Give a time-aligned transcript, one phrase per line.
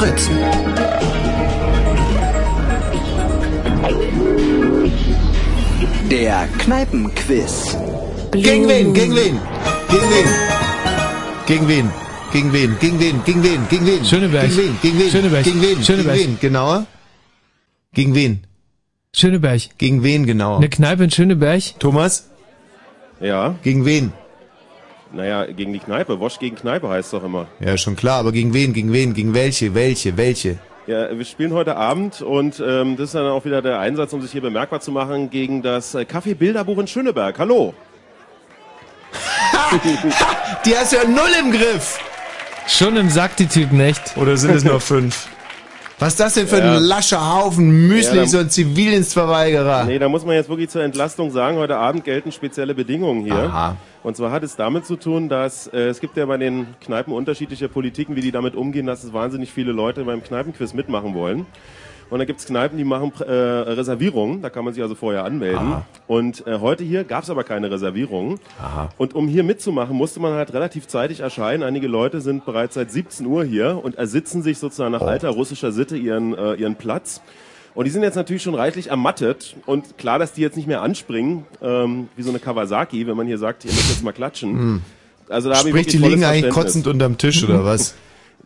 [0.00, 0.30] Fritz.
[6.10, 7.76] Der Kneipenquiz.
[8.32, 8.94] Gegen wen?
[8.94, 9.38] Gegen wen?
[9.90, 10.26] Gegen wen?
[11.46, 11.90] Gegen wen?
[12.32, 12.78] Gegen wen?
[12.80, 13.24] Gegen wen?
[13.26, 13.68] Gegen wen?
[13.68, 14.04] Gegen wen?
[14.06, 14.48] Schöneberg.
[14.48, 14.78] Gegen wen?
[14.80, 15.10] Gegen wen?
[15.10, 15.44] Schöneberg.
[15.44, 15.84] Gegen wen?
[15.84, 16.16] Schöneberg.
[16.16, 16.40] Gegen wen?
[16.40, 16.86] Genauer?
[17.92, 18.44] Gegen wen?
[19.12, 19.60] Schöneberg.
[19.76, 20.56] Gegen wen genauer?
[20.56, 21.62] Eine Kneipe in Schöneberg.
[21.78, 22.30] Thomas?
[23.20, 24.14] Ja, Gegen wen?
[25.12, 26.20] Naja, gegen die Kneipe.
[26.20, 27.46] Wosch gegen Kneipe heißt doch immer.
[27.60, 28.72] Ja, schon klar, aber gegen wen?
[28.72, 29.14] Gegen wen?
[29.14, 29.74] Gegen welche?
[29.74, 30.16] Welche?
[30.16, 30.58] Welche?
[30.86, 34.22] Ja, wir spielen heute Abend und ähm, das ist dann auch wieder der Einsatz, um
[34.22, 37.38] sich hier bemerkbar zu machen, gegen das äh, Kaffee-Bilderbuch in Schöneberg.
[37.38, 37.74] Hallo.
[40.64, 41.98] Die hast ja null im Griff!
[42.66, 44.16] Schon im Sack die Typen, echt.
[44.16, 45.28] Oder sind es nur fünf?
[46.00, 46.76] Was ist das denn für Ja.
[46.76, 49.84] ein lascher Haufen Müsli, Ja, so ein Zivildienstverweigerer?
[49.84, 53.34] Nee, da muss man jetzt wirklich zur Entlastung sagen, heute Abend gelten spezielle Bedingungen hier.
[53.34, 53.76] Aha.
[54.02, 57.12] Und zwar hat es damit zu tun, dass äh, es gibt ja bei den Kneipen
[57.12, 61.44] unterschiedliche Politiken, wie die damit umgehen, dass es wahnsinnig viele Leute beim Kneipenquiz mitmachen wollen.
[62.10, 65.24] Und da gibt es Kneipen, die machen äh, Reservierungen, da kann man sich also vorher
[65.24, 65.74] anmelden.
[66.08, 68.40] Und äh, heute hier gab es aber keine Reservierungen.
[68.98, 71.62] Und um hier mitzumachen, musste man halt relativ zeitig erscheinen.
[71.62, 75.70] Einige Leute sind bereits seit 17 Uhr hier und ersitzen sich sozusagen nach alter russischer
[75.70, 77.20] Sitte ihren, äh, ihren Platz.
[77.74, 80.82] Und die sind jetzt natürlich schon reichlich ermattet und klar, dass die jetzt nicht mehr
[80.82, 84.82] anspringen, ähm, wie so eine Kawasaki, wenn man hier sagt, ihr müsst jetzt mal klatschen.
[85.28, 87.94] Also da habe ich Sprich, die liegen eigentlich kotzend unterm Tisch, oder was?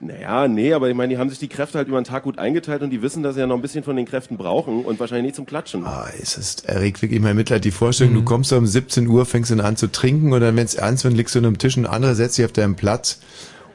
[0.01, 2.39] Naja, nee, aber ich meine, die haben sich die Kräfte halt über den Tag gut
[2.39, 4.99] eingeteilt und die wissen, dass sie ja noch ein bisschen von den Kräften brauchen und
[5.01, 5.85] wahrscheinlich nicht zum Klatschen.
[5.87, 7.65] Ah, es ist, erregt wirklich mein Mitleid.
[7.65, 10.65] Die Vorstellung, du kommst um 17 Uhr, fängst dann an zu trinken und dann, wenn
[10.65, 13.21] es ernst wird, liegst du unterm Tisch und andere setzt sich auf deinen Platz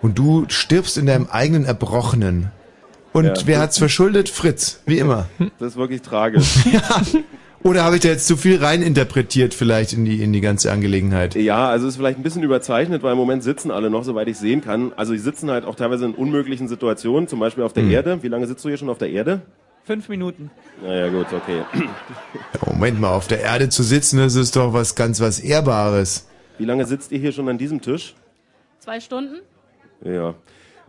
[0.02, 2.52] und du stirbst in deinem eigenen Erbrochenen.
[3.14, 3.34] Und Ja.
[3.46, 4.30] wer hat's verschuldet?
[4.30, 5.28] Fritz, wie immer.
[5.58, 6.56] Das ist wirklich tragisch.
[7.62, 11.36] Oder habe ich da jetzt zu viel reininterpretiert vielleicht in die, in die ganze Angelegenheit?
[11.36, 14.38] ja, also ist vielleicht ein bisschen überzeichnet, weil im Moment sitzen alle noch, soweit ich
[14.38, 14.94] sehen kann.
[14.96, 17.92] Also die sitzen halt auch teilweise in unmöglichen Situationen, zum Beispiel auf der Hm.
[17.92, 18.24] Erde.
[18.24, 19.42] Wie lange sitzt du hier schon auf der Erde?
[19.84, 20.52] Fünf Minuten.
[20.84, 21.64] Naja, gut, okay.
[22.66, 26.28] Moment mal, auf der Erde zu sitzen, das ist doch was ganz was Ehrbares.
[26.60, 28.16] Wie lange sitzt ihr hier schon an diesem Tisch?
[28.80, 29.36] Zwei Stunden?
[30.04, 30.36] Ja.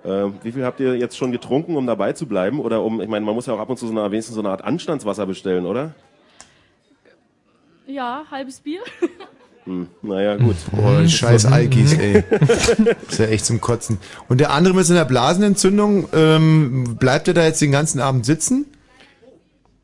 [0.05, 2.61] Äh, wie viel habt ihr jetzt schon getrunken, um dabei zu bleiben?
[2.61, 4.41] Oder um, ich meine, man muss ja auch ab und zu so eine, wenigstens so
[4.41, 5.95] eine Art Anstandswasser bestellen, oder?
[7.91, 8.81] Ja, halbes Bier.
[9.65, 10.57] Hm, naja, gut.
[10.73, 12.23] Boah, scheiß Alkis, ey.
[13.09, 13.99] ist ja echt zum Kotzen.
[14.29, 18.67] Und der andere mit seiner Blasenentzündung, ähm, bleibt er da jetzt den ganzen Abend sitzen?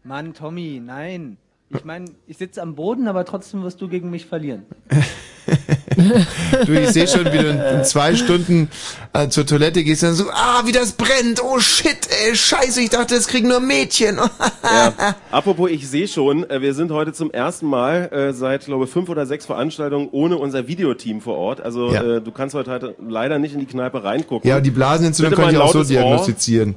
[0.05, 1.37] Mann, Tommy, nein.
[1.71, 4.67] Ich meine, ich sitze am Boden, aber trotzdem wirst du gegen mich verlieren.
[6.66, 8.68] Du, ich sehe schon, wie du in, in zwei Stunden
[9.12, 11.96] äh, zur Toilette gehst und dann so, ah, wie das brennt, oh shit,
[12.26, 14.18] ey, scheiße, ich dachte, das kriegen nur Mädchen.
[14.62, 15.14] Ja.
[15.30, 19.08] Apropos, ich sehe schon, äh, wir sind heute zum ersten Mal äh, seit, glaube fünf
[19.08, 21.60] oder sechs Veranstaltungen ohne unser Videoteam vor Ort.
[21.60, 22.02] Also Ja.
[22.16, 24.48] äh, du kannst heute halt leider nicht in die Kneipe reingucken.
[24.50, 26.02] Ja, die Blasenentzündung kann ich auch so lautes Ohr.
[26.02, 26.74] diagnostizieren.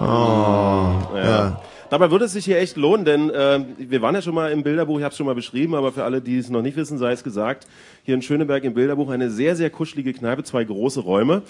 [0.00, 1.24] Oh, Ja.
[1.24, 1.60] ja.
[1.90, 4.62] Dabei würde es sich hier echt lohnen, denn äh, wir waren ja schon mal im
[4.62, 6.98] Bilderbuch, ich habe es schon mal beschrieben, aber für alle, die es noch nicht wissen,
[6.98, 7.66] sei es gesagt,
[8.02, 11.42] hier in Schöneberg im Bilderbuch eine sehr, sehr kuschelige Kneipe, zwei große Räume.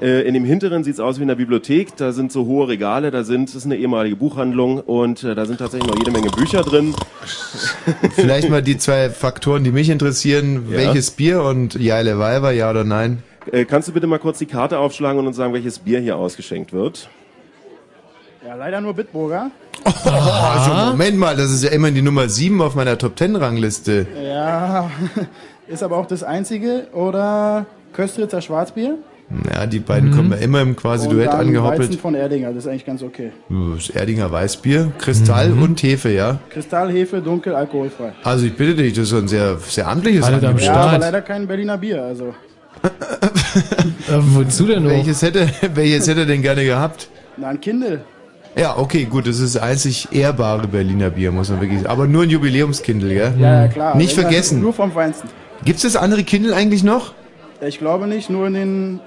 [0.00, 2.68] Äh, in dem hinteren sieht es aus wie in der Bibliothek, da sind so hohe
[2.68, 6.10] Regale, da sind, das ist eine ehemalige Buchhandlung und äh, da sind tatsächlich noch jede
[6.10, 6.94] Menge Bücher drin.
[8.12, 10.68] Vielleicht mal die zwei Faktoren, die mich interessieren.
[10.70, 10.76] Ja.
[10.76, 13.22] Welches Bier und Jaile Weiber, ja oder nein?
[13.50, 16.16] Äh, kannst du bitte mal kurz die Karte aufschlagen und uns sagen, welches Bier hier
[16.16, 17.08] ausgeschenkt wird?
[18.46, 19.50] Ja, leider nur Bitburger.
[19.84, 24.06] Also Moment mal, das ist ja immerhin die Nummer 7 auf meiner Top 10 Rangliste.
[24.22, 24.90] Ja,
[25.68, 26.86] ist aber auch das einzige.
[26.92, 28.96] Oder Köstritzer Schwarzbier.
[29.54, 31.82] Ja, die beiden kommen ja immer im quasi und Duett angehoppelt.
[31.90, 33.30] Weizen von Erdinger, das ist eigentlich ganz okay.
[33.76, 36.40] Das Erdinger Weißbier, Kristall und Hefe, ja.
[36.50, 38.12] Kristallhefe, dunkel, alkoholfrei.
[38.24, 40.62] Also ich bitte dich, das ist so ein sehr, sehr amtliches Alle Angebot.
[40.62, 42.34] Ja, aber leider kein Berliner Bier, also.
[44.08, 44.90] Äh, wozu denn noch?
[44.90, 47.08] Welches hätte, welches hätte er denn gerne gehabt?
[47.36, 48.00] Na, ein Kindle.
[48.56, 51.90] Ja, okay, gut, das ist das einzig ehrbare Berliner Bier, muss man wirklich sagen.
[51.90, 53.34] Aber nur ein Jubiläumskindle, gell?
[53.38, 53.96] Ja, ja, klar.
[53.96, 54.60] Nicht Wenn, vergessen.
[54.60, 55.28] Nur vom Feinsten.
[55.64, 57.14] Gibt's das andere Kindle eigentlich noch?
[57.60, 59.00] Ich glaube nicht, nur in den,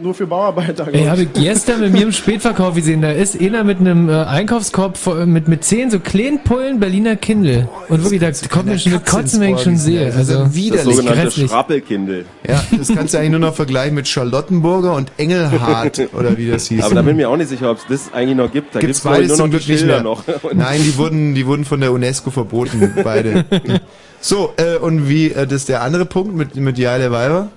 [0.00, 0.86] nur für Bauarbeiter.
[0.92, 1.08] ich.
[1.08, 5.26] habe gestern mit mir im Spätverkauf gesehen, da ist einer mit einem äh, Einkaufskorb voll-
[5.26, 7.68] mit, mit zehn so kleinen Pullen Berliner Kindle.
[7.88, 10.12] Und wirklich, da kommt mir schon eine Kotzen, wenn ich schon sehe.
[10.14, 10.96] Also, widerlich.
[10.96, 11.48] Das sogenannte.
[11.48, 12.24] Schrappelkindle.
[12.48, 16.66] Ja, das kannst du eigentlich nur noch vergleichen mit Charlottenburger und Engelhardt, oder wie das
[16.68, 16.84] hieß.
[16.84, 18.74] Aber da bin ich mir auch nicht sicher, ob es das eigentlich noch gibt.
[18.74, 20.02] Da ich, beides nur noch zum die Schilder mehr.
[20.02, 20.22] noch.
[20.54, 23.44] Nein, die wurden, die wurden von der UNESCO verboten, beide.
[24.20, 27.48] so, äh, und wie, äh, das ist der andere Punkt mit, mit Jaile Weiber?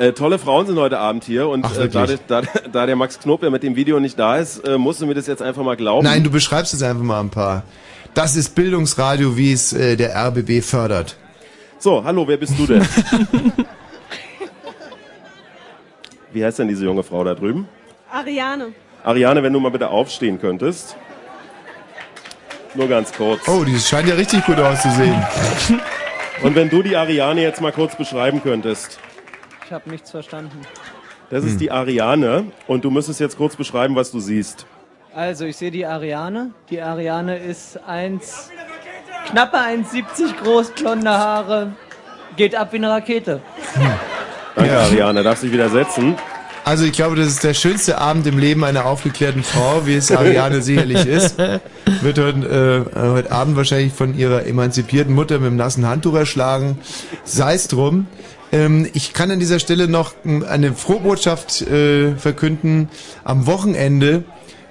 [0.00, 2.40] Äh, tolle Frauen sind heute Abend hier und Ach, äh, da, da,
[2.72, 5.12] da der Max Knob ja mit dem Video nicht da ist, äh, musst du mir
[5.12, 6.06] das jetzt einfach mal glauben.
[6.06, 7.64] Nein, du beschreibst es einfach mal ein paar.
[8.14, 11.18] Das ist Bildungsradio, wie es äh, der RBB fördert.
[11.78, 12.80] So, hallo, wer bist du denn?
[16.32, 17.68] Wie heißt denn diese junge Frau da drüben?
[18.10, 18.68] Ariane.
[19.04, 20.96] Ariane, wenn du mal bitte aufstehen könntest.
[22.74, 23.46] Nur ganz kurz.
[23.48, 25.20] Oh, die scheint ja richtig gut auszusehen.
[26.42, 28.98] Und wenn du die Ariane jetzt mal kurz beschreiben könntest.
[29.70, 30.62] Ich habe nichts verstanden.
[31.30, 34.66] Das ist die Ariane und du müsstest jetzt kurz beschreiben, was du siehst.
[35.14, 36.50] Also, ich sehe die Ariane.
[36.70, 38.50] Die Ariane ist 1,
[39.30, 41.72] knappe 1,70 groß, blonde Haare,
[42.36, 43.40] geht ab wie eine Rakete.
[44.56, 44.80] Danke, Ja.
[44.80, 45.22] Ariane.
[45.22, 46.16] Darfst dich wieder setzen.
[46.64, 50.10] Also ich glaube, das ist der schönste Abend im Leben einer aufgeklärten Frau, wie es
[50.10, 51.38] Ariane sicherlich ist.
[51.38, 56.76] Wird heute, äh, heute Abend wahrscheinlich von ihrer emanzipierten Mutter mit dem nassen Handtuch erschlagen.
[57.22, 58.08] Sei es drum.
[58.52, 62.88] Ähm, ich kann an dieser Stelle noch ähm, eine Frohbotschaft äh, verkünden.
[63.24, 64.24] Am Wochenende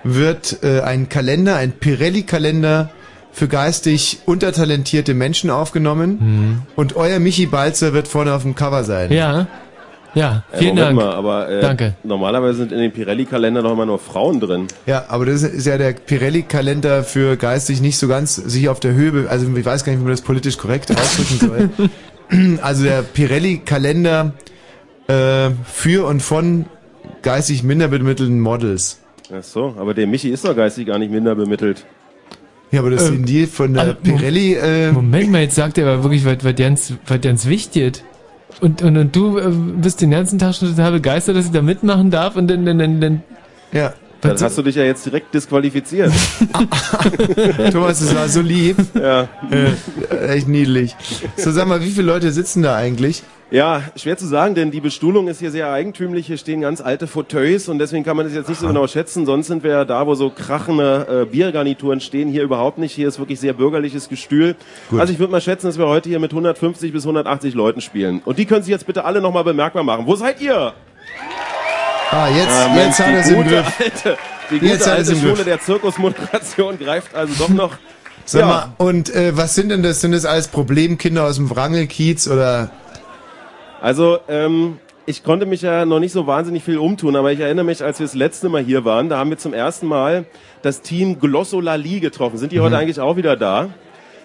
[0.04, 2.90] wird äh, ein Kalender, ein Pirelli-Kalender
[3.32, 6.64] für geistig untertalentierte Menschen aufgenommen.
[6.76, 9.12] Und euer Michi Balzer wird vorne auf dem Cover sein.
[9.12, 9.48] Ja.
[10.16, 11.08] Ja, Äh, vielen Moment Dank.
[11.10, 11.94] mal, aber äh, Danke.
[12.04, 14.66] normalerweise sind in den Pirelli-Kalender doch immer nur Frauen drin.
[14.88, 18.94] Ja, aber das ist ja der Pirelli-Kalender für geistig nicht so ganz sich auf der
[18.94, 21.48] Höhe, be- also ich weiß gar nicht, wie man das politisch korrekt ausdrücken
[21.78, 21.90] soll.
[22.62, 24.34] also der Pirelli-Kalender
[25.08, 26.66] äh, für und von
[27.22, 29.00] geistig minder bemittelten Models.
[29.32, 31.86] Ach so, aber der Michi ist doch geistig gar nicht minder bemittelt.
[32.72, 35.78] Ja, aber das Ähm, sind die von der also, Pirelli, äh, Moment mal, jetzt sagt
[35.78, 38.04] er aber wirklich, was, was, ganz, was ganz wichtig ist.
[38.62, 41.62] Und, und, und du äh, bist den ganzen Tag schon total begeistert, dass ich da
[41.62, 43.24] mitmachen darf und dann, dann, dann, dann
[43.72, 43.94] ja.
[44.22, 46.12] Dann hast du dich ja jetzt direkt disqualifiziert.
[47.72, 48.78] Thomas, das war so lieb.
[48.94, 49.28] ja.
[49.50, 50.96] Äh, echt niedlich.
[51.38, 53.24] So, sag mal, wie viele Leute sitzen da eigentlich?
[53.52, 56.28] Ja, schwer zu sagen, denn die Bestuhlung ist hier sehr eigentümlich.
[56.28, 59.26] Hier stehen ganz alte Fauteuils und deswegen kann man das jetzt nicht so genau schätzen.
[59.26, 62.30] Sonst sind wir ja da, wo so krachende äh, Biergarnituren stehen.
[62.30, 62.94] Hier überhaupt nicht.
[62.94, 64.56] Hier ist wirklich sehr bürgerliches Gestühl.
[64.92, 65.00] Gut.
[65.00, 68.22] Also ich würde mal schätzen, dass wir heute hier mit 150 bis 180 Leuten spielen.
[68.24, 70.06] Und die können sich jetzt bitte alle nochmal bemerkbar machen.
[70.06, 70.74] Wo seid ihr?
[72.12, 73.80] Ah, jetzt, Mensch, jetzt hat er es die im Griff.
[73.80, 74.18] alte,
[74.50, 75.30] die Jetzt gute es alte im Griff.
[75.32, 77.72] Schule der Zirkusmoderation greift also doch noch.
[78.26, 78.48] Sag Ja.
[78.48, 80.02] mal, und äh, was sind denn das?
[80.02, 82.72] Sind das alles Problemkinder aus dem Wrangelkiez oder?
[83.82, 87.66] Also, ähm, ich konnte mich ja noch nicht so wahnsinnig viel umtun, aber ich erinnere
[87.66, 90.26] mich, als wir das letzte Mal hier waren, da haben wir zum ersten Mal
[90.62, 92.38] das Team Glossolali getroffen.
[92.38, 93.70] Sind die heute eigentlich auch wieder da?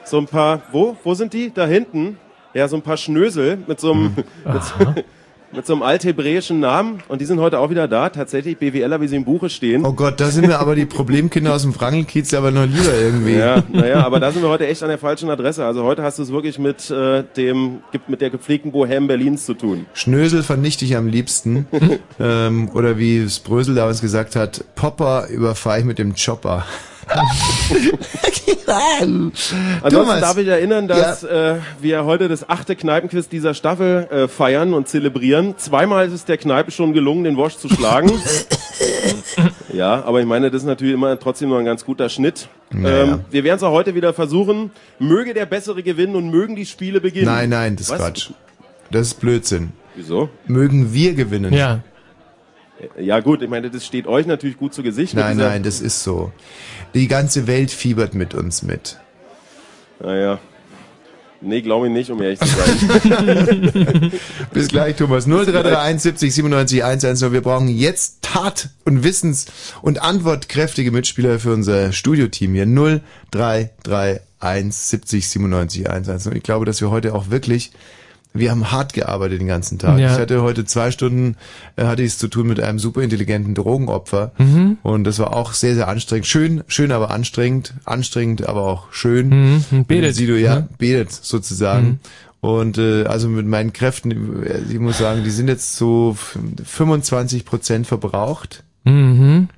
[0.05, 0.97] So ein paar, wo?
[1.05, 1.53] Wo sind die?
[1.53, 2.19] Da hinten?
[2.53, 4.15] Ja, so ein paar Schnösel mit so einem,
[4.45, 4.95] mit, so-
[5.57, 7.03] mit so einem althebräischen Namen.
[7.09, 8.09] Und die sind heute auch wieder da.
[8.09, 9.85] Tatsächlich BWLer, wie sie im Buche stehen.
[9.85, 13.35] Oh Gott, da sind mir aber die Problemkinder aus dem Wrangelkiez aber noch lieber irgendwie.
[13.35, 15.65] Ja, naja, aber da sind wir heute echt an der falschen Adresse.
[15.65, 19.55] Also heute hast du es wirklich mit äh, dem, mit der gepflegten Bohème Berlins zu
[19.55, 19.87] tun.
[19.95, 21.67] Schnösel vernichte ich am liebsten.
[22.21, 26.65] ähm, oder wie es Brösel damals gesagt hat, Popper überfahre ich mit dem Chopper.
[29.83, 34.75] Ansonsten darf ich erinnern, dass äh, wir heute das achte Kneipenquiz dieser Staffel äh, feiern
[34.75, 35.55] und zelebrieren.
[35.59, 38.13] Zweimal ist es der Kneipe schon gelungen, den Wosch zu schlagen.
[39.73, 42.49] ja, aber ich meine, das ist natürlich immer trotzdem noch ein ganz guter Schnitt.
[42.71, 43.05] Naja.
[43.05, 44.71] Ähm, wir werden es auch heute wieder versuchen.
[44.99, 47.27] Möge der Bessere gewinnen und mögen die Spiele beginnen.
[47.27, 47.97] Nein, nein, das ist?
[47.97, 48.31] Quatsch.
[48.91, 49.73] Das ist Blödsinn.
[49.95, 50.29] Wieso?
[50.47, 51.53] Mögen wir gewinnen.
[51.53, 51.81] Ja.
[52.99, 55.15] Ja gut, ich meine, das steht euch natürlich gut zu Gesicht.
[55.15, 56.33] mit Nein, nein, das ist so.
[56.93, 58.99] Die ganze Welt fiebert mit uns mit.
[60.01, 60.39] Naja.
[61.41, 64.13] Nee, glaube ich nicht, um ehrlich zu sein.
[64.53, 65.27] Bis gleich, Thomas.
[65.27, 67.33] 0331 70 97 110.
[67.33, 69.47] Wir brauchen jetzt Tat- und Wissens-
[69.83, 72.65] und antwortkräftige Mitspieler für unser Studioteam hier.
[72.65, 76.31] 0331 70 97 110.
[76.31, 77.73] Und ich glaube, dass wir heute auch wirklich,
[78.35, 79.99] wir haben hart gearbeitet den ganzen Tag.
[80.01, 80.13] Ja.
[80.13, 81.37] Ich hatte heute zwei Stunden,
[81.77, 84.33] äh, hatte ich es zu tun mit einem super intelligenten Drogenopfer.
[84.39, 84.79] Mhm.
[84.83, 86.27] Und das war auch sehr, sehr anstrengend.
[86.27, 87.75] Schön, schön, aber anstrengend.
[87.85, 89.29] Anstrengend, aber auch schön.
[89.71, 89.85] Mhm.
[89.85, 90.69] Betet, Sido, ja, ne?
[90.79, 92.01] betet sozusagen.
[92.41, 96.17] Und äh, also mit meinen Kräften, äh, ich muss sagen, die sind jetzt so
[96.65, 98.65] 25 Prozent verbraucht.
[98.83, 99.49] Mhm.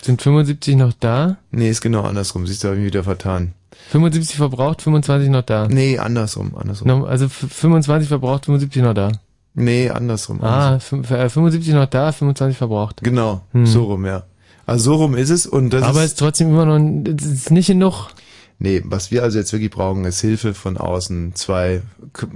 [0.00, 1.36] Sind 75 noch da?
[1.50, 2.46] Nee, ist genau andersrum.
[2.46, 3.52] Siehst du, habe ich mich wieder vertan.
[3.88, 5.66] 75 verbraucht, 25 noch da.
[5.68, 7.04] Nee, andersrum, andersrum.
[7.04, 9.12] Also f- 25 verbraucht, 75 noch da.
[9.54, 10.40] Nee, andersrum.
[10.42, 10.78] Ah, äh,
[11.28, 13.00] 75 noch da, 25 verbraucht.
[13.02, 13.66] Genau, Hm.
[13.66, 14.22] so rum, ja.
[14.66, 16.78] Also so rum ist es und das Aber es ist, ist trotzdem immer noch,
[17.18, 18.08] es ist nicht genug.
[18.60, 21.34] nee, was wir also jetzt wirklich brauchen, ist Hilfe von außen.
[21.34, 21.82] Zwei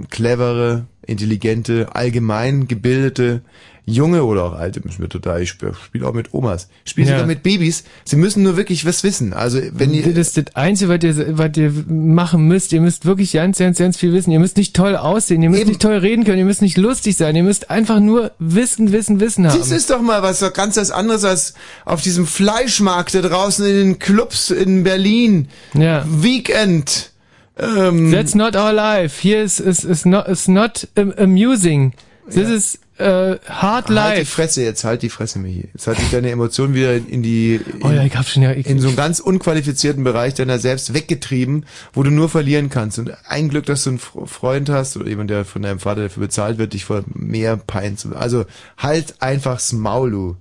[0.09, 3.41] clevere, intelligente, allgemein gebildete,
[3.87, 7.07] junge oder auch alte, müssen wir total, ich spiele spiel auch mit Omas, ich spiele
[7.07, 7.13] Ja.
[7.15, 7.83] sogar mit Babys.
[8.03, 9.31] Sie müssen nur wirklich was wissen.
[9.33, 12.73] Also wenn ihr, das ist das Einzige, was ihr, was ihr machen müsst.
[12.73, 14.31] Ihr müsst wirklich ganz, ganz, ganz viel wissen.
[14.31, 15.69] Ihr müsst nicht toll aussehen, ihr müsst Eben.
[15.69, 19.19] nicht toll reden können, ihr müsst nicht lustig sein, ihr müsst einfach nur Wissen, Wissen,
[19.19, 19.59] Wissen haben.
[19.59, 21.53] Das ist doch mal was doch ganz was anderes als
[21.85, 25.47] auf diesem Fleischmarkt da draußen in den Clubs in Berlin.
[25.73, 26.03] ja.
[26.09, 27.11] Weekend.
[27.57, 29.21] Ähm, That's not our life.
[29.21, 31.93] Here is, is, is not, is not um, amusing.
[32.27, 34.25] Das ist äh, hard Halt die life.
[34.25, 35.69] Fresse jetzt, halt die Fresse, Michi.
[35.73, 38.51] Jetzt halt dich deine Emotionen wieder in die, in, Oh ja, ich hab schon ja.
[38.53, 42.97] Ich, in so einen ganz unqualifizierten Bereich deiner selbst weggetrieben, wo du nur verlieren kannst.
[42.97, 46.03] Und ein Glück, dass du einen Fr- Freund hast oder jemand, der von deinem Vater
[46.03, 48.15] dafür bezahlt wird, dich vor mehr Pein zu...
[48.15, 48.45] Also
[48.77, 50.37] halt einfach's Maul, du.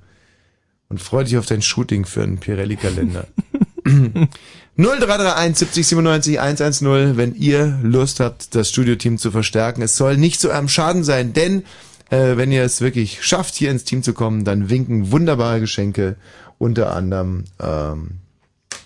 [0.88, 3.26] Und freu dich auf dein Shooting für einen Pirelli-Kalender.
[4.76, 9.82] 0331 70 97 110, wenn ihr Lust habt, das Studioteam zu verstärken.
[9.82, 11.64] Es soll nicht zu eurem Schaden sein, denn
[12.10, 16.16] äh, wenn ihr es wirklich schafft, hier ins Team zu kommen, dann winken wunderbare Geschenke,
[16.58, 18.12] unter anderem ähm,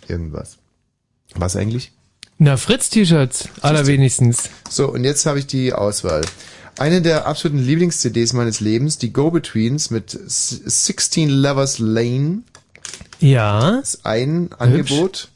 [0.09, 0.59] irgendwas.
[1.35, 1.93] Was eigentlich?
[2.39, 4.51] Na, Fritz-T-Shirts, allerwenigstens.
[4.69, 6.23] So, und jetzt habe ich die Auswahl.
[6.79, 12.43] Eine der absoluten Lieblings-CDs meines Lebens, die Go-Betweens mit S- 16 Lovers Lane.
[13.19, 13.79] Ja.
[13.79, 15.29] ist ein Angebot.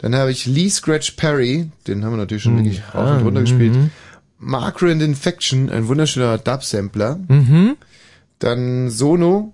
[0.00, 3.40] Dann habe ich Lee Scratch Perry, den haben wir natürlich schon wirklich rauf und runter
[3.42, 3.76] gespielt.
[4.38, 7.20] Margaret Infection, ein wunderschöner Dub-Sampler.
[7.28, 7.76] Mhm.
[8.38, 9.52] Dann Sono.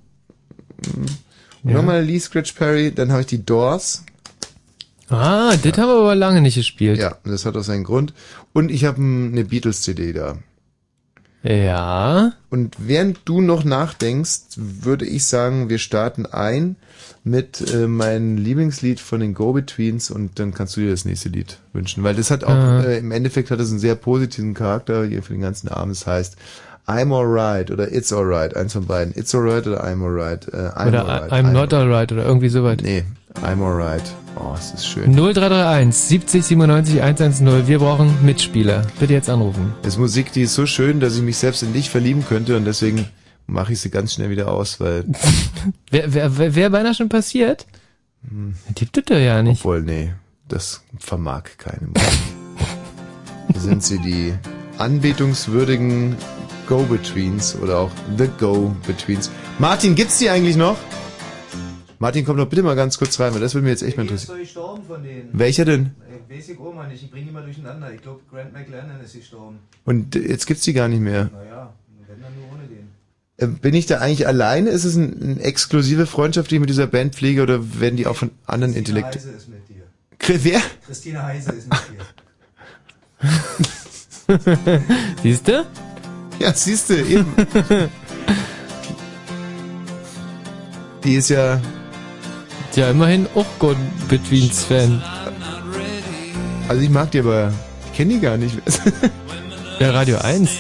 [1.65, 1.73] Mhm.
[1.73, 2.93] Nochmal Lee Scratch Perry.
[2.93, 4.05] Dann habe ich die Doors.
[5.09, 6.99] Ah, das haben wir aber lange nicht gespielt.
[6.99, 8.15] Ja, das hat auch seinen Grund.
[8.53, 10.39] Und ich habe eine Beatles-CD da.
[11.49, 12.33] Ja.
[12.51, 16.77] Und während du noch nachdenkst, würde ich sagen, wir starten ein
[17.25, 21.59] mit äh, meinem Lieblingslied von den Go-Betweens und dann kannst du dir das nächste Lied
[21.73, 22.03] wünschen.
[22.05, 22.83] Weil das hat auch, Ah.
[22.83, 25.97] äh, im Endeffekt hat es einen sehr positiven Charakter hier für den ganzen Abend.
[25.97, 26.37] Das heißt,
[26.87, 29.13] I'm alright oder It's alright, eins von beiden.
[29.17, 30.47] It's alright oder I'm alright.
[30.53, 31.33] Äh, I'm Oder alright.
[31.33, 32.77] I'm not alright oder irgendwie sowas.
[32.81, 33.03] Nee,
[33.43, 34.03] I'm alright.
[34.39, 35.13] Oh, es ist schön.
[35.13, 37.67] 0331 70 97 110.
[37.67, 38.83] Wir brauchen Mitspieler.
[38.99, 39.75] Bitte jetzt anrufen.
[39.83, 42.57] Das ist Musik, die ist so schön, dass ich mich selbst in dich verlieben könnte
[42.57, 43.07] und deswegen
[43.47, 45.05] mache ich sie ganz schnell wieder aus, weil
[45.91, 47.67] Wer, wer, wer, wer beinahe schon passiert?
[48.23, 49.61] Die tut er ja nicht.
[49.61, 50.13] Obwohl, nee,
[50.49, 52.19] das vermag keine Musik.
[53.55, 54.35] Sind sie die
[54.79, 56.17] anbetungswürdigen
[56.67, 59.31] Go-Betweens oder auch The Go-Betweens.
[59.59, 60.77] Martin, gibt's die eigentlich noch?
[61.99, 64.03] Martin, komm doch bitte mal ganz kurz rein, weil das würde mich jetzt echt mal
[64.03, 64.39] interessieren.
[64.39, 65.31] gestorben von denen.
[65.33, 65.93] Welcher denn?
[66.29, 67.93] Ich weiß ich auch mal nicht, ich bringe immer durcheinander.
[67.93, 69.61] Ich glaube, Grant McLennan ist gestorben.
[69.85, 71.31] Und jetzt gibt's die gar nicht mehr.
[71.33, 71.73] Naja,
[72.07, 72.89] wenn dann nur ohne den.
[73.39, 74.71] Äh, Bin ich da eigentlich alleine?
[74.71, 78.07] Ist es ein, eine exklusive Freundschaft, die ich mit dieser Band pflege oder werden die
[78.07, 79.17] auch von anderen Christine Intellekt...
[79.17, 79.85] Heise ist mit dir.
[80.19, 80.61] Chris, Wer?
[80.87, 82.05] Christine Heise ist mit dir.
[85.23, 85.65] Siehst du?
[86.39, 87.33] Ja, siehst du, eben.
[91.05, 91.61] Die ist ja...
[92.77, 93.77] Ja, immerhin auch God
[94.09, 95.03] Betweens Fan.
[96.69, 97.53] Also ich mag die aber...
[97.87, 98.55] Ich kenne die gar nicht.
[99.81, 100.51] Ja, Radio 1.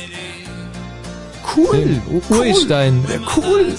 [1.55, 2.01] Cool.
[2.31, 3.05] Urstein.
[3.09, 3.75] Ja, cool.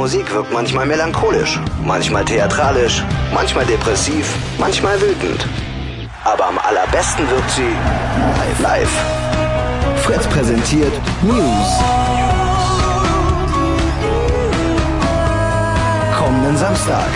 [0.00, 3.04] Musik wirkt manchmal melancholisch, manchmal theatralisch,
[3.34, 5.46] manchmal depressiv, manchmal wütend.
[6.24, 7.68] Aber am allerbesten wirkt sie
[8.40, 8.60] live.
[8.60, 8.94] live.
[9.96, 11.68] Fritz präsentiert News.
[16.18, 17.10] Kommenden Samstag.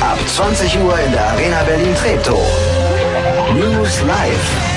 [0.00, 2.42] Ab 20 Uhr in der Arena Berlin Treptow.
[3.54, 4.69] News live.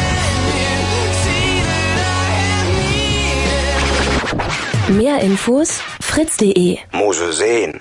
[4.97, 6.77] Mehr Infos fritz.de.
[6.91, 7.79] Mose sehen.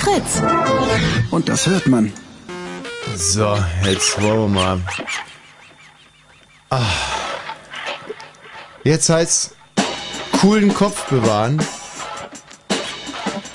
[0.00, 0.42] Fritz.
[1.30, 2.12] Und das hört man.
[3.16, 4.80] So, jetzt wollen wir mal.
[6.68, 6.82] Ah.
[8.82, 9.56] Jetzt heißt
[10.40, 11.62] coolen Kopf bewahren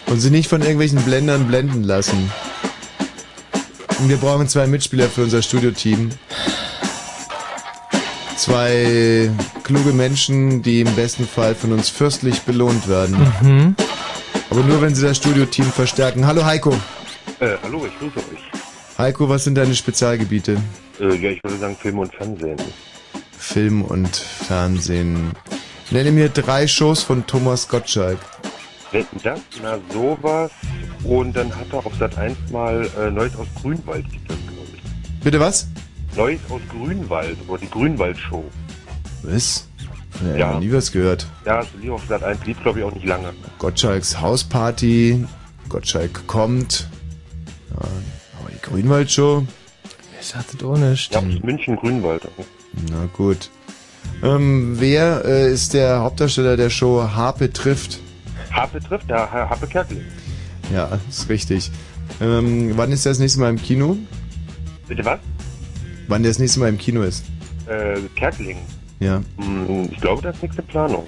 [0.07, 2.31] und sie nicht von irgendwelchen Blendern blenden lassen.
[3.99, 6.09] Und wir brauchen zwei Mitspieler für unser Studioteam.
[8.39, 9.29] Zwei
[9.63, 13.17] kluge Menschen, die im besten Fall von uns fürstlich belohnt werden.
[13.41, 13.75] Mhm.
[14.49, 16.25] Aber nur wenn sie das Studioteam verstärken.
[16.25, 16.71] Hallo Heiko.
[17.41, 18.39] Äh, hallo, ich grüße euch.
[18.97, 20.55] Heiko, was sind deine Spezialgebiete?
[21.01, 22.55] Äh, ja, ich würde sagen Film und Fernsehen.
[23.37, 25.33] Film und Fernsehen.
[25.91, 28.19] Nenne mir drei Shows von Thomas Gottschalk.
[28.93, 29.41] Wetten das?
[29.61, 30.49] Na, sowas.
[31.03, 35.19] Und dann hat er auf Sat 1 mal äh, Neues aus Grünwald, das, glaube ich.
[35.25, 35.67] Bitte was?
[36.19, 38.43] Neues aus Grünwald, oder die Grünwald-Show.
[39.23, 39.67] Was?
[40.21, 40.37] Ja, Ja.
[40.53, 40.59] ja.
[40.59, 41.25] nie was gehört.
[41.45, 43.31] Ja, das lief auf Sat 1, lief glaube ich auch nicht lange.
[43.57, 45.25] Gottschalks Hausparty.
[45.69, 46.89] Gottschalk kommt.
[47.71, 49.45] Ja, aber die Grünwaldshow.
[50.19, 52.23] Ich dachte ohne Ja, aus München, Grünwald.
[52.91, 53.49] Na gut.
[54.21, 57.99] Ähm, wer äh, ist der Hauptdarsteller der Show Harpe trifft?
[58.51, 60.03] Harpe trifft, ja, Ha- Harpe Kerkeling.
[60.73, 61.71] Ja, ist richtig.
[62.19, 63.95] Ähm, wann ist der das nächste Mal im Kino?
[64.87, 65.19] Bitte was?
[66.09, 67.23] Wann der das nächste Mal im Kino ist?
[67.67, 68.57] Äh, Kerkeling.
[68.99, 69.21] Ja.
[69.37, 71.05] Hm, ich glaube, das ist nächste Planung.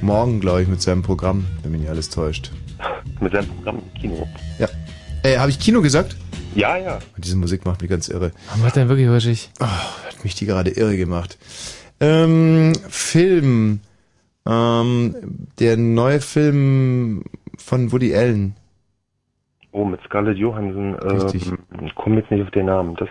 [0.00, 2.52] Morgen, glaube ich, mit seinem Programm, wenn mich nicht alles täuscht.
[3.20, 4.28] Mit seinem Programm im Kino.
[4.58, 4.68] Ja.
[5.24, 6.16] Äh, habe ich Kino gesagt?
[6.54, 7.00] Ja, ja.
[7.16, 8.30] Diese Musik macht mich ganz irre.
[8.60, 9.50] Macht er wirklich rutschig?
[9.60, 11.36] Oh, hat mich die gerade irre gemacht.
[12.00, 13.80] Ähm, Film.
[14.46, 15.14] Ähm,
[15.58, 17.24] der neue Film
[17.58, 18.54] von Woody Allen.
[19.72, 20.94] Oh, mit Scarlett Johansson.
[20.94, 21.46] Richtig.
[21.48, 22.94] Ähm, ich komme jetzt nicht auf den Namen.
[22.96, 23.08] Das.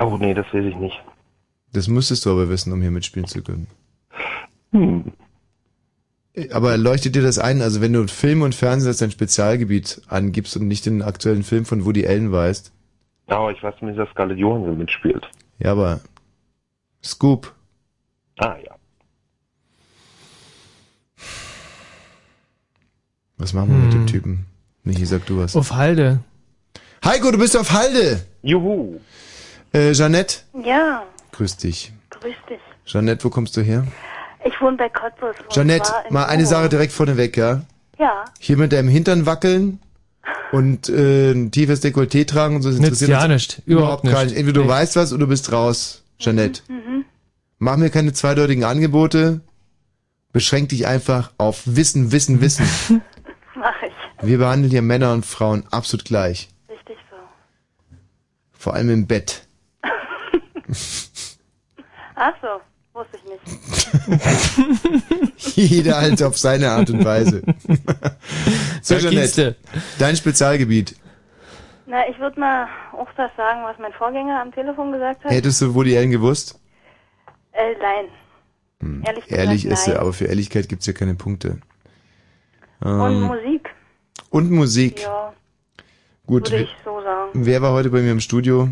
[0.00, 0.96] Oh, nee, das weiß ich nicht.
[1.72, 3.66] Das müsstest du aber wissen, um hier mitspielen zu können.
[4.72, 5.12] Hm.
[6.52, 7.60] Aber leuchtet dir das ein?
[7.60, 11.64] Also wenn du Film und Fernsehen als dein Spezialgebiet angibst und nicht den aktuellen Film
[11.66, 12.72] von Woody Allen weißt.
[13.28, 15.24] Ja, aber ich weiß zumindest, dass Scarlett Johansson mitspielt.
[15.58, 16.00] Ja, aber
[17.04, 17.54] Scoop.
[18.38, 18.74] Ah, ja.
[23.36, 24.00] Was machen wir mit Hm.
[24.00, 24.46] dem Typen?
[24.84, 25.56] Michi, sag du was.
[25.56, 26.20] Auf Halde.
[27.04, 28.24] Heiko, du bist auf Halde!
[28.42, 28.98] Juhu!
[29.72, 31.92] Äh, Jeanette, Ja, grüß dich.
[32.10, 32.60] grüß dich.
[32.84, 33.86] Jeanette, wo kommst du her?
[34.44, 35.36] Ich wohne bei Cottbus.
[35.38, 36.50] und Jeanette, zwar in mal eine Bochum.
[36.56, 37.62] Sache direkt vorneweg, ja?
[37.98, 39.78] Ja, Hier mit deinem Hintern wackeln
[40.52, 42.70] und äh, ein tiefes Dekolleté tragen und so.
[42.70, 43.62] das Nützt interessiert ja uns nicht.
[43.66, 44.12] Überhaupt nicht.
[44.14, 44.36] gar nicht.
[44.36, 44.68] Entweder du Nee.
[44.70, 46.62] weißt was oder du bist raus, Jeanette.
[46.68, 47.04] mhm.
[47.58, 49.40] Mach mir keine zweideutigen Angebote.
[50.32, 52.66] Beschränk dich einfach auf Wissen, Wissen, Wissen.
[53.54, 53.92] mach ich.
[54.22, 56.48] Wir behandeln hier Männer und Frauen absolut gleich.
[56.70, 57.16] Richtig so.
[58.52, 59.46] Vor allem im Bett.
[62.16, 62.60] Ach so,
[62.92, 63.42] wusste ich nicht.
[65.56, 67.42] Jeder halt auf seine Art und Weise.
[68.82, 69.56] so, Jeanette,
[69.98, 70.96] dein Spezialgebiet.
[71.86, 75.32] Na, ich würde mal auch das sagen, was mein Vorgänger am Telefon gesagt hat.
[75.32, 76.60] Hättest du Woody Allen gewusst?
[77.52, 78.06] Äh, nein.
[79.04, 79.96] Ehrlich gesagt, Ehrlich ist nein.
[79.96, 81.58] er, aber für Ehrlichkeit gibt's ja keine Punkte.
[82.80, 83.68] Und Ähm, Musik.
[84.30, 85.02] und Musik.
[85.02, 85.32] Ja,
[86.26, 86.50] Gut.
[86.50, 87.30] würde ich so sagen.
[87.34, 88.68] Wer war heute bei mir im Studio?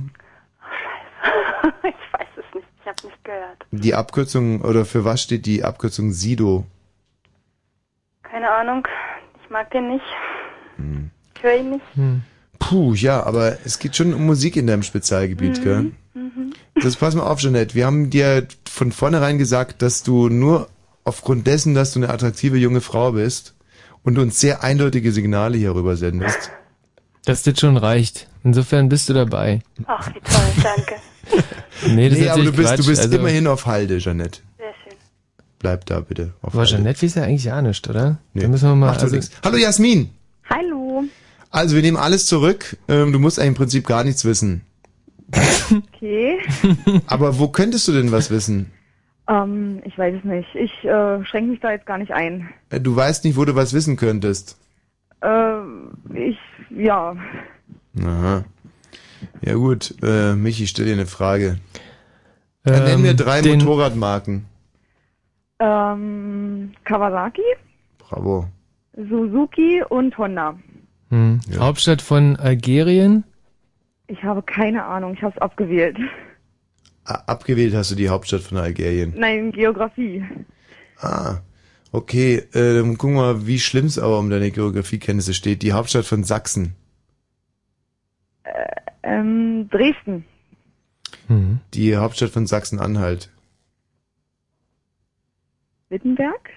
[1.83, 2.67] ich weiß es nicht.
[2.81, 3.58] Ich habe nicht gehört.
[3.71, 6.65] Die Abkürzung, oder für was steht die Abkürzung Sido?
[8.23, 8.87] Keine Ahnung.
[9.43, 10.05] Ich mag den nicht.
[10.77, 11.11] Hm.
[11.37, 11.85] Ich höre ihn nicht.
[12.59, 15.93] Puh, ja, aber es geht schon um Musik in deinem Spezialgebiet, gell?
[16.15, 16.53] Mhm.
[16.83, 17.75] Das pass mal auf, Jeanette.
[17.75, 20.69] Wir haben dir von vornherein gesagt, dass du nur
[21.05, 23.55] aufgrund dessen, dass du eine attraktive junge Frau bist
[24.03, 26.51] und uns sehr eindeutige Signale hier rüber sendest.
[27.25, 28.28] Dass das schon reicht.
[28.45, 29.61] Insofern bist du dabei.
[29.87, 30.63] Ach, wie toll.
[30.63, 30.95] Danke.
[31.87, 32.79] Nee, das ist aber du bist, Quatsch.
[32.81, 34.41] du bist also, immerhin auf Halde, Jeanette.
[34.57, 34.99] Sehr schön.
[35.61, 36.33] Bleib da bitte.
[36.43, 36.71] Auf Aber Halde.
[36.77, 38.19] Jeanette weiß ja eigentlich ja nicht, oder?
[38.33, 38.43] Nee.
[38.43, 38.87] Da müssen wir mal.
[38.87, 39.31] Macht Also, nichts.
[39.45, 40.11] Hallo Jasmin.
[40.51, 41.05] Hallo.
[41.51, 42.77] Also wir nehmen alles zurück.
[42.89, 44.63] Ähm, du musst eigentlich im Prinzip gar nichts wissen.
[45.71, 46.39] Okay.
[47.07, 48.73] Aber wo könntest du denn was wissen?
[49.29, 50.49] ähm, ich weiß es nicht.
[50.55, 52.49] Ich äh, schränke mich da jetzt gar nicht ein.
[52.71, 54.57] Äh, Du weißt nicht, wo du was wissen könntest.
[55.21, 55.59] Äh,
[56.15, 56.39] ich,
[56.71, 57.15] ja.
[58.05, 58.45] Aha.
[59.43, 61.59] Ja gut, äh, Michi, stell dir eine Frage.
[62.65, 64.45] Dann nenn mir drei den- Motorradmarken.
[65.61, 67.43] Ähm, Kawasaki,
[67.99, 68.47] Bravo.
[68.97, 70.57] Suzuki und Honda.
[71.11, 71.41] Hm.
[71.59, 73.25] Hauptstadt von Algerien?
[74.07, 75.97] Ich habe keine Ahnung, ich habe es abgewählt.
[77.05, 79.15] Abgewählt hast du die Hauptstadt von Algerien.
[79.17, 80.23] Nein, Geografie.
[81.01, 81.39] Ah,
[81.91, 82.37] okay.
[82.53, 85.63] Äh, dann gucken wir mal, wie schlimm es aber um deine Geografiekenntnisse steht.
[85.63, 86.75] Die Hauptstadt von Sachsen.
[89.03, 90.25] Ähm, Dresden.
[91.75, 93.31] Die Hauptstadt von Sachsen-Anhalt.
[95.91, 96.51] Wittenberg?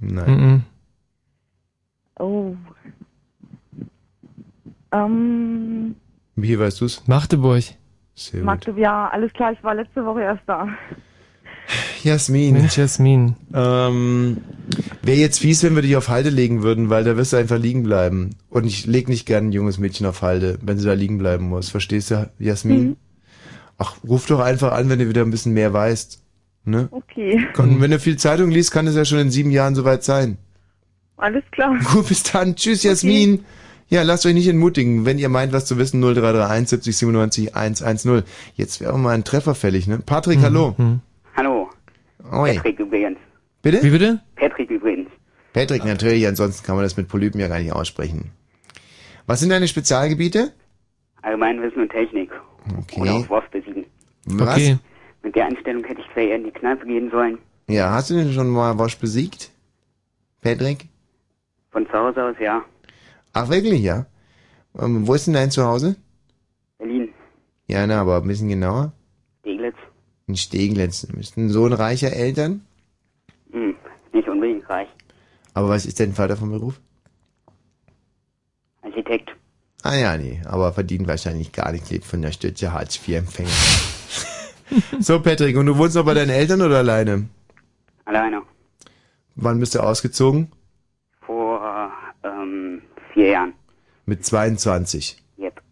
[0.00, 0.30] Nein.
[0.30, 0.64] Mhm.
[2.18, 2.56] Oh.
[4.92, 5.96] Ähm,
[6.36, 7.06] Wie weißt du's?
[7.06, 7.64] Magdeburg.
[8.14, 8.46] Sehr gut.
[8.46, 10.68] Magdeburg, ja, alles klar, ich war letzte Woche erst da.
[12.02, 12.52] Jasmin.
[12.54, 13.36] Mensch, Jasmin.
[13.54, 14.38] Ähm,
[15.02, 17.58] Wäre jetzt fies, wenn wir dich auf Halde legen würden, weil da wirst du einfach
[17.58, 18.30] liegen bleiben.
[18.50, 21.48] Und ich leg nicht gern ein junges Mädchen auf Halde, wenn sie da liegen bleiben
[21.48, 21.70] muss.
[21.70, 22.84] Verstehst du, Jasmin?
[22.84, 22.96] Mhm.
[23.78, 26.20] Ach, ruf doch einfach an, wenn du wieder ein bisschen mehr weißt.
[26.66, 26.88] Ne?
[26.92, 30.02] Okay, Und wenn du viel Zeitung liest, kann es ja schon in sieben Jahren soweit
[30.04, 30.38] sein.
[31.16, 31.76] alles klar.
[31.92, 32.56] Gut, bis dann.
[32.56, 33.44] Tschüss, Jasmin.
[33.90, 35.04] Ja, lasst euch nicht entmutigen.
[35.04, 38.22] Wenn ihr meint, was zu wissen, 0331 70 97 110.
[38.54, 39.98] Jetzt wäre mal ein Treffer fällig, ne?
[39.98, 40.74] Patrick, hallo.
[40.78, 41.00] Hallo.
[42.32, 42.54] Oi.
[42.54, 43.18] Patrick übrigens.
[43.62, 43.82] Bitte?
[43.82, 44.20] Wie bitte?
[44.36, 45.10] Patrick übrigens.
[45.52, 48.32] Patrick, natürlich, ansonsten kann man das mit Polypen ja gar nicht aussprechen.
[49.26, 50.52] Was sind deine Spezialgebiete?
[51.22, 52.30] Allgemeinwissen und Technik.
[52.78, 53.00] Okay.
[53.00, 53.86] Oder auch Wurf besiegen.
[54.26, 54.56] Was?
[54.56, 54.78] Okay.
[55.22, 57.38] Mit der Einstellung hätte ich zwar eher in die Kneipe gehen sollen.
[57.68, 59.50] Ja, hast du denn schon mal Wosch besiegt?
[60.42, 60.88] Patrick?
[61.70, 62.62] Von zu Hause aus, ja.
[63.32, 64.06] Ach, wirklich, ja?
[64.78, 65.96] Ähm, wo ist denn dein Zuhause?
[66.78, 67.08] Berlin.
[67.66, 68.92] Ja, na, aber ein bisschen genauer.
[69.40, 69.76] Steglitz.
[70.26, 70.34] In.
[70.34, 72.62] Bist du ein Sohn reicher Eltern?
[73.52, 73.74] Hm,
[74.12, 74.88] nicht unbedingt reich.
[75.52, 76.80] Aber was ist dein Vater vom Beruf?
[78.82, 79.30] Architekt.
[79.82, 83.50] Ah ja, nee, aber verdient wahrscheinlich gar nicht, lebt von der Stütze Hartz-IV-Empfänger.
[85.00, 87.28] so, Patrick, und du wohnst noch bei deinen Eltern oder alleine?
[88.06, 88.42] Alleine.
[89.36, 90.50] Wann bist du ausgezogen?
[91.20, 92.80] Vor, ähm,
[93.12, 93.52] vier Jahren.
[94.06, 95.22] Mit 22.
[95.38, 95.62] Yep.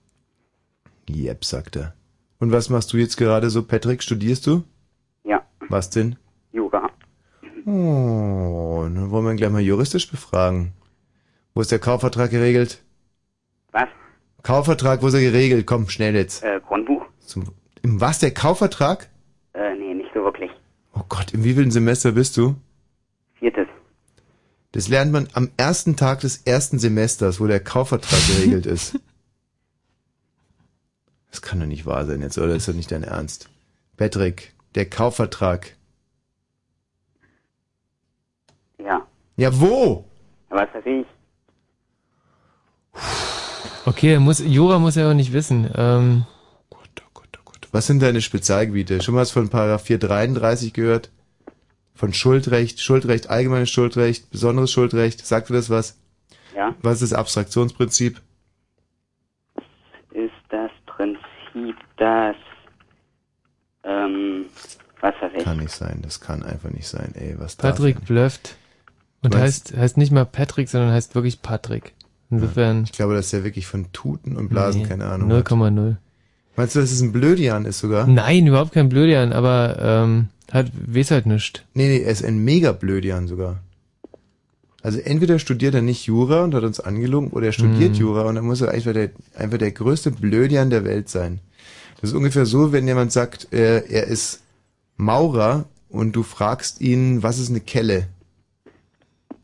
[1.08, 1.94] Yep, sagt er.
[2.42, 4.02] Und was machst du jetzt gerade so, Patrick?
[4.02, 4.64] Studierst du?
[5.22, 5.46] Ja.
[5.68, 6.16] Was denn?
[6.50, 6.90] Jura.
[7.66, 10.72] Oh, dann wollen wir ihn gleich mal juristisch befragen.
[11.54, 12.82] Wo ist der Kaufvertrag geregelt?
[13.70, 13.86] Was?
[14.42, 15.68] Kaufvertrag, wo ist er geregelt?
[15.68, 16.42] Komm, schnell jetzt.
[16.42, 17.06] Äh, Grundbuch?
[17.20, 17.44] Zum,
[17.80, 19.08] Im was, der Kaufvertrag?
[19.52, 20.50] Äh, nee, nicht so wirklich.
[20.94, 22.56] Oh Gott, im wievielten Semester bist du?
[23.34, 23.68] Viertes.
[24.72, 28.98] Das lernt man am ersten Tag des ersten Semesters, wo der Kaufvertrag geregelt ist.
[31.32, 32.48] Das kann doch nicht wahr sein jetzt, oder?
[32.48, 33.48] Das ist doch nicht dein Ernst.
[33.96, 35.74] Patrick, der Kaufvertrag.
[38.78, 39.04] Ja.
[39.36, 40.04] Ja, wo?
[40.50, 41.06] Was weiß ich?
[43.84, 45.68] Okay, muss, Jura muss er auch nicht wissen.
[45.74, 46.26] Ähm,
[47.72, 49.00] Was sind deine Spezialgebiete?
[49.00, 51.10] Schon mal was von Paragraph 433 gehört?
[51.94, 55.24] Von Schuldrecht, Schuldrecht, allgemeines Schuldrecht, besonderes Schuldrecht.
[55.24, 55.98] Sagt dir das was?
[56.54, 56.74] Ja.
[56.82, 58.20] Was ist das Abstraktionsprinzip?
[60.10, 62.36] Ist das Prinzip, das,
[63.84, 64.46] ähm,
[65.00, 65.44] was weiß ich?
[65.44, 68.56] Kann nicht sein, das kann einfach nicht sein, ey, was Patrick blufft.
[69.22, 71.94] Und heißt, heißt nicht mal Patrick, sondern heißt wirklich Patrick.
[72.30, 72.84] Insofern.
[72.84, 75.46] Ich glaube, dass er wirklich von Tuten und Blasen Nee, keine Ahnung hat.
[75.46, 75.96] 0,0.
[76.56, 78.06] Meinst du, dass es ein Blödian ist sogar?
[78.06, 81.64] Nein, überhaupt kein Blödian, aber ähm, hat weiß halt nicht.
[81.74, 83.60] Nee, nee, er ist ein mega Blödian sogar.
[84.82, 88.00] Also entweder studiert er nicht Jura und hat uns angelogen, oder er studiert Hm.
[88.00, 91.38] Jura und dann muss er einfach der, einfach der größte Blödian der Welt sein.
[92.02, 94.42] Das ist ungefähr so, wenn jemand sagt, er, er ist
[94.96, 98.08] Maurer und du fragst ihn, was ist eine Kelle?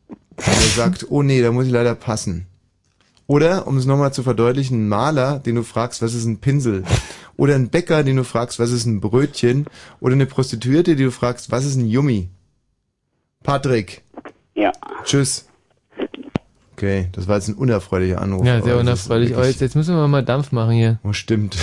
[0.08, 2.46] Und er sagt, oh nee, da muss ich leider passen.
[3.28, 6.82] Oder, um es nochmal zu verdeutlichen, ein Maler, den du fragst, was ist ein Pinsel?
[7.36, 9.66] Oder ein Bäcker, den du fragst, was ist ein Brötchen?
[10.00, 12.28] Oder eine Prostituierte, die du fragst, was ist ein Yummy?
[13.44, 14.02] Patrick.
[14.54, 14.72] Ja.
[15.04, 15.46] Tschüss.
[16.78, 18.46] Okay, das war jetzt ein unerfreulicher Anruf.
[18.46, 19.36] Ja, sehr aber das ist unerfreulich.
[19.36, 21.00] Oh, jetzt, jetzt müssen wir mal Dampf machen hier.
[21.02, 21.56] Oh, stimmt.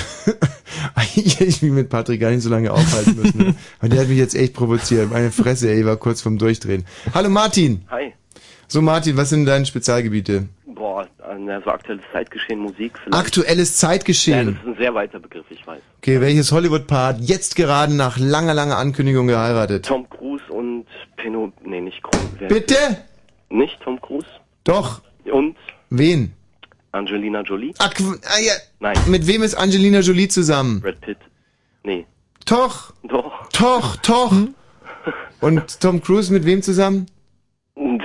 [0.93, 3.37] Eigentlich hätte ich mich mit Patrick gar nicht so lange aufhalten müssen.
[3.37, 3.55] ne?
[3.79, 5.09] Aber der hat mich jetzt echt provoziert.
[5.11, 6.83] Meine Fresse, ey, war kurz vorm Durchdrehen.
[7.13, 7.85] Hallo Martin.
[7.89, 8.13] Hi.
[8.67, 10.49] So Martin, was sind deine Spezialgebiete?
[10.65, 11.07] Boah,
[11.39, 13.13] na, so aktuelles Zeitgeschehen, Musik vielleicht.
[13.17, 14.47] Aktuelles Ja, Zeitgeschehen.
[14.47, 15.79] das ist ein sehr weiter Begriff, ich weiß.
[15.99, 19.85] Okay, welches Hollywood-Paar hat jetzt gerade nach langer, langer Ankündigung geheiratet?
[19.85, 22.27] Tom Cruise und Pino, nee, nicht Cruise.
[22.49, 22.75] Bitte?
[23.49, 24.27] Nicht Tom Cruise?
[24.65, 25.01] Doch.
[25.31, 25.55] Und
[25.89, 26.33] Wen?
[26.91, 27.73] Angelina Jolie?
[27.79, 28.53] Ah, qu- ah, ja.
[28.79, 28.97] Nein.
[29.07, 30.81] Mit wem ist Angelina Jolie zusammen?
[30.81, 31.17] Brad Pitt?
[31.83, 32.05] Nee.
[32.45, 32.93] Doch.
[33.03, 33.49] Doch.
[33.51, 34.33] Doch, doch.
[35.41, 37.05] Und Tom Cruise mit wem zusammen?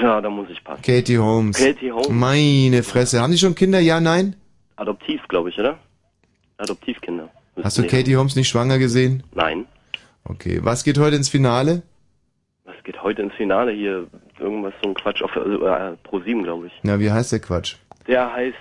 [0.03, 0.83] Ja, da muss ich passen.
[0.83, 1.57] Katie Holmes.
[1.57, 2.09] Katie Holmes.
[2.09, 3.20] Meine Fresse.
[3.20, 3.79] Haben die schon Kinder?
[3.81, 4.35] Ja, nein?
[4.77, 5.79] Adoptiv, glaube ich, oder?
[6.59, 7.31] Adoptivkinder.
[7.62, 7.88] Hast du Nee.
[7.88, 9.23] Katie Holmes nicht schwanger gesehen?
[9.35, 9.66] Nein.
[10.25, 10.61] Okay.
[10.62, 11.83] Was geht heute ins Finale?
[12.64, 14.07] Was geht heute ins Finale hier?
[14.40, 16.72] Irgendwas, so ein Quatsch auf äh, Pro 7, glaube ich.
[16.83, 17.76] Na, wie heißt der Quatsch?
[18.07, 18.57] Der heißt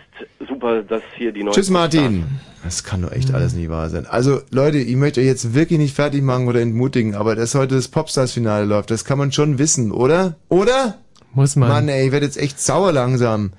[0.48, 1.54] super, dass hier die neue.
[1.54, 2.26] Tschüss, Martin.
[2.64, 4.06] Das kann doch echt alles nicht wahr sein.
[4.06, 7.76] Also, Leute, ich möchte euch jetzt wirklich nicht fertig machen oder entmutigen, aber dass heute
[7.76, 10.36] das Popstars-Finale läuft, das kann man schon wissen, oder?
[10.50, 10.98] Oder?
[11.34, 11.70] Muss man.
[11.70, 13.54] Mann, ey, ich werde jetzt echt sauer langsam.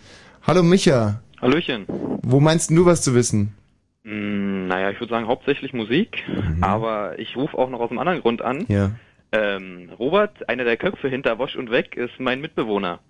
[0.47, 1.23] Hallo, Micha.
[1.41, 1.87] Hallöchen.
[2.23, 3.55] Wo meinst du was zu wissen?
[4.05, 6.25] Mm, naja, ich würde sagen hauptsächlich Musik,
[6.61, 8.67] aber ich rufe auch noch aus einem anderen Grund an.
[8.69, 8.91] Ja.
[9.33, 13.01] Ähm, Robert, einer der Köpfe hinter Wosch und Weg, ist mein Mitbewohner.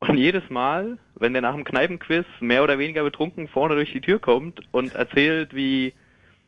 [0.00, 4.00] Und jedes Mal, wenn der nach dem Kneipenquiz mehr oder weniger betrunken vorne durch die
[4.00, 5.94] Tür kommt und erzählt, wie,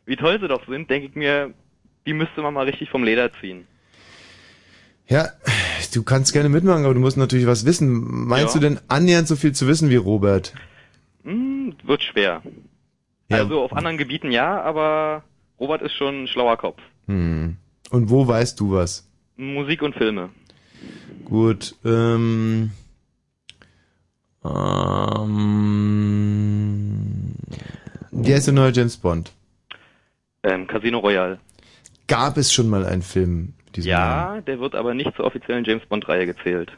[0.05, 1.55] wie toll sie doch sind, denke ich mir,
[2.07, 3.67] die müsste man mal richtig vom Leder ziehen.
[5.09, 5.29] Ja,
[5.95, 8.27] du kannst gerne mitmachen, aber du musst natürlich was wissen.
[8.27, 8.61] Meinst Ja.
[8.61, 10.53] du denn annähernd so viel zu wissen wie Robert?
[11.25, 12.43] Hm, wird schwer.
[13.29, 13.39] Ja.
[13.39, 15.25] Also auf anderen Gebieten ja, aber
[15.59, 16.81] Robert ist schon ein schlauer Kopf.
[17.07, 17.57] Hm.
[17.91, 19.06] Und wo weißt du was?
[19.37, 20.31] Musik und Filme.
[21.25, 22.71] Gut, ähm,
[25.67, 27.35] ähm,
[28.13, 29.33] wie heißt der neue James Bond?
[30.43, 31.39] Ähm, Casino Royale.
[32.07, 33.91] Gab es schon mal einen Film mit diesem?
[33.91, 36.71] Ja, der wird aber nicht zur offiziellen James Bond-Reihe gezählt.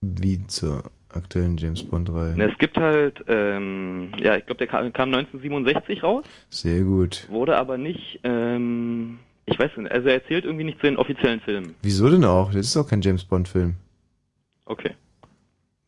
[0.00, 2.40] Wie zur aktuellen James Bond-Reihe?
[2.50, 7.26] Es gibt halt, ähm, ja, ich glaube, der kam, kam 1967 raus, Sehr gut.
[7.28, 11.40] wurde aber nicht, ähm, ich weiß nicht, also er erzählt irgendwie nicht zu den offiziellen
[11.40, 11.74] Filmen.
[11.82, 12.52] Wieso denn auch?
[12.52, 13.74] Das ist auch kein James Bond-Film,
[14.66, 14.92] Okay.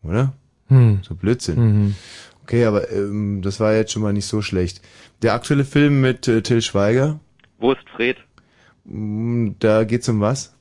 [0.03, 0.33] oder?
[0.69, 1.01] Hm.
[1.03, 1.59] So Blödsinn.
[1.59, 1.95] Mhm.
[2.42, 4.81] Okay, aber ähm, das war jetzt schon mal nicht so schlecht.
[5.23, 7.19] Der aktuelle Film mit äh, Till Schweiger,
[7.59, 8.16] Wo ist Fred?
[8.85, 10.55] mm, da geht's um was?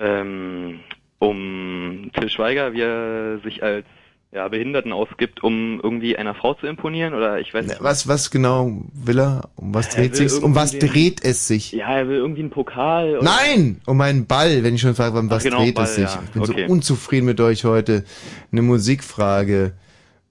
[0.00, 0.80] Ähm,
[1.18, 3.86] um Till Schweiger, wie er sich als
[4.30, 7.82] ja, Behinderten ausgibt, um irgendwie einer Frau zu imponieren oder ich weiß nicht.
[7.82, 9.48] Was, was genau will er?
[9.56, 10.34] Um was dreht sich's?
[10.34, 11.72] Um was den- dreht es sich?
[11.72, 13.16] Ja, er will irgendwie einen Pokal.
[13.18, 13.80] Oder Nein!
[13.86, 16.04] Um einen Ball, wenn ich schon frage, um was genau, dreht Ball, es sich?
[16.04, 16.22] ja.
[16.24, 16.66] Ich bin Okay.
[16.66, 18.04] so unzufrieden mit euch heute.
[18.52, 19.72] Eine Musikfrage.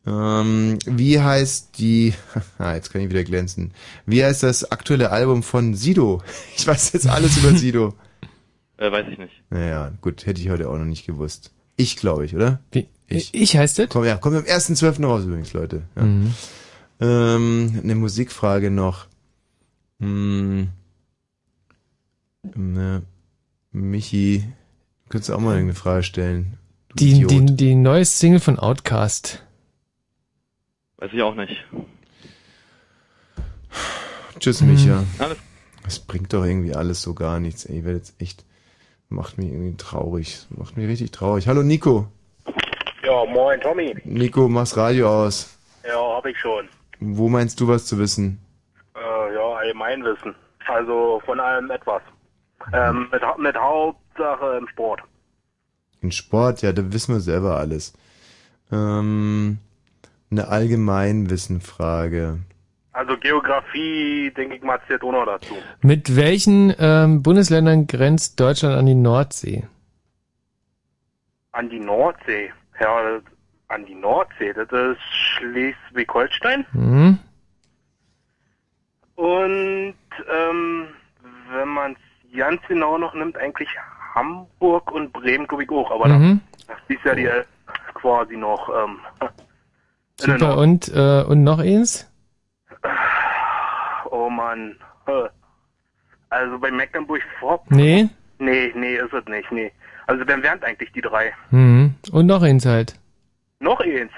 [0.06, 2.14] Ähm, wie heißt die,
[2.60, 3.74] ah, jetzt kann ich wieder glänzen.
[4.06, 6.22] Wie heißt das aktuelle Album von Sido?
[6.56, 7.94] Ich weiß jetzt alles über Sido.
[8.78, 9.34] Äh, weiß ich nicht.
[9.50, 11.52] Naja, gut, hätte ich heute auch noch nicht gewusst.
[11.78, 12.60] Ich glaube ich, oder?
[12.72, 12.88] Wie?
[13.10, 13.90] Ich, heißt das?
[13.90, 15.06] Komm, ja, kommt am 1.12.
[15.06, 15.84] raus übrigens, Leute.
[15.96, 16.04] Ja.
[16.04, 16.34] Mhm.
[17.00, 19.08] Ähm, eine Musikfrage noch.
[20.00, 20.70] Hm.
[22.56, 23.04] Ne,
[23.72, 24.44] Michi,
[25.10, 26.58] könntest du auch mal irgendeine Frage stellen?
[26.90, 29.44] Du Die, die, die neue Single von Outcast.
[30.98, 31.66] Weiß ich auch nicht.
[34.40, 34.72] Tschüss, Mhm.
[34.72, 35.04] Micha.
[35.20, 35.38] Alles.
[35.84, 37.66] Das bringt doch irgendwie alles so gar nichts.
[37.66, 38.44] Ey, ich werde jetzt echt,
[39.10, 40.46] macht mich irgendwie traurig.
[40.50, 41.48] Macht mich richtig traurig.
[41.48, 42.12] Hallo Nico.
[43.18, 43.96] Ja, moin Tommy.
[44.04, 45.58] Nico, mach's Radio aus.
[45.84, 46.70] Ja, hab ich schon.
[47.00, 48.40] Wo meinst du was zu wissen?
[48.96, 50.36] Äh, ja, Allgemeinwissen.
[50.68, 52.04] Also von allem etwas.
[52.74, 55.02] Ähm, mit, mit Hauptsache im Sport.
[56.02, 57.94] In Sport, ja, da wissen wir selber alles.
[58.72, 59.58] Ähm,
[60.30, 62.38] eine Allgemeinwissenfrage.
[62.92, 65.56] Also Geografie, denke ich mal, zählt auch noch dazu.
[65.82, 69.64] Mit welchen ähm, Bundesländern grenzt Deutschland an die Nordsee?
[71.54, 72.52] An die Nordsee.
[72.80, 73.24] Ja, das-
[73.70, 74.54] an die Nordsee.
[74.54, 76.66] Das ist Schleswig-Holstein.
[76.72, 77.20] Hm?
[79.16, 79.96] Und
[80.32, 80.88] ähm,
[81.52, 83.68] wenn man es ganz genau noch nimmt, eigentlich
[84.16, 85.92] Hamburg und Bremen, glaube ich auch.
[85.92, 86.40] Aber Mhm.
[86.68, 87.44] da ist ja die äh,
[87.96, 88.70] quasi noch.
[88.70, 89.00] Ähm,
[90.20, 92.10] Super, und, äh, und noch eins?
[94.10, 94.76] Oh Mann.
[95.08, 95.30] Äh.
[96.30, 97.78] Also bei Mecklenburg-Vorpommern.
[97.84, 98.10] Nee?
[98.40, 99.72] Nee, nee, ist es nicht, nee.
[100.08, 101.34] Also dann wären eigentlich die drei.
[101.52, 101.96] Mhm.
[102.12, 103.00] Und noch eins halt.
[103.60, 104.12] Noch eins.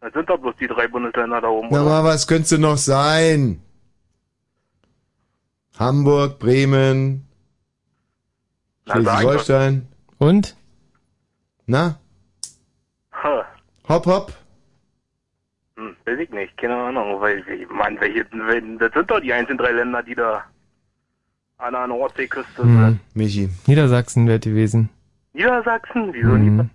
[0.00, 1.68] Das sind doch bloß die drei Bundesländer da oben.
[1.70, 1.90] Na oder?
[1.90, 3.60] mal, was könnte noch sein?
[5.78, 7.26] Hamburg, Bremen,
[8.90, 9.88] Schleswig-Holstein.
[10.18, 10.56] Und?
[11.66, 11.98] Na?
[13.88, 14.32] Hopp, hopp.
[15.76, 17.20] Hm, weiß ich nicht, keine Ahnung.
[17.20, 20.44] Weil, Mann, welche, wel- das sind doch die einzigen drei Länder, die da
[21.60, 22.76] an der Nordseeküste sind.
[22.86, 23.00] Hm.
[23.14, 23.48] Michi.
[23.66, 24.88] Niedersachsen wäre gewesen.
[25.32, 26.10] Niedersachsen?
[26.12, 26.56] Wieso Hm.
[26.56, 26.70] nicht?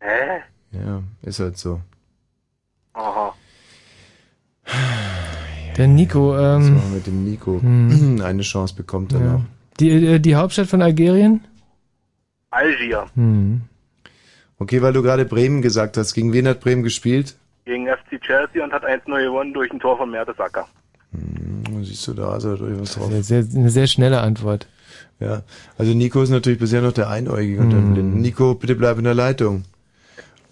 [0.00, 0.40] Hä?
[0.72, 1.80] Ja, ist halt so.
[2.94, 3.34] Aha.
[5.76, 7.60] Der Nico, Was ähm, machen wir mit dem Nico?
[7.60, 8.20] Hm.
[8.24, 9.32] Eine Chance bekommt er ja.
[9.34, 9.42] noch.
[9.80, 11.44] die, äh, die Hauptstadt von Algerien?
[12.50, 13.06] Algier.
[13.14, 13.62] Hm.
[14.58, 16.12] Okay, weil du gerade Bremen gesagt hast.
[16.14, 17.36] Gegen wen hat Bremen gespielt?
[17.64, 20.66] Gegen FC Chelsea und hat 1-0 gewonnen durch ein Tor von Mertesacker.
[21.12, 21.51] Hm,
[21.84, 23.10] siehst du, da ist er durch was drauf.
[23.10, 24.66] Sehr, sehr, eine sehr schnelle Antwort.
[25.20, 25.42] Ja,
[25.78, 27.94] also Nico ist natürlich bisher noch der Einäugige und der Hm.
[27.94, 28.18] Blinde.
[28.18, 29.64] Nico, bitte bleib in der Leitung.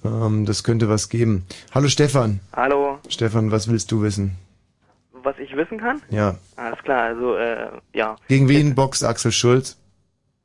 [0.05, 1.45] Ähm, das könnte was geben.
[1.75, 2.41] Hallo Stefan.
[2.55, 4.37] Hallo, Stefan, was willst du wissen?
[5.23, 6.01] was ich wissen kann?
[6.09, 6.37] Ja.
[6.57, 8.17] Alles klar, also, äh, ja.
[8.29, 9.77] Gegen wen boxt Axel Schulz?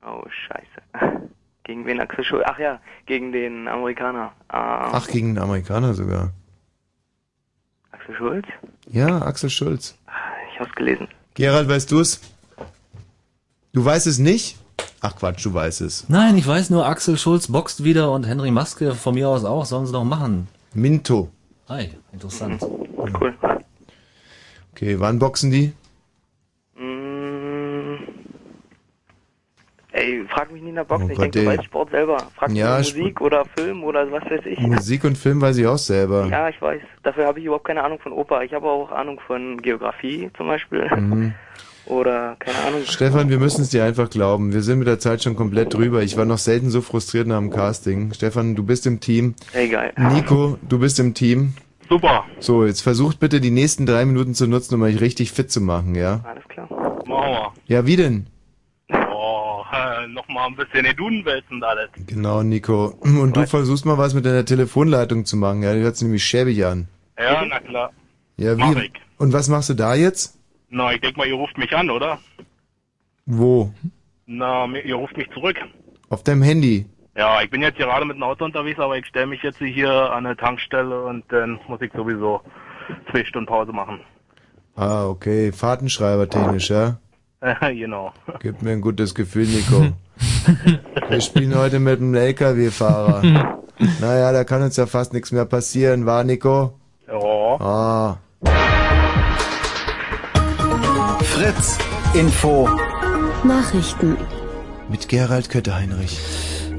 [0.05, 1.21] Oh, scheiße.
[1.63, 2.43] Gegen wen Axel Schulz?
[2.45, 4.33] Ach ja, gegen den Amerikaner.
[4.49, 6.31] Ah, Ach, gegen einen Amerikaner sogar.
[7.91, 8.45] Axel Schulz?
[8.91, 9.97] Ja, Axel Schulz.
[10.55, 11.09] Ich hab's gelesen.
[11.33, 12.21] Gerald, weißt du's?
[13.73, 14.55] Du weißt es nicht?
[15.01, 16.05] Ach Quatsch, du weißt es.
[16.07, 19.65] Nein, ich weiß nur, Axel Schulz boxt wieder und Henry Maske von mir aus auch.
[19.65, 20.47] Sollen sie doch machen.
[20.73, 21.29] Minto.
[21.67, 22.61] Hi, interessant.
[22.61, 23.35] Cool.
[24.71, 25.73] Okay, wann boxen die?
[29.95, 31.07] Ey, frag mich nicht nach Boxen.
[31.09, 32.17] Oh ich denke, du weißt Sport selber.
[32.35, 34.59] Frag mich Ja, Sp- Musik oder Film oder was weiß ich.
[34.59, 36.27] Musik und Film weiß ich auch selber.
[36.29, 36.81] Ja, ich weiß.
[37.03, 38.43] Dafür habe ich überhaupt keine Ahnung von Oper.
[38.43, 40.87] Ich habe auch Ahnung von Geografie zum Beispiel.
[40.95, 41.33] Mhm.
[41.87, 42.81] Oder, keine Ahnung.
[42.85, 44.53] Stefan, wir müssen es dir einfach glauben.
[44.53, 46.01] Wir sind mit der Zeit schon komplett drüber.
[46.01, 48.11] Ich war noch selten so frustriert nach dem Casting.
[48.11, 49.35] Stefan, du bist im Team.
[49.53, 49.93] Egal.
[49.95, 51.53] Nico, du bist im Team.
[51.87, 52.23] Super.
[52.39, 55.61] So, jetzt versucht bitte die nächsten drei Minuten zu nutzen, um euch richtig fit zu
[55.61, 56.21] machen, ja?
[56.23, 56.67] Alles klar.
[57.05, 57.51] Wir.
[57.67, 58.25] Ja, wie denn?
[59.75, 61.89] Äh, nochmal ein bisschen in Duden wälzen und alles.
[62.07, 62.93] Genau, Nico.
[63.01, 65.73] Und du versuchst mal was mit deiner Telefonleitung zu machen, ja?
[65.73, 66.87] Die hört sich nämlich schäbig an.
[67.19, 67.91] Ja, na klar.
[68.37, 68.85] Ja, Mach wie?
[68.85, 68.93] ich.
[69.17, 70.37] Und was machst du da jetzt?
[70.69, 72.19] Na, ich denke mal, ihr ruft mich an, oder?
[73.25, 73.73] Wo?
[74.25, 75.57] Na, ihr ruft mich zurück.
[76.09, 76.85] Auf deinem Handy.
[77.17, 79.89] Ja, ich bin jetzt gerade mit dem Auto unterwegs, aber ich stelle mich jetzt hier
[79.89, 82.41] an eine Tankstelle und dann muss ich sowieso
[83.11, 84.01] zwei Stunden Pause machen.
[84.75, 85.53] Ah, okay.
[85.53, 86.97] Fahrtenschreiber technisch, ja?
[87.61, 88.13] genau.
[88.39, 89.87] Gibt mir ein gutes Gefühl, Nico.
[91.09, 93.61] Wir spielen heute mit einem LKW-Fahrer.
[93.99, 96.79] Naja, da kann uns ja fast nichts mehr passieren, war Nico?
[97.09, 97.59] Ja.
[97.59, 98.17] Ah.
[101.21, 101.77] Fritz
[102.13, 102.69] Info.
[103.43, 104.15] Nachrichten.
[104.89, 106.21] Mit Gerald Kötter-Heinrich.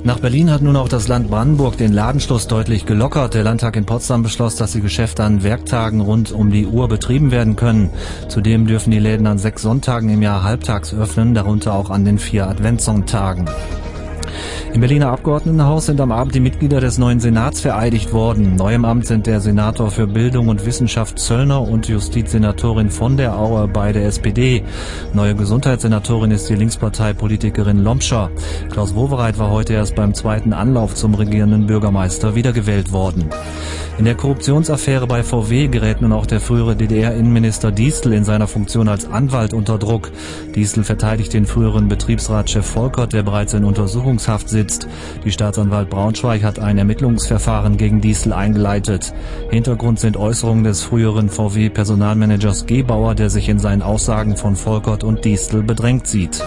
[0.07, 3.35] Nach Berlin hat nun auch das Land Brandenburg den Ladenschluss deutlich gelockert.
[3.35, 7.33] Der Landtag in Potsdam beschloss, dass die Geschäfte an Werktagen rund um die Uhr betrieben
[7.33, 7.90] werden können.
[8.29, 12.19] Zudem dürfen die Läden an sechs Sonntagen im Jahr halbtags öffnen, darunter auch an den
[12.19, 13.47] vier Adventssonntagen.
[14.73, 18.57] Im Berliner Abgeordnetenhaus sind am Abend die Mitglieder des neuen Senats vereidigt worden.
[18.57, 23.39] Neu im Amt sind der Senator für Bildung und Wissenschaft Zöllner und Justizsenatorin von der
[23.39, 24.62] Auer bei der SPD.
[25.15, 28.31] Neue Gesundheitssenatorin ist die Linkspartei-Politikerin Lomscher.
[28.71, 33.31] Klaus Wowereit war heute erst beim zweiten Anlauf zum regierenden Bürgermeister wiedergewählt worden.
[33.99, 38.89] In der Korruptionsaffäre bei VW gerät nun auch der frühere DDR-Innenminister Diestel in seiner Funktion
[38.89, 40.13] als Anwalt unter Druck.
[40.55, 44.87] Diestel verteidigt den früheren Betriebsratschef Volkert, der bereits in Untersuchungshaft sitzt.
[45.25, 49.15] Die Staatsanwalt Braunschweig hat ein Ermittlungsverfahren gegen Diestel eingeleitet.
[49.49, 55.25] Hintergrund sind Äußerungen des früheren VW-Personalmanagers Gebauer, der sich in seinen Aussagen von Volkert und
[55.25, 56.45] Diestel bedrängt sieht.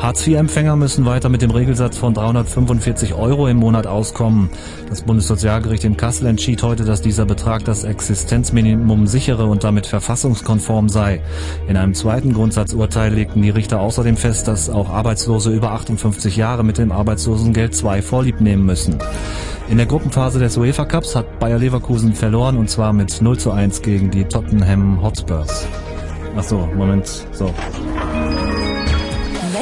[0.00, 4.50] Hartz-IV-Empfänger müssen weiter mit dem Regelsatz von 345 Euro im Monat auskommen.
[4.90, 10.90] Das Bundessozialgericht in Kassel entschied heute, dass dieser Betrag das Existenzminimum sichere und damit verfassungskonform
[10.90, 11.22] sei.
[11.66, 16.62] In einem zweiten Grundsatzurteil legten die Richter außerdem fest, dass auch Arbeitslose über 58 Jahre
[16.62, 18.98] mit dem Arbeitslosengeld II Vorlieb nehmen müssen.
[19.68, 23.50] In der Gruppenphase des UEFA Cups hat Bayer Leverkusen verloren und zwar mit 0 zu
[23.50, 25.66] 1 gegen die Tottenham Hotspurs.
[26.36, 27.52] Ach so, Moment, so.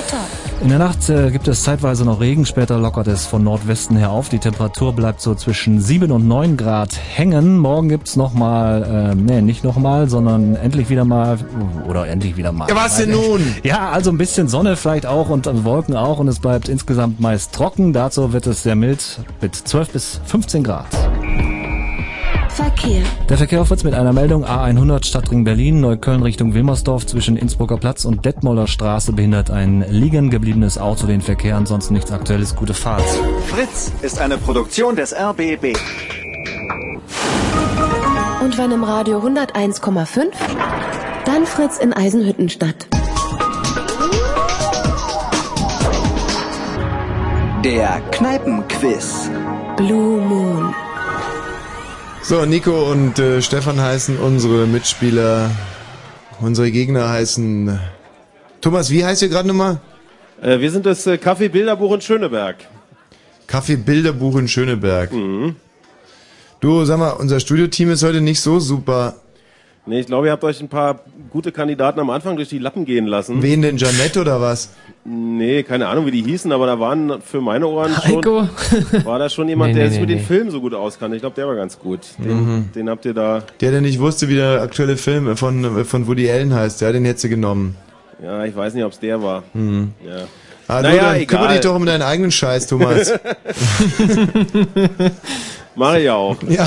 [0.04, 0.20] Wetter.
[0.60, 4.10] In der Nacht äh, gibt es zeitweise noch Regen, später lockert es von Nordwesten her
[4.10, 4.28] auf.
[4.28, 7.58] Die Temperatur bleibt so zwischen 7 und 9 Grad hängen.
[7.58, 11.38] Morgen gibt's noch mal, äh, nee, nicht noch mal, sondern endlich wieder mal,
[11.88, 12.68] oder endlich wieder mal.
[12.68, 13.42] Ja, was denn nun?
[13.62, 17.20] Ja, also ein bisschen Sonne vielleicht auch und äh, Wolken auch und es bleibt insgesamt
[17.20, 17.92] meist trocken.
[17.92, 20.86] Dazu wird es sehr mild mit 12 bis 15 Grad.
[22.54, 23.02] Verkehr.
[23.28, 27.78] Der Verkehr auf Fritz mit einer Meldung A100 Stadtring Berlin, Neukölln Richtung Wilmersdorf zwischen Innsbrucker
[27.78, 32.72] Platz und Detmolder Straße behindert ein liegen gebliebenes Auto den Verkehr, ansonsten nichts aktuelles, gute
[32.72, 33.02] Fahrt.
[33.48, 35.76] Fritz ist eine Produktion des RBB.
[38.40, 40.26] Und wenn im Radio 101,5,
[41.24, 42.86] dann Fritz in Eisenhüttenstadt.
[47.64, 49.30] Der Kneipenquiz.
[49.76, 50.74] Blue Moon.
[52.26, 55.50] So, Nico und äh, Stefan heißen unsere Mitspieler.
[56.40, 57.78] Unsere Gegner heißen.
[58.62, 59.78] Thomas, wie heißt ihr gerade nochmal?
[60.40, 62.56] Äh, wir sind das äh, Café Bilderbuch in Schöneberg.
[63.46, 65.12] Kaffee Bilderbuch in Schöneberg.
[65.12, 65.56] Mhm.
[66.60, 69.16] Du, sag mal, unser Studioteam ist heute nicht so super.
[69.86, 72.86] Nee, ich glaube, ihr habt euch ein paar gute Kandidaten am Anfang durch die Lappen
[72.86, 73.42] gehen lassen.
[73.42, 74.70] Wen denn, Janette oder was?
[75.04, 78.48] Nee, keine Ahnung, wie die hießen, aber da waren für meine Ohren schon, Heiko?
[79.04, 80.24] war da schon jemand, Nee, der nee, sich nee, mit den nee.
[80.24, 81.16] Filmen so gut auskannte.
[81.16, 82.00] Ich glaube, der war ganz gut.
[82.16, 82.30] Den,
[82.60, 82.72] Mhm.
[82.74, 86.30] den habt ihr da, Der, der nicht wusste, wie der aktuelle Film von, von Woody
[86.30, 87.76] Allen heißt, ja, den hätte sie genommen.
[88.22, 89.42] ja, ich weiß nicht, ob es der war.
[89.52, 89.92] Mhm.
[90.06, 90.22] Ja.
[90.66, 91.26] Ah, du, Naja, dann egal.
[91.26, 93.12] kümmere dich doch um deinen eigenen Scheiß, Thomas.
[95.74, 96.36] Mach ich auch.
[96.48, 96.66] ja.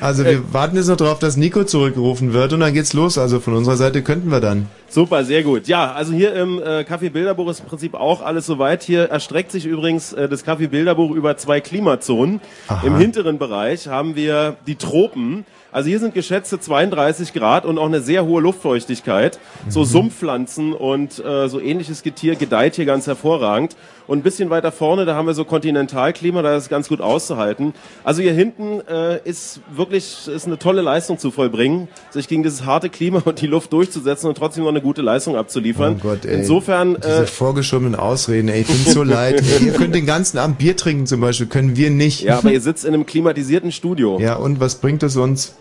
[0.00, 3.18] Also wir warten jetzt noch drauf, dass Nico zurückgerufen wird und dann geht's los.
[3.18, 4.66] Also von unserer Seite könnten wir dann.
[4.88, 5.68] Super, sehr gut.
[5.68, 8.82] Ja, also hier im äh, Café Bilderbuch ist im Prinzip auch alles soweit.
[8.82, 12.40] Hier erstreckt sich übrigens äh, das Café Bilderbuch über zwei Klimazonen.
[12.68, 12.86] Aha.
[12.86, 15.44] Im hinteren Bereich haben wir die Tropen.
[15.72, 19.38] Also hier sind geschätzte 32 Grad und auch eine sehr hohe Luftfeuchtigkeit.
[19.68, 23.76] So Sumpfpflanzen und äh, so ähnliches Getier gedeiht hier ganz hervorragend.
[24.06, 27.00] Und ein bisschen weiter vorne, da haben wir so Kontinentalklima, da ist es ganz gut
[27.00, 27.74] auszuhalten.
[28.02, 32.64] Also hier hinten äh, ist wirklich ist eine tolle Leistung zu vollbringen, sich gegen dieses
[32.64, 36.00] harte Klima und die Luft durchzusetzen und trotzdem noch eine gute Leistung abzuliefern.
[36.00, 36.38] Oh Gott, ey.
[36.38, 39.42] Insofern Diese äh, vorgeschobenen Ausreden, ey, ich bin so leid.
[39.42, 42.22] Ey, ihr könnt den ganzen Abend Bier trinken zum Beispiel, können wir nicht.
[42.22, 44.18] ja, aber ihr sitzt in einem klimatisierten Studio.
[44.18, 45.54] Ja, und was bringt es uns?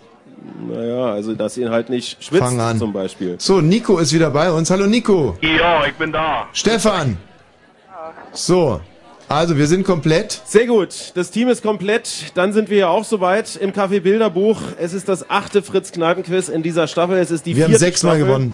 [0.67, 2.77] Naja, also dass ihr halt nicht schwitzt Fang an.
[2.77, 3.35] zum Beispiel.
[3.39, 4.69] So, Nico ist wieder bei uns.
[4.69, 5.37] Hallo Nico.
[5.41, 6.47] Ja, ich bin da.
[6.53, 7.17] Stefan.
[8.31, 8.79] So,
[9.27, 10.41] also wir sind komplett.
[10.45, 12.31] Sehr gut, das Team ist komplett.
[12.35, 14.59] Dann sind wir ja auch soweit im Café Bilderbuch.
[14.79, 17.17] Es ist das achte Fritz Kneipenquiz in dieser Staffel.
[17.17, 18.27] Es ist die Wir haben sechsmal Staffel.
[18.27, 18.53] gewonnen.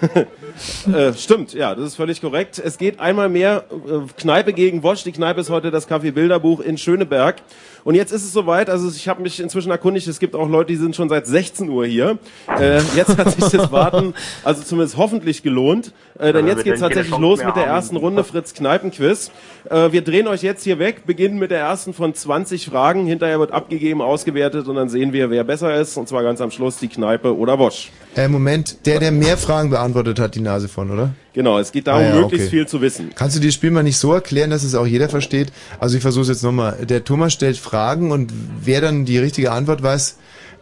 [0.92, 2.58] äh, stimmt, ja, das ist völlig korrekt.
[2.58, 5.04] Es geht einmal mehr äh, Kneipe gegen Wosch.
[5.04, 7.36] Die Kneipe ist heute das Café Bilderbuch in Schöneberg.
[7.84, 10.68] Und jetzt ist es soweit, also ich habe mich inzwischen erkundigt, es gibt auch Leute,
[10.72, 12.18] die sind schon seit 16 Uhr hier.
[12.58, 14.14] Äh, jetzt hat sich das Warten,
[14.44, 15.92] also zumindest hoffentlich gelohnt.
[16.18, 17.70] Äh, denn Ja, jetzt wir geht's tatsächlich los mit der haben.
[17.70, 19.30] ersten Runde Fritz Kneipenquiz.
[19.68, 23.06] Äh, wir drehen euch jetzt hier weg, beginnen mit der ersten von 20 Fragen.
[23.06, 25.96] Hinterher wird abgegeben, ausgewertet und dann sehen wir, wer besser ist.
[25.96, 27.90] Und zwar ganz am Schluss die Kneipe oder Wosch.
[28.16, 31.10] Äh, Moment, der, der mehr Fragen beantwortet hat, die Nase von, oder?
[31.32, 32.56] Genau, es geht darum, Ah ja, möglichst okay.
[32.56, 33.10] viel zu wissen.
[33.14, 35.52] Kannst du dir das Spiel mal nicht so erklären, dass es auch jeder versteht?
[35.78, 36.84] Also ich versuche es jetzt nochmal.
[36.86, 40.18] Der Thomas stellt Fragen und wer dann die richtige Antwort weiß,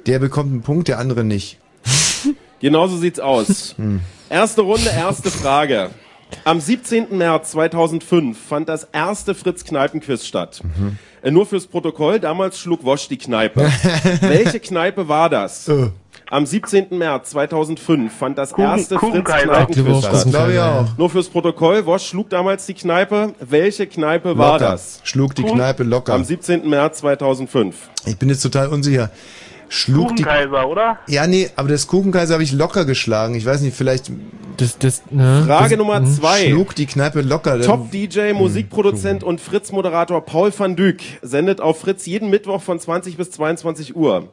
[0.06, 1.58] der bekommt einen Punkt, der andere nicht.
[2.60, 3.74] Genauso sieht's aus.
[3.78, 4.00] Hm.
[4.28, 5.90] Erste Runde, erste Frage.
[6.44, 7.16] Am 17.
[7.16, 10.60] März 2005 fand das erste Fritz Kneipenquiz statt.
[10.62, 10.98] Mhm.
[11.22, 13.62] Äh, Nur fürs Protokoll, damals schlug Wosch die Kneipe.
[14.20, 15.68] Welche Kneipe war das?
[15.68, 15.88] Äh.
[16.30, 16.88] Am 17.
[16.90, 19.46] März 2005 fand das Kuchen- erste Fritz Kuchenkaiser.
[19.46, 20.30] Kneipenquiz Das statt.
[20.30, 20.86] glaube ich auch.
[20.98, 23.32] Nur fürs Protokoll, Wosch schlug damals die Kneipe.
[23.40, 24.70] Welche Kneipe war Locker.
[24.72, 25.00] das?
[25.04, 26.12] Schlug die Kneipe locker.
[26.12, 26.68] Am 17.
[26.68, 27.76] März 2005.
[28.04, 29.10] Ich bin jetzt total unsicher.
[29.70, 30.22] Schlug die...
[30.22, 30.98] Kuchenkaiser, oder?
[31.08, 33.34] Ja, nee, aber das Kuchenkaiser habe ich locker geschlagen.
[33.34, 34.10] Ich weiß nicht, vielleicht...
[34.56, 35.44] Das, das, ne?
[35.46, 36.06] Frage das, Nummer hm.
[36.06, 36.46] zwei.
[36.48, 37.60] Schlug die Kneipe locker.
[37.60, 43.30] Top-DJ, Musikproduzent und Fritz-Moderator Paul van Dyk sendet auf Fritz jeden Mittwoch von 20 bis
[43.30, 44.28] 22 Uhr.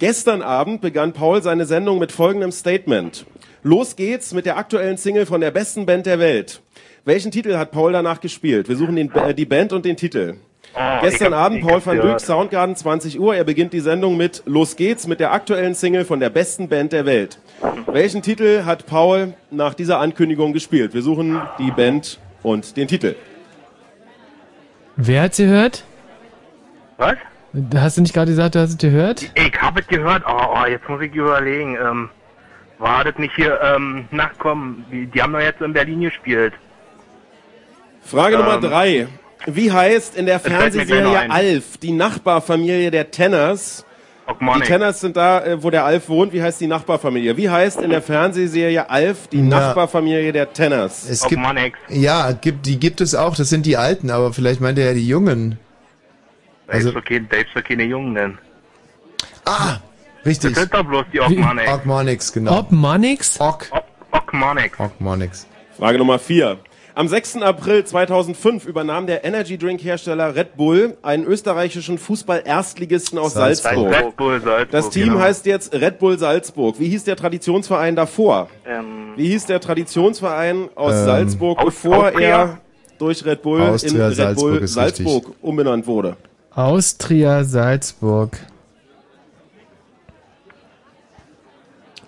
[0.00, 3.26] Gestern Abend begann Paul seine Sendung mit folgendem Statement.
[3.62, 6.62] Los geht's mit der aktuellen Single von der besten Band der Welt.
[7.04, 8.70] Welchen Titel hat Paul danach gespielt?
[8.70, 10.36] Wir suchen den, äh, die Band und den Titel.
[10.74, 12.18] Oh, Gestern Abend Paul van Dyk.
[12.18, 13.36] Soundgarden, 20 Uhr.
[13.36, 16.92] Er beginnt die Sendung mit Los geht's mit der aktuellen Single von der besten Band
[16.92, 17.38] der Welt.
[17.86, 20.94] Welchen Titel hat Paul nach dieser Ankündigung gespielt?
[20.94, 23.16] Wir suchen die Band und den Titel.
[24.96, 25.84] Wer hat's gehört?
[26.96, 27.18] Was?
[27.74, 29.30] Hast du nicht gerade gesagt, du hast es gehört?
[29.34, 31.76] Ich habe es gehört, oh, oh, jetzt muss ich überlegen.
[31.82, 32.10] Ähm,
[32.78, 36.54] war das nicht hier, ähm, na komm, die, die haben doch jetzt in Berlin gespielt.
[38.02, 39.08] Frage Nummer Ähm, drei.
[39.46, 41.30] Wie heißt in der Fernsehserie.
[41.30, 43.84] Alf die Nachbarfamilie der Tenners?
[44.40, 44.60] Die.
[44.60, 46.32] Tenners sind da, äh, wo der Alf wohnt.
[46.32, 47.36] Wie heißt die Nachbarfamilie?
[47.36, 49.58] Wie heißt in der Fernsehserie Alf die Na.
[49.58, 51.08] Nachbarfamilie der Tenners?
[51.08, 51.42] Es gibt,
[51.88, 53.34] ja, gibt, die gibt es auch.
[53.34, 55.58] Das sind die Alten, aber vielleicht meint er ja die Jungen.
[56.70, 58.38] Da ist doch kein, da ist keine Jungen denn.
[59.44, 59.78] Ah,
[60.24, 60.54] richtig.
[60.54, 61.72] Das sind doch bloß die Ogmonics.
[61.72, 62.58] Ogmonix, genau.
[62.60, 63.40] Obmanix?
[63.40, 63.66] Og.
[64.12, 64.78] Ogmonics.
[64.78, 65.46] Ogmonix.
[65.78, 66.58] Frage Nummer vier.
[66.94, 67.36] Am 6.
[67.36, 73.74] April 2005 übernahm der Energy Drink Hersteller Red Bull einen österreichischen Fußball-Erstligisten aus Salzburg.
[73.74, 73.94] Salzburg.
[74.06, 75.20] Red Bull Salzburg, Das Team genau.
[75.20, 76.78] heißt jetzt Red Bull Salzburg.
[76.78, 78.48] Wie hieß der Traditionsverein davor?
[78.66, 82.28] Ähm, Wie hieß der Traditionsverein aus Ähm, Salzburg, bevor Austria?
[82.28, 82.58] er
[82.98, 85.42] durch Red Bull in Austria Red Salzburg Bull ist Salzburg richtig.
[85.44, 86.16] umbenannt wurde?
[86.54, 88.38] Austria Salzburg.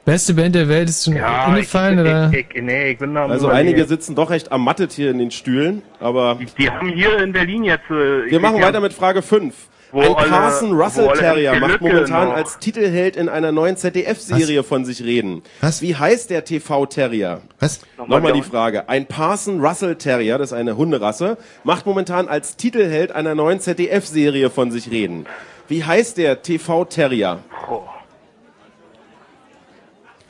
[0.05, 2.31] Beste Band der Welt ist schon Ja, eingefallen, ich, oder?
[2.33, 5.31] Ich, ich, nee, ich bin da Also einige sitzen doch recht ermattet hier in den
[5.31, 7.89] Stühlen, aber Die haben hier in Berlin jetzt.
[7.89, 9.55] Äh, wir machen weiter mit Frage 5.
[9.95, 12.35] Wo Ein Carson Russell Terrier macht momentan noch.
[12.35, 15.43] als Titelheld in einer neuen ZDF-Serie von sich reden.
[15.61, 15.83] Was?
[15.83, 17.43] Wie heißt der TV-Terrier?
[17.61, 17.81] Was?
[17.99, 18.89] Nochmal die Frage.
[18.89, 24.49] Ein Parson Russell Terrier, das ist eine Hunderasse, macht momentan als Titelheld einer neuen ZDF-Serie
[24.49, 25.27] von sich reden.
[25.69, 27.41] Wie heißt der TV-Terrier?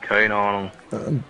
[0.01, 0.71] Keine Ahnung.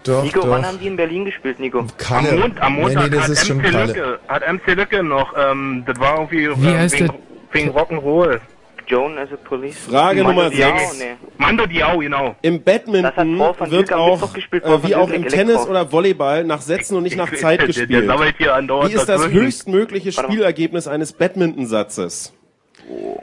[0.03, 0.49] Doch, Nico, doch.
[0.49, 1.85] wann haben die in Berlin gespielt, Nico?
[1.97, 2.29] Kalle.
[2.31, 3.71] Am, Mond, am Nee, Montag nee, das hat, ist schon MC.
[3.87, 7.13] Lücke, hat MC Lücke noch, ähm, das war irgendwie Wie ähm, heißt der-
[7.53, 8.39] wegen Rock'n'Roll.
[8.85, 9.77] Joan as a Police.
[9.77, 10.99] Frage Mando Nummer Diao, 6.
[10.99, 11.05] nee.
[11.37, 12.35] Mando Diao, genau.
[12.41, 15.37] Im Badminton wird auch, äh, wie auch im Elektro.
[15.37, 18.09] Tennis oder Volleyball nach Sätzen und nicht nach Zeit Der- der gespielt.
[18.09, 22.33] Wie ist das höchstmögliche Spielergebnis eines Badmintonsatzes?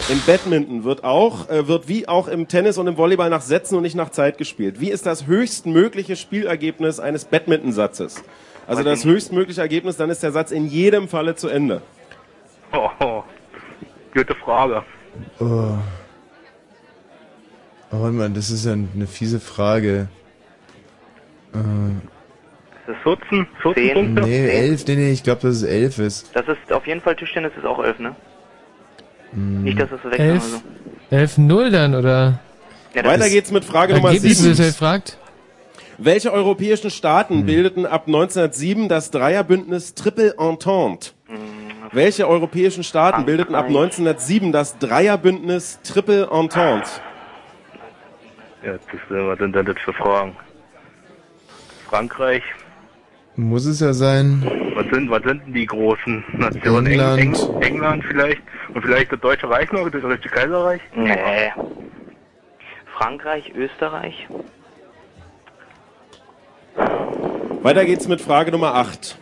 [0.08, 3.76] Im Badminton wird auch, äh, wird wie auch im Tennis und im Volleyball nach Sätzen
[3.76, 4.80] und nicht nach Zeit gespielt.
[4.80, 8.24] Wie ist das höchstmögliche Spielergebnis eines Badmintonsatzes?
[8.66, 11.82] Also das höchstmögliche Ergebnis, dann ist der Satz in jedem Falle zu Ende.
[12.72, 13.22] Oh, oh.
[14.14, 14.82] Gute Frage.
[15.38, 15.74] Oh.
[17.92, 20.08] oh mal, das ist ja eine fiese Frage.
[21.54, 23.46] Äh, Ist das 14?
[23.62, 23.94] 14 Zehn.
[24.14, 24.22] Punkte?
[24.22, 26.30] nee, elf, nee, nee, ich glaube, dass es elf ist.
[26.34, 28.14] Das ist auf jeden Fall Tischtennis ist auch elf, ne?
[29.32, 29.62] Hm.
[29.64, 30.30] Nicht, dass das so wechseln
[31.10, 31.42] oder Elf, so.
[31.42, 32.40] 11-0 dann, oder?
[32.94, 34.58] Ja, das Weiter ist- geht's mit Frage Nummer Ergebnis, 7.
[34.58, 35.18] wird fragt.
[35.98, 41.10] Welche europäischen Staaten bildeten ab 1907 das Dreierbündnis Triple Entente?
[41.92, 46.88] Welche europäischen Staaten bildeten ab 1907 das Dreierbündnis Triple Entente?
[48.64, 50.36] Ja, das, was sind denn das für Fragen?
[51.88, 52.42] Frankreich,
[53.34, 54.42] Muss es ja sein.
[54.76, 56.86] was sind, was sind denn die großen Nationen?
[56.86, 57.18] England.
[57.20, 58.42] Eng, Eng, England vielleicht?
[58.72, 60.80] Und vielleicht das Deutsche Reich noch, das Deutsche Kaiserreich?
[60.94, 61.52] Nee.
[62.96, 64.28] Frankreich, Österreich.
[67.62, 69.18] Weiter geht's mit Frage Nummer 8.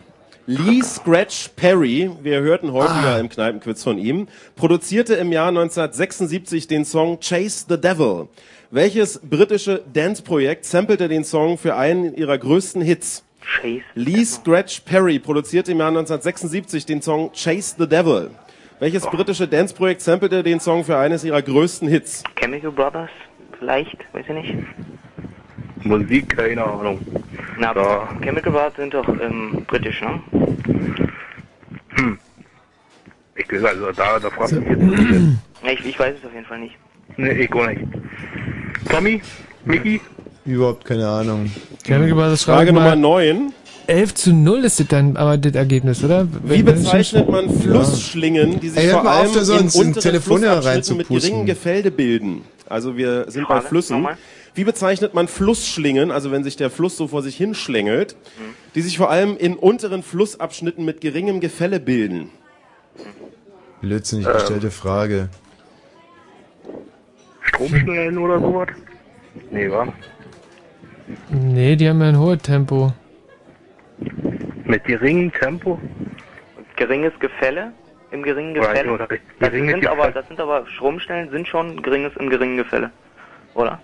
[0.51, 6.85] Lee Scratch Perry, wir hörten häufiger im Kneipenquiz von ihm, produzierte im Jahr 1976 den
[6.85, 8.27] Song Chase the Devil.
[8.71, 13.23] Welches britische Dance-Projekt sampelte den Song für einen ihrer größten Hits?
[13.41, 13.83] Chase.
[13.93, 18.31] Lee Scratch Perry produzierte im Jahr 1976 den Song Chase the Devil.
[18.79, 22.23] Welches britische Dance-Projekt sampelte den Song für eines ihrer größten Hits?
[22.37, 23.11] Chemical Brothers,
[23.59, 24.55] vielleicht, weiß ich nicht.
[25.83, 26.99] Musik, keine Ahnung.
[27.57, 28.09] Na, Da.
[28.21, 30.21] Chemical Brothers sind doch ähm, britisch, ne?
[31.89, 32.17] Hm.
[33.35, 35.79] Ich weiß, also da, da fragt mich jetzt nicht.
[35.79, 36.75] Ich, ich weiß es auf jeden Fall nicht.
[37.17, 37.81] Nee, ich auch nicht.
[38.89, 39.21] Tommy?
[39.65, 40.01] Mickey?
[40.45, 41.51] Überhaupt keine Ahnung.
[41.85, 43.53] Chemical Brothers Frage Nummer mal, 9.
[43.87, 46.27] 11 zu 0 ist das dann aber das Ergebnis, oder?
[46.43, 50.97] Wie bezeichnet man Flussschlingen, die sich Ey, vor auf, allem so in unteren Telefonhörer Flussabschnitten
[50.97, 52.41] mit geringen Gefälde bilden?
[52.67, 53.95] Also wir sind bei Frage, Flüssen.
[53.95, 54.17] nochmal.
[54.55, 58.15] Wie bezeichnet man Flussschlingen, also wenn sich der Fluss so vor sich hinschlängelt,
[58.75, 62.29] die sich vor allem in unteren Flussabschnitten mit geringem Gefälle bilden?
[63.81, 64.33] Blödsinnig Ähm.
[64.33, 65.29] gestellte Frage.
[67.41, 68.67] Stromschnellen oder sowas?
[69.51, 69.87] Nee, wa?
[71.29, 72.93] Nee, die haben ja ein hohes Tempo.
[74.65, 75.79] Mit geringem Tempo?
[76.75, 77.73] Geringes Gefälle
[78.11, 78.91] im geringen Oder- Gefälle.
[78.91, 80.13] oder das, geringes sind aber, Gefälle.
[80.13, 82.91] das sind aber Stromstellen sind schon geringes im geringen Gefälle,
[83.53, 83.81] oder?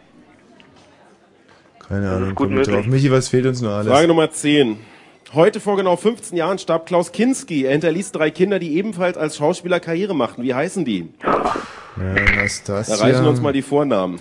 [1.88, 2.74] Keine Ahnung, gut möglich.
[2.76, 2.86] drauf.
[2.88, 3.92] Michi, was fehlt uns noch alles?
[3.92, 4.78] Frage Nummer 10.
[5.34, 7.66] Heute vor genau 15 Jahren starb Klaus Kinski.
[7.66, 10.44] Er hinterließ drei Kinder, die ebenfalls als Schauspieler Karriere machten.
[10.44, 11.10] Wie heißen die?
[11.24, 11.54] Ja,
[11.98, 12.96] Anastasia.
[12.96, 14.20] Da reichen uns mal die Vornamen.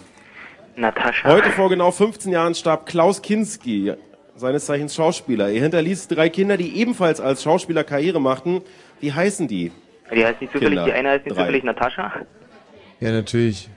[0.77, 1.29] Natascha.
[1.29, 3.93] Heute vor genau 15 Jahren starb Klaus Kinski,
[4.35, 5.51] seines Zeichens Schauspieler.
[5.51, 8.62] Er hinterließ drei Kinder, die ebenfalls als Schauspieler Karriere machten.
[9.01, 9.71] Wie heißen die?
[10.12, 10.85] Die heißt nicht zufällig, Kinder.
[10.87, 11.43] die eine heißt nicht Drei.
[11.43, 12.12] zufällig Natascha.
[13.01, 13.69] Ja, natürlich.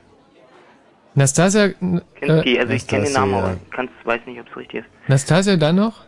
[1.18, 1.74] Nastasia, äh,
[2.20, 4.88] Kinski, also ich kenne den Namen, aber kann's, weiß nicht, ob es richtig ist.
[5.08, 6.06] Nastasia dann noch?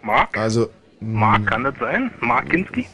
[0.00, 0.38] Mark?
[0.38, 0.70] Also,
[1.00, 2.12] Mark, kann das sein?
[2.20, 2.86] Mark Kinski?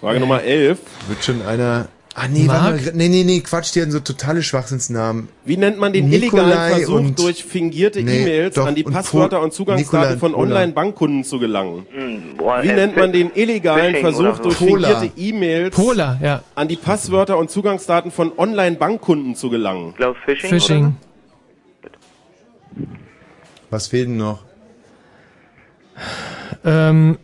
[0.00, 0.80] Frage Nummer 11.
[1.06, 1.86] Wird schon einer...
[2.18, 2.62] Ah, nee, Mark?
[2.62, 2.92] warte mal.
[2.94, 5.28] Nee, nee, nee, Quatsch, die hatten so totale Schwachsinnsnamen.
[5.44, 8.84] Wie nennt man den Nikolai illegalen Versuch, und- durch fingierte Nee, E-Mails doch, an die
[8.84, 10.34] und Passwörter und Zugangsdaten Nikolai von.
[10.34, 11.86] Online-Bankkunden zu gelangen?
[12.38, 14.42] boah, Wie äh, nennt man den illegalen Versuch, so.
[14.44, 14.88] durch Pola.
[14.98, 16.42] fingierte E-Mails Pola, ja.
[16.54, 19.90] an die Passwörter und Zugangsdaten von Online-Bankkunden zu gelangen?
[19.90, 20.48] Ich glaube Phishing.
[20.48, 20.96] Phishing.
[23.68, 24.42] Was fehlt denn noch?
[26.64, 27.18] Ähm,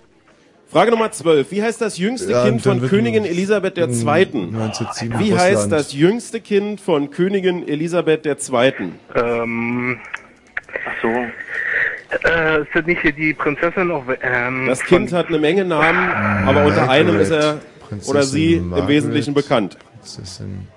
[0.68, 1.50] Frage Nummer 12.
[1.52, 3.84] Wie heißt das jüngste Ja, Kind von Königin Elisabeth II.?
[3.84, 8.92] 1907 Wie heißt das jüngste Kind von Königin Elisabeth II.?
[9.14, 9.98] Ähm.
[10.88, 11.08] Ach so.
[12.28, 16.08] Äh, ist das nicht hier die Prinzessin auf, ähm, Das Kind hat eine Menge Namen,
[16.46, 18.88] aber unter einem ist er Prinzessin oder sie im Margaret.
[18.88, 19.76] Wesentlichen bekannt.
[20.00, 20.68] Prinzessin.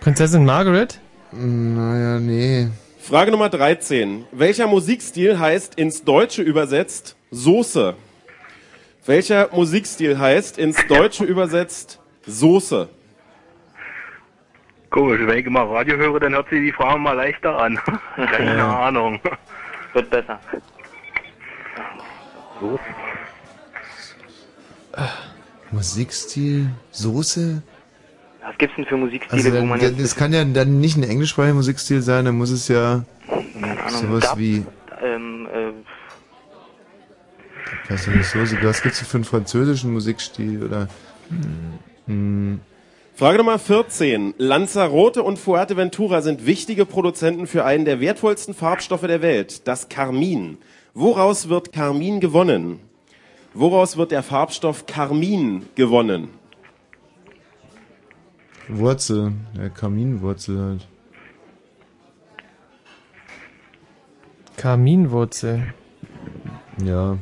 [0.00, 1.00] Prinzessin Margaret?
[1.32, 2.68] Naja, nee.
[3.06, 4.24] Frage Nummer 13.
[4.32, 7.94] Welcher Musikstil heißt ins Deutsche übersetzt Soße?
[9.04, 12.88] Welcher Musikstil heißt ins Deutsche übersetzt Soße?
[14.88, 17.78] Komisch, wenn ich immer Radio höre, dann hört sich die Frage mal leichter an.
[18.16, 18.86] Keine Ja.
[18.86, 19.20] Ahnung.
[19.92, 20.40] Wird besser.
[22.60, 22.78] So.
[25.72, 27.62] Musikstil, Soße?
[28.46, 30.00] Was gibt's denn für Musikstile, Also wo dann, man jetzt...
[30.00, 34.00] das kann ja dann nicht ein englischsprachiger Musikstil sein, dann muss es ja Keine Ahnung,
[34.00, 34.64] sowas Dub, wie,
[35.02, 35.70] Ähm, äh,
[37.94, 40.88] ich nicht, Soße, was gibt's denn für einen französischen Musikstil oder
[42.06, 42.60] hm,
[43.14, 44.34] Frage Nummer 14.
[44.38, 50.58] Lanzarote und Fuerteventura sind wichtige Produzenten für einen der wertvollsten Farbstoffe der Welt, das Karmin.
[50.94, 52.80] Woraus wird Karmin gewonnen?
[53.54, 56.28] Woraus wird der Farbstoff Karmin gewonnen?
[58.68, 60.88] Wurzel, ja, Kaminwurzel halt.
[64.56, 65.62] Kaminwurzel.
[66.84, 67.18] Ja.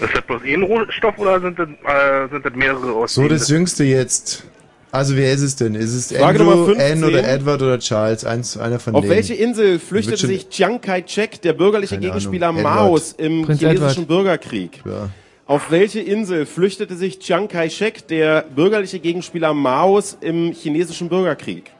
[0.00, 3.48] Ist das bloß ein Rohstoff oder sind das, äh, sind das mehrere aus So, das
[3.48, 4.44] Jüngste jetzt.
[4.92, 5.76] Also wer ist es denn?
[5.76, 6.92] Ist es Frage Andrew, Nummer 15.
[6.92, 8.24] Anne oder Edward oder Charles?
[8.24, 9.14] Eins, einer von Auf denen.
[9.14, 12.62] welche Insel flüchtete sich Chiang Kai-shek, der bürgerliche Keine Gegenspieler Ahnung.
[12.62, 14.08] Maos im Prinz chinesischen Edward.
[14.08, 14.82] Bürgerkrieg?
[14.84, 15.10] Ja.
[15.50, 21.72] Auf welche Insel flüchtete sich Chiang Kai-shek, der bürgerliche Gegenspieler Maos im chinesischen Bürgerkrieg?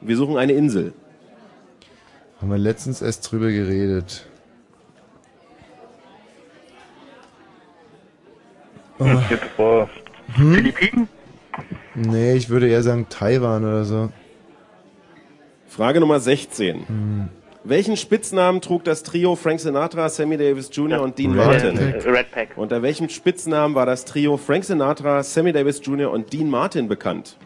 [0.00, 0.94] Wir suchen eine Insel.
[2.40, 4.26] Haben wir letztens erst drüber geredet.
[8.98, 9.04] Oh.
[9.30, 9.88] Jetzt vor
[10.34, 10.54] Hm?
[10.54, 11.08] Philippinen?
[11.94, 14.10] Nee, ich würde eher sagen Taiwan oder so.
[15.68, 16.88] Frage Nummer 16.
[16.88, 17.28] Hm.
[17.66, 21.00] Welchen Spitznamen trug das Trio Frank Sinatra, Sammy Davis Jr.
[21.00, 21.78] und Dean Red Martin?
[21.78, 22.48] Red Pack.
[22.56, 26.10] Unter welchem Spitznamen war das Trio Frank Sinatra, Sammy Davis Jr.
[26.10, 27.38] und Dean Martin bekannt?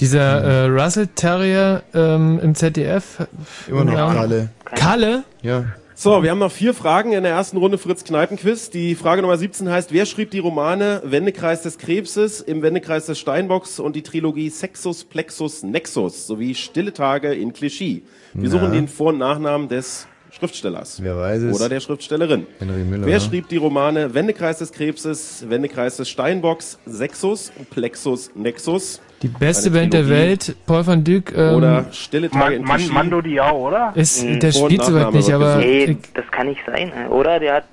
[0.00, 3.26] Dieser äh, Russell Terrier ähm, im ZDF.
[3.68, 4.14] Immer noch Ja.
[4.14, 4.48] Kalle.
[4.64, 5.24] Kalle?
[5.42, 5.64] Ja.
[5.98, 8.68] So, wir haben noch vier Fragen in der ersten Runde Fritz Kneipenquiz.
[8.68, 13.18] Die Frage Nummer 17 heißt, wer schrieb die Romane Wendekreis des Krebses, im Wendekreis des
[13.18, 18.02] Steinbocks und die Trilogie Sexus, Plexus, Nexus sowie Stille Tage in Clichy?
[18.34, 18.50] Wir Na.
[18.50, 21.02] suchen den Vor- und Nachnamen des Schriftstellers.
[21.02, 21.56] Wer weiß es?
[21.56, 22.46] Oder der Schriftstellerin.
[22.58, 23.06] Henry Müller.
[23.06, 23.20] Wer ja.
[23.20, 29.00] schrieb die Romane Wendekreis des Krebses, Wendekreis des Steinbocks, Sexus, Plexus, Nexus?
[29.22, 30.08] Die beste Band der.
[30.08, 31.32] Welt, Paul van Dyk.
[31.36, 32.86] Ähm, Oder Stille Tage in Man?
[32.88, 33.92] Mando Diao, oder?
[33.94, 34.40] Ist, Mhm.
[34.40, 35.56] der spielt soweit nicht, aber.
[35.56, 37.40] Nee, das kann nicht sein, äh, oder?
[37.40, 37.64] Der hat.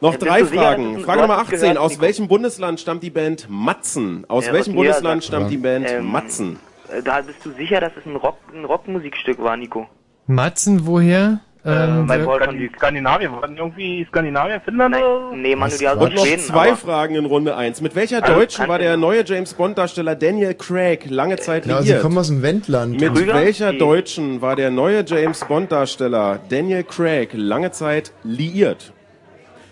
[0.00, 1.00] Noch Ja, drei Fragen.
[1.00, 1.60] Frage Nummer 18.
[1.60, 2.02] gehört, aus Nico?
[2.02, 4.24] welchem Bundesland stammt die Band Matzen?
[4.28, 5.28] Aus Ja, welchem Bundesland Niedersachsen.
[5.36, 6.58] stammt die Band Ähm, Matzen?
[7.04, 9.86] Da bist du sicher, dass es ein Rock, ein Rockmusikstück war, Nico?
[10.26, 11.40] Matzen, woher?
[11.66, 12.76] Ähm, Paul van Skandin Dyk.
[12.76, 14.96] Skandinavien, waren irgendwie Skandinavien, Finnland?
[15.34, 16.40] Nee, Diao Und aus noch Schweden.
[16.42, 17.80] zwei aber- Fragen in Runde 1.
[17.80, 21.88] Mit welcher Also, Deutschen war der neue James Bond-Darsteller Daniel Craig lange Zeit Ja, sie
[21.88, 22.02] liiert?
[22.02, 23.00] kommen aus dem Wendland.
[23.00, 23.34] Mit Krüger?
[23.34, 28.92] welcher Die- Deutschen war der neue James Bond-Darsteller Daniel Craig lange Zeit liiert?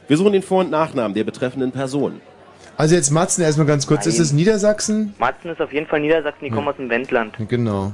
[0.08, 2.20] Wir suchen den Vor- und Nachnamen der betreffenden Person.
[2.76, 4.04] Also jetzt Matzen erstmal ganz kurz.
[4.04, 4.22] Ist Nein.
[4.22, 5.14] es Niedersachsen?
[5.18, 7.36] Matzen ist auf jeden Fall Niedersachsen, die kommen aus dem Wendland.
[7.48, 7.92] Genau.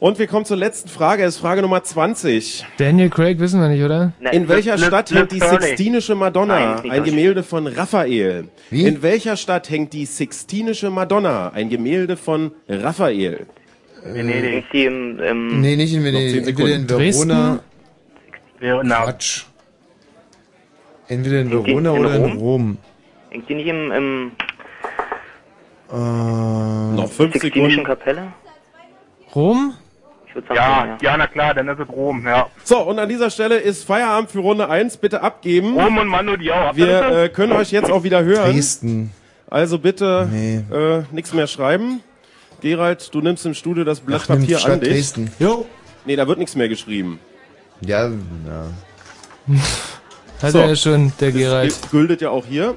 [0.00, 1.24] Und wir kommen zur letzten Frage.
[1.24, 2.64] Es ist Frage Nummer 20.
[2.78, 4.12] Daniel Craig wissen wir nicht, oder?
[4.18, 5.60] Ne, In welcher Liz- Stadt Liz hängt die Hurley.
[5.60, 6.76] Sixtinische Madonna?
[6.82, 7.04] Nein, ein.
[7.04, 8.48] Gemälde von Raphael.
[8.70, 8.86] Wie?
[8.86, 11.50] In welcher Stadt hängt die Sixtinische Madonna?
[11.50, 13.46] Ein Gemälde von Raphael.
[14.02, 14.52] Venedig.
[14.54, 16.48] Hängt die im, im Nee, nicht in Venedig.
[16.48, 16.88] Entweder in?
[16.88, 17.60] Verona.
[18.62, 19.44] Ja, na, Quatsch.
[21.08, 22.38] Entweder in Hängt die Verona in oder in Rom?
[22.38, 22.78] Rom.
[23.28, 24.32] hängt die nicht im, im
[25.92, 27.84] Äh, Noch fünf Sixtinischen Sekunden.
[27.84, 28.32] Kapelle?
[29.34, 29.74] Rom?
[30.30, 30.98] Ich würde sagen, ja, ja.
[31.02, 32.46] ja, na klar, dann ist es Rom, ja.
[32.64, 34.96] So, und an dieser Stelle ist Feierabend für Runde 1.
[34.98, 35.76] Bitte abgeben.
[35.78, 36.66] Rom und Mando Diao.
[36.68, 37.16] Habt ihr Wir das?
[37.16, 38.52] äh, können euch jetzt auch wieder hören.
[38.52, 39.10] Dresden.
[39.48, 40.62] Also bitte Nee.
[40.72, 42.00] äh, nichts mehr schreiben.
[42.60, 44.90] Gerald, du nimmst im Studio das Blatt Ach, Papier an dich.
[44.90, 45.32] Dresden.
[45.40, 45.66] Jo.
[46.04, 47.18] Nee, da wird nichts mehr geschrieben.
[47.80, 48.14] Ja, ja.
[50.42, 50.58] Hat So.
[50.60, 51.68] er ja schon, der Das Gerald.
[51.70, 52.74] gilt- gültet ja auch hier.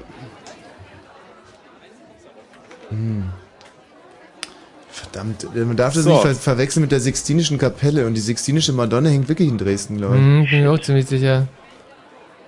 [5.14, 6.10] Verdammt, äh, man darf das So.
[6.10, 8.06] nicht ver verwechseln mit der Sixtinischen Kapelle.
[8.06, 10.20] Und die Sixtinische Madonna hängt wirklich in Dresden, glaube ich.
[10.22, 11.46] Hm, bin ich auch ziemlich sicher.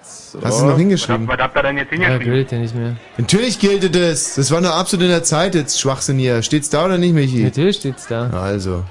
[0.02, 0.40] So.
[0.42, 1.28] Hast du es noch Was, hingeschrieben?
[1.28, 2.32] was habt ihr denn jetzt Ja, hingeschrieben?
[2.34, 2.96] gilt ja nicht mehr.
[3.16, 4.34] Natürlich gilt es.
[4.34, 6.42] Das war nur absolut in der Zeit jetzt, Schwachsinn hier.
[6.42, 7.44] Steht's da oder nicht, Michi?
[7.44, 8.30] Natürlich steht's da.
[8.30, 8.82] Also.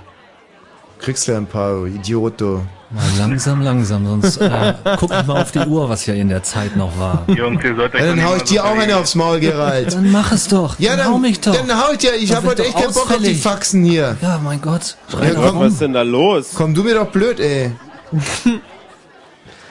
[1.05, 2.65] Kriegst du ein paar Idioto.
[2.89, 6.41] Mal langsam, langsam, sonst äh, guck ich mal auf die Uhr, was ja in der
[6.41, 7.25] Zeit noch war.
[7.27, 9.93] Jungs, ihr sollt euch Ja, dann hau ich dir auch eine aufs Maul, Gerald.
[9.93, 10.79] Dann mach es doch.
[10.79, 11.55] Ja, dann hau mich doch.
[11.55, 12.15] Dann hau ich dir.
[12.15, 13.35] Ich Dann hab wird heute echt keinen Bock auf die.
[13.35, 14.17] Faxen hier.
[14.19, 14.97] Ja, mein Gott.
[15.11, 15.59] Ja, rum.
[15.59, 16.53] was ist denn da los?
[16.55, 17.69] Komm du mir doch blöd, ey.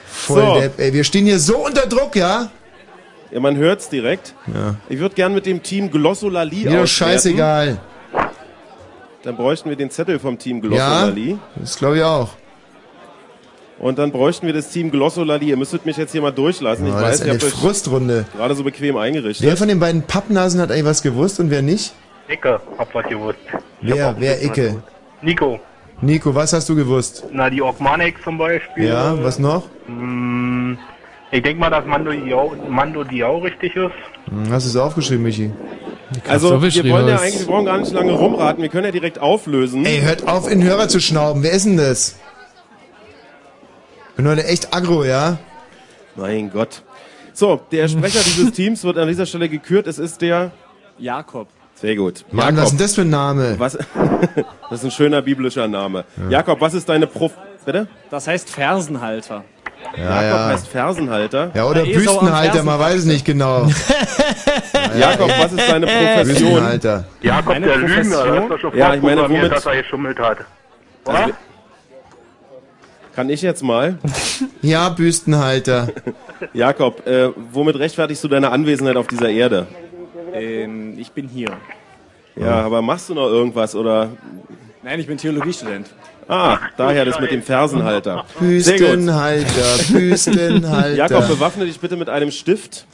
[0.05, 0.59] Voll So.
[0.61, 0.93] Depp, ey.
[0.93, 2.49] Wir stehen hier so unter Druck, ja?
[3.29, 4.35] Ja, man hört's direkt.
[4.47, 4.75] Ja.
[4.87, 7.77] Ich würde gern mit dem Team Glossolali Mir doch scheißegal.
[9.25, 11.37] Dann bräuchten wir den Zettel vom Team Ja, Glossolali.
[11.55, 12.29] das glaube ich auch.
[13.79, 15.47] Und dann bräuchten wir das Team Glossolali.
[15.49, 16.85] Ihr müsstet mich jetzt hier mal durchlassen.
[16.87, 18.25] Ich Oh, das weiß, ist ihr eine habt euch Frustrunde.
[18.37, 19.45] gerade so bequem eingerichtet.
[19.45, 21.93] Wer von den beiden Pappnasen hat eigentlich was gewusst und wer nicht?
[22.29, 23.37] Icke, hab was gewusst.
[23.81, 24.69] Ich Wer, wer Icke?
[24.69, 24.83] gewusst.
[25.21, 25.59] Nico.
[26.01, 27.25] Nico, was hast du gewusst?
[27.31, 28.85] Na, die Orkmanik zum Beispiel.
[28.89, 29.63] Ja, was noch?
[29.87, 30.77] Hm,
[31.31, 33.91] Ich denke mal, dass Mando Diao, Mando Diao richtig ist.
[34.29, 35.51] Hm, Hast du es aufgeschrieben, Michi?
[36.27, 38.61] Also, wir wollen ja eigentlich, wir brauchen gar nicht lange rumraten.
[38.61, 39.85] Wir können ja direkt auflösen.
[39.85, 41.43] Ey, hört auf, in den Hörer zu schnauben.
[41.43, 42.15] Wer ist denn das?
[44.15, 45.39] Bin heute echt aggro, ja?
[46.15, 46.83] Mein Gott.
[47.33, 49.87] So, der Sprecher dieses Teams wird an dieser Stelle gekürt.
[49.87, 50.51] Es ist der
[50.97, 51.49] Jakob.
[51.75, 52.23] Sehr gut.
[52.31, 53.55] Mann, was ist denn das für ein Name?
[53.59, 53.77] Was,
[54.69, 56.05] das ist ein schöner biblischer Name.
[56.29, 57.33] Jakob, was ist deine Prof...
[57.65, 57.87] Bitte?
[58.09, 59.43] Das heißt Fersenhalter.
[59.97, 60.47] Ja, Jakob ja.
[60.47, 61.51] heißt Fersenhalter.
[61.53, 63.67] Ja, oder Büstenhalter, man weiß es nicht genau.
[64.99, 66.25] Jakob, was ist deine Profession?
[66.27, 67.05] Büstenhalter.
[67.21, 70.19] Jakob, Meine der Lügner, das ist doch schon Ja, ich meine, womit- dass er geschummelt
[70.19, 70.37] hat.
[71.05, 71.33] Also,
[73.15, 73.97] kann ich jetzt mal?
[74.61, 75.87] Ja, Büstenhalter.
[76.53, 79.67] Jakob, äh, womit rechtfertigst du deine Anwesenheit auf dieser Erde?
[80.33, 81.51] Ähm, ich bin hier.
[82.35, 84.09] Ja, aber machst du noch irgendwas oder?
[84.83, 85.87] Nein, ich bin Theologiestudent.
[86.27, 88.25] Ah, daher das mit dem Fersenhalter.
[88.39, 90.95] Büstenhalter, Büstenhalter.
[90.95, 92.85] Jakob, bewaffne dich bitte mit einem Stift.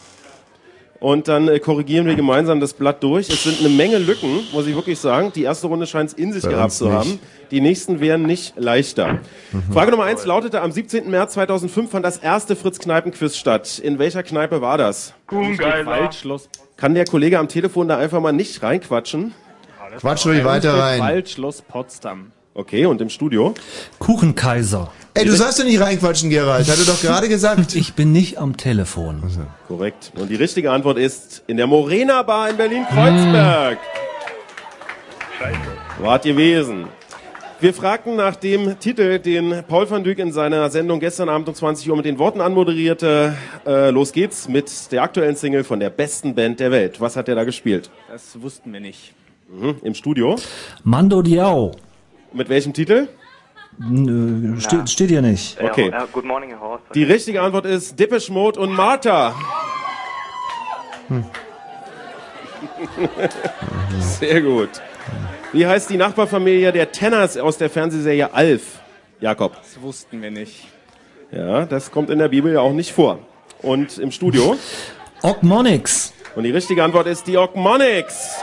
[1.00, 3.28] Und dann äh, korrigieren wir gemeinsam das Blatt durch.
[3.28, 5.32] Es sind eine Menge Lücken, muss ich wirklich sagen.
[5.34, 6.94] Die erste Runde scheint es in sich Bei gehabt zu nicht.
[6.94, 7.20] haben.
[7.50, 9.18] Die nächsten wären nicht leichter.
[9.74, 11.10] Frage Nummer eins lautete, am 17.
[11.10, 13.80] März 2005 fand das erste Fritz-Kneipen-Quiz statt.
[13.80, 15.16] In welcher Kneipe war das?
[15.28, 16.50] Waldschloss.
[16.78, 19.34] Kann der Kollege am Telefon da einfach mal nicht reinquatschen?
[20.00, 21.00] Quatsch ruhig weiter rein.
[21.00, 22.32] Waldschloss Potsdam.
[22.54, 23.54] Okay, und im Studio?
[24.00, 24.92] Kuchenkaiser.
[25.14, 26.68] Ey, du sollst doch nicht reinquatschen, Gerald.
[26.68, 27.76] Hat er doch gerade gesagt.
[27.82, 29.24] Ich bin nicht am Telefon.
[29.68, 30.12] Korrekt.
[30.20, 33.78] Und die richtige Antwort ist in der Morena Bar in Berlin-Kreuzberg.
[36.00, 36.88] Wart gewesen.
[37.62, 41.56] Wir fragten nach dem Titel, den Paul van Dyk in seiner Sendung gestern Abend um
[41.56, 43.36] 20 Uhr mit den Worten anmoderierte.
[43.66, 47.00] Äh, los geht's mit der aktuellen Single von der besten Band der Welt.
[47.00, 47.92] Was hat er da gespielt?
[48.10, 49.14] Das wussten wir nicht.
[49.50, 49.76] Mhm.
[49.84, 50.38] Im Studio.
[50.84, 51.72] Mando Diao.
[52.34, 53.08] Mit welchem Titel?
[53.78, 55.62] Nö, Steht, steht hier nicht.
[55.62, 55.90] Okay.
[55.90, 56.84] Ja, good morning, Horst.
[56.94, 59.36] Die richtige Antwort ist Depeche Mode und Martha.
[64.00, 64.70] Sehr gut.
[65.52, 68.80] Wie heißt die Nachbarfamilie der Tenners aus der Fernsehserie Alf?
[69.20, 69.56] Jakob.
[69.58, 70.68] Das wussten wir nicht.
[71.32, 73.20] Ja, das kommt in der Bibel ja auch nicht vor.
[73.62, 74.58] Und im Studio?
[75.22, 76.14] Ogmonix.
[76.36, 78.42] Und die richtige Antwort ist die Ogmonics.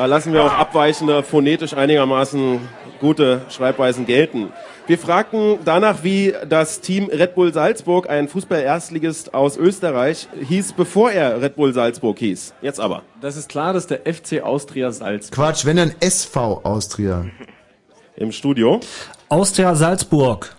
[0.00, 2.58] Da lassen wir auch abweichende, phonetisch einigermaßen
[3.00, 4.50] gute Schreibweisen gelten.
[4.86, 11.10] Wir fragten danach, wie das Team Red Bull Salzburg, ein Fußball-Erstligist aus Österreich, hieß, bevor
[11.10, 12.54] er Red Bull Salzburg hieß.
[12.62, 13.02] Jetzt aber.
[13.20, 15.34] Das ist klar, dass der FC Austria Salzburg.
[15.36, 17.26] Quatsch, wenn dann SV Austria.
[18.16, 18.80] Im Studio.
[19.28, 20.56] Austria Salzburg.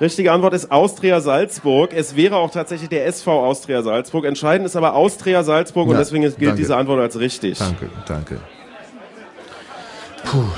[0.00, 1.90] Richtige Antwort ist Austria Salzburg.
[1.92, 4.26] Es wäre auch tatsächlich der SV Austria Salzburg.
[4.26, 6.54] Entscheidend ist aber Austria Salzburg und Ja, deswegen gilt danke.
[6.54, 7.58] diese Antwort als richtig.
[7.58, 8.38] Danke, danke.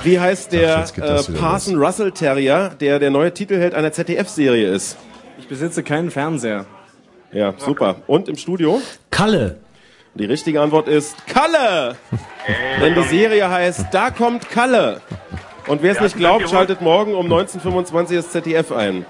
[0.02, 4.96] Wie heißt der äh, Parson Russell Terrier, der der neue Titelheld einer ZDF-Serie ist?
[5.38, 6.66] Ich besitze keinen Fernseher.
[7.32, 7.96] Ja, super.
[8.06, 8.80] Und im Studio?
[9.10, 9.58] Kalle.
[10.14, 11.96] Die richtige Antwort ist Kalle!
[12.82, 15.00] Denn die Serie heißt Da kommt Kalle.
[15.66, 19.06] Und wer es nicht glaubt, schaltet morgen um 19.25 das ZDF ein.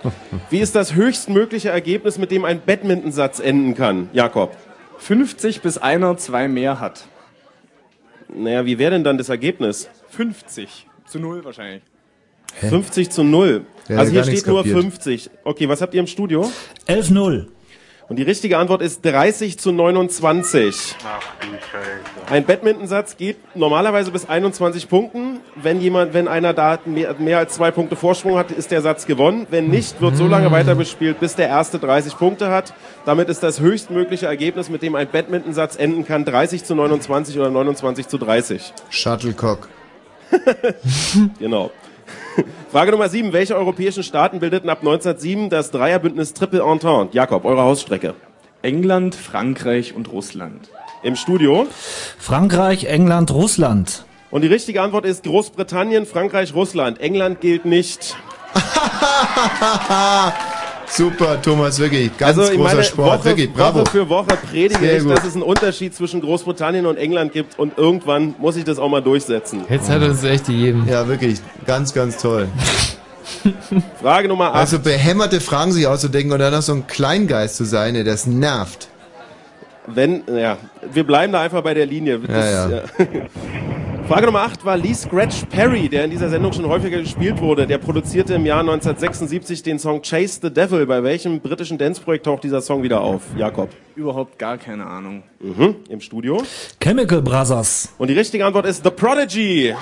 [0.51, 4.11] Wie ist das höchstmögliche Ergebnis, mit dem ein Badmintonsatz enden kann?
[4.13, 4.57] Jakob.
[4.99, 7.07] 50 bis einer zwei mehr hat.
[8.29, 9.89] Naja, wie wäre denn dann das Ergebnis?
[10.13, 11.83] 50 zu 0 wahrscheinlich.
[12.61, 13.65] 50 zu 0.
[13.89, 14.83] Ja, also hier steht nur kapiert.
[14.83, 15.31] 50.
[15.45, 16.51] Okay, was habt ihr im Studio?
[16.87, 17.47] 11-0.
[18.09, 20.97] Und die richtige Antwort ist 30 zu 29.
[21.03, 22.31] Ach du Scheiße.
[22.31, 25.41] Ein Badmintonsatz geht normalerweise bis 21 Punkten.
[25.57, 29.07] Wenn jemand, wenn einer da mehr, mehr als zwei Punkte Vorsprung hat, ist der Satz
[29.07, 29.47] gewonnen.
[29.49, 32.75] Wenn nicht, wird so lange weiter bespielt, bis der erste 30 Punkte hat.
[33.07, 37.51] Damit ist das höchstmögliche Ergebnis, mit dem ein Badmintonsatz enden kann, 30 zu 29 oder
[37.51, 38.75] 29 zu 30.
[38.91, 39.71] Shuttlecock.
[41.39, 41.71] Genau.
[42.71, 43.33] Frage Nummer 7.
[43.33, 47.09] Welche europäischen Staaten bildeten ab 1907 das Dreierbündnis Triple Entente?
[47.13, 48.15] Jakob, eure Hausstrecke.
[48.63, 50.71] England, Frankreich und Russland.
[51.03, 51.67] Im Studio.
[52.19, 54.07] Frankreich, England, Russland.
[54.31, 57.01] Und die richtige Antwort ist Großbritannien, Frankreich, Russland.
[57.01, 58.17] England gilt nicht.
[60.93, 62.15] Super, Thomas, wirklich.
[62.19, 63.21] Ganz also großer meine, Sport.
[63.21, 63.81] Woche, wirklich, bravo.
[63.81, 65.17] Woche für Woche predige Sehr ich, gut.
[65.17, 68.91] dass es einen Unterschied zwischen Großbritannien und England gibt und irgendwann muss ich das auch
[68.91, 69.65] mal durchsetzen.
[69.71, 70.87] Jetzt hat er uns echt gegeben.
[70.87, 71.39] Ja, wirklich.
[71.65, 72.47] Ganz, ganz toll.
[74.03, 74.55] Frage Nummer 8.
[74.57, 78.27] Also behämmerte Fragen sich auszudenken und dann noch so ein Kleingeist zu sein, ey, das
[78.27, 78.89] nervt.
[79.87, 80.59] Wenn, ja,
[80.93, 82.21] wir bleiben da einfach bei der Linie.
[82.29, 82.71] Ja, ja.
[82.71, 82.83] ja.
[84.13, 87.67] Frage Nummer 8 war Lee Scratch Perry, der in dieser Sendung schon häufiger gespielt wurde.
[87.67, 90.85] Der produzierte im Jahr 1976 den Song Chase the Devil.
[90.85, 93.23] Bei welchem britischen Danceprojekt taucht dieser Song wieder auf?
[93.39, 93.71] Jakob.
[93.97, 95.23] Überhaupt gar keine Ahnung.
[95.41, 96.43] Mhm, Im Studio.
[96.79, 97.95] Chemical Brothers.
[97.97, 99.75] Und die richtige Antwort ist The Prodigy.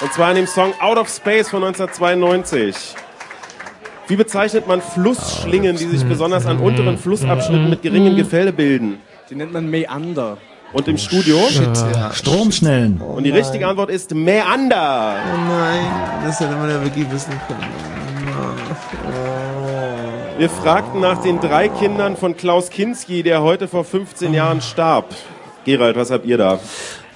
[0.00, 2.94] Und zwar in dem Song Out of Space von 1992.
[4.08, 8.96] Wie bezeichnet man Flussschlingen, die sich besonders an unteren Flussabschnitten mit geringem Gefälle bilden?
[9.28, 10.38] Die nennt man Meander.
[10.72, 11.38] Und im Studio?
[11.50, 12.12] Shit, ja.
[12.12, 13.00] Stromschnellen.
[13.00, 15.16] Und die richtige Antwort ist Meander.
[15.32, 15.84] Oh nein,
[16.24, 17.60] das hätte man ja wirklich wissen können.
[20.38, 25.14] Wir fragten nach den drei Kindern von Klaus Kinski, der heute vor 15 Jahren starb.
[25.64, 26.58] Gerald, was habt ihr da?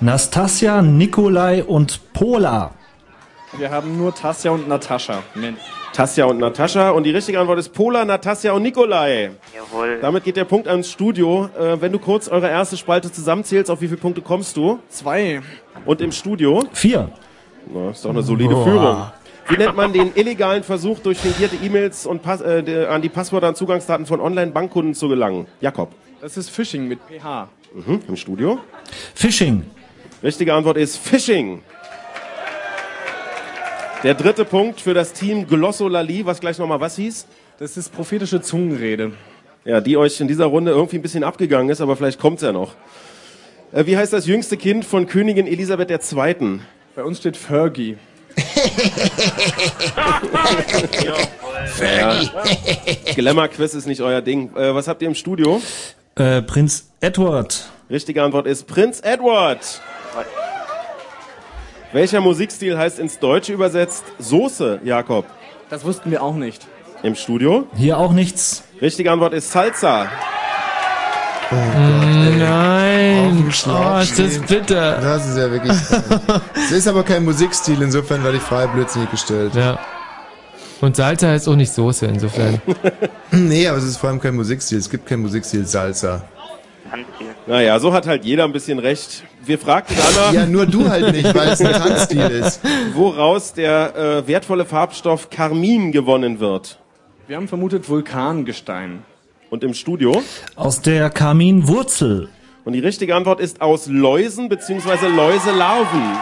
[0.01, 2.73] Nastasia, Nikolai und Pola.
[3.57, 5.23] Wir haben nur Tasja und Natascha.
[5.35, 5.61] Mensch.
[5.97, 6.91] Tasja und Natascha.
[6.91, 9.31] Und die richtige Antwort ist Pola, Natasja und Nikolai.
[9.55, 9.99] Jawohl.
[10.03, 11.49] Damit geht der Punkt ans Studio.
[11.59, 14.79] Äh, wenn du kurz eure erste Spalte zusammenzählst, auf wie viele Punkte kommst du?
[14.91, 15.41] Zwei.
[15.87, 16.65] Und im Studio?
[16.75, 17.09] Vier.
[17.73, 18.65] Na, ist doch eine solide Boah.
[18.65, 19.07] Führung.
[19.49, 23.49] Wie nennt man den illegalen Versuch, durch fingierte E-Mails und Pass, äh, an die Passwörter
[23.49, 25.47] und Zugangsdaten von Online-Bankkunden zu gelangen?
[25.63, 25.93] Jakob.
[26.21, 27.49] Das ist Phishing mit PH.
[27.73, 28.59] Mhm, Im Studio?
[29.15, 29.65] Phishing.
[30.23, 31.63] Richtige Antwort ist Phishing.
[34.07, 37.27] Der dritte Punkt für das Team Glossolali, was gleich nochmal was hieß?
[37.59, 39.11] Das ist prophetische Zungenrede.
[39.65, 42.53] Ja, die euch in dieser Runde irgendwie ein bisschen abgegangen ist, aber vielleicht kommt's ja
[42.53, 42.77] noch.
[43.73, 46.61] Äh, wie heißt das jüngste Kind von Königin Elisabeth II.?
[46.95, 47.97] Bei uns steht Fergie.
[51.81, 52.21] Ja.
[53.17, 54.55] Glamour-Quiz ist nicht euer Ding.
[54.57, 55.61] Äh, was habt ihr im Studio?
[56.15, 57.71] Äh, Prinz Edward.
[57.91, 59.81] Richtige Antwort ist Prinz Edward.
[61.97, 65.25] Welcher Musikstil heißt ins Deutsche übersetzt Soße, Jakob?
[65.71, 66.67] Das wussten wir auch nicht.
[67.03, 67.67] Im Studio?
[67.75, 68.65] Hier auch nichts.
[68.83, 70.07] Richtige Antwort ist Salsa.
[72.39, 73.17] Nein.
[73.19, 75.01] Auf dem Oh, ist das bitter.
[75.01, 75.73] Das ist ja wirklich.
[76.55, 79.55] Es ist aber kein Musikstil, insofern war die Frage blödsinnig gestellt.
[79.55, 79.79] Ja.
[80.83, 82.61] Und Salsa heißt auch nicht Soße, insofern.
[83.31, 84.77] nee, aber es ist vor allem kein Musikstil.
[84.77, 86.25] Es gibt kein Musikstil Salsa.
[87.47, 89.23] Naja, so hat halt jeder ein bisschen recht.
[89.45, 90.33] Wir fragten danach.
[90.33, 92.61] Ja, nur du halt nicht, weil es ein Tanzstil ist.
[92.93, 96.79] Woraus der äh, wertvolle Farbstoff Karmin gewonnen wird.
[97.29, 99.05] Wir haben vermutet Vulkangestein.
[99.49, 100.23] Und im Studio?
[100.57, 102.29] Aus der Kaminwurzel.
[102.65, 105.07] Und die richtige Antwort ist aus Läusen bzw.
[105.07, 106.19] Läuselarven.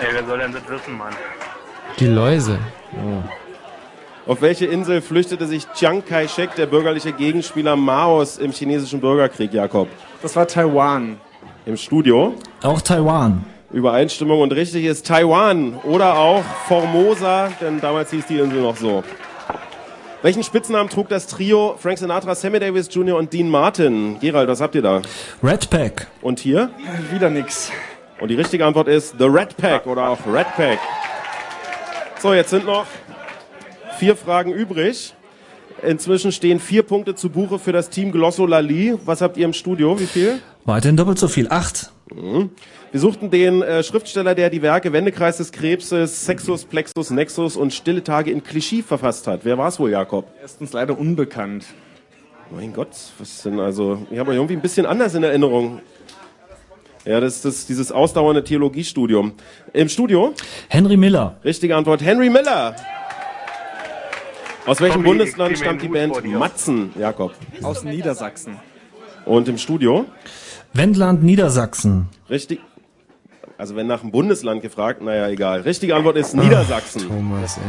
[0.00, 1.14] Ey, wer soll denn das wissen, Mann?
[1.98, 2.58] Die Läuse.
[4.26, 9.86] Auf welche Insel flüchtete sich Chiang Kai-shek, der bürgerliche Gegenspieler Maos im chinesischen Bürgerkrieg, Jakob?
[10.22, 11.18] Das war Taiwan.
[11.66, 12.32] Im Studio?
[12.62, 13.44] Auch Taiwan.
[13.70, 19.04] Übereinstimmung und richtig ist Taiwan oder auch Formosa, denn damals hieß die Insel noch so.
[20.22, 23.18] Welchen Spitznamen trug das Trio Frank Sinatra, Sammy Davis Jr.
[23.18, 24.18] und Dean Martin?
[24.20, 25.02] Gerald, was habt ihr da?
[25.42, 26.06] Red Pack.
[26.22, 26.70] Und hier?
[27.12, 27.70] Wieder nix.
[28.20, 30.78] Und die richtige Antwort ist The Red Pack oder auch Red Pack.
[32.20, 32.86] So, jetzt sind noch
[33.94, 35.14] vier Fragen übrig.
[35.82, 38.94] Inzwischen stehen vier Punkte zu Buche für das Team Glosso Lali.
[39.04, 39.98] Was habt ihr im Studio?
[39.98, 40.40] Wie viel?
[40.64, 41.48] Weiterhin doppelt so viel.
[41.48, 41.90] Acht.
[42.14, 42.50] Mhm.
[42.90, 47.74] Wir suchten den äh, Schriftsteller, der die Werke Wendekreis des Krebses, Sexus, Plexus, Nexus und
[47.74, 49.40] Stille Tage in Klischee verfasst hat.
[49.44, 50.26] Wer war es wohl, Jakob?
[50.38, 51.66] Er ist uns leider unbekannt.
[52.50, 54.06] Mein Gott, was denn also?
[54.10, 55.80] Ich habe irgendwie ein bisschen anders in Erinnerung.
[57.04, 59.32] Ja, das ist das, dieses ausdauernde Theologiestudium.
[59.72, 60.32] Im Studio?
[60.68, 61.36] Henry Miller.
[61.44, 62.76] Richtige Antwort, Henry Miller.
[64.66, 66.24] Aus welchem Tommy, Bundesland stammt die Band.
[66.24, 67.34] Matzen, Jakob?
[67.62, 68.56] Aus Niedersachsen.
[69.26, 70.06] Und im Studio?
[70.72, 72.08] Wendland, Niedersachsen.
[72.30, 72.60] Richtig.
[73.58, 75.60] Also wenn nach dem Bundesland gefragt, naja, egal.
[75.60, 77.06] Richtige Antwort ist Niedersachsen.
[77.06, 77.62] Thomas, ey.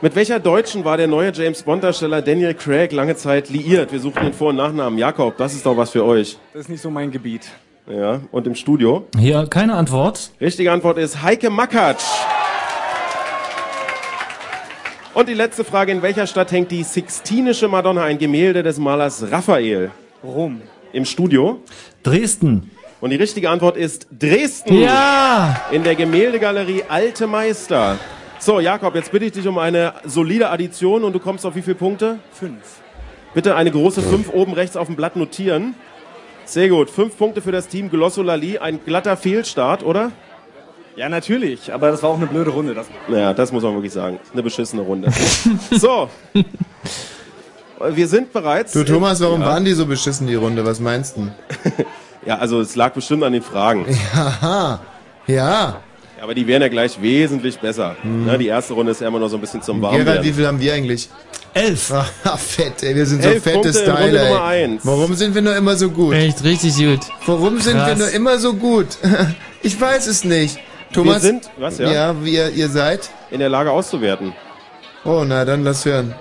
[0.00, 3.92] Mit welcher Deutschen war der neue James Bond-Darsteller Daniel Craig lange Zeit liiert?
[3.92, 4.98] Wir suchen den Vor- und Nachnamen.
[4.98, 6.38] Jakob, das ist doch was für euch.
[6.52, 7.48] Das ist nicht so mein Gebiet.
[7.90, 9.06] Ja, und im Studio?
[9.18, 10.30] Hier keine Antwort.
[10.40, 12.04] Richtige Antwort ist Heike Makatsch.
[15.14, 19.30] Und die letzte Frage, in welcher Stadt hängt die Sixtinische Madonna, ein Gemälde des Malers
[19.30, 19.90] Raphael?
[20.22, 20.60] Rom.
[20.92, 21.60] Im Studio?
[22.02, 22.70] Dresden.
[23.00, 24.80] Und die richtige Antwort ist Dresden.
[24.80, 25.64] Ja!
[25.70, 27.98] In der Gemäldegalerie Alte Meister.
[28.38, 31.62] So, Jakob, jetzt bitte ich dich um eine solide Addition und du kommst auf wie
[31.62, 32.18] viele Punkte?
[32.32, 32.80] Fünf.
[33.34, 35.74] Bitte eine große 5 oben rechts auf dem Blatt notieren.
[36.44, 36.90] Sehr gut.
[36.90, 38.58] Fünf Punkte für das Team Glosso Lali.
[38.58, 40.12] Ein glatter Fehlstart, oder?
[40.98, 42.74] Ja, natürlich, aber das war auch eine blöde Runde.
[42.74, 44.18] Das Naja, das muss man wirklich sagen.
[44.32, 45.12] Eine beschissene Runde.
[45.70, 46.10] so.
[47.90, 48.72] Wir sind bereits.
[48.72, 49.46] Du Thomas, warum ja.
[49.46, 50.66] waren die so beschissen, die Runde?
[50.66, 51.28] Was meinst du?
[52.26, 53.86] Ja, also es lag bestimmt an den Fragen.
[54.12, 54.80] Haha.
[55.28, 55.36] Ja.
[55.36, 55.80] Ja,
[56.20, 57.96] aber die wären ja gleich wesentlich besser.
[58.02, 60.46] Ne, die erste Runde ist ja immer noch so ein bisschen zum Gerald, wie viel
[60.46, 61.08] haben wir eigentlich?
[61.54, 61.90] Elf.
[62.24, 62.94] Ah, fett, ey.
[62.94, 64.28] Wir sind so Elf fette Punkte in Style, Runde ey.
[64.28, 64.84] Nummer eins.
[64.84, 66.12] Warum sind wir nur immer so gut?
[66.12, 67.00] Echt richtig gut.
[67.24, 67.98] Warum sind wir Krass.
[67.98, 68.88] nur immer so gut?
[69.62, 70.58] Ich weiß es nicht.
[70.92, 71.92] Thomas, Wir sind, was, ja?
[71.92, 73.10] ja, wie ihr, ihr seid?
[73.30, 74.32] In der Lage auszuwerten.
[75.04, 76.14] Oh, na, dann lass hören.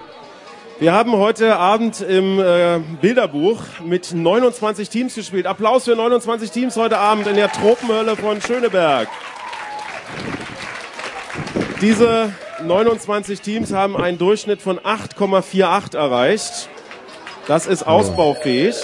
[0.80, 5.48] Wir haben heute Abend im äh, Bilderbuch mit 29 Teams gespielt.
[5.48, 9.08] Applaus für 29 Teams heute Abend in der Tropenhölle von Schöneberg.
[11.82, 12.32] Diese
[12.64, 16.70] 29 Teams haben einen Durchschnitt von 8,48 erreicht.
[17.48, 18.76] Das ist ausbaufähig.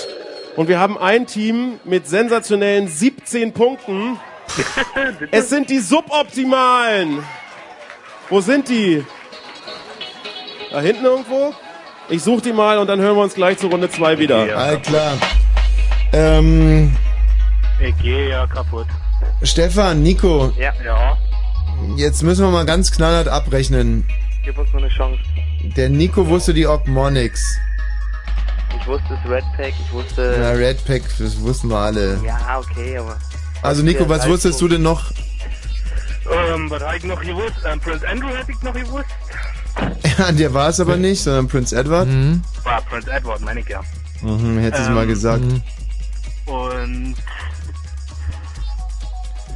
[0.55, 4.19] Und wir haben ein Team mit sensationellen 17 Punkten.
[5.31, 7.23] Es sind die Suboptimalen.
[8.29, 9.03] Wo sind die?
[10.71, 11.53] Da hinten irgendwo.
[12.09, 14.57] Ich suche die mal und dann hören wir uns gleich zur Runde 2 wieder.
[14.57, 15.13] All klar.
[16.11, 16.95] Ähm,
[17.79, 18.87] Ich gehe ja kaputt.
[19.41, 20.73] Stefan, Nico, Ja.
[20.83, 21.17] Ja.
[21.97, 24.05] jetzt müssen wir mal ganz knallhart abrechnen.
[24.43, 25.19] Gib uns nur eine Chance.
[25.77, 27.57] Der Nico wusste die Ogmonics.
[28.79, 30.35] Ich wusste es Red Pack, ich wusste.
[30.39, 32.19] Na, Red Pack, das wussten wir alle.
[32.25, 33.17] Ja, okay, aber.
[33.63, 35.11] Also Nico, was wusstest du denn noch?
[36.31, 37.53] Ähm, was habe ich noch gewusst?
[37.65, 39.05] Ähm, Prince Andrew hätte ich noch gewusst.
[40.19, 42.07] Ja, der war es aber nicht, sondern Prince Edward.
[42.63, 43.81] War Prince Edward, meine ich ja.
[44.21, 45.43] Mhm, hättest du Ähm, mal gesagt.
[46.45, 47.15] Und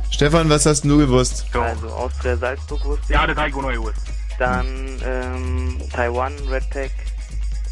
[0.10, 1.46] Stefan, was hast du gewusst?
[1.54, 3.28] Also Austria Salzburg wusste ja, ich.
[3.28, 4.02] das habe ich auch noch gewusst.
[4.40, 4.66] Dann
[5.06, 6.92] ähm, Taiwan, Red Pack.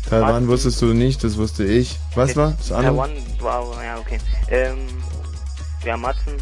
[0.07, 1.97] Taiwan wusstest du nicht, das wusste ich.
[2.13, 2.93] Was war das andere?
[2.93, 4.19] Taiwan war aber, ja, okay.
[4.49, 4.77] Ähm,
[5.85, 6.33] ja, Matzen.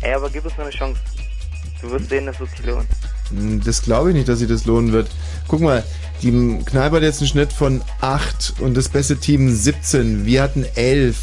[0.00, 1.00] Ey, aber gib uns noch eine Chance.
[1.80, 2.86] Du wirst sehen, das wird sich lohnen.
[3.30, 5.08] Hm, Das glaube ich nicht, dass sich das lohnen wird.
[5.46, 5.84] Guck mal,
[6.22, 6.30] die
[6.64, 10.24] Kneipe hat jetzt einen Schnitt von 8 und das beste Team 17.
[10.26, 11.16] Wir hatten 11.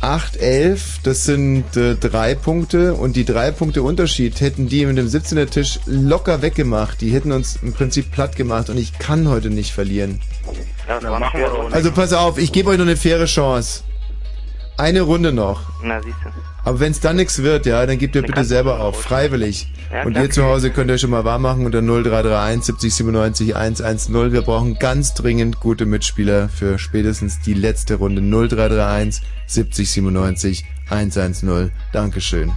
[0.00, 4.98] 8, 11, das sind äh, drei Punkte und die drei Punkte Unterschied hätten die mit
[4.98, 7.00] dem 17er Tisch locker weggemacht.
[7.00, 10.20] Die hätten uns im Prinzip platt gemacht und ich kann heute nicht verlieren.
[10.88, 10.98] Ja.
[11.70, 13.84] Also pass auf, ich gebe euch noch eine faire Chance.
[14.76, 15.60] Eine Runde noch.
[15.84, 16.30] Na, siehst du.
[16.64, 19.68] Aber wenn es dann nichts wird, ja, dann gebt ihr Dann bitte selber auf, freiwillig.
[19.92, 23.56] Ja, und ihr zu Hause könnt euch schon mal warm machen unter 0331 70 97
[23.56, 24.32] 110.
[24.32, 31.70] Wir brauchen ganz dringend gute Mitspieler für spätestens die letzte Runde 0331 70 97 110.
[31.92, 32.52] Dankeschön.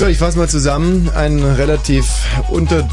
[0.00, 1.10] So, ich fasse mal zusammen.
[1.14, 2.06] Ein relativ
[2.48, 2.88] unter,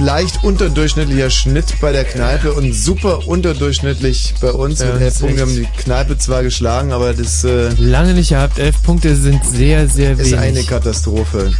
[0.00, 5.18] leicht unterdurchschnittlicher Schnitt bei der Kneipe und super unterdurchschnittlich bei uns Ja, mit elf ist
[5.18, 5.36] Punkten.
[5.38, 8.60] Wir haben die Kneipe zwar geschlagen, aber das äh, Lange nicht gehabt.
[8.60, 10.38] Elf Punkte sind sehr, sehr ist wenig.
[10.38, 11.52] eine Katastrophe.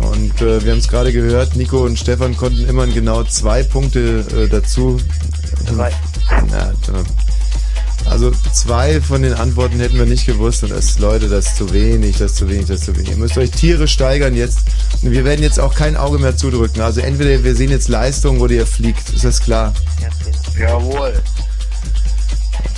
[0.00, 4.24] Und äh, wir haben es gerade gehört, Nico und Stefan konnten immerhin genau zwei Punkte
[4.32, 4.98] äh, dazu.
[5.66, 5.90] Drei.
[6.52, 6.72] Na,
[8.20, 11.72] also zwei von den Antworten hätten wir nicht gewusst und das, Leute, das ist zu
[11.72, 13.10] wenig, das ist zu wenig, das ist zu wenig.
[13.10, 14.58] Ihr müsst euch Tiere steigern jetzt.
[15.02, 16.80] Und wir werden jetzt auch kein Auge mehr zudrücken.
[16.82, 19.10] Also entweder wir sehen jetzt Leistung oder ihr fliegt.
[19.10, 19.72] Ist das klar?
[20.58, 21.14] Jawohl.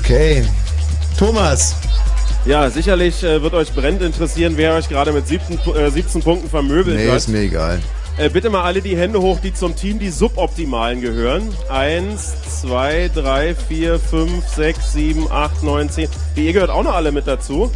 [0.01, 0.45] Okay.
[1.18, 1.74] Thomas.
[2.45, 6.22] Ja, sicherlich äh, wird euch brennend interessieren, wer euch gerade mit 17, Pu- äh, 17
[6.22, 7.16] Punkten vermöbelt Nee, hat.
[7.16, 7.80] ist mir egal.
[8.18, 11.49] Äh, bitte mal alle die Hände hoch, die zum Team die Suboptimalen gehören.
[11.70, 16.09] Eins, zwei, drei, vier, fünf, sechs, sieben, acht, neun, zehn.
[16.35, 17.71] Wie ihr gehört auch noch alle mit dazu.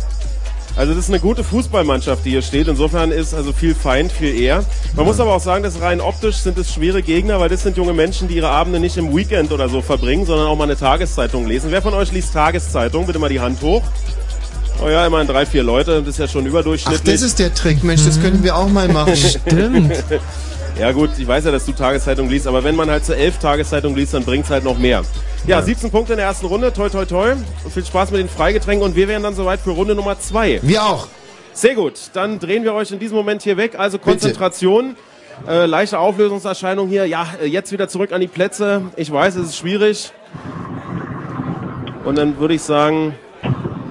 [0.76, 2.66] Also das ist eine gute Fußballmannschaft, die hier steht.
[2.66, 4.64] Insofern ist also viel Feind, viel eher.
[4.96, 7.76] Man muss aber auch sagen, dass rein optisch sind es schwere Gegner, weil das sind
[7.76, 10.76] junge Menschen, die ihre Abende nicht im Weekend oder so verbringen, sondern auch mal eine
[10.76, 11.70] Tageszeitung lesen.
[11.70, 13.06] Wer von euch liest Tageszeitung?
[13.06, 13.82] Bitte mal die Hand hoch.
[14.84, 16.00] Oh ja, immerhin drei, vier Leute.
[16.00, 17.14] Das ist ja schon Ach, überdurchschnittlich.
[17.14, 19.14] das ist der Trick, Mensch, das könnten wir auch mal machen.
[19.16, 19.92] Stimmt.
[20.78, 23.38] Ja gut, ich weiß ja, dass du Tageszeitung liest, aber wenn man halt zu elf
[23.38, 25.02] Tageszeitung liest, dann bringt's halt noch mehr.
[25.46, 27.32] Ja, 17 Punkte in der ersten Runde, toi toi toi.
[27.32, 30.58] Und viel Spaß mit den Freigetränken und wir wären dann soweit für Runde Nummer zwei.
[30.62, 31.06] Wir auch.
[31.52, 33.78] Sehr gut, dann drehen wir euch in diesem Moment hier weg.
[33.78, 34.96] Also Konzentration,
[35.46, 37.06] äh, leichte Auflösungserscheinung hier.
[37.06, 38.82] Ja, äh, jetzt wieder zurück an die Plätze.
[38.96, 40.12] Ich weiß, es ist schwierig.
[42.04, 43.14] Und dann würde ich sagen,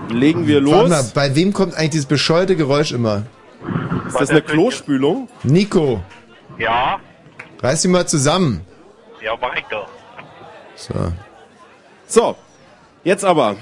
[0.10, 0.90] legen wir Warte los.
[0.90, 3.24] mal, bei wem kommt eigentlich dieses bescheuerte Geräusch immer?
[4.08, 5.30] Ist das eine Klospülung?
[5.44, 6.02] Nico,
[6.58, 7.00] Ja,
[7.62, 8.62] reiß dich mal zusammen.
[9.22, 9.88] ja, mach ich doch.
[10.76, 10.94] So.
[12.08, 12.36] So,
[13.04, 13.56] jetzt aber.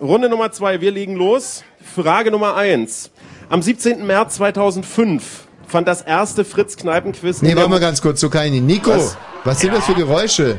[0.00, 1.62] Runde Nummer zwei, wir legen los.
[1.94, 3.10] Frage Nummer eins.
[3.48, 4.04] Am 17.
[4.06, 8.62] März 2005 fand das erste Fritz-Kneipen-Quiz Nee, warte mal ganz kurz, so kann ich nicht.
[8.64, 9.60] Nico, was, Was?
[9.60, 10.58] sind das für Geräusche?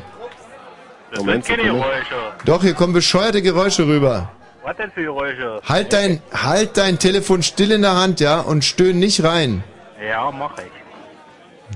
[1.12, 1.88] Das Moment, sind keine Sekunde.
[1.88, 2.16] Geräusche.
[2.46, 4.32] Doch, hier kommen bescheuerte Geräusche rüber.
[4.64, 5.60] Was denn für Geräusche?
[5.68, 9.64] Halt dein, halt dein Telefon still in der Hand, ja, und stöhn nicht rein.
[10.08, 10.64] Ja, mach ich.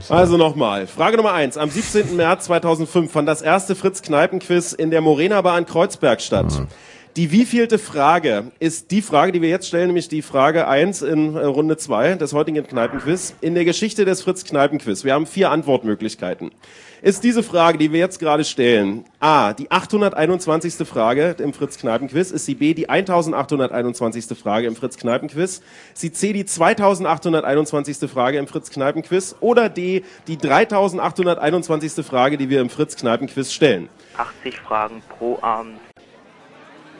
[0.09, 0.87] Also nochmal.
[0.87, 1.57] Frage Nummer eins.
[1.57, 2.15] Am 17.
[2.15, 6.67] März 2005 fand das erste Fritz-Kneipen-Quiz in der Morena Bar in Kreuzberg statt.
[7.17, 11.35] Die wievielte Frage ist die Frage, die wir jetzt stellen, nämlich die Frage eins in
[11.35, 15.03] äh, Runde zwei des heutigen Kneipenquiz in der Geschichte des Fritz-Kneipen-Quiz.
[15.03, 16.51] Wir haben vier Antwortmöglichkeiten.
[17.03, 20.87] Ist diese Frage, die wir jetzt gerade stellen, A, die 821.
[20.87, 24.35] Frage im Fritz-Kneipen-Quiz, ist sie B, die 1821.
[24.35, 25.63] Frage im Fritz-Kneipen-Quiz, ist
[25.93, 28.09] sie C, die 2821.
[28.09, 32.03] Frage im Fritz-Kneipen-Quiz oder D, die 3821.
[32.03, 33.89] Frage, die wir im Fritz-Kneipen-Quiz stellen.
[34.17, 35.79] 80 Fragen pro Abend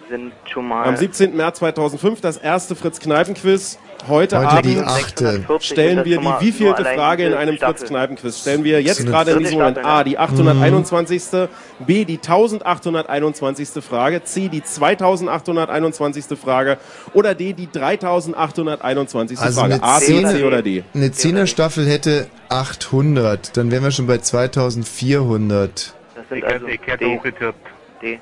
[0.09, 0.85] sind schon mal.
[0.85, 1.35] Am 17.
[1.35, 3.79] März 2005 das erste Fritz-Kneipen-Quiz.
[4.07, 5.43] Heute, Heute Abend die achte.
[5.59, 7.57] stellen wir die wievielte Frage in einem.
[7.57, 8.39] Fritz-Kneipen-Quiz?
[8.39, 11.23] Stellen wir jetzt gerade in diesem Moment A, die 821.
[11.79, 13.83] B, die 1821.
[13.83, 16.25] Frage, C, die 2821.
[16.37, 16.77] Frage
[17.13, 19.39] oder D, die 3821.
[19.39, 19.73] Also Frage.
[19.75, 20.83] eine A, B, C Zehner, oder D?
[20.93, 25.93] eine Zehnerstaffel hätte 800, dann wären wir schon bei 2400.
[26.15, 26.79] Das sind also D.
[28.01, 28.19] D.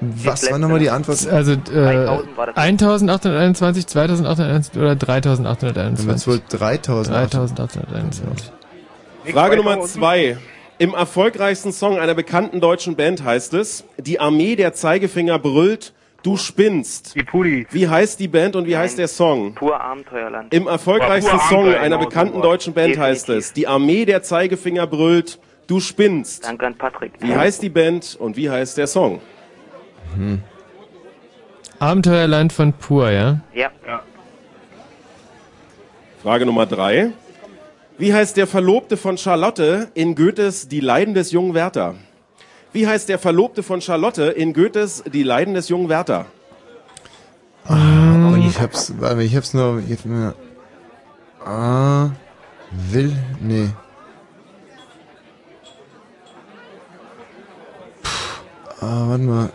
[0.00, 1.26] Was war nochmal die Antwort?
[1.26, 2.56] Also äh, 3000 war das.
[2.56, 6.26] 1821, 2821 oder Dann wird's 3821?
[6.28, 7.16] wohl 3000.
[7.16, 8.52] 3821.
[9.32, 10.36] Frage Nummer zwei.
[10.78, 16.36] Im erfolgreichsten Song einer bekannten deutschen Band heißt es, die Armee der Zeigefinger brüllt, du
[16.36, 17.14] spinnst.
[17.14, 17.66] Die Pudis.
[17.70, 19.54] Wie heißt die Band und wie heißt der Song?
[19.54, 20.52] Pur Abenteuerland.
[20.52, 23.48] Im erfolgreichsten Song einer bekannten deutschen Band heißt Definitiv.
[23.48, 26.44] es, die Armee der Zeigefinger brüllt, du spinnst.
[26.44, 27.12] Danke an Patrick.
[27.20, 29.20] Wie heißt die Band und wie heißt der Song?
[31.78, 33.40] Abenteuerland von Pur, ja?
[33.54, 33.70] Ja.
[36.22, 37.12] Frage Nummer drei.
[37.98, 41.94] Wie heißt der Verlobte von Charlotte in Goethes Die Leiden des jungen Werther?
[42.72, 46.26] Wie heißt der Verlobte von Charlotte in Goethes Die Leiden des jungen Werther?
[47.68, 50.34] Oh, ich hab's, ich hab's nur, ich hab mir,
[51.44, 52.10] ah,
[52.70, 53.70] will, nee.
[58.02, 59.50] Puh, ah, warte mal.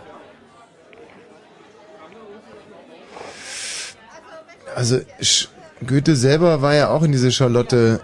[4.82, 5.46] Also, Sch
[5.86, 8.00] Goethe selber war ja auch in diese Charlotte,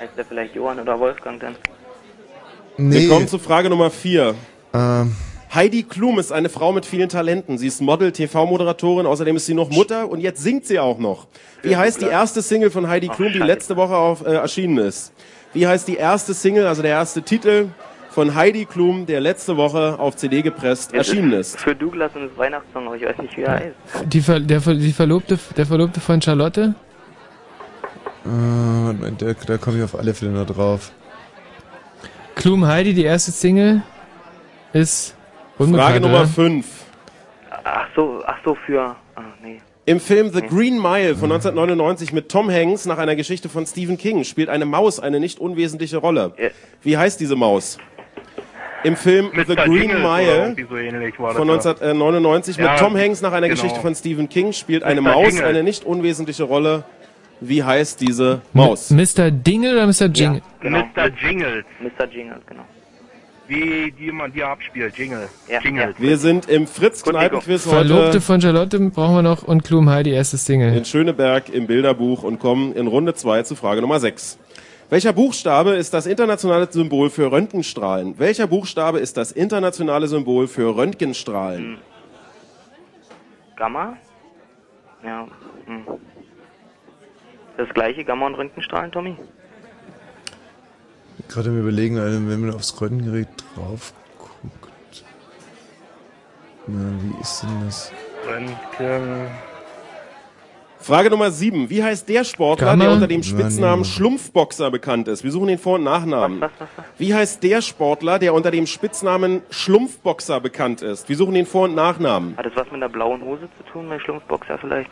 [0.00, 1.56] Heißt der vielleicht Johann oder Wolfgang dann?
[2.78, 4.34] nee, Wir kommen zu Frage Nummer vier.
[4.72, 5.14] ähm,
[5.52, 7.58] Heidi Klum ist eine Frau mit vielen Talenten.
[7.58, 11.26] Sie ist Model, TV-Moderatorin, außerdem ist sie noch Mutter und jetzt singt sie auch noch.
[11.62, 15.12] Wie heißt die erste Single von Heidi Klum, die letzte Woche auf, äh, erschienen ist?
[15.52, 17.68] Wie heißt die erste Single, also der erste Titel
[18.14, 21.58] von Heidi Klum, der letzte Woche auf CD gepresst Es erschienen ist?
[21.58, 23.74] Für Douglas und das Weihnachtssong, aber ich weiß nicht, wie er heißt.
[24.06, 26.74] Die, Ver, der, Ver- die Verlobte, der Verlobte von Charlotte?
[28.24, 30.92] Äh, da, da komme ich auf alle Fälle noch drauf.
[32.36, 33.82] Klum Heidi, die erste Single,
[34.72, 35.16] ist
[35.58, 36.26] unbekannt, Frage Nummer oder?
[36.28, 36.66] 5.
[37.64, 38.94] Ach so, ach so, für.
[39.16, 39.60] Ah, nee.
[39.86, 43.98] Im Film The Green Mile von 1999 mit Tom Hanks nach einer Geschichte von Stephen
[43.98, 46.32] King spielt eine Maus eine nicht unwesentliche Rolle.
[46.82, 47.76] Wie heißt diese Maus?
[48.84, 50.74] Im Film The Green Jingles oder Mile so
[51.34, 51.54] von ja.
[51.54, 53.60] 1999 Ja, mit Tom Hanks nach einer genau.
[53.60, 55.10] Geschichte von Stephen King spielt eine Mr.
[55.10, 55.44] Maus Jingle.
[55.44, 56.84] eine nicht unwesentliche Rolle.
[57.40, 58.90] Wie heißt diese Maus?
[58.90, 59.30] Mr.
[59.30, 60.06] Dingle oder Mr.
[60.06, 60.42] Jingle?
[60.60, 60.78] Genau.
[60.78, 61.08] Mr.
[61.08, 61.64] Jingles.
[61.80, 62.06] Mr.
[62.06, 62.62] Jingles, genau.
[63.46, 65.28] Wie die man die abspielt, Jingle.
[65.62, 65.96] Jingles.
[65.98, 70.38] Wir sind im Fritz-Kneipen-Quiz Verlobte heute von Charlotte brauchen wir noch und Klum Heidi, erste
[70.38, 70.74] Single.
[70.74, 74.38] in Schöneberg im Bilderbuch und kommen in Runde 2 zu Frage Nummer 6.
[74.90, 78.18] Welcher Buchstabe ist das internationale Symbol für Röntgenstrahlen?
[78.18, 81.78] Welcher Buchstabe ist das internationale Symbol für Röntgenstrahlen?
[83.56, 83.96] Gamma?
[85.02, 85.26] Ja.
[85.66, 85.84] Hm.
[87.56, 89.16] Das gleiche Gamma und Röntgenstrahlen, Tommy?
[91.28, 95.04] Gerade im Überlegen, also wenn man aufs Röntgengerät drauf guckt.
[96.66, 97.92] Na, wie ist denn das?
[98.26, 99.28] Röntgen.
[100.84, 101.70] Frage Nummer 7.
[101.70, 103.86] Wie heißt der Sportler, der unter dem Spitznamen.
[103.86, 105.24] Schlumpfboxer bekannt ist?
[105.24, 106.44] Wir suchen den Vor- und Nachnamen.
[106.98, 111.08] Wie heißt der Sportler, der unter dem Spitznamen Schlumpfboxer bekannt ist?
[111.08, 112.36] Wir suchen den Vor- und Nachnamen.
[112.36, 114.90] Hat das was mit der blauen Hose zu tun, mein Schlumpfboxer vielleicht?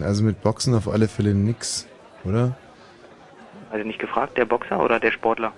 [0.00, 1.86] Also mit Boxen auf alle Fälle nix,
[2.24, 2.56] oder?
[3.70, 5.52] Also nicht gefragt, der Boxer oder der Sportler?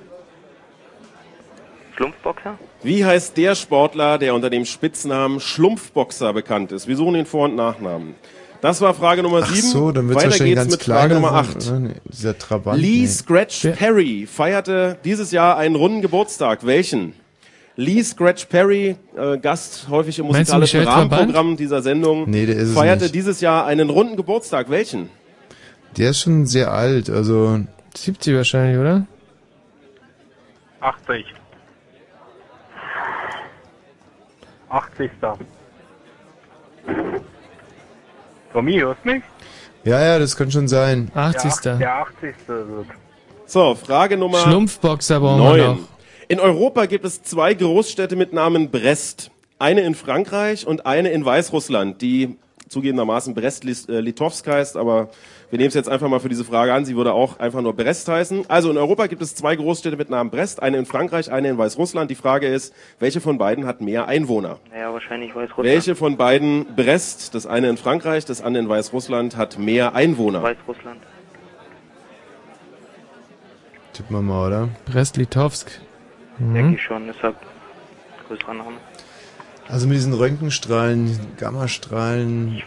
[1.99, 2.57] Schlumpfboxer?
[2.85, 6.87] Wie heißt der Sportler, der unter dem Spitznamen Schlumpfboxer bekannt ist?
[6.87, 8.15] Wir suchen den Vor- und Nachnamen.
[8.61, 9.69] Das war Frage Nummer Ach 7.
[9.69, 11.57] so, dann wird's Weiter wahrscheinlich geht's ganz mit Frage Nummer sein, 8.
[11.69, 11.79] oder?
[11.81, 12.81] Nee, dieser Trabant.
[12.81, 13.07] Lee nee.
[13.07, 16.65] Scratch Perry feierte dieses Jahr einen runden Geburtstag.
[16.65, 17.15] Welchen?
[17.77, 22.47] Lee Scratch Perry, äh, Gast häufig im Meinst du musikalischen Michel Rahmenprogramm dieser Sendung, Nee,
[22.47, 23.15] der ist es feierte nicht.
[23.15, 24.71] dieses Jahr einen runden Geburtstag.
[24.71, 25.09] Welchen?
[25.97, 27.61] Der ist schon sehr alt, also.
[27.97, 29.07] 70 wahrscheinlich, oder?
[30.81, 31.25] 80.
[34.69, 35.11] 80.
[38.53, 39.23] Tommy, hörst mich?
[39.85, 41.11] Ja, ja, das kann schon sein.
[41.15, 41.55] 80.
[41.63, 42.35] Der, der 80.
[42.47, 42.87] wird.
[43.47, 45.67] So, Frage Nummer Schlumpfboxer brauchen wir 9.
[45.67, 45.79] noch.
[46.29, 49.31] In Europa gibt es zwei Großstädte mit Namen Brest.
[49.59, 52.37] Eine in Frankreich und eine in Weißrussland, die
[52.69, 55.09] zugegebenermaßen Brest-Litovsk heißt, aber
[55.51, 56.85] wir nehmen es jetzt einfach mal für diese Frage an.
[56.85, 58.45] Sie würde auch einfach nur Brest heißen.
[58.49, 61.57] Also in Europa gibt es zwei Großstädte mit Namen Brest, eine in Frankreich, eine in
[61.59, 62.11] Weißrussland.
[62.11, 64.59] Die Frage ist, welche von beiden hat mehr Einwohner?
[64.71, 65.65] Naja, wahrscheinlich Weißrussland.
[65.69, 70.43] Welche von beiden Brest, das eine in Frankreich, das andere in Weißrussland, hat mehr Einwohner?
[70.43, 71.01] Weißrussland.
[73.95, 74.69] Tippen wir mal, oder?
[74.87, 75.81] Brest-Litovsk.
[76.39, 76.75] Denke Mhm.
[76.75, 77.37] ich schon, halt
[78.29, 78.77] größerer Name.
[79.69, 82.63] Also mit diesen Röntgenstrahlen, Gammastrahlen.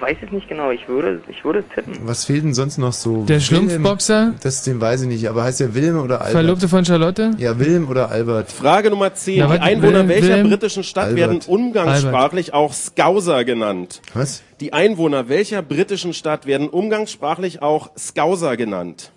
[0.00, 1.94] Weiß es nicht genau, ich würde, ich würde tippen.
[2.04, 3.24] Was fehlt denn sonst noch so?
[3.24, 3.40] Der Wilhelm?
[3.68, 4.34] Schlumpfboxer?
[4.42, 6.32] Das, den weiß ich nicht, aber heißt der Wilhelm oder Albert?
[6.32, 7.32] Verlobte von Charlotte?
[7.38, 8.50] Ja, Wilhelm oder Albert.
[8.50, 9.38] Frage Nummer 10.
[9.40, 11.18] Na, die Einwohner Wilhelm- welcher Wilhelm- britischen Stadt Albert.
[11.18, 14.00] werden umgangssprachlich auch Scouser genannt?
[14.14, 14.42] Was?
[14.60, 19.12] Die Einwohner welcher britischen Stadt werden umgangssprachlich auch Scouser genannt?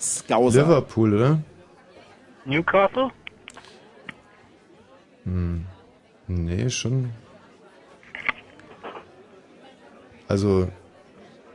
[0.00, 0.62] Scouser.
[0.62, 1.38] Liverpool, oder?
[2.44, 3.10] Newcastle?
[5.24, 5.64] Hm.
[6.26, 7.10] Nee, schon.
[10.28, 10.68] Also.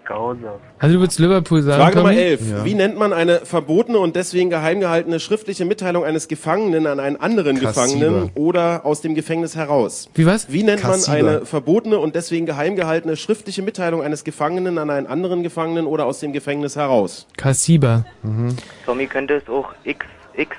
[0.05, 2.21] Also du würdest Liverpool sagen, Frage Nummer Tommy?
[2.21, 2.51] 11.
[2.51, 2.65] Ja.
[2.65, 7.15] Wie nennt man eine verbotene und deswegen geheim gehaltene schriftliche Mitteilung eines Gefangenen an einen
[7.15, 7.97] anderen Kassiber.
[7.97, 10.09] Gefangenen oder aus dem Gefängnis heraus?
[10.13, 10.51] Wie was?
[10.51, 11.17] Wie nennt Kassiber.
[11.17, 15.85] man eine verbotene und deswegen geheim gehaltene schriftliche Mitteilung eines Gefangenen an einen anderen Gefangenen
[15.85, 17.25] oder aus dem Gefängnis heraus?
[17.37, 18.05] Kassiba.
[18.23, 18.57] Mhm.
[18.85, 20.05] Tommy könnte es auch X,
[20.35, 20.57] X,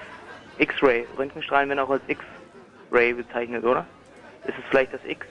[0.56, 3.84] X-Ray, Röntgenstrahlen werden auch als X-Ray bezeichnet, oder?
[4.46, 5.26] Ist es vielleicht das X?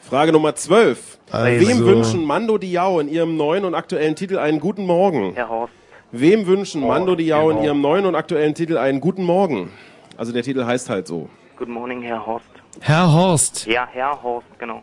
[0.00, 1.18] Frage Nummer 12.
[1.30, 5.32] Also- Wem wünschen Mando Diao in ihrem neuen und aktuellen Titel einen guten Morgen?
[5.34, 5.72] Herr Horst.
[6.12, 9.70] Wem wünschen Mando Diao in ihrem neuen und aktuellen Titel einen guten Morgen?
[10.16, 11.28] Also der Titel heißt halt so.
[11.56, 12.46] Good morning, Herr Horst.
[12.80, 13.66] Herr Horst.
[13.66, 14.82] Ja, Herr Horst, genau.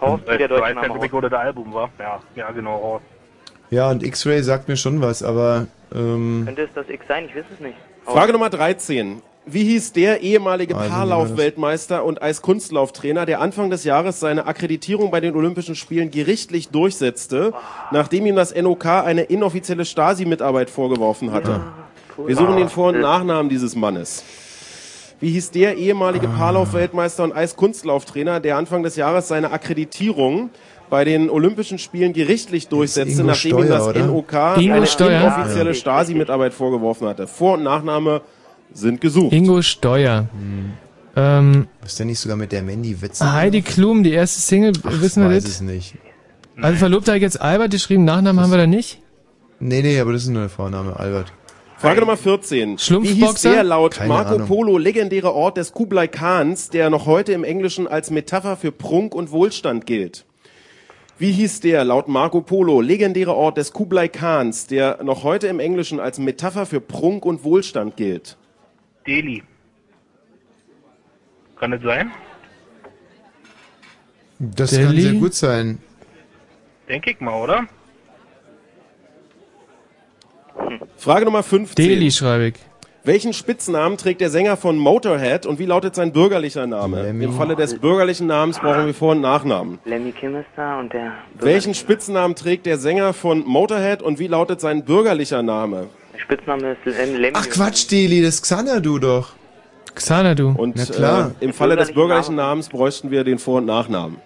[0.00, 1.12] Horst, wie der deutsche Name der Horst.
[1.14, 1.90] oder der Album war.
[1.98, 3.04] Ja, ja genau, Horst.
[3.70, 7.26] ja, und X-Ray sagt mir schon was, aber ähm, Könnte es das X sein?
[7.26, 7.76] Ich weiß es nicht.
[8.04, 9.22] Frage Nummer 13.
[9.52, 15.20] Wie hieß der ehemalige Also, Paarlauf-Weltmeister und Eiskunstlauftrainer, der Anfang des Jahres seine Akkreditierung bei
[15.20, 17.52] den Olympischen Spielen gerichtlich durchsetzte,
[17.90, 21.60] nachdem ihm das NOK eine inoffizielle Stasi-Mitarbeit vorgeworfen hatte?
[22.26, 24.22] Wir suchen den Vor- und Nachnamen dieses Mannes.
[25.20, 30.50] Wie hieß der ehemalige Paarlauf-Weltmeister und Eiskunstlauftrainer, der Anfang des Jahres seine Akkreditierung
[30.88, 34.06] bei den Olympischen Spielen gerichtlich durchsetzte, nachdem ihm das oder?
[34.06, 35.20] NOK Ingo eine Steuer?
[35.20, 37.26] inoffizielle Stasi-Mitarbeit vorgeworfen hatte?
[37.26, 38.22] Vor- und Nachname
[38.72, 39.32] sind gesucht.
[39.32, 40.28] Ingo Steuer.
[41.16, 43.32] Ähm, Ist der nicht sogar mit der Mandy Witze?
[43.32, 45.54] Heidi Klum, die erste Single, Ach, wissen wir weiß das?
[45.54, 45.94] es nicht.
[46.60, 49.00] Also verlobt habe ich jetzt Albert geschrieben, Nachnamen haben wir da nicht?
[49.58, 51.32] Nee, nee, aber das ist nur der Vorname, Albert.
[51.78, 52.68] Frage Nummer 14.
[52.68, 53.52] Wie hieß Schlumpfboxer?
[53.52, 54.46] der laut Keine Marco Ahnung.
[54.46, 59.14] Polo legendäre Ort des Kublai Khans, der noch heute im Englischen als Metapher für Prunk
[59.14, 60.26] und Wohlstand gilt?
[61.18, 65.58] Wie hieß der laut Marco Polo legendäre Ort des Kublai Khans, der noch heute im
[65.58, 68.36] Englischen als Metapher für Prunk und Wohlstand gilt?
[69.06, 69.42] Delhi.
[71.58, 72.10] Kann es sein?
[74.38, 74.84] Das Delhi?
[74.84, 75.78] kann sehr gut sein.
[76.88, 77.66] Denke ich mal, oder?
[80.96, 81.74] Frage Nummer 15.
[81.86, 82.54] Delhi schreibe ich.
[83.02, 87.06] Welchen Spitznamen trägt der Sänger von Motorhead und wie lautet sein bürgerlicher Name?
[87.08, 89.78] Im Falle des bürgerlichen Namens brauchen wir Vor- und Nachnamen.
[89.86, 91.14] Lemmy Kim ist da und der.
[91.38, 95.88] Welchen Spitznamen trägt der Sänger von Motorhead und wie lautet sein bürgerlicher Name?
[96.22, 97.36] Spitzname ist Lem- Lemmy.
[97.36, 99.32] Ach Quatsch, Deli, das Xanadu doch.
[99.94, 100.54] Xanadu.
[100.56, 101.32] Und Na klar.
[101.40, 104.18] Äh, im Falle des bürgerlichen Namens bräuchten wir den Vor- und Nachnamen.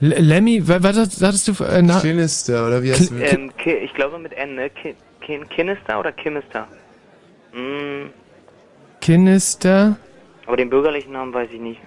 [0.00, 1.64] L Lemmy, wa- was hat- sagtest du?
[1.64, 3.32] Äh, na, Klinister, oder wie heißt es?
[3.32, 4.68] Ähm, ich glaube mit N, ne?
[4.70, 6.66] Ki Kin Kinister oder Kimister?
[7.54, 8.10] Mm,
[9.00, 9.96] Kinister?
[10.46, 11.80] aber den bürgerlichen Namen weiß ich nicht.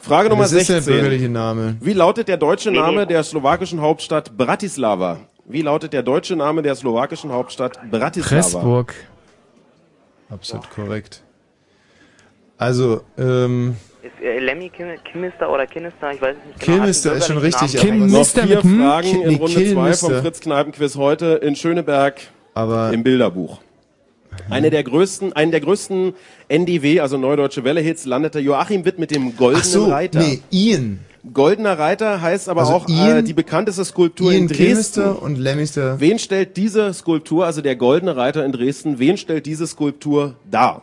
[0.00, 0.94] Frage Nummer Das ist der 16.
[0.94, 1.76] bürgerliche Name.
[1.80, 5.20] Wie lautet der deutsche Name der slowakischen Hauptstadt Bratislava?
[5.46, 8.40] Wie lautet der deutsche Name der slowakischen Hauptstadt Bratislava?
[8.40, 8.94] Pressburg.
[10.30, 11.22] Absolut korrekt.
[12.56, 16.12] Also, ähm, Ist äh, Lemmy Kim Kimister oder Kinister?
[16.12, 16.82] Ich weiß es nicht genau.
[16.82, 17.90] Einen ist schon richtig, Namen.
[18.02, 18.78] aber- Noch Mister vier mit hm?
[18.80, 20.10] Fragen Ki- in Runde 2 Kilmister.
[20.10, 22.20] vom Fritz-Kneipen-Quiz heute in Schöneberg
[22.54, 23.60] aber im Bilderbuch.
[24.50, 26.14] Eine der größten, einen der größten
[26.48, 30.18] NDW, also Neudeutsche Welle-Hits, landete Joachim Witt mit dem Goldenen ach so, Reiter.
[30.20, 31.00] nee, Ian.
[31.32, 34.64] Goldener Reiter heißt aber Also auch äh, Ian- die bekannteste Skulptur Ian in Dresden.
[34.64, 36.00] Kilmister und.
[36.00, 40.82] Wen stellt diese Skulptur, also der Goldene Reiter in Dresden, wen stellt diese Skulptur dar?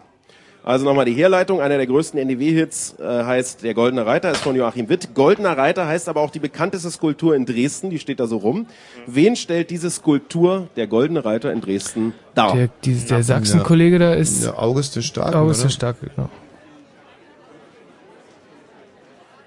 [0.63, 4.55] Also nochmal die Herleitung, einer der größten NDW-Hits äh, heißt Der Goldene Reiter, ist von
[4.55, 5.15] Joachim Witt.
[5.15, 8.67] Goldener Reiter heißt aber auch die bekannteste Skulptur in Dresden, die steht da so rum.
[9.07, 12.55] Wen stellt diese Skulptur, der Goldene Reiter in Dresden, dar?
[12.55, 15.71] Der, die, der Sachsen-Kollege da ist Der August der Starke, August der oder?
[15.73, 16.29] Starke, genau.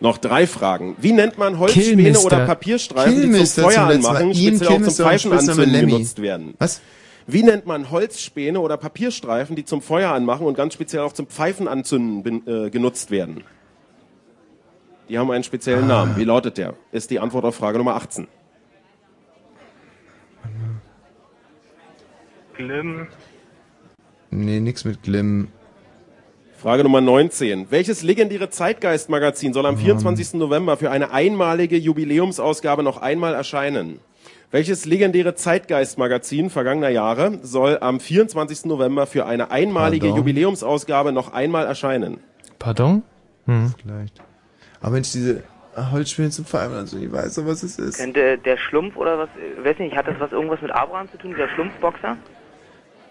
[0.05, 0.97] Noch drei Fragen.
[0.99, 6.21] Wie nennt man Holzspäne oder Papierstreifen, die zum Feuer anmachen, speziell auch zum Pfeifenanzünden genutzt
[6.21, 6.55] werden?
[6.59, 6.83] Was?
[7.27, 11.27] Wie nennt man Holzspäne oder Papierstreifen, die zum Feuer anmachen und ganz speziell auch zum
[11.27, 13.45] Pfeifenanzünden äh, genutzt werden?
[15.09, 16.05] Die haben einen speziellen Ah.
[16.05, 16.17] Namen.
[16.19, 16.75] Wie lautet der?
[16.93, 18.29] Ist die Antwort auf Frage Nummer 18.
[22.59, 23.07] Glim.
[24.31, 25.49] Nee, nix mit Glim.
[26.65, 27.71] Frage Nummer 19.
[27.71, 30.33] Welches legendäre Zeitgeist-Magazin soll am 24.
[30.33, 34.01] November für eine einmalige Jubiläumsausgabe noch einmal erscheinen?
[34.51, 38.65] Welches legendäre Zeitgeist-Magazin vergangener Jahre soll am 24.
[38.65, 40.17] November für eine einmalige Pardon?
[40.17, 42.21] Jubiläumsausgabe noch einmal erscheinen?
[42.59, 43.03] Pardon?
[43.45, 43.75] Hm.
[43.83, 44.23] Vielleicht.
[44.81, 45.43] Aber Mensch, diese
[45.77, 47.99] Holzspiele zum Pfeifen, also ich weiß doch, was es ist.
[47.99, 49.29] Könnte der Schlumpf oder was,
[49.63, 52.17] weiß nicht, hat das was irgendwas mit Abraham zu tun, dieser Schlumpfboxer?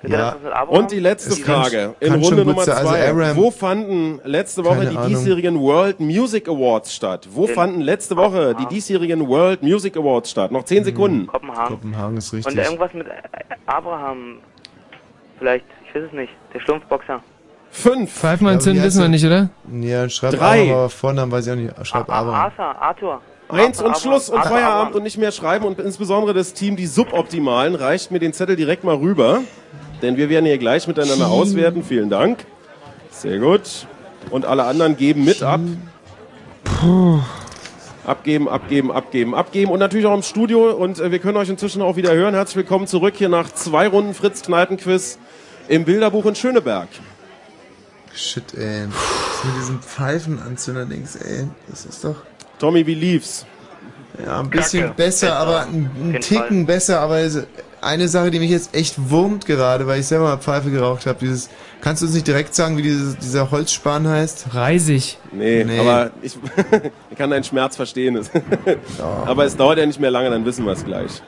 [0.06, 0.36] Ja.
[0.52, 0.70] Abraham?
[0.70, 2.76] Und die letzte Es kann- Frage in kann Runde Nummer sein.
[2.78, 3.08] Also zwei.
[3.10, 5.10] Aram- Wo fanden letzte Woche die Ahnung.
[5.10, 7.28] diesjährigen World Music Awards statt?
[7.32, 10.52] Wo fanden letzte Woche die diesjährigen World Music Awards statt?
[10.52, 10.66] Noch Hm.
[10.68, 11.28] zehn Sekunden.
[11.28, 11.76] Kopenhagen.
[11.76, 12.58] Kopenhagen ist Und richtig.
[12.66, 13.08] irgendwas mit
[13.66, 14.38] Abraham.
[15.40, 16.34] Vielleicht, ich weiß es nicht.
[16.54, 17.22] Der Schlumpfboxer.
[17.72, 18.22] Fünf.
[18.22, 19.50] Ja, wie wissen wir nicht, oder?
[19.82, 20.70] Ja, schreib Drei.
[20.72, 21.88] aber Vornamen weiß ich auch nicht.
[21.88, 22.34] Schreib A- aber.
[22.34, 23.22] Arthur, Arthur.
[23.50, 24.94] Eins und Schluss und Feierabend Abraham.
[24.96, 28.84] und nicht mehr schreiben und insbesondere das Team, die Suboptimalen, reicht mir den Zettel direkt
[28.84, 29.42] mal rüber.
[30.04, 31.84] Denn wir werden hier gleich miteinander auswerten.
[31.84, 32.46] Vielen Dank.
[33.10, 33.88] Sehr gut.
[34.30, 35.62] Und alle anderen geben mit ab.
[38.06, 39.72] Abgeben, abgeben, abgeben, abgeben.
[39.72, 40.72] Und natürlich auch im Studio.
[40.72, 42.34] Und äh, wir können euch inzwischen auch wieder hören.
[42.34, 45.18] Herzlich willkommen zurück hier nach zwei Runden Fritz Kneipenquiz
[45.70, 46.90] im Bilderbuch in Schöneberg.
[48.14, 48.88] Shit, ey.
[48.88, 51.48] Das mit diesem Pfeifenanzünder-Dings, ey.
[51.70, 52.18] Das ist doch.
[52.60, 53.46] Tommy, wie lief's?
[54.24, 54.94] Ja, ein bisschen Kacke.
[54.96, 57.48] besser, aber ein, ein Ticken besser, aber es-
[57.84, 61.20] eine Sache, die mich jetzt echt wurmt gerade, weil ich selber mal Pfeife geraucht habe,
[61.22, 61.50] dieses,
[61.82, 64.48] kannst du uns nicht direkt sagen, wie dieses, dieser Holzspan heißt?
[64.54, 65.18] Reisig.
[65.32, 65.80] Nee, Nee.
[65.80, 66.38] aber ich,
[67.12, 68.20] ich kann deinen Schmerz verstehen.
[69.26, 71.22] aber es dauert ja nicht mehr lange, dann wissen wir es gleich.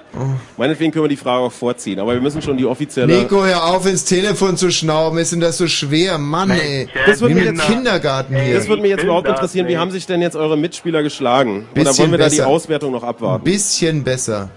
[0.58, 3.18] Meinetwegen können wir die Frage auch vorziehen, aber wir müssen schon die offizielle...
[3.18, 6.18] Nico, hör auf, ins Telefon zu schnauben, ist denn das so schwer?
[6.18, 6.88] Mann, ey.
[7.06, 8.56] Das wird mit jetzt- Kindergarten hier.
[8.56, 11.66] Das würde mich jetzt überhaupt interessieren, wie haben sich denn jetzt eure Mitspieler geschlagen?
[11.74, 12.42] Oder Bisschen wollen wir da die.
[12.42, 13.44] Auswertung noch Ein abwarten?
[13.44, 14.50] bisschen besser.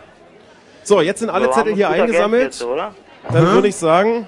[0.89, 2.63] So, jetzt sind alle Zettel hier eingesammelt.
[2.65, 2.95] Oder?
[3.31, 3.53] Dann Aha.
[3.57, 4.27] würde ich sagen,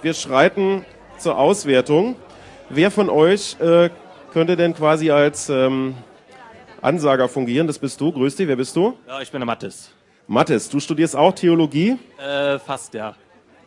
[0.00, 0.86] wir schreiten
[1.18, 2.16] zur Auswertung.
[2.70, 3.90] Wer von euch äh,
[4.32, 5.94] könnte denn quasi als ähm,
[6.80, 7.66] Ansager fungieren?
[7.66, 8.10] Das bist du.
[8.10, 8.48] Grüß dich.
[8.48, 8.94] Wer bist du?
[9.06, 9.90] Ja, ich bin der Mattes.
[10.26, 13.14] Mathis, du studierst auch Theologie, Äh, fast, ja.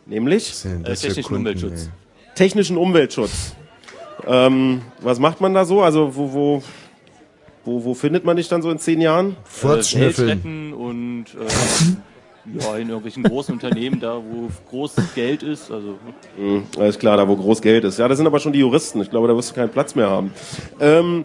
[0.04, 1.90] nämlich Äh, technischen Kunden, Umweltschutz.
[2.34, 3.54] technischen Umweltschutz.
[4.26, 5.80] Ähm, was macht man da so?
[5.82, 6.62] Also wo, wo,
[7.64, 9.36] wo, wo findet man dich dann so in zehn Jahren?
[9.62, 11.46] Äh, Welt retten und äh,
[12.54, 15.70] ja, in irgendwelchen großen Unternehmen, da wo großes Geld ist.
[15.70, 15.98] Also
[16.36, 17.98] Mhm, alles klar, da wo groß Geld ist.
[17.98, 19.00] Ja, das sind aber schon die Juristen.
[19.00, 20.32] Ich glaube, da wirst du keinen Platz mehr haben.
[20.80, 21.24] Ähm,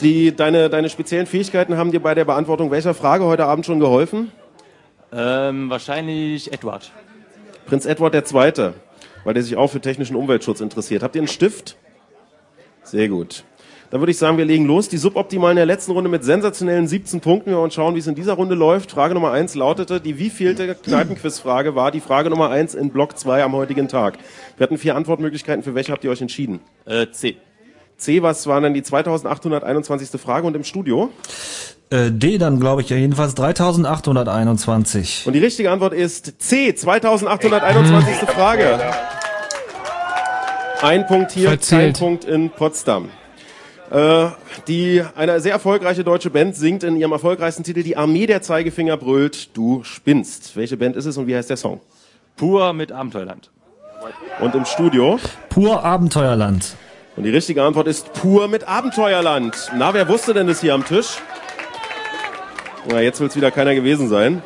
[0.00, 3.80] die, deine, deine speziellen Fähigkeiten haben dir bei der Beantwortung welcher Frage heute Abend schon
[3.80, 4.30] geholfen?
[5.12, 6.90] ähm, wahrscheinlich Edward.
[7.66, 8.72] Prinz Edward II.,
[9.24, 11.02] weil der sich auch für technischen Umweltschutz interessiert.
[11.02, 11.76] Habt ihr einen Stift?
[12.82, 13.44] Sehr gut.
[13.90, 14.88] Dann würde ich sagen, wir legen los.
[14.88, 17.50] Die Suboptimalen der letzten Runde mit sensationellen 17 Punkten.
[17.50, 18.90] Wir wollen schauen, wie es in dieser Runde läuft.
[18.90, 23.44] Frage Nummer 1 lautete, die wievielte Kneipenquizfrage war die Frage Nummer 1 in Block 2
[23.44, 24.18] am heutigen Tag?
[24.56, 25.62] Wir hatten vier Antwortmöglichkeiten.
[25.62, 26.60] Für welche habt ihr euch entschieden?
[26.84, 27.36] Äh, C.
[27.96, 30.20] C, was war dann die 2821.
[30.20, 31.10] Frage und im Studio?
[31.88, 35.24] Äh, D dann, glaube ich, ja jedenfalls 3821.
[35.26, 38.28] Und die richtige Antwort ist C, 2821.
[38.28, 38.80] Frage.
[40.82, 41.94] Ein Punkt hier, Verzählt.
[41.96, 43.08] kein Punkt in Potsdam.
[43.90, 44.28] Äh,
[44.66, 48.96] die, eine sehr erfolgreiche deutsche Band singt in ihrem erfolgreichsten Titel Die Armee der Zeigefinger
[48.96, 50.56] brüllt, du spinnst.
[50.56, 51.80] Welche Band ist es und wie heißt der Song?
[52.36, 53.50] Pur mit Abenteuerland.
[54.40, 55.18] Und im Studio?
[55.48, 56.76] Pur Abenteuerland.
[57.16, 59.70] Und die richtige Antwort ist pur mit Abenteuerland.
[59.76, 61.18] Na, wer wusste denn das hier am Tisch?
[62.90, 64.42] Na, jetzt will es wieder keiner gewesen sein.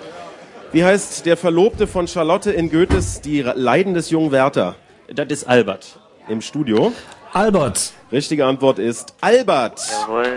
[0.72, 4.76] Wie heißt der Verlobte von Charlotte in Goethes Die Leiden des jungen Werther?
[5.12, 5.98] Das ist Albert.
[6.28, 6.92] Im Studio?
[7.32, 7.92] Albert.
[8.10, 9.80] Richtige Antwort ist Albert.
[9.88, 10.34] Jawohl.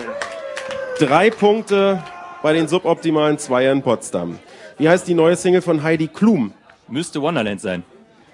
[0.99, 2.03] Drei Punkte
[2.43, 4.37] bei den suboptimalen Zweier in Potsdam.
[4.77, 6.53] Wie heißt die neue Single von Heidi Klum?
[6.87, 7.83] Müsste Wonderland sein.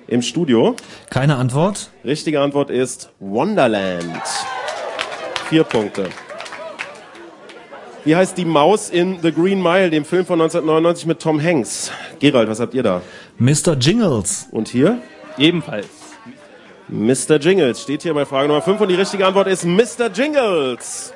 [0.08, 0.76] Im Studio?
[1.10, 1.90] Keine Antwort?
[2.04, 4.24] Richtige Antwort ist Wonderland.
[5.50, 6.10] Vier Punkte.
[8.04, 11.92] Wie heißt die Maus in The Green Mile, dem Film von 1999 mit Tom Hanks?
[12.20, 13.02] Gerald, was habt ihr da?
[13.38, 13.76] Mr.
[13.80, 14.48] Jingles.
[14.52, 15.02] Und hier?
[15.38, 15.99] Ebenfalls.
[16.92, 17.38] Mr.
[17.40, 20.10] Jingles steht hier bei Frage Nummer 5 und die richtige Antwort ist Mr.
[20.12, 21.14] Jingles.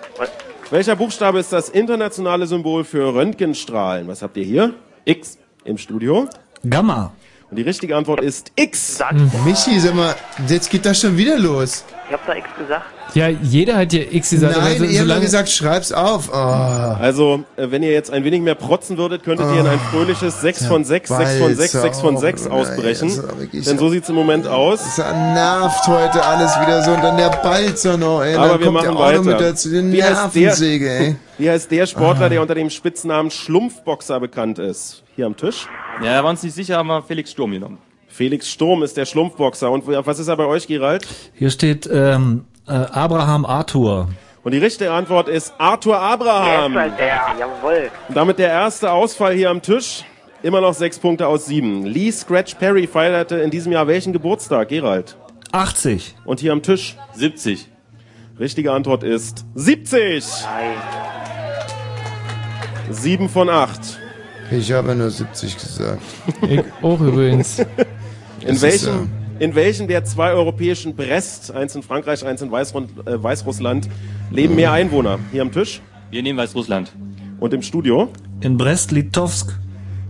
[0.70, 4.08] Welcher Buchstabe ist das internationale Symbol für Röntgenstrahlen?
[4.08, 4.76] Was habt ihr hier?
[5.06, 6.30] X im Studio.
[6.70, 7.12] Gamma.
[7.50, 9.00] Und die richtige Antwort ist X.
[9.46, 10.16] Michi, sag mal,
[10.48, 11.84] jetzt geht das schon wieder los.
[12.08, 12.86] Ich hab da X gesagt.
[13.14, 14.58] Ja, jeder hat ja X gesagt.
[14.58, 16.30] Nein, so, ihr habt gesagt, schreib's auf.
[16.34, 16.36] Oh.
[16.36, 20.42] Also, äh, wenn ihr jetzt ein wenig mehr protzen würdet, könntet ihr in ein fröhliches
[20.42, 23.24] 6 von 6, 6 von 6, 6 von 6 ausbrechen.
[23.54, 24.82] Denn so sieht's im Moment aus.
[24.82, 28.36] Es nervt heute alles wieder so und dann der Balzer noch, ey.
[28.36, 29.22] Aber dann wir kommt machen weiter.
[29.22, 31.16] mit dazu, die Wie heißt der- ey.
[31.38, 35.03] Wie heißt der Sportler, der unter dem Spitznamen Schlumpfboxer bekannt ist?
[35.16, 35.68] Hier am Tisch.
[36.04, 37.78] Ja, da waren uns nicht sicher, haben wir Felix Sturm genommen.
[38.08, 39.72] Felix Sturm ist der Schlumpfboxer.
[39.72, 41.08] Und was ist er bei euch, Gerald?
[41.34, 44.10] Hier steht ähm, äh, Abraham Arthur.
[44.44, 46.74] Und die richtige Antwort ist Arthur Abraham.
[46.74, 47.22] Der.
[47.40, 47.92] Jawohl.
[48.08, 50.04] Und damit der erste Ausfall hier am Tisch.
[50.42, 51.86] Immer noch sechs Punkte aus sieben.
[51.86, 55.16] Lee Scratch Perry feierte in diesem Jahr welchen Geburtstag, Gerald?
[55.54, 56.16] 80.
[56.26, 56.98] Und hier am Tisch?
[57.14, 57.70] 70.
[58.40, 60.26] Richtige Antwort ist 70.
[62.90, 64.00] Sieben von acht.
[64.52, 66.02] Ich habe nur 70 gesagt.
[66.48, 67.60] Ich auch übrigens.
[68.42, 69.10] In ist, welchem,
[69.40, 73.88] in welchen der zwei europäischen Brest, eins in Frankreich, eins in Weißrund, äh, Weißrussland,
[74.32, 75.18] leben mehr Einwohner?
[75.32, 75.82] Hier am Tisch?
[76.12, 76.92] Wir nehmen Weißrussland.
[77.40, 78.10] Und im Studio?
[78.42, 79.58] In Brest-Litovsk.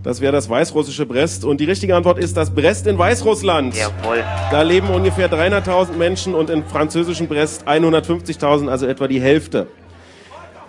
[0.02, 1.44] Das wäre das weißrussische Brest.
[1.44, 3.74] Und die richtige Antwort ist das Brest in Weißrussland.
[3.74, 4.22] Jawohl.
[4.50, 9.68] Da leben ungefähr 300.000 Menschen und im französischen Brest 150.000, also etwa die Hälfte.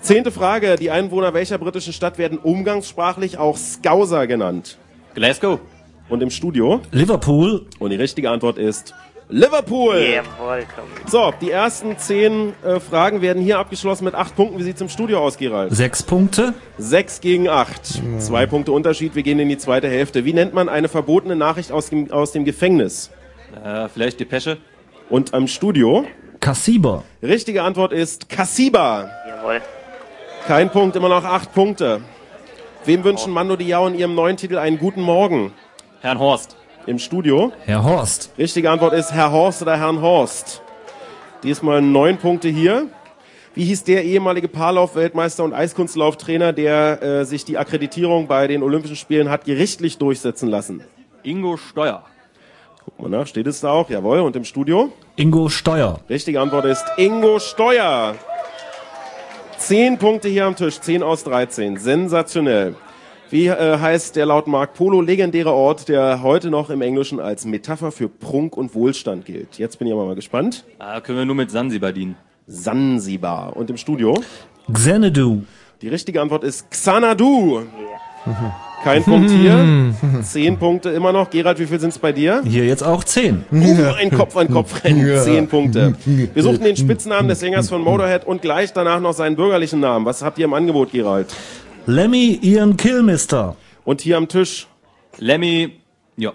[0.05, 0.75] Zehnte Frage.
[0.75, 4.77] Die Einwohner welcher britischen Stadt werden umgangssprachlich auch Scouser genannt?
[5.15, 5.59] Glasgow.
[6.09, 6.79] Und im Studio?
[6.91, 7.65] Liverpool.
[7.79, 8.93] Und die richtige Antwort ist
[9.29, 9.95] Liverpool.
[9.95, 10.85] Jawohl, komm.
[11.09, 14.59] So, die ersten zehn äh, Fragen werden hier abgeschlossen mit acht Punkten.
[14.59, 15.73] Wie sieht's im Studio aus, Gerald?
[15.73, 16.53] Sechs Punkte.
[16.77, 17.81] Sechs gegen acht.
[18.19, 19.15] Zwei Punkte Unterschied.
[19.15, 20.23] Wir gehen in die zweite Hälfte.
[20.23, 23.09] Wie nennt man eine verbotene Nachricht aus dem, aus dem Gefängnis?
[23.63, 24.57] Äh, vielleicht Depesche.
[25.09, 26.05] Und am Studio?
[26.39, 27.03] Kassiber.
[27.23, 29.09] Richtige Antwort ist Kassiba.
[29.27, 29.61] Jawohl.
[30.47, 32.01] Kein Punkt, immer noch acht Punkte.
[32.85, 35.51] Wem wünschen Mando Diao in ihrem neuen Titel einen guten Morgen?
[36.01, 36.55] Herrn Horst.
[36.85, 37.51] Im Studio?
[37.65, 38.31] Herr Horst.
[38.37, 40.61] Richtige Antwort ist Herr Horst oder Herrn Horst.
[41.41, 42.89] Diesmal neun Punkte hier.
[43.55, 48.97] Wie hieß der ehemalige Paarlauf-Weltmeister und Eiskunstlauftrainer, der äh, sich die Akkreditierung bei den Olympischen
[48.97, 50.83] Spielen hat gerichtlich durchsetzen lassen?
[51.23, 52.03] Ingo Steuer.
[52.83, 53.89] Guck mal nach, steht es da auch?
[53.89, 54.19] Jawohl.
[54.19, 54.91] Und im Studio?
[55.15, 56.01] Ingo Steuer.
[56.07, 58.13] Richtige Antwort ist Ingo Steuer.
[59.65, 61.77] Zehn Punkte hier am Tisch, 10 aus 13.
[61.77, 62.75] Sensationell.
[63.31, 67.45] Wie äh, heißt der laut Marc Polo legendäre Ort, der heute noch im Englischen als
[67.45, 69.57] Metapher für Prunk und Wohlstand gilt?
[69.57, 70.65] Jetzt bin ich aber mal gespannt.
[70.77, 72.15] Ah, können wir nur mit Sansibar dienen.
[72.45, 73.57] Sansibar.
[73.57, 74.13] Und im Studio?
[74.71, 75.41] Xanadu.
[75.81, 77.63] Die richtige Antwort ist Xanadu.
[78.85, 79.95] Kein Punkt hier.
[80.21, 81.31] Zehn Punkte immer noch.
[81.31, 82.43] Gerald, wie viel sind es bei dir?
[82.45, 83.45] Hier jetzt auch 10.
[83.51, 83.55] Uh,
[83.97, 85.19] ein Kopf an Kopf rennen.
[85.23, 85.95] Zehn Punkte.
[86.05, 90.05] Wir suchten den Spitznamen des Sängers von Motorhead und gleich danach noch seinen bürgerlichen Namen.
[90.05, 91.33] Was habt ihr im Angebot, Gerald?
[91.87, 93.55] Lemmy Ian Killmister.
[93.85, 94.67] Und hier am Tisch?
[95.17, 95.71] Lemmy,
[96.15, 96.33] ja.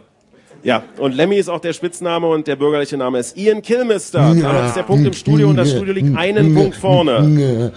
[0.64, 4.34] Ja, und Lemmy ist auch der Spitzname und der bürgerliche Name ist Ian Kilmister.
[4.34, 7.72] Damit ist der Punkt im Studio und das Studio liegt einen Punkt vorne.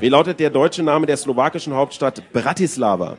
[0.00, 3.16] Wie lautet der deutsche Name der slowakischen Hauptstadt Bratislava?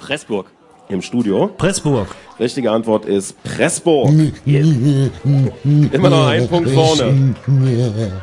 [0.00, 0.46] Pressburg.
[0.88, 1.48] Im Studio?
[1.56, 2.08] Pressburg.
[2.40, 4.10] Richtige Antwort ist Pressburg.
[4.44, 7.34] Immer noch ein Punkt vorne.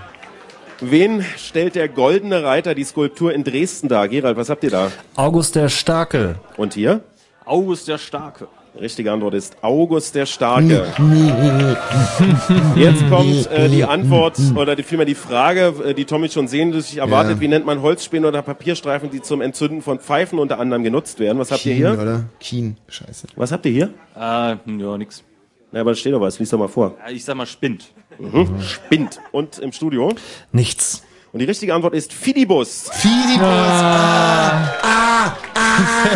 [0.82, 4.08] Wen stellt der goldene Reiter die Skulptur in Dresden dar?
[4.08, 4.92] Gerald, was habt ihr da?
[5.16, 6.36] August der Starke.
[6.58, 7.02] Und hier?
[7.46, 8.48] August der Starke.
[8.80, 10.88] Richtige Antwort ist August der Starke.
[12.76, 16.98] Jetzt kommt äh, die Antwort oder die, vielmehr die Frage, äh, die Tommy schon sehnsüchtig
[16.98, 17.36] erwartet.
[17.36, 17.42] Ja.
[17.42, 21.40] Wie nennt man Holzspäne oder Papierstreifen, die zum Entzünden von Pfeifen unter anderem genutzt werden?
[21.40, 22.00] Was habt ihr Kien, hier?
[22.02, 22.24] oder?
[22.40, 22.78] Kien.
[22.88, 23.28] Scheiße.
[23.36, 23.90] Was habt ihr hier?
[24.16, 25.24] Äh, ja, nix.
[25.72, 26.40] Na, aber da steht doch was.
[26.40, 26.96] Lies doch mal vor.
[27.06, 27.86] Ja, Ich sag mal Spind.
[28.20, 28.62] Mhm.
[28.62, 29.20] Spinnt.
[29.32, 30.12] Und im Studio?
[30.52, 31.04] Nichts.
[31.38, 32.90] Und die richtige Antwort ist Fidibus.
[32.94, 33.44] Fidibus.
[33.44, 35.36] Ah.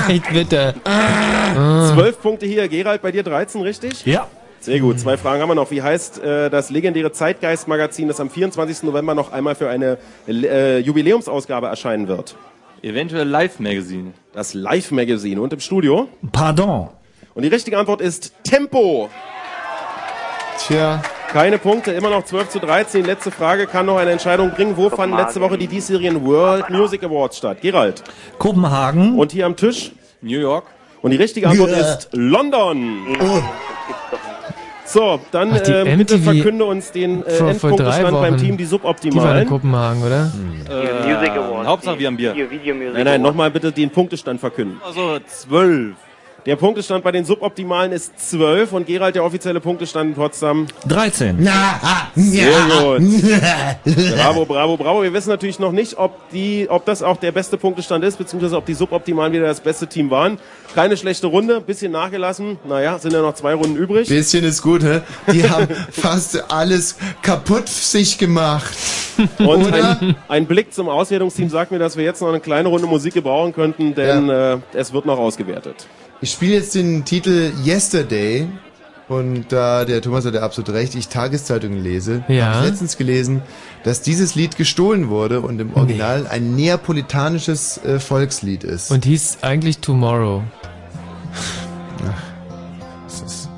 [0.09, 0.73] Echt bitte.
[0.83, 1.91] Ah.
[1.93, 2.67] Zwölf Punkte hier.
[2.67, 4.03] Gerald, bei dir 13, richtig?
[4.03, 4.27] Ja.
[4.61, 4.99] Sehr gut.
[4.99, 5.69] Zwei Fragen haben wir noch.
[5.69, 8.81] Wie heißt äh, das legendäre Zeitgeist-Magazin, das am 24.
[8.81, 12.35] November noch einmal für eine äh, Jubiläumsausgabe erscheinen wird?
[12.81, 14.13] Eventuell Live Magazine.
[14.33, 15.39] Das Live Magazine.
[15.39, 16.09] Und im Studio?
[16.31, 16.89] Pardon.
[17.35, 19.07] Und die richtige Antwort ist Tempo.
[20.57, 21.03] Tja.
[21.33, 23.05] Keine Punkte, immer noch 12 zu 13.
[23.05, 24.75] Letzte Frage kann noch eine Entscheidung bringen.
[24.75, 27.61] Wo fanden letzte Woche die diesjährigen World Music Awards statt?
[27.61, 28.03] Gerald.
[28.37, 29.17] Kopenhagen.
[29.17, 29.91] Und hier am Tisch?
[30.21, 30.65] New York.
[31.01, 33.15] Und die richtige Antwort ist London.
[34.85, 38.37] So, dann Ach, die äh, bitte verkünde uns den äh, vor- vor drei Endpunktestand beim.
[38.37, 39.47] Team, die Die war in Suboptimalen.
[39.47, 40.31] Kopenhagen, oder?
[40.69, 41.67] Äh, Music Awards.
[41.69, 42.33] Hauptsache wir haben Bier.
[42.35, 44.81] Video, Video Music Nein, nein, nochmal bitte den Punktestand verkünden.
[44.85, 45.95] Also zwölf.
[46.47, 50.65] Der Punktestand bei den Suboptimalen ist 12 und Gerald, der offizielle Punktestand in Potsdam.
[50.87, 51.37] 13.
[52.15, 52.51] Sehr
[52.81, 53.01] gut.
[54.15, 55.03] Bravo, bravo, bravo.
[55.03, 58.57] Wir wissen natürlich noch nicht, ob, die, ob das auch der beste Punktestand ist, beziehungsweise
[58.57, 60.39] ob die Suboptimalen wieder das beste Team waren.
[60.73, 62.57] Keine schlechte Runde, bisschen nachgelassen.
[62.67, 64.09] Naja, sind ja noch zwei Runden übrig.
[64.09, 65.01] Bisschen ist gut, hä?
[65.31, 68.73] Die haben fast alles kaputt sich gemacht.
[69.37, 69.97] Und Oder?
[70.01, 73.13] ein, ein Blick zum Auswertungsteam sagt mir, dass wir jetzt noch eine kleine Runde Musik
[73.13, 75.87] gebrauchen könnten, denn äh, es wird noch ausgewertet.
[76.21, 78.47] Ich spiele jetzt den Titel Yesterday.
[79.09, 82.45] Und da der Thomas hat ja absolut recht, ich Tageszeitungen lese, Ja.
[82.53, 83.41] habe ich letztens gelesen,
[83.83, 88.89] dass dieses Lied gestohlen wurde und im Original ein neapolitanisches äh, Volkslied ist.
[88.89, 90.43] Und hieß eigentlich Tomorrow.
[93.05, 93.49] Das ist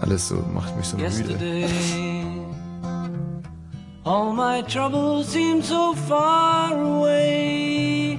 [0.00, 1.68] alles so, macht mich so müde.
[4.04, 8.18] All my troubles seem so far away.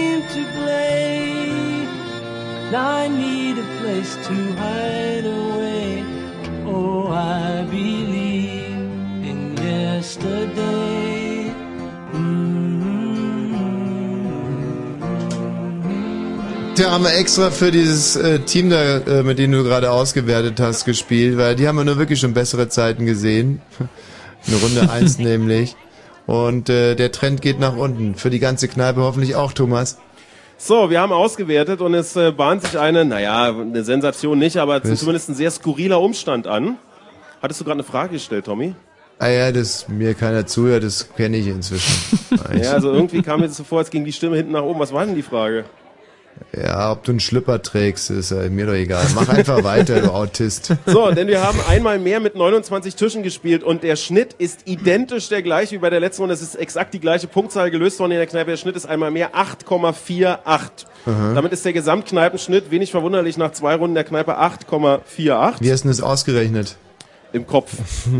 [2.73, 6.05] I need a place to hide away.
[6.65, 11.21] Oh, I believe in yesterday.
[16.77, 20.59] Da haben wir extra für dieses äh, Team, da, äh, mit dem du gerade ausgewertet
[20.61, 23.61] hast, gespielt, weil die haben wir nur wirklich schon bessere Zeiten gesehen.
[24.47, 25.75] Eine Runde eins nämlich.
[26.25, 28.15] Und äh, der Trend geht nach unten.
[28.15, 29.97] Für die ganze Kneipe hoffentlich auch, Thomas.
[30.63, 34.83] So, wir haben ausgewertet und es äh, bahnt sich eine, naja, eine Sensation nicht, aber
[34.83, 36.77] zumindest ein sehr skurriler Umstand an.
[37.41, 38.75] Hattest du gerade eine Frage gestellt, Tommy?
[39.17, 42.19] Ah ja, dass mir keiner zuhört, das kenne ich inzwischen.
[42.61, 44.79] Ja, also irgendwie kam mir das so vor, als ging die Stimme hinten nach oben.
[44.79, 45.65] Was war denn die Frage?
[46.55, 49.05] Ja, ob du einen Schlüpper trägst, ist äh, mir doch egal.
[49.15, 50.73] Mach einfach weiter, du Autist.
[50.85, 55.29] So, denn wir haben einmal mehr mit 29 Tischen gespielt und der Schnitt ist identisch
[55.29, 56.33] der gleiche wie bei der letzten Runde.
[56.33, 58.51] Es ist exakt die gleiche Punktzahl gelöst worden in der Kneipe.
[58.51, 60.37] Der Schnitt ist einmal mehr 8,48.
[60.47, 61.33] Aha.
[61.33, 65.87] Damit ist der Gesamtkneipenschnitt wenig verwunderlich nach zwei Runden der Kneipe 8,48 Wie hast du
[65.87, 66.75] das ausgerechnet?
[67.33, 67.71] im Kopf.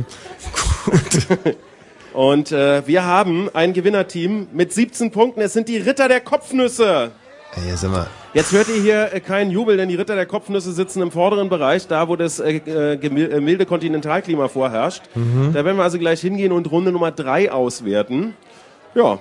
[2.14, 5.42] Und äh, wir haben ein Gewinnerteam mit 17 Punkten.
[5.42, 7.12] Es sind die Ritter der Kopfnüsse.
[7.56, 10.72] Ey, sag mal, Jetzt hört ihr hier äh, keinen Jubel, denn die Ritter der Kopfnüsse
[10.72, 15.04] sitzen im vorderen Bereich, da wo das äh, äh, milde Kontinentalklima vorherrscht.
[15.16, 15.52] Mhm.
[15.54, 18.36] Da werden wir also gleich hingehen und Runde Nummer drei auswerten.
[18.96, 19.20] Ja,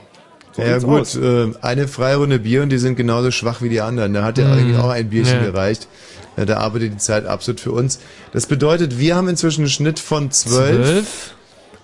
[0.53, 1.19] so ja gut, aus.
[1.63, 4.15] eine Freirunde Bier und die sind genauso schwach wie die anderen.
[4.15, 4.53] Da hat ja Mhm.
[4.53, 5.51] eigentlich auch ein Bierchen Ja.
[5.51, 5.89] gereicht.
[6.37, 7.99] Da arbeitet die Zeit absolut für uns.
[8.33, 10.87] Das bedeutet, wir haben inzwischen einen Schnitt von 12.
[10.87, 11.35] Zwölf?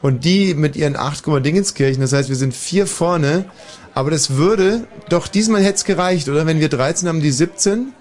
[0.02, 3.46] Und die mit ihren 8, Dingenskirchen, das heißt, wir sind vier vorne.
[3.94, 6.44] Aber das würde, doch diesmal hätte es gereicht, oder?
[6.46, 7.92] Wenn wir 13 haben, die 17,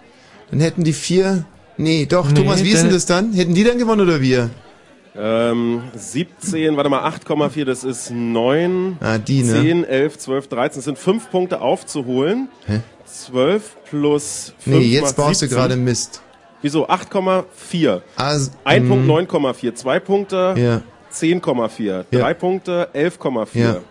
[0.52, 1.46] dann hätten die vier,
[1.78, 3.34] nee, doch, Nee, Thomas, wie ist denn dann- das dann?
[3.34, 4.50] Hätten die dann gewonnen oder wir?
[5.18, 9.62] Ähm, 17, warte mal, 8,4, das ist 9, Ah, die, ne?
[9.62, 10.80] 10, 11, 12, 13.
[10.80, 12.50] Das sind 5 Punkte aufzuholen.
[12.68, 12.82] Hä?
[13.06, 15.58] 12 plus 5 Nee, jetzt macht baust du 17.
[15.58, 16.22] gerade Mist.
[16.62, 16.90] Wieso?
[16.90, 18.02] 8,4.
[18.18, 18.90] Also, Ein mm.
[18.90, 19.74] Punkt 9,4.
[19.76, 20.82] Zwei Punkte Ja.
[21.16, 21.84] 10,4.
[21.84, 22.04] Ja.
[22.12, 23.82] Drei Punkte 11,4.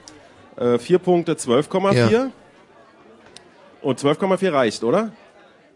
[0.57, 2.11] Äh, vier Punkte 12,4.
[2.11, 2.31] Ja.
[3.83, 5.13] Und 12,4 reicht, oder?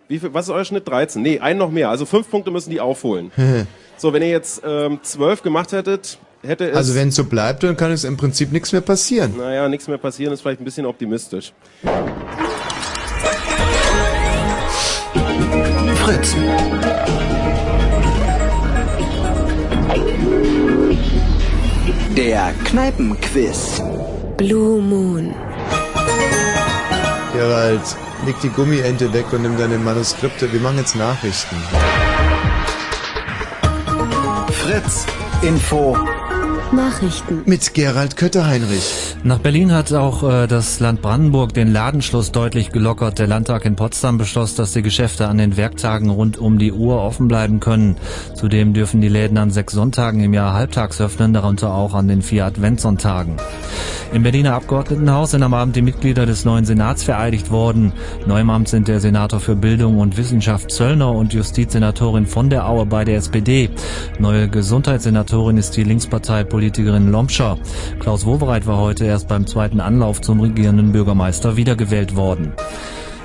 [0.08, 0.88] Wie viel, was ist euer Schnitt?
[0.88, 1.20] 13?
[1.20, 1.90] Nee, einen noch mehr.
[1.90, 3.30] Also fünf Punkte müssen die aufholen.
[3.96, 6.76] so, wenn ihr jetzt ähm, 12 gemacht hättet, hätte es...
[6.76, 9.34] Also wenn es so bleibt, dann kann es im Prinzip nichts mehr passieren.
[9.36, 11.52] Naja, nichts mehr passieren, ist vielleicht ein bisschen optimistisch.
[16.04, 16.34] Fritz.
[22.18, 23.80] Der Kneipenquiz.
[24.38, 25.32] Blue Moon.
[27.32, 27.80] Gerald,
[28.26, 30.52] leg die Gummiente weg und nimm deine Manuskripte.
[30.52, 31.54] Wir machen jetzt Nachrichten.
[34.50, 35.06] Fritz.
[35.42, 35.96] Info.
[36.72, 37.42] Nachrichten.
[37.46, 39.16] Mit Gerald Kötter-Heinrich.
[39.24, 43.18] Nach Berlin hat auch äh, das Land Brandenburg den Ladenschluss deutlich gelockert.
[43.18, 47.02] Der Landtag in Potsdam beschloss, dass die Geschäfte an den Werktagen rund um die Uhr
[47.02, 47.96] offen bleiben können.
[48.34, 52.22] Zudem dürfen die Läden an sechs Sonntagen im Jahr halbtags öffnen, darunter auch an den
[52.22, 53.36] vier Adventssonntagen.
[54.10, 57.92] Im Berliner Abgeordnetenhaus sind am Abend die Mitglieder des neuen Senats vereidigt worden.
[58.26, 62.66] Neu im Amt sind der Senator für Bildung und Wissenschaft Zöllner und Justizsenatorin von der
[62.66, 63.68] Aue bei der SPD.
[64.18, 65.84] Neue Gesundheitssenatorin ist die
[66.58, 67.58] Linksparteipolitikerin Lomscher.
[68.00, 72.52] Klaus Wowereit war heute erst beim zweiten Anlauf zum regierenden Bürgermeister wiedergewählt worden.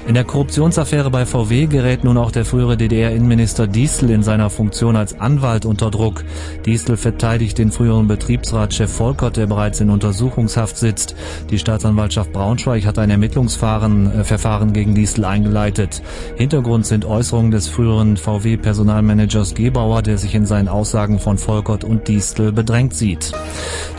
[0.05, 4.97] In der Korruptionsaffäre bei VW gerät nun auch der frühere DDR-Innenminister Diesel in seiner Funktion
[4.97, 6.25] als Anwalt unter Druck.
[6.65, 11.15] Diesel verteidigt den früheren Betriebsratschef Volkert, der bereits in Untersuchungshaft sitzt.
[11.49, 16.03] Die Staatsanwaltschaft Braunschweig hat ein Ermittlungsverfahren äh, gegen Diesel eingeleitet.
[16.35, 22.09] Hintergrund sind Äußerungen des früheren VW-Personalmanagers Gebauer, der sich in seinen Aussagen von Volkert und
[22.09, 23.31] Diesel bedrängt sieht.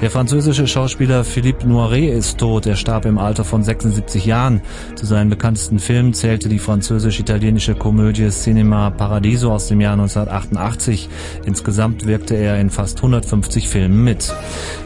[0.02, 2.66] Der französische Schauspieler Philippe Noiret ist tot.
[2.66, 4.60] Er starb im Alter von 76 Jahren.
[4.96, 11.08] Zu seinen bekanntesten Filmen zählte die französisch-italienische Komödie Cinema Paradiso aus dem Jahr 1988.
[11.46, 14.34] Insgesamt wirkte er in fast 150 Filmen mit.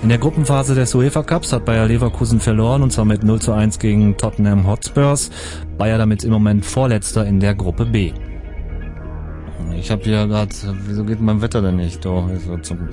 [0.02, 3.52] In der Gruppenphase des UEFA Cups hat Bayer Leverkusen verloren und zwar mit 0 zu
[3.52, 5.30] 1 gegen Tottenham Hotspurs.
[5.78, 8.12] Bayer damit im Moment Vorletzter in der Gruppe B.
[9.78, 10.54] Ich habe hier gerade,
[10.86, 12.04] wieso geht mein Wetter denn nicht?
[12.04, 12.88] Oh, ist so zum,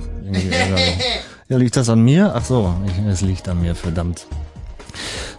[1.48, 2.32] ja, liegt das an mir?
[2.34, 2.74] Ach so,
[3.08, 4.26] es liegt an mir, verdammt.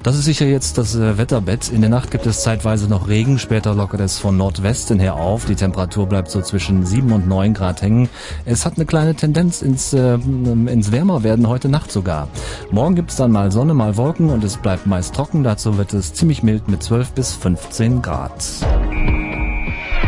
[0.04, 1.70] Das ist sicher jetzt das äh, Wetterbett.
[1.70, 5.46] In der Nacht gibt es zeitweise noch Regen, später lockert es von Nordwesten her auf.
[5.46, 8.10] Die Temperatur bleibt so zwischen 7 und 9 Grad hängen.
[8.46, 12.28] Es hat eine kleine Tendenz ins, äh, ins Wärmerwerden heute Nacht sogar.
[12.72, 15.44] Morgen gibt es dann mal Sonne, mal Wolken und es bleibt meist trocken.
[15.44, 18.34] Dazu wird es ziemlich mild mit 12 bis 15 Grad.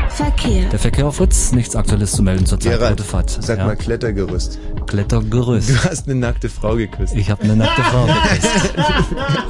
[0.09, 0.65] Verkehr.
[0.69, 2.73] Der Verkehr auf Fritz, nichts Aktuelles zu melden zurzeit.
[2.73, 3.37] Gerald, Fahrt.
[3.41, 3.65] sag Ja.
[3.65, 4.59] mal Klettergerüst.
[4.87, 5.69] Klettergerüst.
[5.69, 7.15] Du hast eine nackte Frau geküsst.
[7.15, 8.73] Ich habe eine nackte Frau geküsst.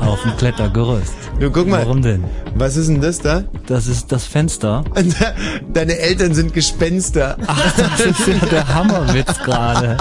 [0.01, 1.13] Auf dem Klettergerüst.
[1.39, 1.81] Du guck mal.
[1.81, 2.23] Warum denn?
[2.55, 3.43] Was ist denn das da?
[3.67, 4.83] Das ist das Fenster.
[5.73, 7.37] Deine Eltern sind Gespenster.
[7.47, 9.97] Ach, das ist ja der Hammerwitz gerade.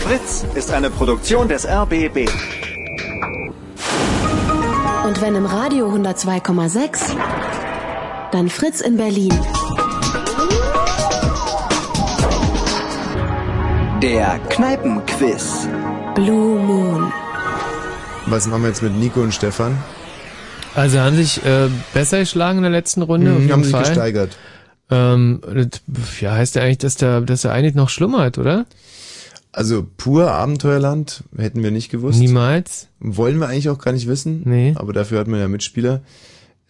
[0.00, 2.28] Fritz ist eine Produktion des RBB.
[5.06, 7.14] Und wenn im Radio 102,6,
[8.34, 9.32] dann Fritz in Berlin.
[14.02, 15.68] Der Kneipenquiz.
[16.16, 17.12] Blue Moon.
[18.26, 19.78] Was machen wir jetzt mit Nico und Stefan?
[20.74, 23.30] Also haben sich äh, besser geschlagen in der letzten Runde.
[23.30, 24.36] Mhm, auf jeden haben sich gesteigert.
[24.90, 25.40] Ähm,
[25.86, 28.66] das, ja, heißt ja eigentlich, dass der, dass er eigentlich noch schlummert, oder?
[29.52, 32.18] Also pur Abenteuerland hätten wir nicht gewusst.
[32.18, 32.88] Niemals.
[32.98, 34.42] Wollen wir eigentlich auch gar nicht wissen.
[34.44, 34.72] Nee.
[34.74, 36.00] Aber dafür hat man ja Mitspieler.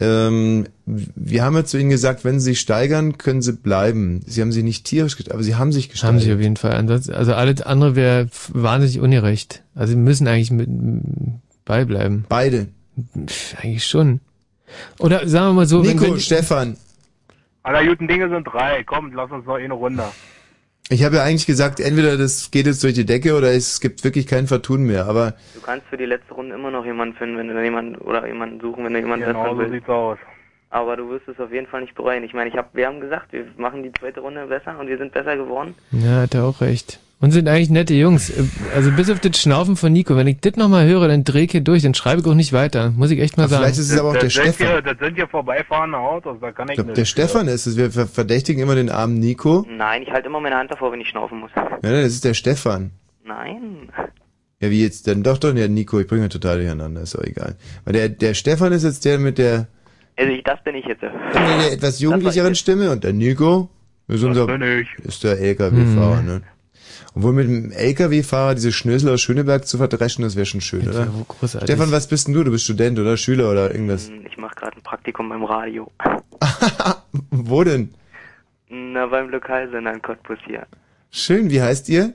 [0.01, 4.23] Ähm, wir haben ja zu ihnen gesagt, wenn sie sich steigern, können sie bleiben.
[4.27, 6.15] Sie haben sich nicht tierisch gesteigert, aber sie haben sich gesteigert.
[6.15, 6.73] Haben sie auf jeden Fall.
[6.73, 9.62] Ansonsten, also alles andere wäre wahnsinnig ungerecht.
[9.75, 10.69] Also sie müssen eigentlich mit
[11.65, 12.25] beibleiben.
[12.29, 12.69] Beide.
[13.62, 14.21] Eigentlich schon.
[14.99, 16.77] Oder sagen wir mal so, Nico, wenn, wenn Stefan.
[17.62, 18.83] Aller guten Dinge sind drei.
[18.85, 20.05] Komm, lass uns noch eine Runde.
[20.90, 24.05] Ich habe ja eigentlich gesagt, entweder das geht jetzt durch die Decke oder es gibt
[24.05, 25.06] wirklich kein Vertun mehr.
[25.06, 27.97] Aber Du kannst für die letzte Runde immer noch jemanden finden, wenn du dann jemanden
[27.97, 29.73] oder jemanden suchen, wenn du jemanden Genau so willst.
[29.73, 30.19] sieht's aus.
[30.69, 32.23] Aber du wirst es auf jeden Fall nicht bereuen.
[32.24, 34.98] Ich meine, ich hab, wir haben gesagt, wir machen die zweite Runde besser und wir
[34.98, 35.74] sind besser geworden.
[35.93, 36.98] Ja, hat er auch recht.
[37.24, 38.30] Und sind eigentlich nette Jungs.
[38.74, 40.14] Also bis auf das Schnaufen von Nico.
[40.14, 42.52] Wenn ich das nochmal höre, dann dreh ich hier durch, dann schreibe ich auch nicht
[42.52, 42.90] weiter.
[42.90, 43.62] Muss ich echt mal sagen.
[43.62, 44.66] vielleicht ist es aber auch der das sind Stefan.
[44.66, 46.98] Hier, das sind hier vorbeifahrende Autos, da kann ich, ich glaube, nicht.
[46.98, 47.76] der Stefan ist es.
[47.78, 49.66] Wir ver- verdächtigen immer den armen Nico.
[49.70, 51.51] Nein, ich halte immer meine Hand davor, wenn ich schnaufen muss.
[51.56, 52.90] Ja, das ist der Stefan.
[53.24, 53.88] Nein.
[54.60, 55.22] Ja, wie jetzt denn?
[55.22, 55.98] Doch, doch, der Nico.
[56.01, 57.01] Ich bringe total durcheinander.
[57.01, 57.56] Ist auch egal.
[57.84, 59.66] Weil der, der Stefan ist jetzt der mit der,
[60.16, 61.02] Also ich, das bin ich jetzt.
[61.02, 63.70] mit der etwas jugendlicheren Stimme und der Nico
[64.09, 64.88] ist unser, bin ich.
[65.05, 66.26] ist der LKW-Fahrer, Hm.
[66.26, 66.42] ne?
[67.15, 71.07] Obwohl mit dem LKW-Fahrer diese Schnösel aus Schöneberg zu verdreschen, das wäre schon schön, oder?
[71.28, 71.69] großartig.
[71.69, 72.43] Stefan, was bist denn du?
[72.43, 74.11] Du bist Student oder Schüler oder irgendwas?
[74.28, 75.91] Ich mache gerade ein Praktikum beim Radio.
[77.31, 77.95] Wo denn?
[78.69, 80.66] Na, beim Lokalsender in Cottbus hier.
[81.12, 82.15] Schön, wie heißt ihr?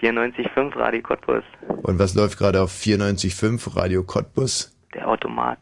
[0.00, 1.44] 94.5 Radio Cottbus.
[1.82, 4.74] Und was läuft gerade auf 94.5 Radio Cottbus?
[4.94, 5.58] Der Automat.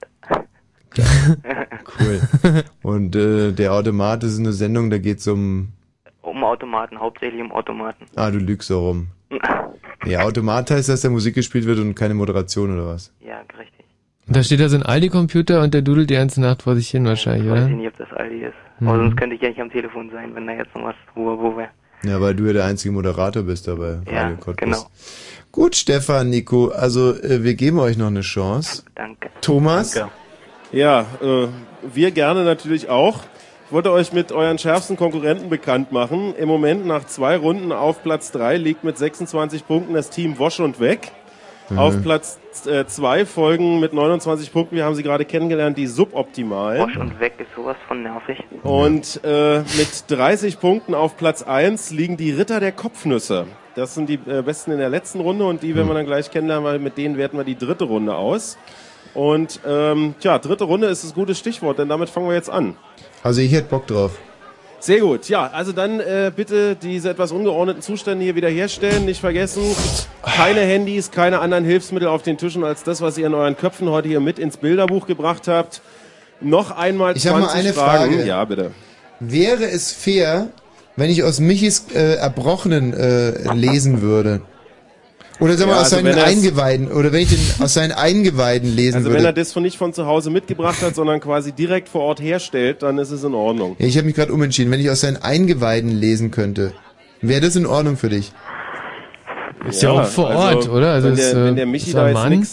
[1.99, 2.21] Cool.
[2.83, 5.73] Und äh, der Automat ist eine Sendung, da geht's um...
[6.43, 8.07] Um Automaten, hauptsächlich um Automaten.
[8.17, 9.07] Ah, du lügst so rum.
[10.05, 13.13] Nee, Automat heißt, dass da Musik gespielt wird und keine Moderation oder was?
[13.21, 13.85] Ja, richtig.
[14.27, 16.91] Und da steht da so ein Aldi-Computer und der dudelt die ganze Nacht vor sich
[16.91, 17.71] hin wahrscheinlich, Weiß oder?
[17.71, 18.55] ich nicht, ob das Aldi ist.
[18.81, 18.89] Mhm.
[18.89, 21.39] Aber sonst könnte ich ja nicht am Telefon sein, wenn da jetzt noch was wo,
[21.39, 21.69] wo wäre.
[22.03, 24.01] Ja, weil du ja der einzige Moderator bist dabei.
[24.11, 24.85] Ja, Radio genau.
[25.53, 28.83] Gut, Stefan, Nico, also äh, wir geben euch noch eine Chance.
[28.97, 29.31] Danke.
[29.43, 29.95] Thomas?
[30.73, 31.47] Ja, äh,
[31.95, 33.21] wir gerne natürlich auch.
[33.73, 36.35] Ich wollte euch mit euren schärfsten Konkurrenten bekannt machen.
[36.37, 40.61] Im Moment nach zwei Runden auf Platz drei liegt mit 26 Punkten das Team Wosch
[40.61, 41.11] und Weg.
[41.71, 41.79] Mhm.
[41.79, 46.85] Auf Platz äh, zwei folgen mit 29 Punkten, wir haben sie gerade kennengelernt, die Suboptimalen.
[46.85, 48.45] Bosch und weg ist sowas von nervig.
[48.63, 53.47] Und äh, mit 30 Punkten auf Platz 1 liegen die Ritter der Kopfnüsse.
[53.75, 56.31] Das sind die äh, besten in der letzten Runde und die werden wir dann gleich
[56.31, 58.59] kennenlernen, weil mit denen werten wir die dritte Runde aus.
[59.15, 62.77] Und ähm, tja, dritte Runde ist das gute Stichwort, denn damit fangen wir jetzt an.
[63.23, 64.13] Also ich hätte Bock drauf.
[64.81, 69.05] Sehr gut, ja, also dann äh, bitte diese etwas ungeordneten Zustände hier wieder herstellen.
[69.05, 69.63] Nicht vergessen,
[70.23, 73.89] keine Handys, keine anderen Hilfsmittel auf den Tischen als das, was ihr in euren Köpfen
[73.91, 75.83] heute hier mit ins Bilderbuch gebracht habt.
[76.41, 78.13] Noch einmal Ich hab mal 20 eine Fragen.
[78.15, 78.27] Frage.
[78.27, 78.73] Ja, bitte.
[79.21, 80.49] Wäre es fair,
[80.97, 84.41] wenn ich aus Michis äh, Erbrochenen äh, lesen würde?
[85.43, 88.75] Oder sag mal Ja, aus also seinen Eingeweiden, oder wenn ich den aus seinen Eingeweiden
[88.75, 89.19] lesen Also würde.
[89.19, 92.21] wenn er das von nicht von zu Hause mitgebracht hat, sondern quasi direkt vor Ort
[92.21, 93.77] herstellt, dann ist es in Ordnung.
[93.79, 94.71] ja, ich habe mich gerade umentschieden.
[94.71, 96.73] Wenn ich aus seinen Eingeweiden lesen könnte,
[97.21, 98.33] wäre das in Ordnung für dich?
[99.69, 100.93] Ist ja auch vor Ort, oder?
[100.93, 102.47] Also wenn, ist, der, äh, wenn der Michi ist da jetzt Mann.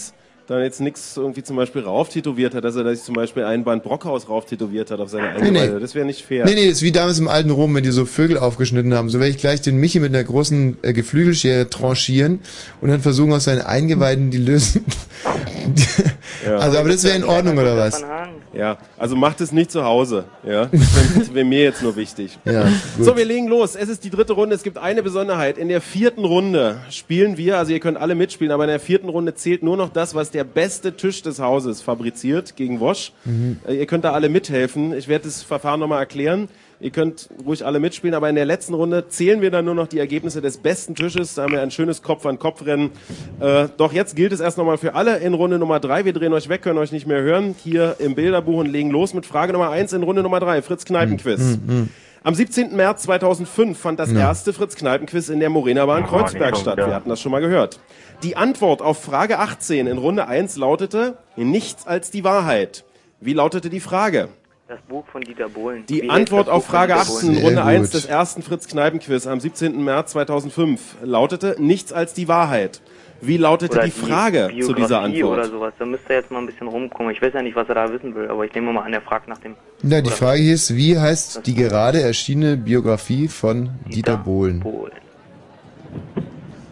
[0.49, 3.63] Da jetzt nichts irgendwie zum Beispiel rauf tätowiert hat, dass er sich zum Beispiel ein
[3.63, 5.59] Band Brockhaus rauf tätowiert hat auf seine Nee, nee.
[5.59, 6.43] Eingeweide, das wäre nicht fair.
[6.45, 9.09] Nee, nee, das ist wie damals im alten Rom, wenn die so Vögel aufgeschnitten haben.
[9.09, 12.39] So werde ich gleich den Michi mit einer großen äh, Geflügelschere tranchieren
[12.81, 14.85] und dann versuchen aus seinen Eingeweiden die lösen.
[16.59, 18.03] Also, aber das wäre in Ordnung, oder was?
[18.53, 20.25] Ja, also macht es nicht zu Hause.
[20.45, 20.65] Ja,
[21.17, 22.37] das wäre mir jetzt nur wichtig.
[22.45, 22.67] Ja.
[22.99, 23.75] So, wir legen los.
[23.75, 24.55] Es ist die dritte Runde.
[24.55, 25.57] Es gibt eine Besonderheit.
[25.57, 29.09] In der vierten Runde spielen wir, also ihr könnt alle mitspielen, aber in der vierten
[29.09, 33.11] Runde zählt nur noch das, was der beste Tisch des Hauses fabriziert gegen Wosch.
[33.25, 33.59] Mhm.
[33.67, 34.93] Äh, Ihr könnt da alle mithelfen.
[34.93, 36.49] Ich werde das Verfahren nochmal erklären.
[36.81, 39.87] Ihr könnt ruhig alle mitspielen, aber in der letzten Runde zählen wir dann nur noch
[39.87, 41.35] die Ergebnisse des besten Tisches.
[41.35, 42.91] Da haben wir ein schönes Kopf-an-Kopf-Rennen.
[43.41, 46.05] Äh, doch jetzt gilt es erst nochmal für alle in Runde Nummer drei.
[46.05, 47.53] Wir drehen euch weg, können euch nicht mehr hören.
[47.61, 50.61] Hier im Bilderbuch und legen los mit Frage Nummer eins in Runde Nummer drei.
[50.61, 51.59] Fritz Kneipenquiz.
[52.23, 52.73] Am 17.
[52.75, 54.19] März 2005 fand das Ja.
[54.19, 56.77] erste Fritz Kneipenquiz in der Morena Bar in Kreuzberg statt.
[56.77, 57.79] Wir hatten das schon mal gehört.
[58.23, 62.85] Die Antwort auf Frage 18 in Runde 1 lautete nichts als die Wahrheit.
[63.21, 64.29] Wie lautete die Frage?
[64.69, 65.83] Das Buch von Dieter Bohlen.
[65.87, 67.37] Die Wie Antwort auf Frage Dieter 18 Bohlen?
[67.37, 67.93] in Runde Sehr 1 gut.
[67.95, 69.83] des ersten Fritz Kneipenquiz am 17.
[69.83, 72.79] März 2005 lautete nichts als die Wahrheit.
[73.19, 75.45] Wie lautete Oder die Frage zu dieser Biografie Oder Antwort?
[75.51, 75.73] sowas.
[75.79, 77.11] Da müsste er jetzt mal ein bisschen rumkommen.
[77.11, 79.01] Ich weiß ja nicht, was er da wissen will, aber ich nehme mal an, er
[79.01, 79.55] fragt nach dem.
[79.81, 84.63] Na, die Frage ist, wie heißt die gerade erschienene Biografie von Dieter Bohlen?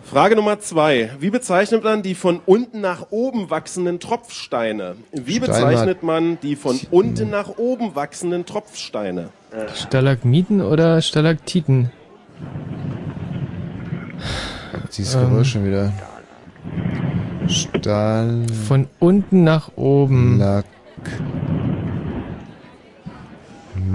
[0.09, 1.09] Frage Nummer zwei.
[1.19, 4.95] Wie bezeichnet man die von unten nach oben wachsenden Tropfsteine?
[5.11, 9.29] Wie bezeichnet man die von unten nach oben wachsenden Tropfsteine?
[9.75, 11.91] Stalagmiten oder Stalaktiten?
[14.95, 15.29] Dieses Ähm.
[15.29, 15.91] Geräusch schon wieder.
[17.47, 18.45] Stahl.
[18.65, 20.39] Von unten nach oben.
[20.39, 20.65] Lack.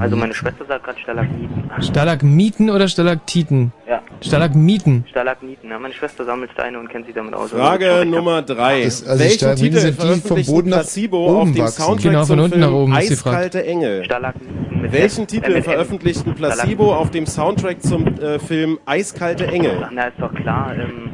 [0.00, 1.70] Also meine Schwester sagt gerade Stalagmiten.
[1.80, 3.72] Stalagmiten oder Stalaktiten?
[3.88, 4.00] Ja.
[4.20, 5.04] Stalagmiten.
[5.10, 5.70] Stalagmiten.
[5.70, 7.50] Ja, meine Schwester sammelt Steine und kennt sich damit aus.
[7.50, 8.84] Frage Also, Nummer drei.
[8.84, 11.52] Das- also die Welchen Stalagmiten Titel sind die vom veröffentlichten Boden nach Placebo oben auf
[11.52, 11.82] dem wachsen.
[11.82, 12.92] Soundtrack Genau, von zum unten Film nach oben.
[12.94, 14.04] Eiskalte Engel?
[14.04, 19.86] Stalagmiten mit Welchen Titel M- veröffentlichten Placebo auf dem Soundtrack zum äh, Film Eiskalte Engel?
[19.92, 20.72] Na, ist doch klar.
[20.74, 21.10] Ähm,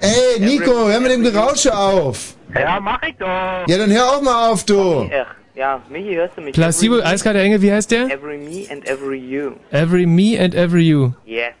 [0.00, 2.34] Ey, Nico, hör mit dem Gerausche auf.
[2.54, 3.26] Ja, mach ich doch.
[3.66, 5.08] Ja, dann hör auch mal auf, du.
[5.10, 5.26] Ach,
[5.56, 6.54] ja, Michi, hörst du mich?
[6.54, 8.10] Placebo, Every me- Eiskalte Engel, wie heißt der?
[8.10, 9.52] Every me and every you.
[9.70, 11.12] Every me and every you.
[11.24, 11.52] Yes.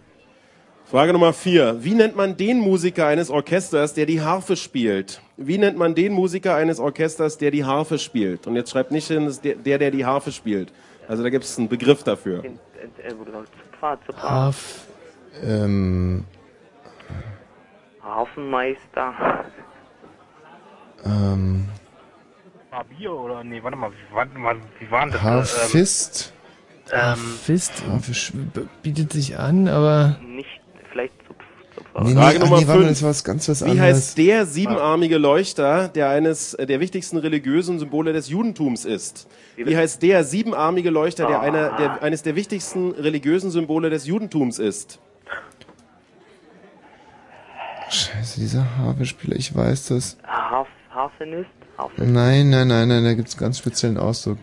[0.88, 1.82] Frage Nummer vier.
[1.82, 5.20] Wie nennt man den Musiker eines Orchesters, der die Harfe spielt?
[5.36, 8.46] Wie nennt man den Musiker eines Orchesters, der die Harfe spielt?
[8.46, 10.72] Und jetzt schreibt nicht hin, der, der, der die Harfe spielt.
[11.08, 12.44] Also da gibt es einen Begriff dafür.
[12.44, 12.48] Äh,
[13.08, 13.14] äh,
[14.06, 14.22] Zupfer.
[14.22, 14.86] Harf.
[15.44, 16.24] Ähm,
[18.02, 19.44] Hafenmeister.
[21.04, 21.68] ähm,
[22.84, 25.22] Bier oder nee, warte mal, wie, wann, wann, wie waren das?
[25.22, 26.32] Harfist.
[26.92, 27.82] Ähm, Fist
[28.82, 30.60] bietet sich an, aber Nicht,
[30.92, 32.04] vielleicht Zupfer.
[32.04, 32.88] Nee, nee, Frage Nummer nee, warte mal, fünf.
[32.88, 37.16] das war was ganz was Wie heißt der siebenarmige Leuchter, der eines äh, der wichtigsten
[37.16, 39.26] religiösen Symbole des Judentums ist?
[39.56, 44.58] Wie heißt der siebenarmige Leuchter, der, einer, der eines der wichtigsten religiösen Symbole des Judentums
[44.60, 45.00] ist?
[47.88, 50.18] Scheiße, dieser Harfespieler, ich weiß das.
[50.24, 51.50] Harf, Harfenist?
[51.76, 52.12] Harfenist?
[52.12, 54.38] Nein, nein, nein, nein, da gibt's einen ganz speziellen Ausdruck.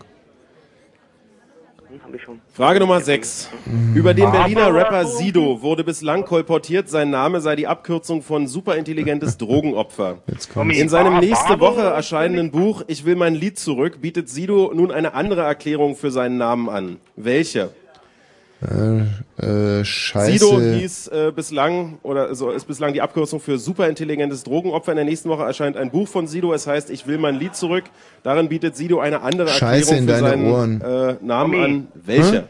[2.52, 3.50] Frage Nummer 6.
[3.66, 3.96] Mhm.
[3.96, 9.36] Über den Berliner Rapper Sido wurde bislang kolportiert, sein Name sei die Abkürzung von superintelligentes
[9.38, 10.18] Drogenopfer.
[10.70, 15.14] In seinem nächste Woche erscheinenden Buch Ich will mein Lied zurück bietet Sido nun eine
[15.14, 16.98] andere Erklärung für seinen Namen an.
[17.16, 17.70] Welche?
[18.62, 20.32] Äh, äh, Scheiße.
[20.32, 24.92] Sido hieß äh, bislang oder so ist bislang die Abkürzung für superintelligentes Drogenopfer.
[24.92, 26.52] In der nächsten Woche erscheint ein Buch von Sido.
[26.54, 27.84] Es heißt Ich will mein Lied zurück.
[28.22, 30.80] Darin bietet Sido eine andere Scheiße in Erklärung für seinen Ohren.
[30.80, 31.64] Äh, Namen Tommy.
[31.64, 31.88] an.
[31.94, 32.38] Welche?
[32.38, 32.44] Hm?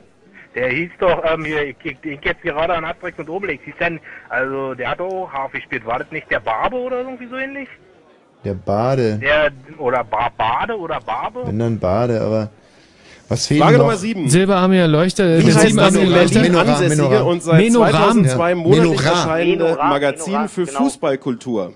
[0.55, 3.65] Der hieß doch, ähm, hier, ich, ich, ich jetzt gerade an Asterix und Obelix.
[3.65, 3.99] Hieß denn,
[4.29, 5.85] also der hat auch Harfe gespielt.
[5.85, 7.69] War das nicht der Barbe oder irgendwie so ähnlich?
[8.45, 9.17] Der Bade.
[9.17, 11.47] Der, oder ba Bade oder Barbe?
[11.47, 12.51] Wenn dann Bade, aber
[13.35, 13.85] was fehlt Frage noch?
[13.85, 14.29] Nummer 7.
[14.29, 16.41] Silberarmiger Leuchter, Wie der heißt das in Leuchter.
[16.41, 17.91] Berlin ansässige und seit Menoram.
[17.93, 18.55] 2002 Ja.
[18.55, 19.11] monatlich Menorah.
[19.11, 20.79] erscheinende Menoram, Magazin Menoram, für genau.
[20.79, 21.73] Fußballkultur?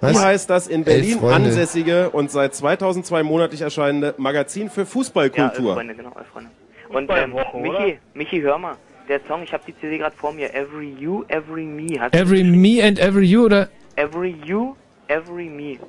[0.00, 0.24] Wie Was?
[0.24, 5.74] heißt das in Berlin ansässige und seit 2002 monatlich erscheinende Magazin für Ja, Fußballkultur?
[5.74, 6.50] Freunde, genau, Freunde.
[6.90, 8.74] Und ähm, Michi, Michi, hör mal.
[9.08, 10.52] Der Song, ich habe die CD gerade vor mir.
[10.54, 11.98] Every You, Every Me.
[12.00, 13.68] Hast Every me and every you oder?
[13.96, 14.74] Every You.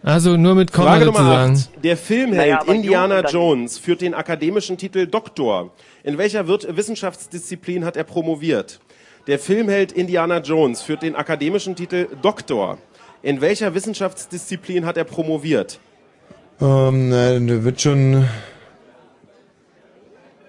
[0.03, 1.53] Also nur mit Komma Frage Nummer sozusagen.
[1.77, 1.83] 8.
[1.83, 5.71] Der Filmheld Naja, Indiana Jones führt den akademischen Titel Doktor.
[6.03, 8.79] In welcher Wissenschaftsdisziplin hat er promoviert?
[9.27, 12.77] Der Filmheld Indiana Jones führt den akademischen Titel Doktor.
[13.21, 15.79] In welcher Wissenschaftsdisziplin hat er promoviert?
[16.61, 18.25] Ähm, na, der wird schon.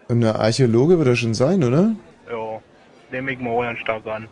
[0.08, 1.94] Eine Archäologe wird er schon sein, oder?
[2.30, 2.60] Ja,
[3.10, 4.28] nehme ich mal ganz stark an.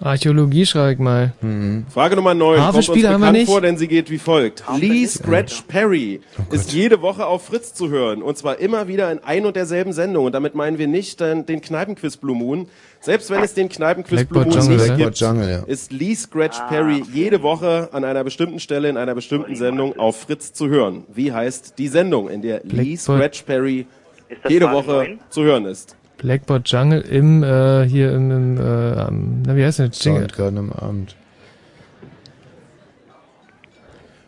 [0.00, 1.32] Archäologie schreibe ich mal.
[1.40, 1.86] Mhm.
[1.92, 3.48] Frage Nummer 9 kommt uns Hafenspieler haben wir bekannt nicht?
[3.48, 4.62] vor, denn sie geht wie folgt.
[4.78, 6.20] Lee Scratch Perry
[6.52, 9.92] ist jede Woche auf Fritz zu hören und zwar immer wieder in ein und derselben
[9.92, 12.68] Sendung und damit meinen wir nicht den, den Kneipenquiz Blue Moon.
[13.00, 15.58] Selbst wenn es den Kneipenquiz Blue Moon Jungle, nicht gibt, Jungle, ja.
[15.66, 20.20] ist Lee Scratch Perry jede Woche an einer bestimmten Stelle in einer bestimmten Sendung auf
[20.22, 21.04] Fritz zu hören.
[21.12, 23.86] Wie heißt die Sendung, in der Lee Blackboard- Scratch Perry
[24.48, 25.18] jede Woche neun?
[25.30, 25.96] zu hören ist?
[26.18, 29.10] Blackboard Jungle im, äh, hier im, im äh,
[29.46, 30.02] na wie heißt das?
[30.04, 30.22] Jingle.
[30.22, 31.16] Dauert gerade am Abend.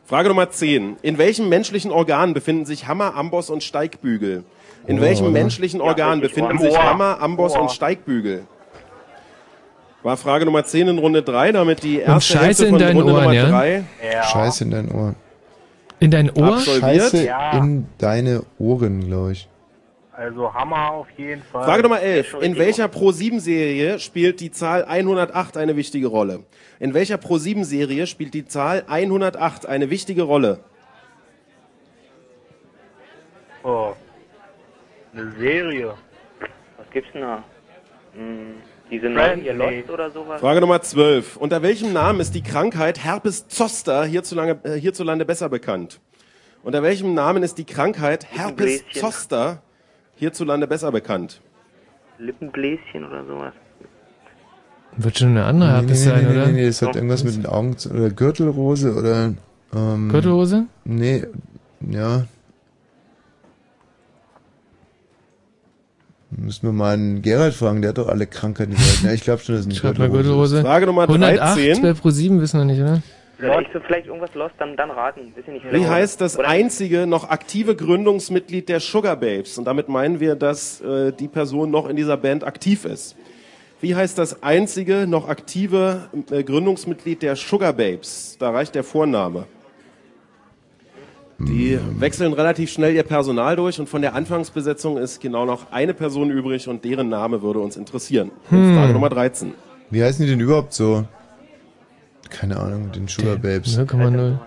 [0.07, 0.97] Frage Nummer 10.
[1.03, 4.45] In welchem menschlichen Organ befinden sich Hammer, Amboss und Steigbügel?
[4.87, 5.33] In Ohr, welchem oder?
[5.33, 6.83] menschlichen Organ richtig, befinden sich Ohr.
[6.83, 7.63] Hammer, Amboss Ohr.
[7.63, 8.43] und Steigbügel?
[10.03, 12.97] War Frage Nummer 10 in Runde 3, damit die erste Scheiße Hälfte in von deinen
[12.97, 13.49] Runde Ohren, Nummer ja?
[13.51, 14.23] 3 Ja.
[14.25, 15.15] Scheiße in dein Ohr.
[16.01, 16.59] In dein Ohr?
[16.59, 17.59] Scheiße Ja.
[17.59, 19.49] in deine Ohren, glaube ich.
[20.21, 21.65] Also Hammer auf jeden Fall.
[21.65, 22.29] Frage Nummer 11.
[22.29, 26.45] schon In welcher Pro-7-Serie spielt die Zahl 108 eine wichtige Rolle?
[26.79, 30.61] In welcher Pro-7-Serie spielt die Zahl 108 eine wichtige Rolle?
[33.63, 33.95] Oh.
[35.15, 35.95] Eine Serie.
[36.77, 37.43] Was gibt's denn da?
[38.13, 38.57] Hm,
[38.91, 39.55] diese neuen hier.
[39.55, 40.39] Lost oder sowas?
[40.39, 41.39] Frage Nummer 12.
[41.39, 45.99] Unter welchem Namen ist die Krankheit Herpes Zoster hierzulande, äh, hierzulande besser bekannt?
[46.63, 48.85] Unter welchem Namen ist die Krankheit Herpes.
[48.93, 49.63] Zoster
[50.21, 51.41] hierzulande besser bekannt?
[52.19, 53.55] Lippenbläschen oder sowas?
[54.97, 56.47] Wird schon eine andere Herpes nee, nee, sein, nee, oder?
[56.47, 59.33] Nee, nee, das hat irgendwas mit den Augen zu, oder Gürtelrose oder
[59.75, 60.67] ähm, Gürtelrose?
[60.85, 61.25] Nee,
[61.89, 62.25] ja.
[66.31, 68.77] Müssen wir mal einen Gerald fragen, der hat doch alle Krankheiten.
[69.03, 70.65] Ja, ich glaube schon, dass es eine Schreibt mal Gürtelrose ist.
[70.65, 71.15] Gürtelrose.
[71.15, 73.03] 108 bei Pro7 wissen wir nicht, oder?
[73.41, 75.33] Soll ich so vielleicht irgendwas los, dann, dann raten.
[75.37, 79.57] Ich nicht, Wie vielleicht- heißt das Oder- einzige noch aktive Gründungsmitglied der Sugar Babes?
[79.59, 83.17] Und damit meinen wir, dass äh, die Person noch in dieser Band aktiv ist.
[83.81, 88.37] Wie heißt das einzige noch aktive äh, Gründungsmitglied der Sugar Babes?
[88.39, 89.47] Da reicht der Vorname.
[91.39, 95.95] Die wechseln relativ schnell ihr Personal durch und von der Anfangsbesetzung ist genau noch eine
[95.95, 98.31] Person übrig und deren Name würde uns interessieren.
[98.51, 98.75] Hm.
[98.77, 99.55] Frage Nummer 13.
[99.89, 101.05] Wie heißen die denn überhaupt so?
[102.31, 103.77] Keine Ahnung, den Sugar Babes.
[103.79, 104.39] 0,0.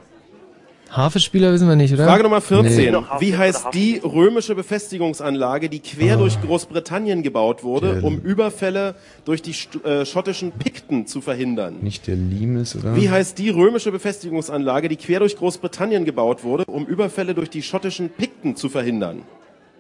[0.92, 2.06] Hafenspieler wissen wir nicht, oder?
[2.06, 2.94] Frage Nummer 14.
[2.94, 3.00] Nee.
[3.20, 8.94] Wie heißt die römische Befestigungsanlage, die quer durch Großbritannien gebaut wurde, Der- um Überfälle
[9.26, 11.78] durch die st- äh, schottischen Pikten zu verhindern?
[11.82, 12.96] Nicht der Limes, oder?
[12.96, 17.64] Wie heißt die römische Befestigungsanlage, die quer durch Großbritannien gebaut wurde, um Überfälle durch die
[17.64, 19.24] schottischen Pikten zu verhindern?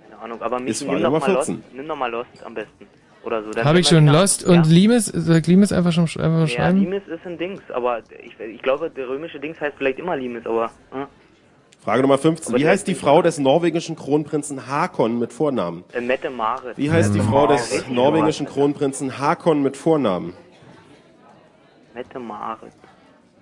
[0.09, 1.63] Keine Ahnung, aber Frage nimm doch Nummer mal Lost, 14.
[1.75, 2.87] nimm doch mal Lost am besten.
[3.23, 3.63] Oder so.
[3.63, 5.05] Habe ich schon Lost und Limes?
[5.05, 6.79] Soll ich Limes einfach schon sch- einfach Ja, schreiben?
[6.79, 10.45] Limes ist ein Dings, aber ich, ich glaube, der römische Dings heißt vielleicht immer Limes,
[10.45, 10.71] aber...
[10.91, 11.05] Hm?
[11.83, 12.53] Frage Nummer 15.
[12.53, 15.83] Aber Wie heißt die Frau des norwegischen Kronprinzen Hakon mit Vornamen?
[15.93, 16.77] Äh, Mette Marit.
[16.77, 20.33] Wie heißt die Frau des Richtig, norwegischen Kronprinzen Hakon mit Vornamen?
[21.93, 22.71] Mette Marit.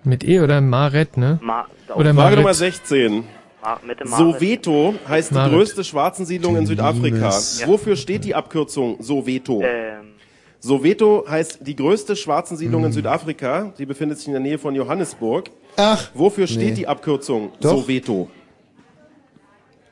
[0.04, 1.40] Mit E oder Maret, ne?
[1.44, 2.38] Ma oder Frage Marit.
[2.38, 3.24] Nummer 16.
[3.62, 4.08] Marit.
[4.08, 7.18] Soweto heißt die größte Schwarzensiedlung in Südafrika.
[7.18, 7.64] Limes.
[7.66, 9.62] Wofür steht die Abkürzung Soweto?
[9.64, 10.14] Ähm,
[10.60, 12.88] Soweto heißt die größte Schwarzensiedlung Hm.
[12.88, 13.74] in Südafrika.
[13.78, 15.50] Die befindet sich in der Nähe von Johannesburg.
[15.78, 16.10] Ach.
[16.14, 16.72] Wofür steht Nee.
[16.76, 17.72] die Abkürzung Doch.
[17.78, 18.30] Soweto?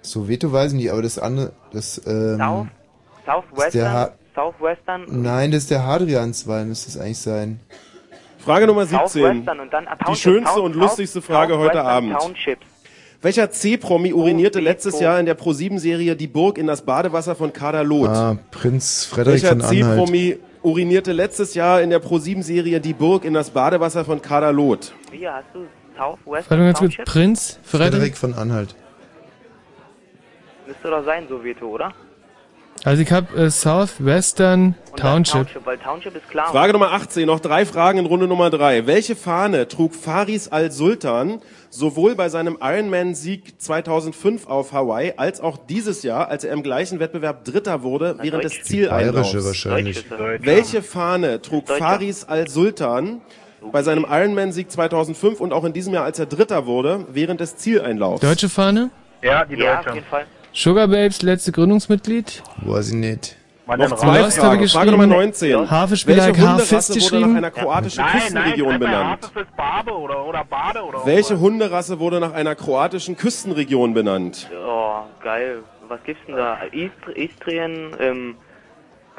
[0.02, 5.52] Soweto weiß ich nicht, aber das andere, das, ähm, South, ist der Southwestern, Southwestern, nein,
[5.52, 7.60] das ist der Hadrianswall, müsste es eigentlich sein.
[8.38, 9.08] Frage Nummer 17.
[9.22, 12.18] Southwestern und dann Die schönste und lustigste Frage heute Abend.
[12.18, 12.66] Townships.
[13.22, 17.84] Welcher C-Promi urinierte letztes Jahr in der Pro7-Serie Die Burg in das Badewasser von Kader
[17.84, 18.10] Loth?
[18.10, 19.98] Ah, Prinz Frederik Welcher von Anhalt.
[19.98, 24.94] C-Promi urinierte letztes Jahr in der Pro7-Serie Die Burg in das Badewasser von Kader Loth?
[25.12, 25.66] Wie hast du
[26.00, 26.96] Warte Southwestern mal ganz kurz.
[27.12, 28.18] Prinz Frederik Frederik.
[28.18, 28.76] von Anhalt.
[30.66, 31.94] Müsste doch sein, Soweto, oder?
[32.86, 35.34] Also ich habe äh, Southwestern Township.
[35.48, 36.50] Township, weil Township ist klar.
[36.50, 38.88] Frage Nummer 18, noch drei Fragen in Runde Nummer drei.
[38.88, 46.04] Welche Fahne trug Faris al-Sultan sowohl bei seinem Ironman-Sieg 2005 auf Hawaii als auch dieses
[46.04, 49.32] Jahr, als er im gleichen Wettbewerb Dritter wurde, während des Zieleinlaufs?
[49.34, 50.06] Bayerische wahrscheinlich.
[50.40, 51.68] Welche Fahne trug.
[51.68, 53.20] Faris al-Sultan
[53.74, 57.58] bei seinem Ironman-Sieg 2005 und auch in diesem Jahr, als er Dritter wurde, während des
[57.58, 58.22] Zieleinlaufs?
[58.22, 58.90] Deutsche Fahne?
[59.22, 59.96] Ja, die Ja, auf Deutsche.
[59.98, 60.26] jeden Fall.
[60.54, 62.44] Sugar Babes, letzte Gründungsmitglied.
[62.64, 63.36] Weiß ich nicht.
[63.68, 64.20] Noch zwei.
[64.22, 64.64] Lost habe Fragen.
[64.64, 65.60] ich Frage Nummer geschrieben.
[65.60, 65.70] 19.
[65.72, 69.32] Hafenspieler Welche Hunderasse wurde nach einer kroatischen Nein, nein, Küstenregion schreib mal benannt?
[69.56, 74.50] Barbe oder, oder Bade oder Welche Hunderasse wurde nach einer kroatischen Küstenregion benannt?
[74.68, 75.60] Oh, geil.
[75.88, 76.58] Was gibt's denn da?
[76.72, 78.49] Ist Istrien, ähm, Äh,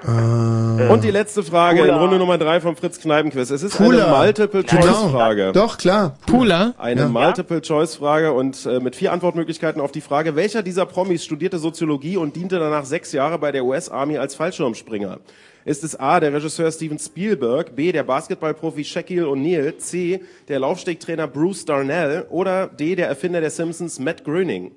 [0.07, 2.01] Und die letzte Frage in Pula.
[2.01, 3.51] Runde Nummer 3 vom Fritz Kneipenquiz.
[3.51, 4.07] Es ist Pula.
[4.07, 5.53] eine Multiple-Choice-Frage.
[5.53, 6.17] Doch, klar.
[6.27, 6.75] Pula.
[6.79, 7.09] Eine Ja.
[7.09, 12.37] Multiple-Choice-Frage und äh, mit vier Antwortmöglichkeiten auf die Frage, welcher dieser Promis studierte Soziologie und
[12.37, 15.19] diente danach sechs Jahre bei der US-Army als Fallschirmspringer?
[15.67, 21.27] Ist es A, der Regisseur Steven Spielberg, B, der Basketballprofi Shaquille O'Neal, C, der Laufstegtrainer
[21.27, 24.73] Bruce Darnell oder D, der Erfinder der Simpsons Matt Groening?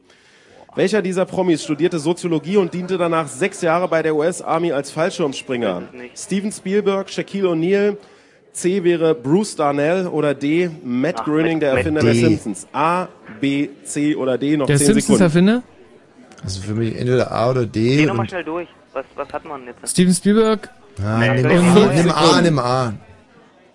[0.76, 5.84] Welcher dieser Promis studierte Soziologie und diente danach sechs Jahre bei der US-Army als Fallschirmspringer?
[6.16, 7.98] Steven Spielberg, Shaquille O'Neal,
[8.54, 12.16] C wäre Bruce Darnell oder D Matt Ach, Groening, der Erfinder der.
[12.16, 12.68] Simpsons.
[12.74, 13.08] A,
[13.40, 15.02] B, C oder D, noch Der 10 Sekunden.
[15.02, 15.64] Simpsons-Erfinder?
[16.44, 17.98] Also für mich entweder A oder D.
[17.98, 18.68] geh nochmal schnell durch.
[18.94, 19.91] Was, was hat man jetzt?
[19.91, 20.70] Steven Spielberg.
[21.04, 22.94] ah, nimm, A, nimm A, nimm A.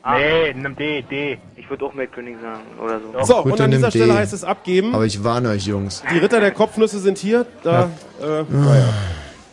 [0.07, 1.39] Nee, nimm D, D.
[1.57, 3.25] Ich würde auch Matt König sagen, oder so.
[3.25, 3.99] So, Gut, und dann an dieser nimm D.
[3.99, 4.95] Stelle heißt es abgeben.
[4.95, 6.03] Aber ich warne euch, Jungs.
[6.13, 7.47] Die Ritter der Kopfnüsse sind hier.
[7.63, 7.91] Da,
[8.23, 8.89] äh, naja.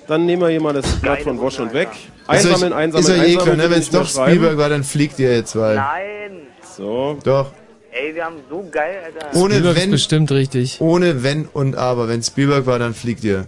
[0.07, 1.89] Dann nehmen wir hier mal das Blatt von Wosch und weg.
[1.91, 3.57] Ist Einsammeln, einsammeln, ist euch eh einsammeln.
[3.57, 3.71] klar, ne?
[3.71, 4.07] Wenn es doch.
[4.07, 5.75] Spielberg war, dann fliegt ihr jetzt, weil.
[5.75, 6.47] Nein!
[6.61, 7.17] So.
[7.23, 7.51] Doch.
[7.91, 9.37] Ey, wir haben so geil, Alter.
[9.37, 10.81] Ohne Spielberg ist wenn, bestimmt richtig.
[10.81, 12.07] ohne wenn und aber.
[12.07, 13.45] Wenn Spielberg war, dann fliegt ihr.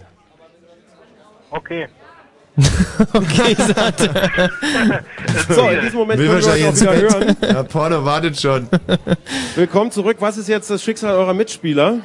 [1.50, 1.88] Okay.
[3.12, 4.50] Okay, sagt er.
[5.48, 7.36] So, in diesem Moment Will können wir wahrscheinlich euch auch wieder hören.
[7.42, 8.68] Ja, Porno wartet schon.
[9.54, 10.16] Willkommen zurück.
[10.20, 11.98] Was ist jetzt das Schicksal eurer Mitspieler?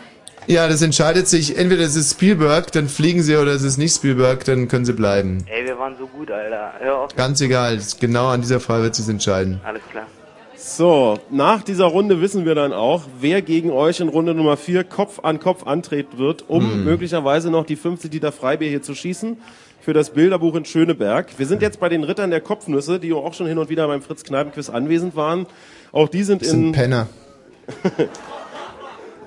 [0.45, 1.57] Ja, das entscheidet sich.
[1.57, 4.93] Entweder es ist Spielberg, dann fliegen sie, oder es ist nicht Spielberg, dann können sie
[4.93, 5.45] bleiben.
[5.47, 6.73] Ey, wir waren so gut, Alter.
[6.79, 7.15] Hör auf.
[7.15, 7.79] Ganz egal.
[7.99, 9.59] Genau an dieser Frage wird sich entscheiden.
[9.63, 10.05] Alles klar.
[10.55, 14.83] So, nach dieser Runde wissen wir dann auch, wer gegen euch in Runde Nummer 4
[14.85, 16.83] Kopf an Kopf antreten wird, um Hm.
[16.85, 19.37] möglicherweise noch die 50 Liter Freibier hier zu schießen
[19.83, 21.27] für das Bilderbuch in Schöneberg.
[21.37, 24.01] Wir sind jetzt bei den Rittern der Kopfnüsse, die auch schon hin und wieder beim
[24.01, 25.45] Fritz Kneipenquiz anwesend waren.
[25.91, 26.71] Auch die sind Das sind in...
[26.71, 27.07] Penner.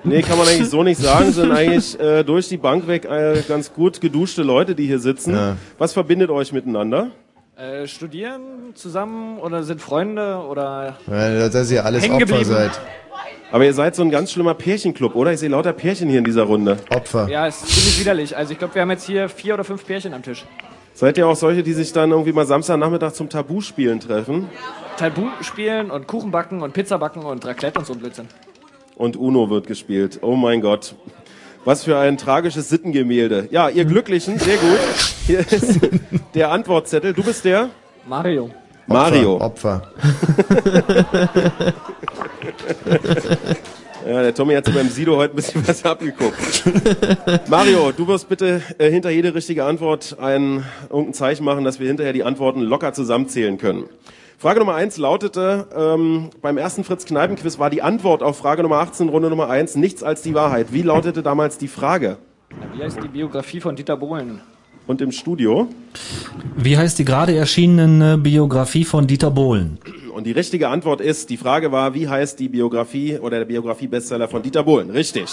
[0.03, 3.41] Nee, kann man eigentlich so nicht sagen, sind eigentlich äh, durch die Bank weg äh,
[3.45, 5.33] ganz gut geduschte Leute, die hier sitzen.
[5.33, 5.57] Ja.
[5.79, 7.09] Was verbindet euch miteinander?
[7.57, 12.79] Äh, studieren zusammen oder sind Freunde oder Ja, dass ihr alles Opfer seid.
[13.51, 15.31] Aber ihr seid so ein ganz schlimmer Pärchenclub, oder?
[15.31, 16.77] Ich sehe lauter Pärchen hier in dieser Runde.
[16.89, 17.29] Opfer.
[17.29, 18.35] Ja, ist ziemlich widerlich.
[18.35, 20.45] Also ich glaube, wir haben jetzt hier vier oder fünf Pärchen am Tisch.
[20.93, 24.49] Seid ihr auch solche, die sich dann irgendwie mal Samstagnachmittag zum Tabuspielen treffen?
[24.97, 28.27] Tabu spielen und Kuchen backen und Pizza backen und Raclette und so ein Blödsinn.
[28.95, 30.19] Und Uno wird gespielt.
[30.23, 30.95] Oh mein Gott.
[31.65, 33.47] Was für ein tragisches Sittengemälde.
[33.51, 34.79] Ja, ihr Glücklichen, sehr gut.
[35.27, 35.79] Hier ist
[36.33, 37.13] der Antwortzettel.
[37.13, 37.69] Du bist der?
[38.07, 38.49] Mario.
[38.87, 39.37] Mario.
[39.37, 39.91] Opfer.
[44.05, 46.63] Ja, der Tommy hat sich beim Sido heute ein bisschen was abgeguckt.
[47.49, 51.87] Mario, du wirst bitte äh, hinter jede richtige Antwort ein irgendein Zeichen machen, dass wir
[51.87, 53.89] hinterher die Antworten locker zusammenzählen können.
[54.37, 59.09] Frage Nummer eins lautete, ähm, beim ersten Fritz-Kneipen-Quiz war die Antwort auf Frage Nummer 18,
[59.09, 60.67] Runde Nummer eins nichts als die Wahrheit.
[60.71, 62.17] Wie lautete damals die Frage?
[62.75, 64.41] Wie heißt die Biografie von Dieter Bohlen?
[64.87, 65.67] Und im Studio?
[66.55, 69.77] Wie heißt die gerade erschienene Biografie von Dieter Bohlen?
[70.13, 74.29] Und die richtige Antwort ist, die Frage war, wie heißt die Biografie oder der Biografie-Bestseller
[74.29, 74.89] von Dieter Bohlen?
[74.89, 75.29] Richtig.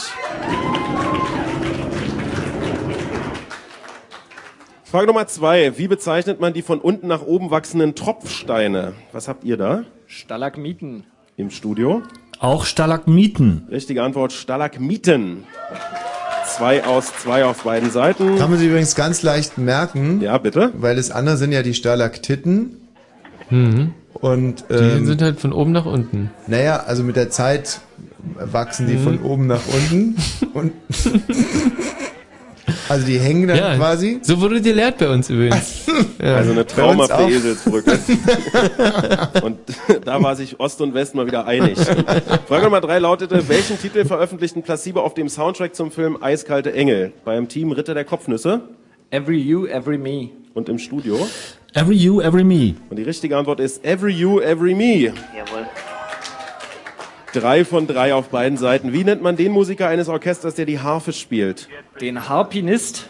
[4.83, 5.79] Frage Nummer zwei.
[5.79, 8.93] Wie bezeichnet man die von unten nach oben wachsenden Tropfsteine?
[9.13, 9.85] Was habt ihr da?
[10.07, 11.05] Stalagmiten.
[11.37, 12.03] Im Studio?
[12.39, 13.67] Auch Stalagmiten.
[13.71, 15.45] Richtige Antwort, Stalagmiten.
[16.57, 18.39] Zwei aus zwei auf beiden Seiten.
[18.39, 20.21] Kann man sich übrigens ganz leicht merken.
[20.21, 20.71] Ja, bitte.
[20.75, 22.77] Weil das andere sind ja die Stalaktiten.
[23.51, 23.93] Mhm.
[24.15, 26.31] Und, Die ähm, sind halt von oben nach unten.
[26.47, 27.81] Naja, also mit der Zeit
[28.39, 29.03] wachsen die Mhm.
[29.03, 30.17] von oben nach unten.
[30.55, 30.73] Und
[32.89, 34.21] also die hängen dann Ja, quasi.
[34.23, 35.83] So wurde gelehrt bei uns übrigens.
[36.21, 36.37] Ja.
[36.37, 37.23] Also eine traumhafte.
[37.31, 37.99] Eselsbrücke.
[39.43, 39.59] und
[40.05, 41.79] da war sich Ost und West mal wieder einig.
[42.49, 47.13] Frage Nummer drei lautete, welchen Titel veröffentlichten Placebo auf dem Soundtrack zum Film Eiskalte Engel?
[47.25, 48.63] Beim Team Ritter der Kopfnüsse?
[49.11, 50.31] Every You, Every Me.
[50.55, 51.29] Und im Studio?
[51.75, 52.75] Every You, Every Me.
[52.91, 55.13] Und die richtige Antwort ist Every You, Every Me.
[55.37, 55.67] Jawohl.
[57.35, 58.93] Drei von drei auf beiden Seiten.
[58.93, 61.69] Wie nennt man den Musiker eines Orchesters, der die Harfe spielt?
[62.01, 63.09] Den Harpinist.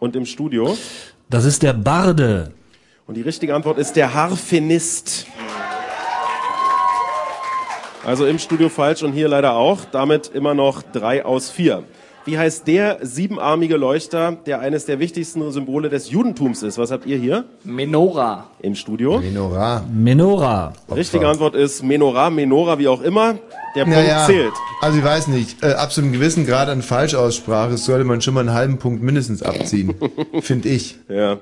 [0.00, 0.76] Und im Studio?
[1.28, 2.52] Das ist der Barde.
[3.06, 5.26] Und die richtige Antwort ist der Harfenist.
[8.04, 9.84] Also im Studio falsch und hier leider auch.
[9.84, 11.84] Damit immer noch drei aus vier.
[12.26, 16.76] Wie heißt der siebenarmige Leuchter, der eines der wichtigsten Symbole des Judentums ist?
[16.76, 17.44] Was habt ihr hier?
[17.64, 18.50] Menora.
[18.60, 19.20] Im Studio?
[19.20, 19.84] Menorah.
[19.90, 20.74] Menora.
[20.94, 23.38] Richtige Antwort ist Menorah, Menora, wie auch immer.
[23.74, 24.52] Der Punkt Naja, zählt.
[24.82, 28.34] also ich weiß nicht, äh, ab so einem gewissen Grad an Falschaussprache sollte man schon
[28.34, 29.94] mal einen halben Punkt mindestens abziehen,
[30.40, 30.96] finde ich.
[31.08, 31.38] Ja.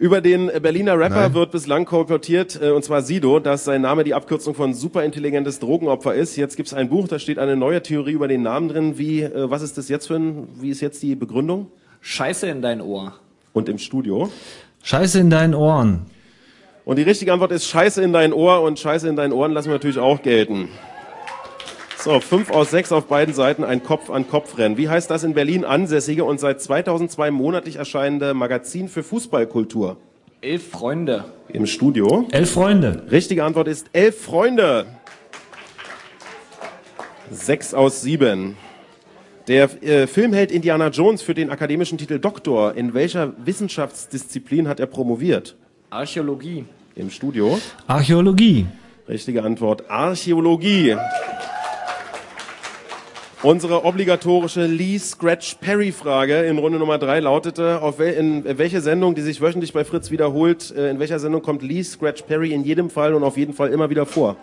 [0.00, 1.34] Über den Berliner Rapper Nein.
[1.34, 6.14] wird bislang kolportiert, äh, und zwar Sido, dass sein Name die Abkürzung von superintelligentes Drogenopfer
[6.14, 6.36] ist.
[6.36, 8.96] Jetzt gibt's ein Buch, da steht eine neue Theorie über den Namen drin.
[8.96, 11.66] Wie, äh, was ist das jetzt für ein, wie ist jetzt die Begründung?
[12.00, 13.12] Scheiße in dein Ohr.
[13.52, 14.30] Und im Studio?
[14.82, 16.06] Scheiße in deinen Ohren.
[16.86, 19.68] Und die richtige Antwort ist Scheiße in dein Ohr und Scheiße in deinen Ohren lassen
[19.68, 20.70] wir natürlich auch gelten.
[22.02, 24.78] So, fünf aus sechs auf beiden Seiten, ein Kopf-an-Kopf-Rennen.
[24.78, 29.98] Wie heißt das in Berlin ansässige und seit 2002 monatlich erscheinende Magazin für Fußballkultur?
[30.40, 31.26] Elf Freunde.
[31.48, 32.26] Im Studio?
[32.30, 33.02] Elf Freunde.
[33.10, 34.86] Richtige Antwort ist elf Freunde.
[37.30, 38.56] Sechs aus sieben.
[39.46, 42.76] Der äh, Filmheld Indiana Jones führt den akademischen Titel Doktor.
[42.76, 45.54] In welcher Wissenschaftsdisziplin hat er promoviert?
[45.90, 46.64] Archäologie.
[46.94, 47.60] Im Studio?
[47.86, 48.66] Archäologie.
[49.06, 49.90] Richtige Antwort.
[49.90, 50.96] Archäologie.
[53.42, 58.82] Unsere obligatorische Lee Scratch Perry Frage in Runde Nummer drei lautete, auf wel, in welche
[58.82, 62.52] Sendung, die sich wöchentlich bei Fritz wiederholt, äh, in welcher Sendung kommt Lee Scratch Perry
[62.52, 64.36] in jedem Fall und auf jeden Fall immer wieder vor?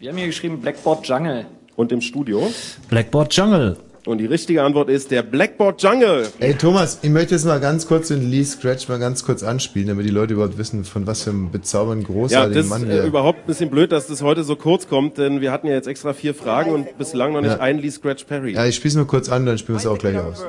[0.00, 1.46] Wir haben hier geschrieben Blackboard Jungle.
[1.76, 2.50] Und im Studio?
[2.88, 3.76] Blackboard Jungle.
[4.06, 6.26] Und die richtige Antwort ist der Blackboard Jungle.
[6.38, 9.88] Ey Thomas, ich möchte jetzt mal ganz kurz den Lee Scratch mal ganz kurz anspielen,
[9.88, 12.88] damit die Leute überhaupt wissen, von was für einem bezaubernden, Ja, großartigen das Mann ist
[12.88, 13.02] wir...
[13.04, 15.72] äh, überhaupt ein bisschen blöd, dass das heute so kurz kommt, denn wir hatten ja
[15.74, 17.60] jetzt extra vier Fragen und bislang noch nicht Ja.
[17.60, 18.52] einen Lee Scratch Perry.
[18.52, 20.44] ja, ich spiel's mal kurz an, dann spielen wir es auch gleich aus.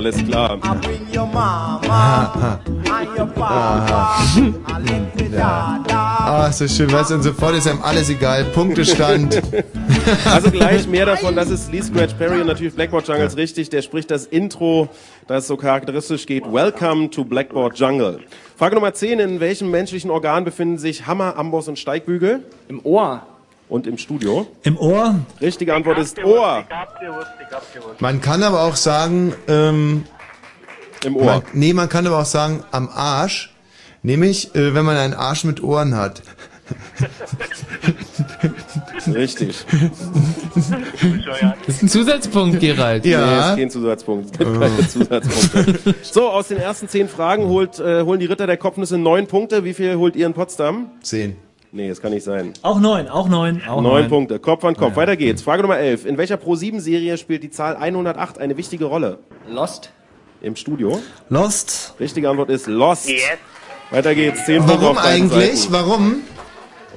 [0.00, 0.22] Let me
[5.40, 8.44] Ah, ist das schön, weißt du, und sofort ist einem alles egal.
[8.44, 9.42] Punktestand.
[10.24, 13.68] Also gleich mehr davon, das ist Lee Scratch Perry und natürlich Blackboard Jungles richtig.
[13.68, 14.88] Der spricht das Intro,
[15.26, 16.50] das so charakteristisch geht.
[16.50, 18.20] Welcome to Blackboard Jungle.
[18.56, 19.18] Frage Nummer 10.
[19.20, 22.42] In welchem menschlichen Organ befinden sich Hammer, Amboss und Steigbügel?
[22.68, 23.22] Im Ohr.
[23.68, 24.46] Und im Studio?
[24.62, 25.16] Im Ohr?
[25.40, 26.64] Richtige Antwort ist Ohr.
[27.98, 30.04] Man kann aber auch sagen, ähm,
[31.04, 31.24] Im Ohr.
[31.24, 33.54] Man, nee, man kann aber auch sagen, am Arsch.
[34.02, 36.22] Nämlich, äh, wenn man einen Arsch mit Ohren hat.
[39.06, 39.64] Richtig.
[40.54, 43.04] Das ist ein Zusatzpunkt, Gerald.
[43.04, 44.32] Nee, ist kein Zusatzpunkt.
[44.32, 45.94] Es gibt keine Zusatzpunkte.
[46.02, 49.64] So, aus den ersten zehn Fragen holt, äh, holen die Ritter der Kopfnüsse neun Punkte.
[49.64, 50.90] Wie viel holt ihr in Potsdam?
[51.02, 51.36] Zehn.
[51.70, 52.54] Nee, das kann nicht sein.
[52.62, 54.08] Auch neun, auch neun, auch Neun neun.
[54.08, 54.96] Punkte, Kopf an Kopf.
[54.96, 55.42] Weiter geht's.
[55.42, 56.06] Frage Nummer 11.
[56.06, 59.18] In welcher Pro-7-Serie spielt die Zahl 108 eine wichtige Rolle?
[59.48, 59.90] Lost.
[60.40, 60.98] Im Studio?
[61.28, 61.94] Lost.
[62.00, 63.10] Richtige Antwort ist Lost.
[63.90, 64.46] Weiter geht's.
[64.46, 65.60] Zehn Punkte Warum auf beiden eigentlich?
[65.62, 65.72] Seiten.
[65.72, 66.16] Warum?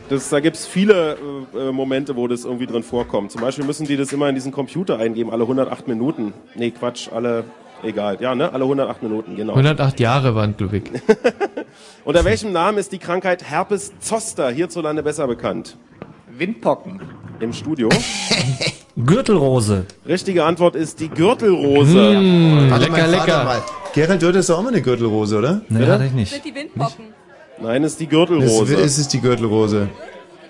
[0.09, 1.17] Das, da gibt's viele
[1.53, 3.31] äh, äh, Momente, wo das irgendwie drin vorkommt.
[3.31, 6.33] Zum Beispiel müssen die das immer in diesen Computer eingeben, alle 108 Minuten.
[6.55, 7.45] Nee, Quatsch, alle,
[7.83, 8.17] egal.
[8.19, 8.53] Ja, ne?
[8.53, 9.53] Alle 108 Minuten, genau.
[9.53, 10.89] 108 Jahre waren Ludwig.
[12.05, 15.77] Unter welchem Namen ist die Krankheit Herpes Zoster hierzulande besser bekannt?
[16.29, 17.01] Windpocken.
[17.39, 17.89] Im Studio?
[19.05, 19.85] Gürtelrose.
[20.07, 22.15] Richtige Antwort ist die Gürtelrose.
[22.17, 23.43] Hm, Warte lecker, lecker.
[23.43, 23.61] Mal.
[23.93, 25.61] Gerald, du hattest doch auch mal eine Gürtelrose, oder?
[25.69, 25.91] Nee, Bitte?
[25.91, 26.31] hatte ich nicht.
[26.31, 27.05] Sind die Windpocken?
[27.61, 28.75] Nein, ist die Es Gürtelrose.
[28.75, 29.89] ist, es die Gürtelrose.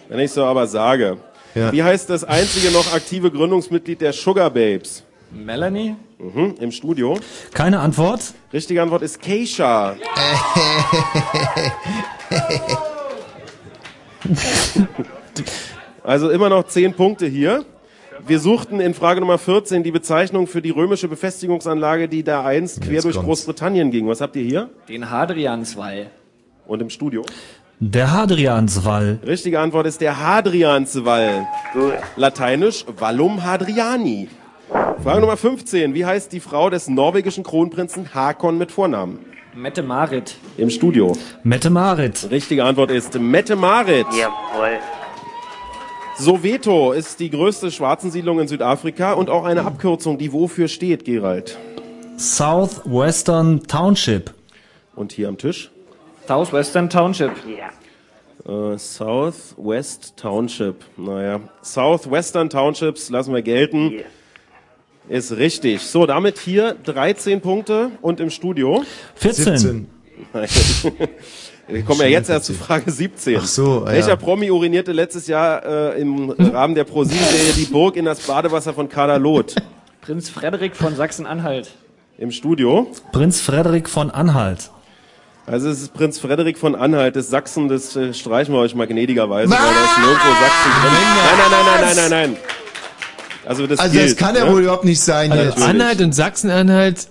[0.09, 1.17] Wenn ich so aber sage.
[1.55, 1.71] Ja.
[1.71, 5.03] Wie heißt das einzige noch aktive Gründungsmitglied der Sugar Babes?
[5.33, 5.95] Melanie?
[6.19, 7.17] Mhm, Im Studio.
[7.53, 8.33] Keine Antwort?
[8.53, 9.95] Richtige Antwort ist Keisha.
[16.03, 17.63] Also immer noch 10 Punkte hier.
[18.25, 22.81] Wir suchten in Frage Nummer 14 die Bezeichnung für die römische Befestigungsanlage, die da einst
[22.81, 23.27] quer Jetzt durch kommt's.
[23.27, 24.07] Großbritannien ging.
[24.07, 24.69] Was habt ihr hier?
[24.89, 26.07] Den Hadrianswall.
[26.67, 27.23] Und im Studio?
[27.79, 29.19] Der Hadrianswall.
[29.25, 31.47] Richtige Antwort ist der Hadrianswall.
[32.15, 34.27] Lateinisch Vallum Hadriani.
[34.71, 35.93] Frage Nummer 15.
[35.93, 39.19] Wie heißt die Frau des norwegischen Kronprinzen Hakon mit Vornamen?
[39.53, 40.37] Mette Marit.
[40.57, 41.11] Im Studio.
[41.43, 42.29] Mette-Marit.
[42.31, 44.05] Richtige Antwort ist Mette-Marit.
[44.17, 44.79] Jawohl.
[46.17, 51.57] Soweto ist die größte Schwarzensiedlung in Südafrika und auch eine Abkürzung, die wofür steht, Gerald.
[52.17, 54.33] Southwestern Township.
[54.95, 55.69] Und hier am Tisch?
[56.27, 57.31] Southwestern Township.
[57.45, 58.73] Ja.
[58.73, 60.75] Äh, Southwest Township.
[60.95, 64.03] Naja, Southwestern Townships lassen wir gelten.
[65.09, 65.81] Ist richtig.
[65.81, 68.83] So, damit hier 13 Punkte und im Studio.
[69.15, 69.57] 14.
[69.57, 69.87] 17.
[71.67, 73.37] Wir kommen ja jetzt erst zu Frage 17.
[73.39, 74.15] Ach so, ah, Welcher ja.
[74.15, 78.89] Promi urinierte letztes Jahr äh, im Rahmen der ProSieben-Serie Die Burg in das Badewasser von
[78.89, 79.55] Kader Loth?
[80.01, 81.71] Prinz Frederik von Sachsen-Anhalt.
[82.17, 82.87] Im Studio.
[83.13, 84.69] Prinz Frederik von Anhalt.
[85.45, 88.87] Also es ist Prinz Frederik von Anhalt des Sachsen, das äh, streichen wir euch mal
[88.87, 90.91] gnädigerweise, weil da ist nirgendwo Sachsen drin.
[90.93, 92.60] Nein, nein, nein, nein, nein, nein, nein.
[93.45, 94.51] Also das Also das kann ja ne?
[94.53, 95.61] wohl überhaupt nicht sein Also jetzt.
[95.61, 97.07] Anhalt und Sachsen-Anhalt.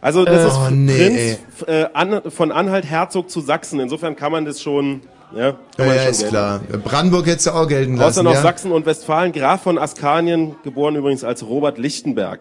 [0.00, 3.78] Also das Äh, ist oh, nee, Prinz äh, An von Anhalt Herzog zu Sachsen.
[3.80, 5.02] Insofern kann man das schon,
[5.36, 6.30] ja, kann Ja, ja, ist gelten.
[6.30, 6.60] klar.
[6.84, 8.08] Brandenburg hättest du auch gelten lassen.
[8.08, 8.42] Außer noch ja?
[8.42, 12.40] Sachsen und Westfalen, Graf von Askanien, geboren übrigens als Robert Lichtenberg.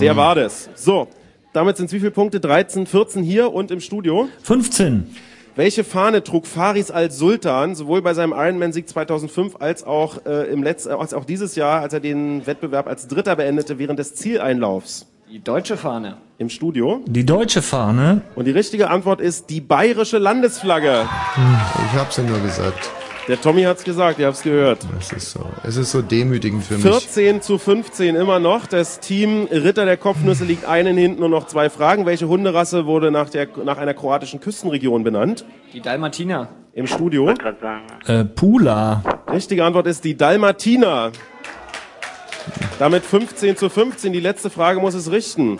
[0.00, 0.16] Der Hm.
[0.16, 0.68] war das.
[0.74, 1.08] So,
[1.52, 2.40] damit sind es wie viele Punkte?
[2.40, 4.28] 13, 14 hier und im Studio.
[4.42, 5.06] 15.
[5.56, 10.62] Welche Fahne trug Faris als Sultan sowohl bei seinem Ironman-Sieg 2005 als auch äh, im
[10.62, 15.06] letzten, als auch dieses Jahr, als er den Wettbewerb als Dritter beendete während des Zieleinlaufs?
[15.30, 16.18] Die deutsche Fahne.
[16.36, 17.00] Im Studio.
[17.06, 18.20] Die deutsche Fahne.
[18.34, 21.08] Und die richtige Antwort ist die bayerische Landesflagge.
[21.90, 22.90] Ich hab's ja nur gesagt.
[23.28, 24.78] Der Tommy hat's gesagt, ihr habt's gehört.
[25.00, 26.82] Es ist so, es ist so demütigend für mich.
[26.84, 28.66] 14 zu 15 immer noch.
[28.66, 32.06] Das Team Ritter der Kopfnüsse liegt einen hinten und noch zwei Fragen.
[32.06, 35.44] Welche Hunderasse wurde nach, der, nach einer kroatischen Küstenregion benannt?
[35.72, 36.48] Die Dalmatiner.
[36.72, 37.34] Im Studio.
[37.34, 37.86] Gerade sagen.
[38.06, 39.02] Äh, Pula.
[39.32, 41.10] Richtige Antwort ist die Dalmatiner.
[42.78, 44.12] Damit 15 zu 15.
[44.12, 45.58] Die letzte Frage muss es richten.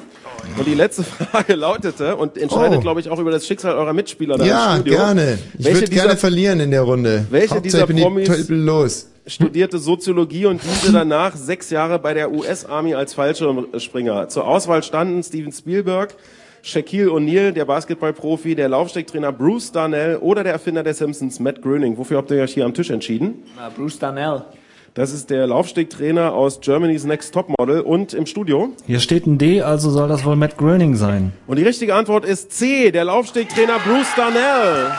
[0.58, 2.80] Und die letzte Frage lautete und entscheidet, Oh.
[2.80, 4.98] glaube ich, auch über das Schicksal eurer Mitspieler da Ja, im Studio.
[4.98, 5.38] gerne.
[5.58, 7.26] Ich würde gerne verlieren in der Runde.
[7.30, 9.08] Welche Hauptsache, dieser Promis- los.
[9.26, 14.28] studierte Soziologie und diente danach sechs Jahre bei der US-Army als Fallschirmspringer.
[14.28, 16.14] Zur Auswahl standen Steven Spielberg,
[16.62, 21.96] Shaquille O'Neal, der Basketballprofi, der Laufstecktrainer Bruce Darnell oder der Erfinder der Simpsons, Matt Groening.
[21.98, 23.42] Wofür habt ihr euch hier am Tisch entschieden?
[23.56, 24.42] Na, Bruce Darnell.
[24.96, 28.70] Das ist der Laufstecktrainer aus Germany's Next Topmodel und im Studio.
[28.86, 31.34] Hier steht ein D, also soll das wohl Matt Groening sein.
[31.46, 34.90] Und die richtige Antwort ist C, der Laufstecktrainer Bruce Darnell.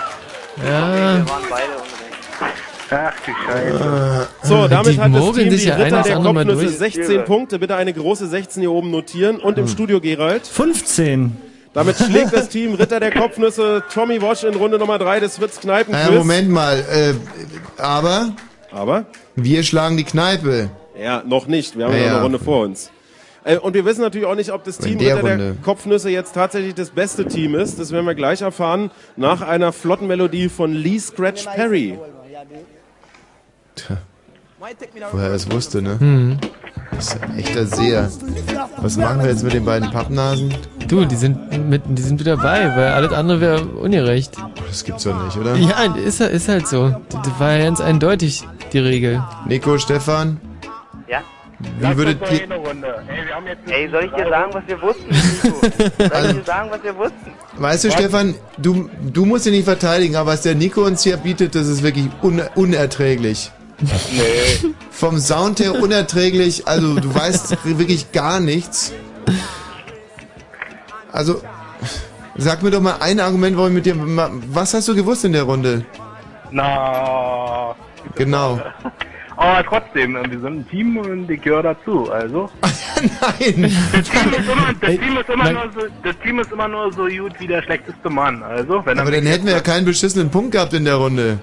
[0.64, 0.94] Ja.
[0.94, 2.58] Wir waren beide unrecht.
[2.92, 4.28] Ach du Scheiße.
[4.44, 6.78] So, damit Die hat das Team die ja Ritter der Kopfnüsse durch.
[6.78, 7.58] 16 Punkte.
[7.58, 9.40] Bitte eine große 16 hier oben notieren.
[9.40, 11.36] Und im Studio, Gerald, 15.
[11.74, 15.60] Damit schlägt das Team Ritter der Kopfnüsse Tommy Walsh in Runde Nummer 3 des Fritz
[15.60, 18.36] Kneipen Naja, Moment mal, äh, aber?
[18.72, 19.08] Aber?
[19.40, 20.70] Wir schlagen die Kneipe.
[21.00, 21.78] Ja, noch nicht.
[21.78, 22.14] Wir haben Ja, noch ja.
[22.16, 22.92] eine Runde vor uns.
[23.44, 25.58] Äh, Und wir wissen natürlich auch nicht, ob das Team der Ritter der Runde.
[25.64, 27.80] Kopfnüsse jetzt tatsächlich das beste Team ist.
[27.80, 32.00] Das werden wir gleich erfahren nach einer flotten Melodie von Lee Scratch Perry.
[35.12, 36.00] Woher er es wusste, ne?
[36.00, 36.38] Hm.
[36.92, 38.10] Das ist ein echter Seher.
[38.78, 40.54] Was machen wir jetzt mit den beiden Pappnasen?
[40.88, 44.36] Du, die sind mit, die sind wieder bei, weil alles andere wäre ungerecht.
[44.68, 45.56] Das gibt's doch nicht, oder?
[45.58, 46.96] Ja, ist, ist halt so.
[47.10, 49.24] Das war ja ganz eindeutig die Regel.
[49.48, 50.40] Nico, Stefan,
[51.08, 51.22] Ja?
[51.80, 52.48] wie würdet ihr...
[53.68, 55.08] Ey, soll ich dir sagen, was wir wussten?
[55.10, 55.60] Nico?
[55.60, 57.32] Soll ich dir sagen, was wir wussten?
[57.58, 61.18] Weißt du, Stefan, du, du musst ihn nicht verteidigen, aber was der Nico uns hier
[61.18, 63.52] bietet, das ist wirklich un unerträglich.
[63.80, 64.74] Nee.
[64.92, 68.92] Vom Sound her unerträglich, also du weißt wirklich gar nichts.
[71.12, 71.42] Also,
[72.36, 73.96] sag mir doch mal ein Argument, warum ich mit dir...
[73.96, 75.86] ma- Was hast du gewusst in der Runde?
[76.52, 77.76] Na.
[78.16, 78.60] Genau.
[79.36, 82.50] Aber trotzdem, äh, wir sind ein Team und ich gehöre dazu, also.
[83.02, 83.72] Nein!
[83.92, 86.92] Das Team ist immer, das Team ist immer, nur, so, das Team ist immer nur
[86.94, 88.84] so gut wie der schlechteste Mann, also.
[88.86, 91.38] Wenn er Aber dann hätten wir ja keinen beschissenen Punkt gehabt in der Runde.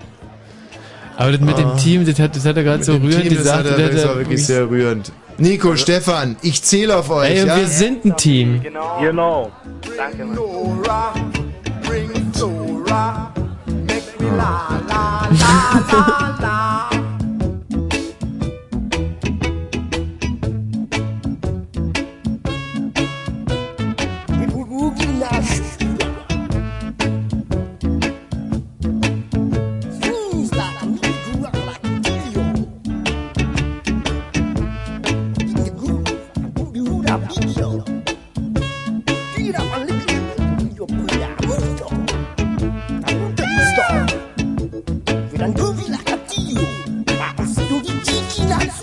[1.17, 1.61] Aber das mit Ah.
[1.61, 3.59] dem Team, das hat, das hat er gerade so rührend Team, das gesagt.
[3.59, 5.13] hat er- das hat das er war wirklich sehr rührend.
[5.39, 7.31] Nico, Stefan, ich zähle auf euch.
[7.31, 7.57] Ey, ja?
[7.57, 8.61] wir sind ein Team.
[8.63, 8.99] Genau.
[9.01, 9.53] Genau.
[9.97, 10.39] Danke, Mann.
[11.87, 13.33] Bring Sonia,
[13.67, 15.29] make me dada.
[15.29, 15.39] Tell
[15.79, 16.94] the frog man,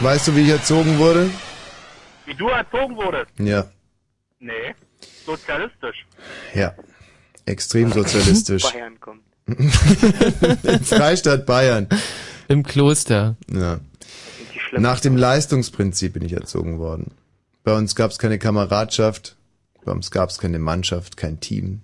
[0.00, 1.30] Weißt du, wie ich erzogen wurde?
[2.26, 3.30] wie du erzogen wurdest.
[3.38, 3.70] Ja.
[4.40, 4.74] Nee,
[5.24, 6.06] sozialistisch.
[6.54, 6.74] Ja.
[7.46, 8.64] Extrem sozialistisch.
[8.64, 9.22] Bayern kommt.
[9.46, 9.70] Im
[10.84, 11.88] Freistaat Bayern.
[12.48, 13.36] Im Kloster.
[13.48, 13.80] Ja.
[14.72, 17.12] Nach dem Leistungsprinzip bin ich erzogen worden.
[17.62, 19.36] Bei uns gab es keine Kameradschaft,
[19.84, 21.82] bei uns gab es keine Mannschaft, kein Team,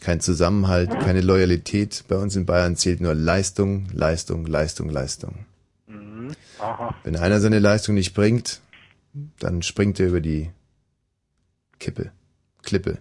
[0.00, 2.04] kein Zusammenhalt, keine Loyalität.
[2.08, 5.46] Bei uns in Bayern zählt nur Leistung, Leistung, Leistung, Leistung.
[6.70, 6.94] Aha.
[7.02, 8.60] Wenn einer seine Leistung nicht bringt,
[9.40, 10.50] dann springt er über die
[11.80, 12.12] Kippe,
[12.62, 12.98] Klippe.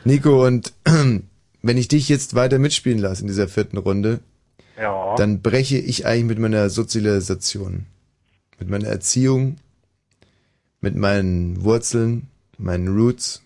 [0.04, 4.20] Nico, und wenn ich dich jetzt weiter mitspielen lasse in dieser vierten Runde,
[4.78, 5.14] Ja.
[5.16, 7.84] dann breche ich eigentlich mit meiner Sozialisation,
[8.58, 9.56] mit meiner Erziehung,
[10.80, 13.42] mit meinen Wurzeln, meinen Roots.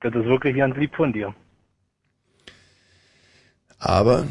[0.00, 1.32] Das ist wirklich ganz lieb von dir.
[3.78, 4.26] Aber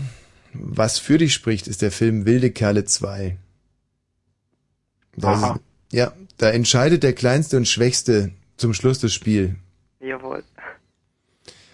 [0.54, 3.38] was für dich spricht, ist der Film Wilde Kerle 2.
[5.18, 5.60] Das Aha.
[5.92, 9.56] ja, da entscheidet der Kleinste und Schwächste zum Schluss das Spiel.
[10.00, 10.44] Jawohl.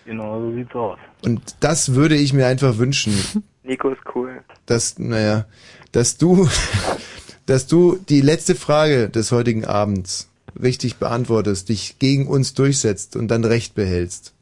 [0.06, 1.00] Genau, so sieht's aus.
[1.24, 3.14] Und das würde ich mir einfach wünschen,
[3.64, 4.44] Nico ist cool.
[4.66, 5.46] dass, naja,
[5.92, 6.50] dass du,
[7.46, 10.30] dass du die letzte Frage des heutigen Abends
[10.62, 14.34] richtig beantwortest, dich gegen uns durchsetzt und dann Recht behältst.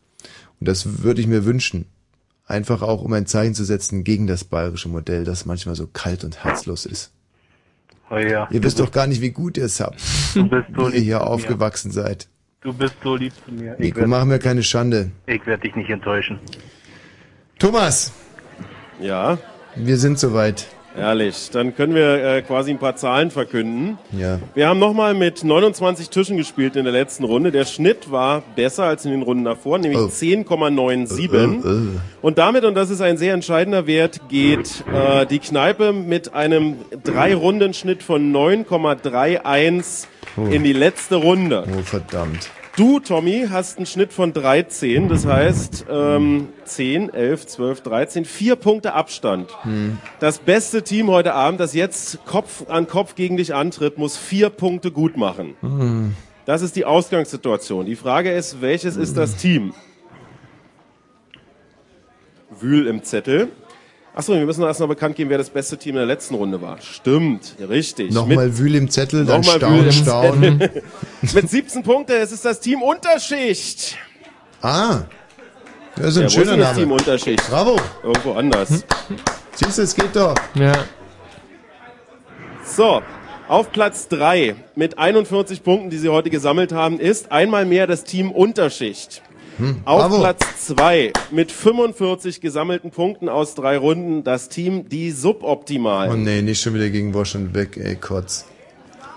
[0.60, 1.86] Und das würde ich mir wünschen.
[2.50, 6.24] Einfach auch, um ein Zeichen zu setzen gegen das bayerische Modell, das manchmal so kalt
[6.24, 7.12] und herzlos ist.
[8.10, 8.48] Oh ja.
[8.50, 10.02] Ihr wisst doch gar nicht, wie gut ihr es habt,
[10.34, 11.28] Du bist so wie ihr hier zu mir.
[11.28, 12.28] aufgewachsen seid.
[12.62, 13.74] Du bist so lieb zu mir.
[13.74, 15.12] Ich Nico, mach mir keine Schande.
[15.28, 16.40] Ich werde dich nicht enttäuschen.
[17.60, 18.12] Thomas!
[19.00, 19.38] Ja?
[19.76, 20.66] Wir sind soweit.
[20.96, 21.50] Herrlich.
[21.52, 23.98] Dann können wir äh, quasi ein paar Zahlen verkünden.
[24.12, 24.40] Ja.
[24.56, 27.52] Wir haben nochmal mit 29 Tischen gespielt in der letzten Runde.
[27.52, 30.06] Der Schnitt war besser als in den Runden davor, nämlich Oh.
[30.08, 31.34] 10,97.
[31.34, 32.00] Äh, äh.
[32.22, 36.76] Und damit, und das ist ein sehr entscheidender Wert, geht äh, die Kneipe mit einem
[37.04, 40.06] Drei-Runden-Schnitt von 9,31
[40.38, 40.46] Oh.
[40.46, 41.66] in die letzte Runde.
[41.68, 42.50] Oh, verdammt.
[42.76, 48.56] Du, Tommy, hast einen Schnitt von 13, das heißt ähm, 10, 11, 12, 13, vier
[48.56, 49.50] Punkte Abstand.
[49.64, 49.98] Hm.
[50.20, 54.50] Das beste Team heute Abend, das jetzt Kopf an Kopf gegen dich antritt, muss vier
[54.50, 55.56] Punkte gut machen.
[55.62, 56.16] Hm.
[56.46, 57.86] Das ist die Ausgangssituation.
[57.86, 59.74] Die Frage ist, welches ist das Team?
[62.50, 63.50] Wühl im Zettel.
[64.20, 66.62] Achso, wir müssen erst noch bekannt geben, wer das beste Team in der letzten Runde
[66.62, 66.78] war.
[66.82, 68.12] Stimmt, richtig.
[68.12, 70.60] Nochmal Wühl im Zettel, dann Nochmal Staun, Wühl im Staun.
[70.60, 70.84] Zettel.
[71.34, 73.98] Mit 17 Punkten, es ist das Team Unterschicht.
[74.62, 75.04] Ah,
[75.96, 76.80] das ist ein Ja, wo schöner ist denn das Name.
[76.80, 77.50] Team Unterschicht?
[77.50, 77.80] Bravo.
[78.04, 78.84] Irgendwo anders.
[79.56, 80.36] Siehst du, es geht doch.
[80.56, 80.74] Ja.
[82.66, 83.02] So,
[83.48, 88.04] auf Platz 3 mit 41 Punkten, die sie heute gesammelt haben, ist einmal mehr das
[88.04, 89.22] Team Unterschicht.
[89.60, 90.20] Hm, Auf bravo.
[90.20, 96.12] Platz 2 mit 45 gesammelten Punkten aus drei Runden das Team Die Suboptimalen.
[96.14, 98.46] Oh nee, nicht schon wieder gegen und weg, ey, Kotz.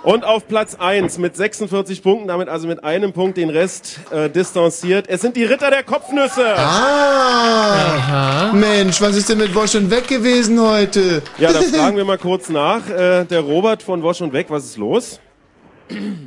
[0.02, 4.28] Und auf Platz 1 mit 46 Punkten, damit also mit einem Punkt den Rest äh,
[4.28, 5.06] distanziert.
[5.08, 6.44] Es sind die Ritter der Kopfnüsse.
[6.58, 8.52] Ah!
[8.52, 11.22] Mensch, was ist denn mit Wosch und weg gewesen heute?
[11.38, 12.88] Ja, da fragen wir mal kurz nach.
[12.90, 15.20] Äh, der Robert von Wosch und Weg, was ist los?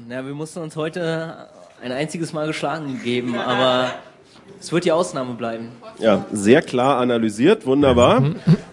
[0.10, 1.50] Ja, wir mussten uns heute
[1.86, 3.92] ein einziges Mal geschlagen geben, aber
[4.60, 5.70] es wird die Ausnahme bleiben.
[6.00, 8.24] Ja, sehr klar analysiert, wunderbar.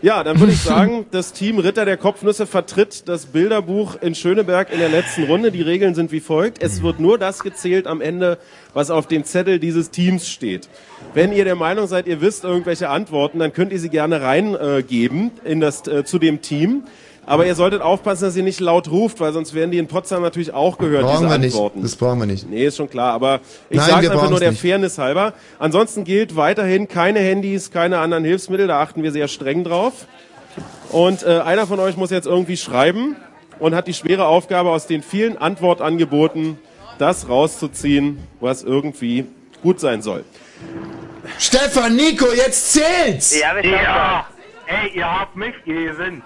[0.01, 4.72] Ja, dann würde ich sagen, das Team Ritter der Kopfnüsse vertritt das Bilderbuch in Schöneberg
[4.72, 5.52] in der letzten Runde.
[5.52, 6.62] Die Regeln sind wie folgt.
[6.62, 8.39] Es wird nur das gezählt am Ende,
[8.72, 10.70] was auf dem Zettel dieses Teams steht.
[11.12, 15.32] Wenn ihr der Meinung seid, ihr wisst irgendwelche Antworten, dann könnt ihr sie gerne reingeben
[15.44, 16.84] in das, äh, zu dem Team.
[17.24, 20.23] Aber ihr solltet aufpassen, dass ihr nicht laut ruft, weil sonst werden die in Potsdam
[20.23, 21.55] natürlich auch gehört, Brauchen diese wir nicht.
[21.55, 21.82] Antworten.
[21.82, 22.51] Das brauchen wir nicht.
[22.51, 23.40] Nee, ist schon klar, aber
[23.70, 24.61] ich sage wir einfach nur der nicht.
[24.61, 25.32] Fairness halber.
[25.61, 29.93] Ansonsten gilt weiterhin keine Handys, keine anderen Hilfsmittel, da achten wir sehr streng drauf.
[30.90, 33.16] Und äh, einer von euch muss jetzt irgendwie schreiben
[33.61, 36.59] und hat die schwere Aufgabe, aus den vielen Antwortangeboten
[36.99, 39.27] das rauszuziehen, was irgendwie
[39.62, 40.24] gut sein soll.
[41.39, 43.39] Stefan, Nico, jetzt zählt's!
[43.40, 44.27] Ja, ja.
[44.66, 46.24] Ey, ihr habt mich gesinnt.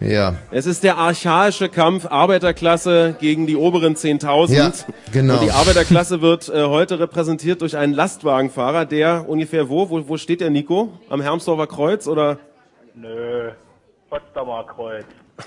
[0.00, 0.34] Ja.
[0.50, 4.52] Es ist der archaische Kampf Arbeiterklasse gegen die oberen 10.000.
[4.54, 4.72] Ja,
[5.12, 5.34] genau.
[5.34, 9.88] Und die Arbeiterklasse wird äh, heute repräsentiert durch einen Lastwagenfahrer, der ungefähr wo?
[9.88, 10.92] Wo, wo steht der Nico?
[11.08, 12.38] Am Hermsdorfer Kreuz oder
[12.94, 13.52] Nö,
[14.10, 15.04] Potsdamer Kreuz.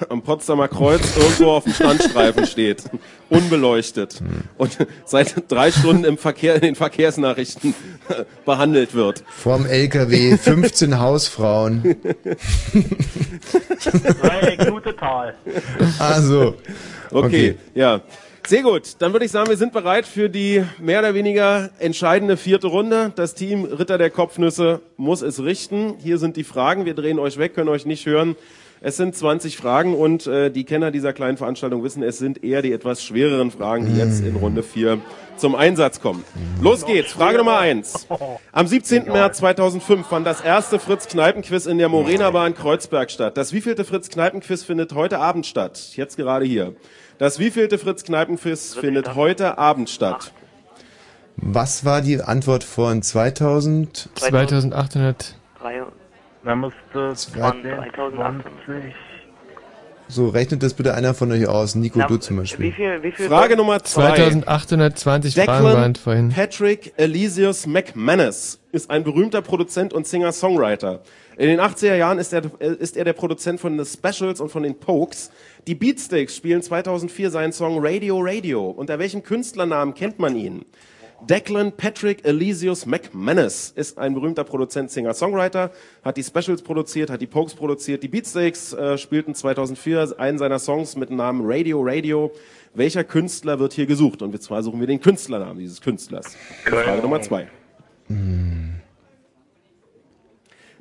[0.10, 2.84] Am Potsdamer Kreuz irgendwo auf dem Standstreifen steht,
[3.30, 4.22] unbeleuchtet
[4.58, 7.74] und seit drei Stunden im Verkehr in den Verkehrsnachrichten
[8.46, 9.24] behandelt wird.
[9.30, 11.96] Vorm LKW 15 Hausfrauen.
[14.70, 15.36] gute Tal.
[15.98, 16.56] Also.
[17.12, 17.56] Okay, Okay.
[17.76, 18.02] ja.
[18.48, 18.96] Sehr gut.
[18.98, 23.12] Dann würde ich sagen, wir sind bereit für die mehr oder weniger entscheidende vierte Runde.
[23.16, 25.96] Das Team Ritter der Kopfnüsse muss es richten.
[26.02, 26.86] Hier sind die Fragen.
[26.86, 28.36] Wir drehen euch weg, können euch nicht hören.
[28.82, 32.62] Es sind 20 Fragen und äh, die Kenner dieser kleinen Veranstaltung wissen, es sind eher
[32.62, 35.00] die etwas schwereren Fragen, die jetzt in Runde 4
[35.36, 36.24] zum Einsatz kommen.
[36.62, 37.12] Los geht's.
[37.12, 38.08] Frage Nummer 1.
[38.54, 39.06] Am 17.
[39.06, 43.36] März 2005 fand das erste Fritz-Kneipen-Quiz in der Morena Bar in Kreuzberg statt.
[43.36, 45.92] Das wievielte Fritz-Kneipen-Quiz findet heute Abend statt?
[45.96, 46.74] Jetzt gerade hier.
[47.18, 50.32] Das wievielte Fritz-Kneipen-Quiz findet heute Abend statt?
[51.36, 54.10] Was war die Antwort von 2000?
[54.16, 55.36] 2800.
[56.44, 58.94] Dann müsste 2028.
[60.12, 61.76] So, rechnet das bitte einer von euch aus.
[61.76, 62.68] Nico, Na, du zum Beispiel.
[62.68, 64.02] Wie viel, wie viel Frage Nummer 2.
[64.42, 66.30] 2820 Fragen waren Declan vorhin.
[66.30, 71.02] Patrick Elysius McManus ist ein berühmter Produzent und Singer-Songwriter.
[71.38, 74.64] In den 80er Jahren ist er, ist er der Produzent von The Specials und von
[74.64, 75.30] den Pokes.
[75.68, 78.68] Die Beatsteaks spielen 2004 seinen Song Radio Radio.
[78.68, 80.66] Unter welchem Künstlernamen kennt man ihn?
[81.28, 85.72] Declan Patrick Elysius McManus ist ein berühmter Produzent, Singer, Songwriter,
[86.04, 88.04] hat die Specials produziert, hat die Pokes produziert.
[88.04, 92.32] Die Beatsteaks äh, spielten 2004 einen seiner Songs mit dem Namen Radio Radio.
[92.74, 94.22] Welcher Künstler wird hier gesucht?
[94.22, 96.36] Und zwar suchen wir den Künstlernamen dieses Künstlers.
[96.64, 97.48] Frage Nummer zwei.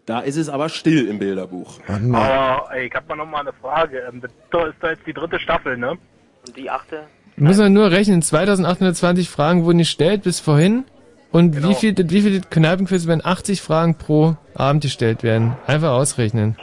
[0.06, 1.80] Da ist es aber still im Bilderbuch.
[1.86, 4.08] Aber ey, ich hab mal noch mal eine Frage.
[4.08, 4.30] Ähm, Das
[4.68, 5.98] ist da jetzt die dritte Staffel, ne?
[6.46, 7.06] Und die achte?
[7.38, 10.84] Muss man nur rechnen, 2820 Fragen wurden gestellt bis vorhin.
[11.30, 11.68] Und Genau.
[11.68, 15.56] wie viel, wie viele Kneipenquiz werden 80 Fragen pro Abend gestellt werden?
[15.66, 16.56] Einfach ausrechnen.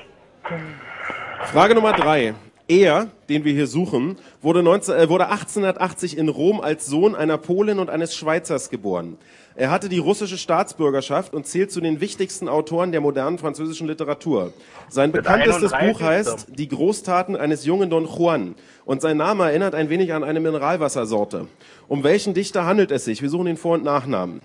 [1.45, 2.33] Frage Nummer drei.
[2.67, 7.37] Er, den wir hier suchen, wurde, 19, äh, wurde 1880 in Rom als Sohn einer
[7.37, 9.17] Polin und eines Schweizers geboren.
[9.57, 14.51] Er hatte die russische Staatsbürgerschaft und zählt zu den wichtigsten Autoren der modernen französischen Literatur.
[14.89, 15.93] Sein bekanntestes 31.
[15.93, 20.25] Buch heißt Die Großtaten eines jungen Don Juan und sein Name erinnert ein wenig an
[20.25, 21.47] eine Mineralwassersorte.
[21.87, 23.21] Um welchen Dichter handelt es sich?
[23.21, 24.41] Wir suchen den Vor- und Nachnamen.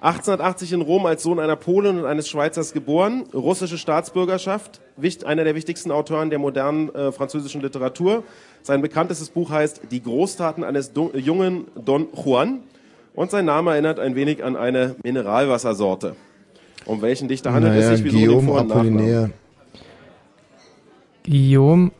[0.00, 4.80] 1880 in Rom als Sohn einer Polin und eines Schweizers geboren, russische Staatsbürgerschaft,
[5.26, 8.24] einer der wichtigsten Autoren der modernen äh, französischen Literatur.
[8.62, 12.60] Sein bekanntestes Buch heißt Die Großtaten eines Do jungen Don Juan
[13.20, 16.16] und sein Name erinnert ein wenig an eine Mineralwassersorte.
[16.86, 18.10] Um welchen Dichter handelt Naja, es sich?
[18.10, 18.94] Den Guillaume Vor- und Nachnamen.
[18.94, 19.30] Apollinaire.
[21.26, 21.90] Guillaume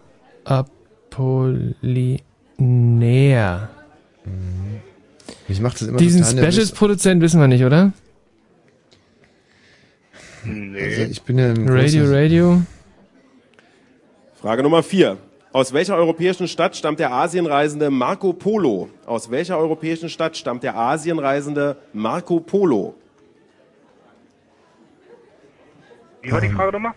[0.45, 2.23] Apollinaire.
[5.47, 6.25] Ich mach das immer Diesen.
[6.25, 7.93] Specials-Produzent wissen wir nicht, oder?
[10.43, 12.63] Also ich bin ja ein Radio, Radio.
[14.41, 15.19] Frage Nummer vier.
[15.52, 18.89] Aus welcher europäischen Stadt stammt der Asienreisende Marco Polo?
[19.06, 22.94] Aus welcher europäischen Stadt stammt der Asienreisende Marco Polo?
[26.22, 26.93] Wie war die Frage nochmal?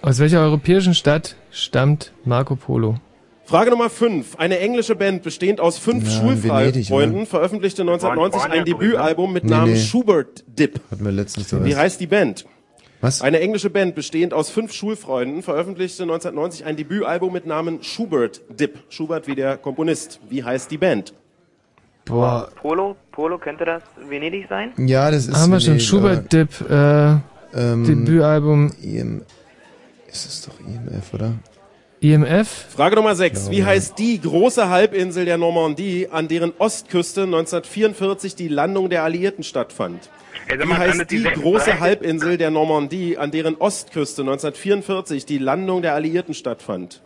[0.00, 2.96] Aus welcher europäischen Stadt stammt Marco Polo?
[3.44, 4.36] Frage Nummer 5.
[4.36, 9.44] Eine englische Band bestehend aus fünf Ja, Schulfreunden veröffentlichte 1990 Waren- waren ein Debütalbum mit
[9.44, 9.78] Nee, Namen nee.
[9.78, 10.80] Schubert Dip.
[10.90, 11.52] Hatten wir letztens.
[11.62, 12.46] Wie heißt die Band?
[13.02, 13.20] Was?
[13.20, 18.78] Eine englische Band bestehend aus fünf Schulfreunden veröffentlichte 1990 ein Debütalbum mit Namen Schubert Dip.
[18.90, 20.20] Schubert wie der Komponist.
[20.30, 21.12] Wie heißt die Band?
[22.04, 22.48] Boah.
[22.54, 22.94] Polo?
[23.10, 24.70] Polo, könnte das Venedig sein?
[24.76, 27.16] Ja, das ist Haben wir schon Schubert Dip, äh,
[27.54, 29.22] Ähm, Debütalbum EM,
[30.06, 31.34] ist es doch IMF, oder?
[32.00, 32.66] IMF?
[32.70, 33.50] Frage Nummer 6.
[33.50, 39.42] Wie heißt die große Halbinsel der Normandie, an deren Ostküste 1944 die Landung der Alliierten
[39.42, 40.08] stattfand?
[40.58, 45.24] Sag Wie heißt das die die 36 große Halbinsel der Normandie, an deren Ostküste 1944
[45.26, 47.02] die Landung der Alliierten stattfand?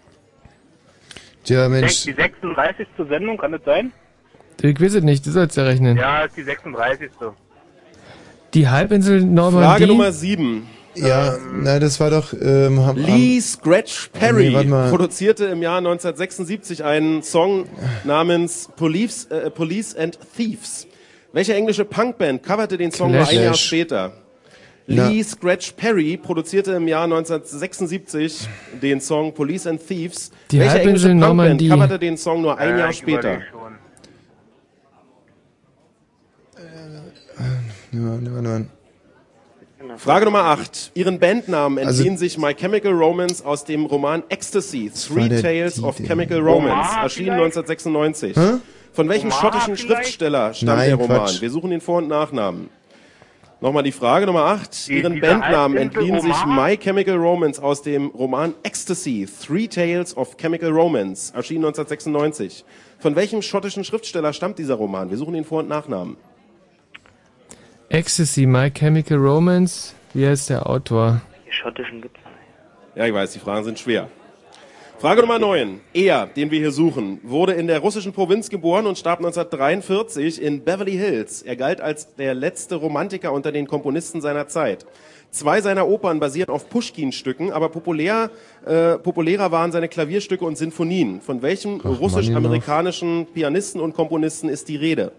[1.45, 2.87] Tja, Die Mensch, 36.
[3.09, 3.93] Sendung, kann das sein?
[4.63, 5.97] Ich weiß es nicht, du sollst ja rechnen.
[5.97, 7.11] Ja, ist die 36.
[8.55, 9.67] Die Halbinsel Normandie?
[9.67, 10.67] Frage Nummer 7.
[10.95, 16.83] ja, na, das war doch, ähm, haben, Lee Scratch Perry Nee, produzierte im Jahr 1976
[16.85, 17.69] einen Song
[18.05, 20.87] namens Police, äh, Police and Thieves.
[21.37, 23.37] Welche englische Punkband coverte den Song nur Clash.
[23.37, 24.13] ein Jahr später?
[24.87, 25.09] Na.
[25.11, 28.49] Lee Scratch Perry produzierte im Jahr 1976
[28.81, 30.31] den Song Police and Thieves.
[30.51, 31.69] Die Welche Halbinsel englische Punkband Normandie.
[31.69, 33.39] coverte den Song nur ein Ja, Jahr später?
[37.93, 38.67] ja, mal.
[39.99, 40.93] Frage Nummer 8.
[40.95, 45.97] Ihren Bandnamen Also- entziehen sich My Chemical Romance aus dem Roman Ecstasy, Three Tales of.
[45.99, 47.57] Chemical Romance, erschienen vielleicht?
[47.59, 48.37] 1996.
[48.37, 48.59] Hä?
[48.97, 50.01] Von welchem Omar schottischen vielleicht?
[50.05, 51.19] Schriftsteller stammt Nein, der Roman?
[51.19, 51.41] Quatsch.
[51.43, 52.71] Wir suchen den Vor- und Nachnamen.
[53.61, 54.89] Nochmal die Frage Nummer 8.
[54.89, 56.45] Die- Ihren Bandnamen entliehen sich?
[56.47, 62.65] My Chemical Romance aus dem Roman Ecstasy, Three Tales of Chemical Romance, erschienen 1996.
[62.99, 65.11] Von welchem schottischen Schriftsteller stammt dieser Roman?
[65.11, 66.17] Wir suchen den Vor- und Nachnamen.
[67.89, 69.95] Ecstasy, My Chemical Romance.
[70.13, 71.21] Wie heißt der Autor?
[71.47, 72.19] Die schottischen gibt's.
[72.95, 74.09] Ja, ich weiß, die Fragen sind schwer.
[74.99, 75.81] Frage Nummer 9.
[75.93, 80.65] Er, den wir hier suchen, wurde in der russischen Provinz geboren und starb 1943 in
[80.65, 81.43] Beverly Hills.
[81.43, 84.87] Er galt als der letzte Romantiker unter den Komponisten seiner Zeit.
[85.31, 88.31] Zwei seiner Opern basieren auf Pushkin-Stücken, aber populär,
[88.65, 91.21] äh, populärer waren seine Klavierstücke und Sinfonien.
[91.21, 95.13] Von welchem russisch-amerikanischen Pianisten und Komponisten ist die Rede?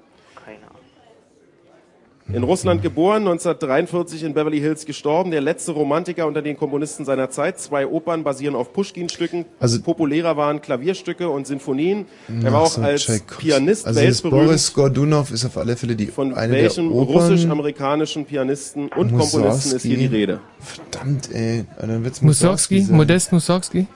[2.34, 7.30] In Russland geboren, 1943 in Beverly Hills gestorben, der letzte Romantiker unter den Komponisten seiner
[7.30, 7.58] Zeit.
[7.58, 9.46] Zwei Opern basieren auf Pushkin-Stücken.
[9.62, 12.06] Also- Populärer waren Klavierstücke und Sinfonien.
[12.44, 13.46] Er war auch so, als Tchaikovsky.
[13.48, 14.46] Pianist Also weltberühmt.
[14.46, 19.84] Boris Godunov ist auf alle Fälle die Von eine welchem russisch-amerikanischen Pianisten und Komponisten ist
[19.84, 20.42] hier die Rede?
[20.60, 21.64] Verdammt, ey.
[21.82, 22.82] Und Dann wird's Mussorgsky?
[22.82, 22.98] sein.
[22.98, 23.88] Modest Mussorgsky?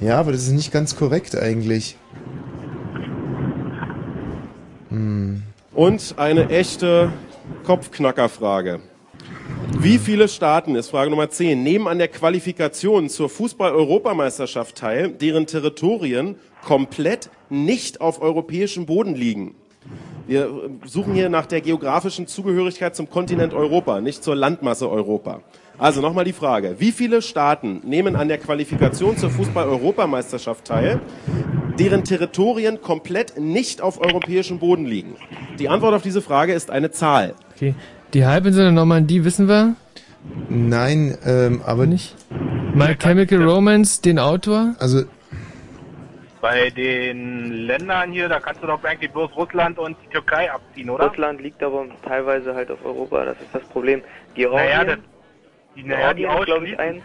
[0.00, 1.96] Ja, aber das ist nicht ganz korrekt eigentlich.
[4.90, 5.42] Hm.
[5.74, 7.10] Und eine echte
[7.64, 8.80] Kopfknackerfrage.
[9.80, 15.46] Wie viele Staaten, ist Frage Nummer 10, nehmen an der Qualifikation zur Fußball-Europameisterschaft teil, deren
[15.46, 19.54] Territorien komplett nicht auf europäischem Boden liegen?
[20.26, 25.40] Wir äh, suchen hier nach der geografischen Zugehörigkeit zum Kontinent Europa, nicht zur Landmasse Europa.
[25.78, 31.00] Also nochmal die Frage, wie viele Staaten nehmen an der Qualifikation zur Fußball-Europameisterschaft teil,
[31.78, 35.14] deren Territorien komplett nicht auf europäischem Boden liegen?
[35.60, 37.34] Die Antwort auf diese Frage ist eine Zahl.
[37.54, 37.76] Okay.
[38.12, 39.76] Die Halbinsel der Normandie wissen wir?
[40.48, 42.16] Nein, ähm, aber nicht.
[42.74, 44.74] My Chemical Romance, den Autor?
[44.80, 45.04] Also
[46.40, 50.90] Bei den Ländern hier, da kannst du doch eigentlich bloß Russland und die Türkei abziehen,
[50.90, 51.06] oder?
[51.06, 54.02] Russland liegt aber teilweise halt auf Europa, das ist das Problem.
[54.34, 54.98] Georgien, Naja, das,
[55.78, 57.02] die, naja, die, ausschließlich,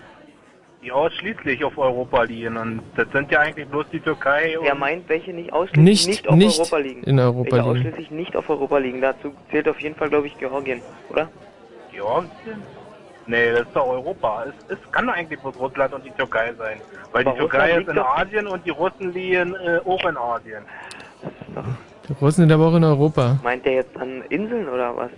[0.81, 2.57] die ausschließlich auf Europa liegen.
[2.57, 4.65] Und das sind ja eigentlich bloß die Türkei und...
[4.65, 7.03] Er meint, welche nicht ausschließlich Nicht- nicht, auf nicht Europa liegen.
[7.03, 7.69] in Europa welche liegen.
[7.69, 9.01] ausschließlich nicht auf Europa liegen.
[9.01, 11.29] Dazu zählt auf jeden Fall, glaube ich, Georgien, oder?
[11.91, 12.29] Georgien?
[13.25, 14.45] Nee, das ist doch Europa.
[14.69, 16.81] Es, es kann doch eigentlich bloß Russland und die Türkei sein.
[17.13, 20.17] Weil Aber die Türkei Russland ist in Asien und die Russen liegen äh, auch in
[20.17, 20.63] Asien.
[22.09, 23.39] Die Russen sind aber auch in Europa.
[23.43, 25.11] Meint der jetzt an Inseln oder was?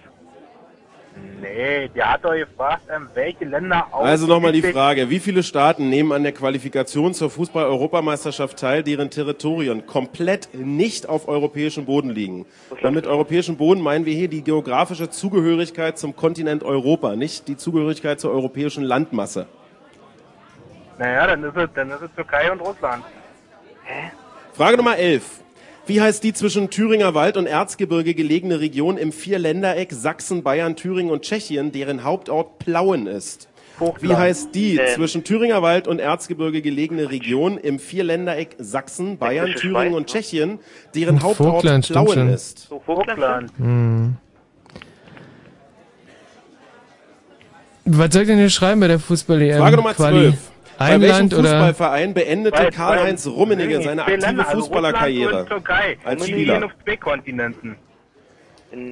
[1.41, 5.89] Nee, der hat doch gefragt, ähm, welche Länder Also nochmal die Frage, wie viele Staaten
[5.89, 12.45] nehmen an der Qualifikation zur Fußball-Europameisterschaft teil, deren Territorien komplett nicht auf europäischem Boden liegen?
[12.81, 17.57] Weil mit europäischem Boden meinen wir hier die geografische Zugehörigkeit zum Kontinent Europa, nicht die
[17.57, 19.47] Zugehörigkeit zur europäischen Landmasse.
[20.97, 23.03] Naja, dann ist es, dann ist es Türkei und Russland.
[24.53, 25.44] Frage Nummer 11.
[25.87, 31.11] Wie heißt die zwischen Thüringer Wald und Erzgebirge gelegene Region im Vierländereck Sachsen, Bayern, Thüringen
[31.11, 33.49] und Tschechien, deren Hauptort Plauen ist?
[33.99, 34.87] Wie heißt die Ähm.
[34.95, 40.59] zwischen Thüringer Wald und Erzgebirge gelegene Region im Vierländereck Sachsen, Bayern, Thüringen Schweiz, und Tschechien,
[40.95, 42.29] deren Hm, Hauptort Plauen schon.
[42.29, 42.67] ist?
[42.69, 43.51] So, Vogtland.
[43.57, 44.15] Hm.
[47.87, 49.59] Was soll ich denn hier schreiben bei der Fußball-EM?
[49.59, 50.29] Frage Nummer Quali?
[50.29, 50.51] 12.
[50.77, 51.43] Bei Ein welchem Land oder?
[51.43, 55.45] Fußballverein beendete Bei- Karl-Heinz bei- Rummenigge seine aktive Fußballerkarriere?
[56.03, 56.69] Als Spieler.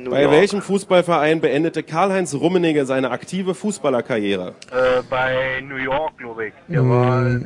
[0.10, 0.32] Bei York.
[0.32, 4.53] welchem Fußballverein beendete Karl-Heinz Rummenigge seine aktive Fußballerkarriere?
[4.72, 6.53] Äh, bei New York, glaube ich.
[6.70, 6.90] Der Hm.
[6.90, 7.42] war,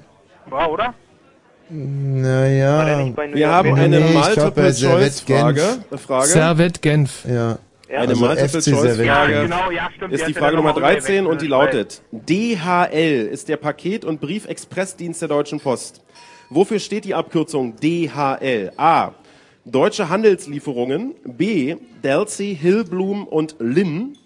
[0.59, 0.93] war, oder?
[1.69, 3.11] Naja.
[3.33, 5.61] Wir haben eine Nee, bei Multiple-Choice-Frage.
[5.89, 6.01] Genf.
[6.01, 6.25] Frage.
[6.27, 7.25] Servette Genf.
[7.27, 7.57] Ja.
[7.89, 9.05] Eine Also Multiple-Choice-Frage.
[9.05, 13.47] Ja, genau, ja, ist die ja Frage Nummer nochmal 13 und die lautet, DHL ist
[13.49, 16.03] der Paket- und Briefexpressdienst der Deutschen Post.
[16.49, 18.71] Wofür steht die Abkürzung DHL?
[18.77, 19.11] A.
[19.65, 21.15] Deutsche Handelslieferungen.
[21.25, 21.75] B.
[22.03, 24.17] Delsey, Hillblum und Lin.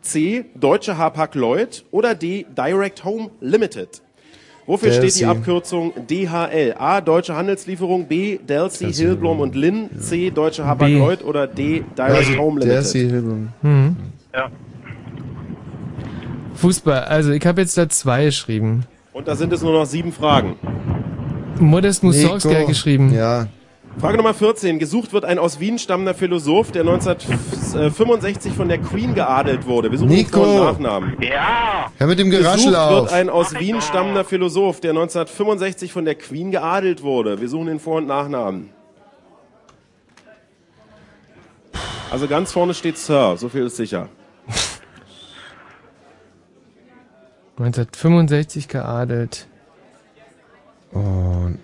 [0.00, 0.46] C.
[0.54, 1.84] Deutsche Hapag-Lloyd.
[1.90, 2.46] Oder D.
[2.56, 4.02] Direct Home Limited.
[4.68, 5.20] Wofür steht Delsey.
[5.20, 6.74] die Abkürzung DHL?
[6.78, 7.00] A.
[7.00, 8.06] Deutsche Handelslieferung.
[8.06, 8.38] B.
[8.38, 9.88] Delsey, Delsey, Hillblum und Lin.
[9.98, 10.30] C.
[10.30, 11.24] Deutsche Hapag-Lloyd.
[11.24, 11.82] Oder D.
[11.96, 12.94] Direct Also, Home Limited.
[12.94, 13.48] die Hilbung.
[13.62, 13.96] Mhm.
[14.34, 14.50] Ja.
[16.54, 18.84] Fußball, also ich habe jetzt da zwei geschrieben.
[19.12, 20.56] Und da sind es nur noch sieben Fragen.
[21.58, 23.12] Modest Mussorgsky hat geschrieben.
[23.14, 23.46] Ja.
[24.00, 24.78] Frage Nummer 14.
[24.78, 29.90] Gesucht wird ein aus Wien stammender Philosoph, der 1965 von der Queen geadelt wurde.
[29.90, 30.44] Wir suchen den Nico.
[30.44, 31.16] Vor- und Nachnamen.
[31.20, 31.90] Ja!
[31.98, 33.02] Hör mit dem Geraschel Gesucht auf.
[33.02, 37.40] wird ein aus Wien stammender Philosoph, der 1965 von der Queen geadelt wurde.
[37.40, 38.70] Wir suchen den Vor- und Nachnamen.
[42.12, 44.08] Also ganz vorne steht Sir, so viel ist sicher.
[47.58, 49.48] 1965 geadelt.
[50.92, 51.58] Und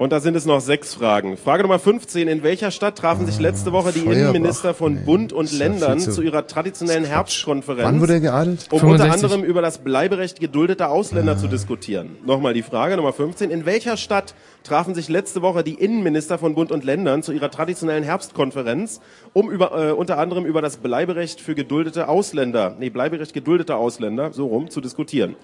[0.00, 1.36] Und da sind es noch sechs Fragen.
[1.36, 2.26] Frage Nummer 15.
[2.26, 6.10] In welcher Stadt trafen sich letzte Woche die Feuerbach, Innenminister von Bund und Ländern zu-
[6.12, 7.84] zu ihrer traditionellen Herbstkonferenz?
[7.84, 8.66] wann wurde er geadelt?
[8.70, 9.24] Um unter 65.
[9.24, 12.16] anderem über das Bleiberecht geduldeter Ausländer zu diskutieren.
[12.24, 13.50] Nochmal die Frage Nummer 15.
[13.50, 17.50] In welcher Stadt trafen sich letzte Woche die Innenminister von Bund und Ländern zu ihrer
[17.50, 19.02] traditionellen Herbstkonferenz,
[19.34, 24.32] um über, äh, unter anderem über das Bleiberecht für geduldete Ausländer, nee, Bleiberecht geduldeter Ausländer,
[24.32, 25.36] so rum, zu diskutieren?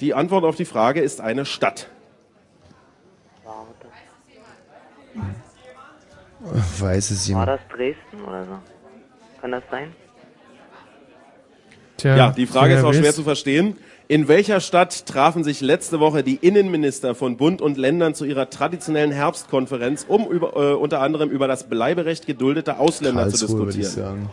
[0.00, 1.88] Die Antwort auf die Frage ist eine Stadt.
[6.78, 7.48] Weiß es War jemand.
[7.48, 8.58] das Dresden oder so?
[9.40, 9.92] Kann das sein?
[11.96, 13.76] Tja, Ja, die Frage ist auch wer schwer zu verstehen.
[14.06, 18.48] In welcher Stadt trafen sich letzte Woche die Innenminister von Bund und Ländern zu ihrer
[18.48, 23.70] traditionellen Herbstkonferenz, um über, äh, unter anderem über das Bleiberecht geduldeter Ausländer zu Karlsruhe, würde
[23.72, 24.30] ich diskutieren?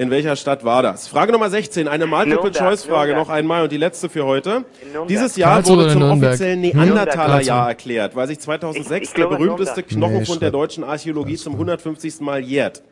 [0.00, 1.08] In welcher Stadt war das?
[1.08, 4.64] Frage Nummer 16, eine Multiple-Choice-Frage noch einmal und die letzte für heute.
[5.10, 6.30] Dieses Jahr Karlsruhe wurde zum Nürnberg?
[6.30, 6.70] offiziellen Hm?
[6.72, 9.82] Neandertaler-Jahr erklärt, weil sich 2006 Ich- ich glaube der berühmteste.
[9.82, 12.18] Knochenfund Nee, der deutschen Archäologie zum 150.
[12.22, 12.82] Mal jährt.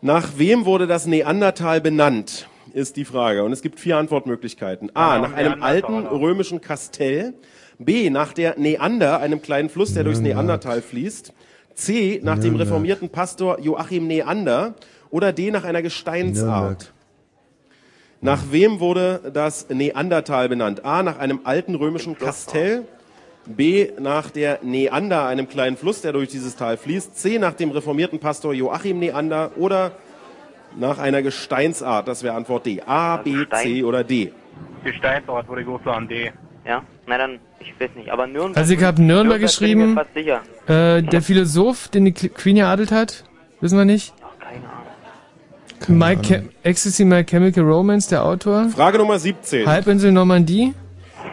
[0.00, 2.48] Nach wem wurde das Neandertal benannt?
[2.72, 3.44] Ist die Frage.
[3.44, 4.90] Und es gibt vier Antwortmöglichkeiten.
[4.96, 5.20] A.
[5.20, 7.34] Nach einem alten römischen Kastell.
[7.78, 8.10] B.
[8.10, 11.32] Nach der Neander, einem kleinen Fluss, der durchs Neandertal fließt.
[11.74, 12.18] C.
[12.24, 14.74] Nach dem reformierten Pastor Joachim Neander.
[15.10, 15.50] Oder D.
[15.50, 16.68] Nach einer Gesteinsart.
[16.68, 16.92] Nürnberg.
[18.20, 20.84] Nach wem wurde das Neandertal benannt?
[20.84, 21.02] A.
[21.02, 22.84] Nach einem alten römischen Kastell.
[23.46, 23.88] B.
[23.98, 27.16] Nach der Neander, einem kleinen Fluss, der durch dieses Tal fließt.
[27.16, 27.38] C.
[27.38, 29.52] Nach dem reformierten Pastor Joachim Neander.
[29.56, 29.92] Oder
[30.76, 32.08] nach einer Gesteinsart.
[32.08, 32.82] Das wäre Antwort D.
[32.84, 34.32] A, B, C oder D.
[34.84, 36.32] Gesteinsort würde ich auch sagen, D.
[36.66, 36.82] Ja?
[37.06, 38.10] Na dann, ich weiß nicht.
[38.10, 38.56] Aber Nürnberg.
[38.58, 39.94] Also ich habe Nürnberg ich geschrieben.
[39.94, 40.42] mir fast sicher.
[40.66, 43.24] Äh, der Philosoph, den die Queen geadelt hat,
[43.60, 44.12] wissen wir nicht.
[45.86, 46.16] My
[46.62, 48.68] Ecstasy, My Chemical Romance, der Autor.
[48.70, 49.66] Frage Nummer 17.
[49.66, 50.74] Halbinsel Normandie.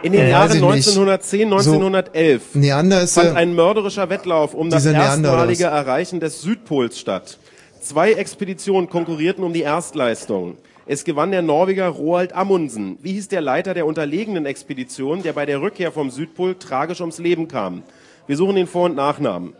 [0.02, 0.86] In den Äh, Jahren ich nicht.
[0.88, 6.20] 1910, So, 1911 Neander ist fand ja- ein mörderischer Wettlauf um das Neander erstmalige Erreichen
[6.20, 7.38] des Südpols statt.
[7.80, 10.56] Zwei Expeditionen konkurrierten um die Erstleistung.
[10.86, 12.98] Es gewann der Norweger Roald Amundsen.
[13.02, 17.18] Wie hieß der Leiter der unterlegenen Expedition, der bei der Rückkehr vom Südpol tragisch ums
[17.18, 17.82] Leben kam?
[18.26, 19.54] Wir suchen den Vor- und Nachnamen.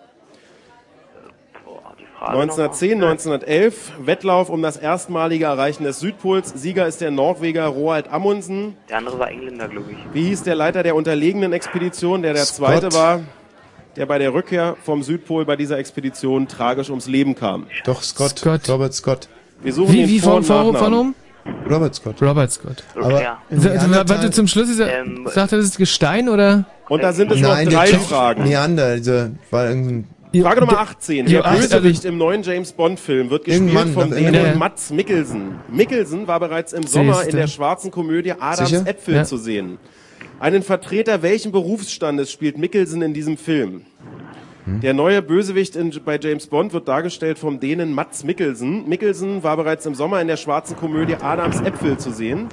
[2.19, 6.53] Frage 1910, 1911, Wettlauf um das erstmalige Erreichen des Südpols.
[6.57, 8.77] Sieger ist der Norweger Roald Amundsen.
[8.89, 9.99] Der andere war Engländer, glaube ich.
[10.15, 12.57] Wie hieß der Leiter der unterlegenen Expedition, der der Scott.
[12.69, 13.21] zweite war,
[13.97, 17.67] der bei der Rückkehr vom Südpol bei dieser Expedition tragisch ums Leben kam?
[17.85, 18.43] Doch, Scott.
[18.69, 19.29] Robert Scott.
[19.63, 21.15] Wir suchen Wie, den wie Vor- von, und von, von oben?
[21.71, 22.21] Robert Scott.
[22.23, 22.83] Robert Scott.
[23.01, 23.39] Aber Ja.
[23.51, 26.65] Warte, zum Schluss ist er, Ähm, sagt er, das ist Gestein oder?
[26.89, 28.45] Und da sind es Nein, noch drei Fragen.
[28.45, 30.09] Neander, dieser war irgendein.
[30.43, 31.27] Frage Nummer 18.
[31.29, 34.59] Ja, Der Bösewicht im neuen James Bond-Film wird gespielt Irgendwann, von Dänen.
[34.59, 35.57] Mats Mikkelsen.
[35.71, 38.87] Mikkelsen war bereits im Sommer in der schwarzen Komödie Adams Sicher?
[38.87, 39.25] Äpfel Ja.
[39.25, 39.79] zu sehen.
[40.39, 43.83] Einen Vertreter welchen Berufsstandes spielt Mikkelsen in diesem Film?
[44.67, 44.81] Hm?
[44.81, 48.89] Der neue Bösewicht in, bei James Bond wird dargestellt vom Dänen Mats Mikkelsen.
[48.89, 52.49] Mikkelsen war bereits im Sommer in der schwarzen Komödie Adams Äpfel zu sehen.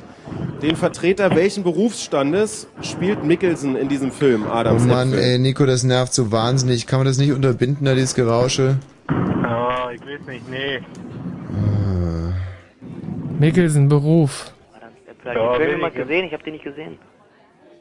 [0.62, 5.24] Den Vertreter welchen Berufsstandes spielt Mikkelsen in diesem Film Oh Adams Mann, Äpfel?
[5.24, 6.88] ey, Nico, das nervt so wahnsinnig.
[6.88, 8.78] Kann man das nicht unterbinden, da dieses Gerausche?
[9.08, 10.80] Ah, ich weiß nicht, nee.
[13.40, 14.52] Mikkelsen, Beruf.
[15.22, 16.02] Vielleicht Ja, ja, Film wenig, mal ja.
[16.04, 16.98] gesehen, ich habe den nicht gesehen.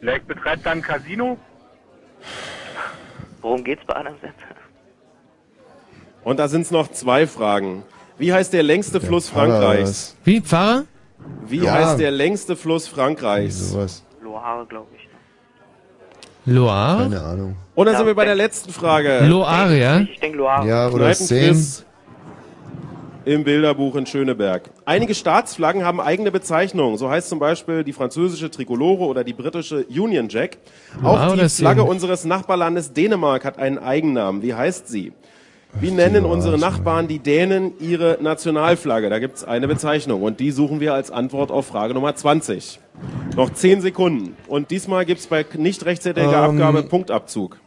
[0.01, 1.37] Vielleicht betreibt er ein Casino?
[3.43, 4.57] Worum geht's bei Adam Sandler?
[6.25, 7.83] Und da sind es noch zwei Fragen.
[8.19, 10.17] Wie heißt der längste Fluss Frankreichs?
[10.25, 10.85] Wie, Pfarrer?
[11.47, 11.73] Wie Ja.
[11.73, 13.71] heißt der längste Fluss Frankreichs?
[13.73, 14.05] Sowas.
[14.23, 15.09] Loire, glaube ich.
[16.45, 16.99] Loire?
[17.03, 17.57] Keine Ahnung.
[17.75, 19.25] Und dann Ja, sind wir bei der letzten Frage.
[19.27, 20.01] Loire, ja?
[20.01, 20.67] Ich denke Loire.
[20.67, 21.67] Ja, oder Szenen.
[23.25, 24.71] Im Bilderbuch in Schöneberg.
[24.85, 26.97] Einige Staatsflaggen haben eigene Bezeichnungen.
[26.99, 30.59] So heißt zum Beispiel die französische Trikolore oder die britische Union Jack.
[31.03, 34.43] Auch Wow, die Flagge unseres Nachbarlandes Dänemark hat einen Eigennamen.
[34.43, 35.13] Wie heißt sie?
[35.81, 39.09] Wie nennen unsere Nachbarn die Dänen ihre Nationalflagge?
[39.09, 42.79] Da gibt es eine Bezeichnung und die suchen wir als Antwort auf Frage Nummer 20.
[43.37, 44.37] Noch 10 Sekunden.
[44.49, 47.59] Und diesmal gibt es bei nicht rechtzeitiger Ähm, Abgabe Punktabzug.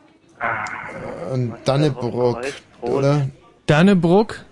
[1.66, 2.42] Dannebrock,
[2.82, 3.28] oder?
[3.66, 4.46] Dannebrook?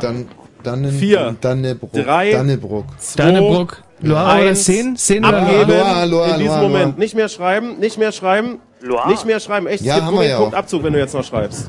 [0.00, 0.26] Dann,
[0.62, 1.92] Dannen, Vier, Dannebrock.
[1.92, 2.86] drei, Dannebrock.
[2.98, 3.82] Zwei, Dannebrook.
[4.00, 4.54] Loire oder?
[4.54, 6.84] Szenen oder abgeben Loire, Loire, in diesem Loire, Moment.
[6.86, 6.98] Loire.
[7.00, 9.08] Nicht mehr schreiben, nicht mehr schreiben, Loire.
[9.10, 9.66] nicht mehr schreiben.
[9.66, 10.58] Echt, Ja, es gibt haben nur wir den ja Punkt auch.
[10.58, 11.68] Abzug, wenn du jetzt noch schreibst.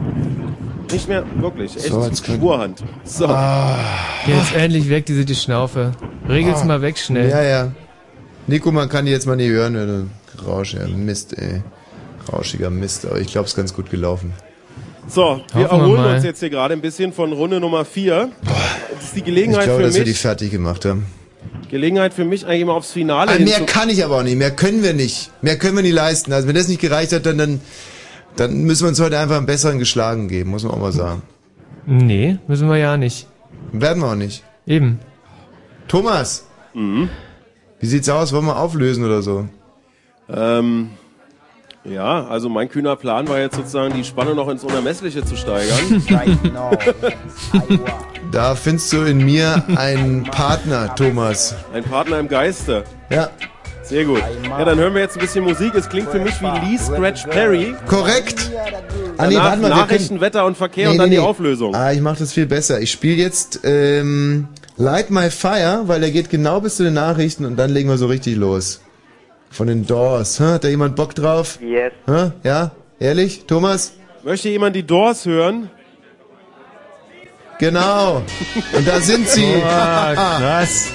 [0.91, 1.75] Nicht mehr, wirklich.
[1.75, 2.83] Echt, So, Spurhand.
[3.03, 3.25] So.
[4.27, 5.91] Jetzt endlich weg, diese die Schnaufe.
[6.30, 6.65] Regel's Ah.
[6.65, 7.30] mal weg schnell.
[7.30, 7.72] Ja, ja.
[8.47, 11.61] Nico, man kann die jetzt mal nicht hören, wenn du Rausch, ja, Mist, ey.
[12.31, 14.33] Rauschiger Mist, aber ich glaube, es ist ganz gut gelaufen.
[15.07, 16.15] So, wir Hoffen wir erholen mal.
[16.15, 18.30] uns jetzt hier gerade ein bisschen von Runde Nummer 4.
[18.93, 21.06] Das ist die Ich Gelegenheit glaube, für dass wir die mich, fertig gemacht haben.
[21.69, 24.51] Gelegenheit für mich eigentlich mal aufs Finale Ah, mehr kann ich aber auch nicht, mehr
[24.51, 25.32] können wir nicht.
[25.41, 26.32] Mehr können wir nicht leisten.
[26.32, 27.61] Also wenn das nicht gereicht hat, dann, dann,
[28.35, 31.22] dann müssen wir uns heute einfach einen besseren geschlagen geben, muss man auch mal sagen.
[31.85, 33.27] Nee, müssen wir ja nicht.
[33.72, 34.43] Werden wir auch nicht.
[34.65, 34.99] Eben.
[35.88, 37.09] Thomas, Mhm.
[37.80, 38.32] wie sieht's aus?
[38.33, 39.48] Wollen wir auflösen oder so?
[40.30, 40.91] Ähm,
[41.85, 46.03] ja, also mein kühner Plan war jetzt sozusagen die Spanne noch ins Unermessliche zu steigern.
[48.31, 51.53] Da findest du in mir einen Partner, Thomas.
[51.71, 52.83] Ein Partner im Geiste.
[53.11, 53.29] Ja.
[53.83, 54.23] Sehr gut.
[54.49, 55.75] Ja, dann hören wir jetzt ein bisschen Musik.
[55.75, 57.75] Es klingt für mich wie Lee Scratch Perry.
[57.87, 58.49] Korrekt.
[59.17, 61.21] Ah, nee, warte mal, wir Nachrichten, können- Wetter und Verkehr Nee, und dann nee, die
[61.21, 61.27] nee.
[61.27, 61.75] Auflösung.
[61.75, 62.79] Ah, ich mache das viel besser.
[62.81, 64.47] Ich spiele jetzt ähm,
[64.77, 67.97] Light My Fire, weil der geht genau bis zu den Nachrichten und dann legen wir
[67.97, 68.79] so richtig los.
[69.53, 70.40] Von den Doors.
[70.40, 70.43] Hä?
[70.53, 71.59] Hat da jemand Bock drauf?
[71.61, 71.93] Yes.
[72.07, 72.32] Hä?
[72.43, 72.72] Ja?
[72.99, 73.45] Ehrlich?
[73.45, 73.93] Thomas?
[74.23, 75.69] Möchte jemand die Doors hören?
[77.59, 78.23] Genau.
[78.75, 79.45] Und da sind sie.
[79.61, 80.90] Boah, krass.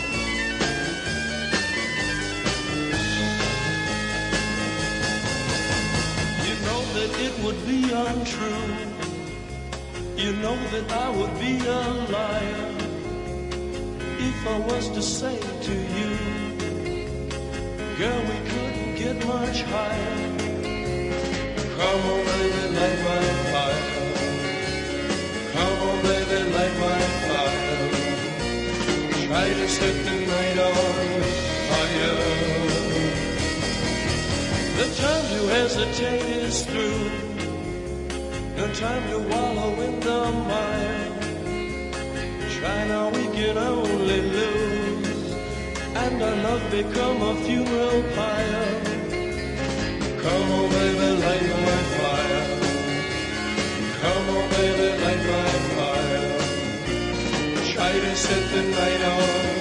[46.70, 48.97] Become a funeral pyre.
[50.22, 52.44] Come on, baby, light my fire.
[54.00, 56.26] Come on, baby, light my fire.
[57.72, 59.57] Try to set the night The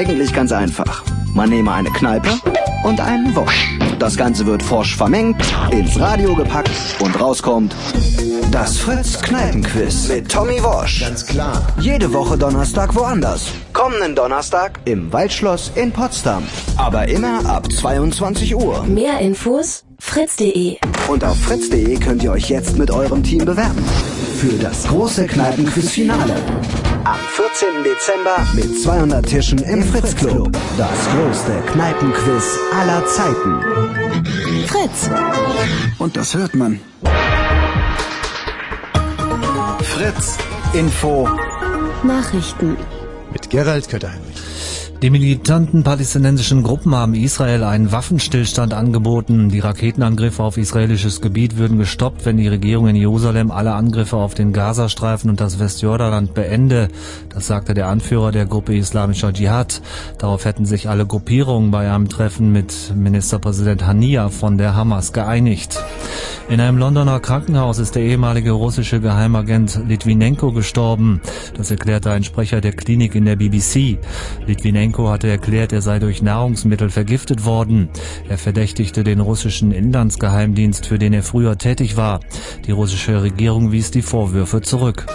[0.00, 1.04] eigentlich ganz einfach.
[1.34, 2.30] Man nehme eine Kneipe
[2.84, 3.78] und einen Wosch.
[3.98, 5.36] Das Ganze wird forsch vermengt,
[5.72, 6.70] ins Radio gepackt
[7.00, 7.76] und rauskommt
[8.50, 11.00] das Fritz Kneipenquiz mit Tommy Wosch.
[11.00, 11.62] Ganz klar.
[11.78, 13.48] Jede Woche Donnerstag woanders.
[13.74, 16.44] Kommenden Donnerstag im Waldschloss in Potsdam.
[16.76, 18.82] Aber immer ab 22 Uhr.
[18.84, 20.78] Mehr Infos fritz.de.
[21.08, 23.84] Und auf fritz.de könnt ihr euch jetzt mit eurem Team bewerben.
[24.38, 26.36] Für das große Kneipenquiz-Finale.
[27.04, 27.82] Am 14.
[27.82, 30.50] Dezember mit 200 Tischen im Fritz Club.
[30.76, 33.60] Das größte Kneipenquiz aller Zeiten.
[34.66, 35.10] Fritz.
[35.98, 36.80] Und das hört man.
[39.82, 40.36] Fritz
[40.74, 41.28] Info.
[42.02, 42.76] Nachrichten.
[43.32, 44.29] Mit Gerald Kötterheinrich.
[45.02, 49.48] Die militanten palästinensischen Gruppen haben Israel einen Waffenstillstand angeboten.
[49.48, 54.34] Die Raketenangriffe auf israelisches Gebiet würden gestoppt, wenn die Regierung in Jerusalem alle Angriffe auf
[54.34, 56.88] den Gazastreifen und das Westjordanland beende.
[57.30, 59.80] Das sagte der Anführer der Gruppe Islamischer Dschihad.
[60.18, 65.82] Darauf hätten sich alle Gruppierungen bei einem Treffen mit Ministerpräsident Hania von der Hamas geeinigt.
[66.50, 71.20] In einem Londoner Krankenhaus ist der ehemalige russische Geheimagent Litvinenko gestorben.
[71.56, 73.98] Das erklärte ein Sprecher der Klinik in der BBC.
[74.48, 77.88] Litvinenko hatte erklärt, er sei durch Nahrungsmittel vergiftet worden.
[78.28, 82.20] Er verdächtigte den russischen Inlandsgeheimdienst, für den er früher tätig war.
[82.66, 85.06] Die russische Regierung wies die Vorwürfe zurück.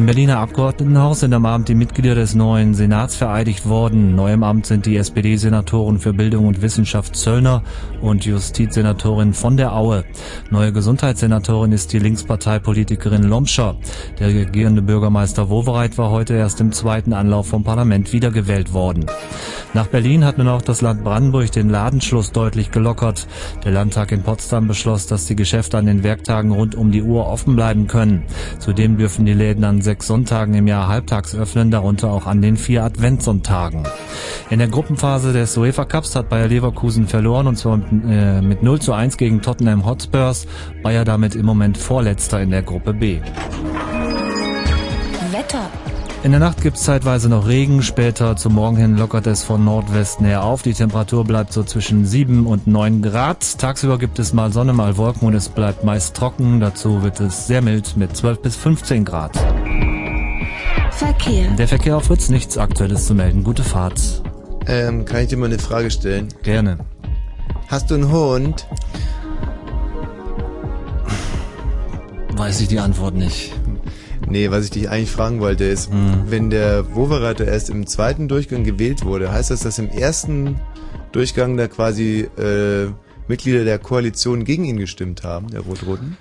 [0.00, 4.14] Im Berliner Abgeordnetenhaus sind am Abend die Mitglieder des neuen Senats vereidigt worden.
[4.14, 7.62] Neu im Amt sind die SPD-Senatorin für Bildung und Wissenschaft Zöllner
[8.00, 10.06] und Justizsenatorin von der Aue.
[10.48, 13.76] Neue Gesundheitssenatorin ist die Linksparteipolitikerin Lomscher.
[14.18, 19.04] Der regierende Bürgermeister Wowereit war heute erst im zweiten Anlauf vom Parlament wiedergewählt worden.
[19.74, 23.28] Nach Berlin hat nun auch das Land Brandenburg den Ladenschluss deutlich gelockert.
[23.64, 27.26] Der Landtag in Potsdam beschloss, dass die Geschäfte an den Werktagen rund um die Uhr
[27.26, 28.24] offen bleiben können.
[28.58, 32.56] Zudem dürfen die Läden an sechs Sonntagen im Jahr halbtags öffnen, darunter auch an den
[32.56, 33.82] vier Adventssonntagen.
[34.48, 38.80] In der Gruppenphase des UEFA Cups hat Bayer Leverkusen verloren und zwar äh, mit 0
[38.80, 40.46] zu 1 gegen Tottenham Hotspurs.
[40.84, 43.18] Bayer damit im Moment Vorletzter in der Gruppe B.
[46.22, 50.26] In der Nacht gibt's zeitweise noch Regen, später zum Morgen hin lockert es von Nordwesten
[50.26, 50.60] her auf.
[50.60, 53.58] Die Temperatur bleibt so zwischen 7 und 9 Grad.
[53.58, 56.60] Tagsüber gibt es mal Sonne, mal Wolken und es bleibt meist trocken.
[56.60, 59.34] Dazu wird es sehr mild mit 12 bis 15 Grad.
[60.90, 61.52] Verkehr.
[61.52, 63.42] Der Verkehr auf Fritz, nichts Aktuelles zu melden.
[63.42, 64.22] Gute Fahrt.
[64.66, 66.28] Ähm, kann ich dir mal eine Frage stellen?
[66.42, 66.80] Gerne.
[67.68, 68.66] Hast du einen Hund?
[72.36, 73.54] Weiß ich die Antwort nicht.
[74.30, 75.90] Nee, was ich dich eigentlich fragen wollte ist,
[76.26, 80.60] wenn der Woverreiter erst im zweiten Durchgang gewählt wurde, heißt das, dass im ersten
[81.10, 82.86] Durchgang da quasi äh,
[83.26, 86.16] Mitglieder der Koalition gegen ihn gestimmt haben, der Rot-Roten?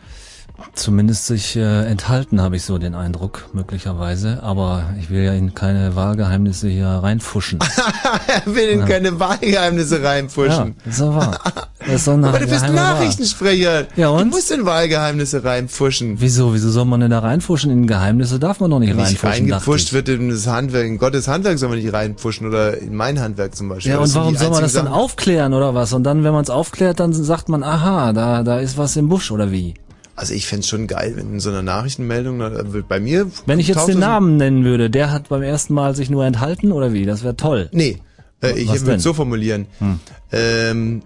[0.73, 4.41] Zumindest sich äh, enthalten, habe ich so den Eindruck, möglicherweise.
[4.43, 7.59] Aber ich will ja in keine Wahlgeheimnisse hier reinfuschen.
[8.27, 8.85] er will in Ja.
[8.85, 10.75] keine Wahlgeheimnisse reinpfuschen.
[10.85, 11.39] Ja, doch wahr.
[11.85, 12.69] Das eine Aber du bist.
[12.69, 13.87] Nachrichtensprecher.
[13.95, 14.19] Ja, und?
[14.31, 16.15] Du musst in Wahlgeheimnisse reinpfuschen.
[16.19, 16.53] Wieso?
[16.53, 17.71] Wieso soll man denn da reinfuschen?
[17.71, 19.29] In Geheimnisse darf man doch nicht, Nicht reinfuschen.
[19.29, 23.19] reingepfuscht wird in das Handwerk, in Gottes Handwerk soll man nicht reinpfuschen oder in mein
[23.19, 23.69] Handwerk zum.
[23.69, 23.91] Beispiel.
[23.91, 25.93] Ja, und warum soll man das dann aufklären oder was?
[25.93, 29.09] Und dann, wenn man es aufklärt, dann sagt man, aha, da, da ist was im
[29.09, 29.73] Busch oder wie?
[30.19, 32.43] Also ich fänd's schon geil, wenn in so einer Nachrichtenmeldung,
[32.89, 33.31] bei mir...
[33.45, 36.73] Wenn ich jetzt den Namen nennen würde, der hat beim ersten Mal sich nur enthalten
[36.73, 37.05] oder wie?
[37.05, 37.69] Das wäre toll.
[37.71, 38.01] Nee,
[38.43, 39.67] äh, ich würde es so formulieren.
[39.77, 39.99] Hm.
[40.33, 41.01] Ähm,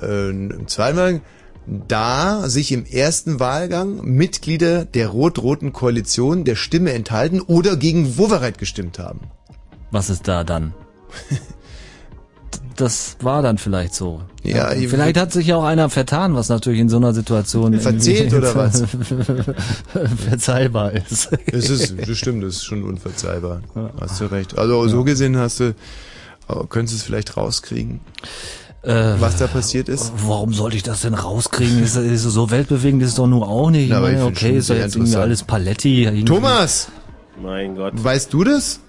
[0.00, 1.20] äh, im zweiten Mal
[1.66, 8.58] da sich im ersten Wahlgang Mitglieder der rot-roten Koalition der Stimme enthalten oder gegen Wowereit
[8.58, 9.22] gestimmt haben.
[9.90, 10.74] Was ist da dann?
[12.76, 14.20] Das war dann vielleicht so.
[14.42, 17.78] Ja, ich- vielleicht hat sich ja auch einer vertan, was natürlich in so einer Situation
[17.80, 18.84] Verzählt oder was?
[20.28, 21.30] verzeihbar ist.
[21.50, 23.62] Das ist, das stimmt, das ist schon unverzeihbar.
[24.00, 24.58] Hast du recht.
[24.58, 25.74] Also so gesehen hast du,
[26.48, 28.00] aber könntest du es vielleicht rauskriegen,
[28.82, 30.10] was da passiert ist?
[30.10, 31.82] Äh, Warum sollte ich das denn rauskriegen?
[31.82, 33.90] Ist, ist so weltbewegend ist es doch nur auch nicht.
[33.90, 36.04] Na, meine, okay, ist doch jetzt irgendwie alles Paletti.
[36.04, 36.24] irgendwie.
[36.24, 36.88] Thomas!
[37.42, 37.92] Mein Gott.
[37.96, 38.80] Weißt du das?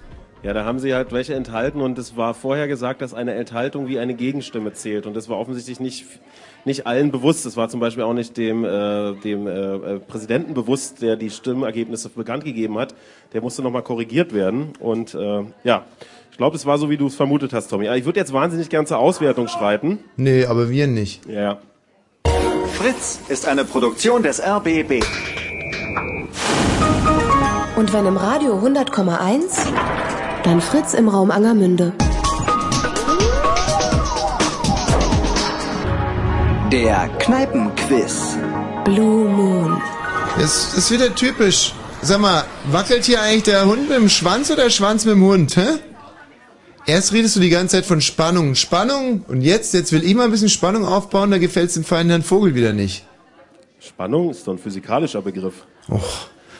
[0.42, 3.88] Ja, da haben sie halt welche enthalten und es war vorher gesagt, dass eine Enthaltung
[3.88, 6.06] wie eine Gegenstimme zählt und das war offensichtlich nicht
[6.64, 7.46] nicht allen bewusst.
[7.46, 11.30] Das war zum Beispiel auch nicht dem äh, dem äh, äh, Präsidenten bewusst, der die
[11.30, 12.94] Stimmergebnisse bekannt gegeben hat.
[13.32, 15.84] Der musste nochmal korrigiert werden und äh, ja,
[16.30, 17.88] ich glaube, es war so, wie du es vermutet hast, Tommy.
[17.96, 19.98] Ich würde jetzt wahnsinnig gern zur Auswertung schreiten.
[20.16, 21.26] Nee, aber wir nicht.
[21.26, 21.58] Ja.
[22.74, 25.04] Fritz ist eine Produktion des RBB.
[27.74, 30.07] Und wenn im Radio 100,1,
[30.48, 31.92] dann Fritz im Raum Angermünde.
[36.72, 38.38] Der Kneipenquiz.
[38.84, 39.82] Blue Moon.
[40.38, 41.74] Das ist wieder typisch.
[42.00, 45.24] Sag mal, wackelt hier eigentlich der Hund mit dem Schwanz oder der Schwanz mit dem
[45.24, 45.66] Hund, hä?
[46.86, 50.24] Erst redest du die ganze Zeit von Spannung, Spannung und jetzt, jetzt will ich mal
[50.24, 53.04] ein bisschen Spannung aufbauen, da gefällt's dem feinen Herrn Vogel wieder nicht.
[53.80, 55.66] Spannung ist doch ein physikalischer Begriff.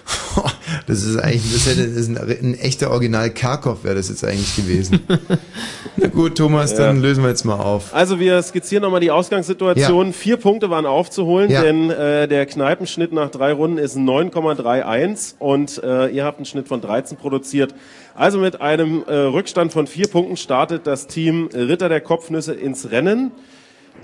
[0.87, 4.25] Das ist eigentlich, das hätte, das ist ein, ein echter Original Karkov wäre das jetzt
[4.25, 5.01] eigentlich gewesen.
[5.97, 7.03] Na gut, Thomas, dann Ja.
[7.03, 7.95] lösen wir jetzt mal auf.
[7.95, 10.13] Also wir skizzieren nochmal die Ausgangssituation.
[10.13, 11.63] Vier Punkte waren aufzuholen, Ja.
[11.63, 16.69] denn äh, der Kneipenschnitt nach drei Runden ist 9,31 und äh, ihr habt einen Schnitt
[16.69, 17.75] von 13 produziert.
[18.15, 22.91] Also mit einem äh, Rückstand von vier Punkten startet das Team Ritter der Kopfnüsse ins
[22.91, 23.33] Rennen.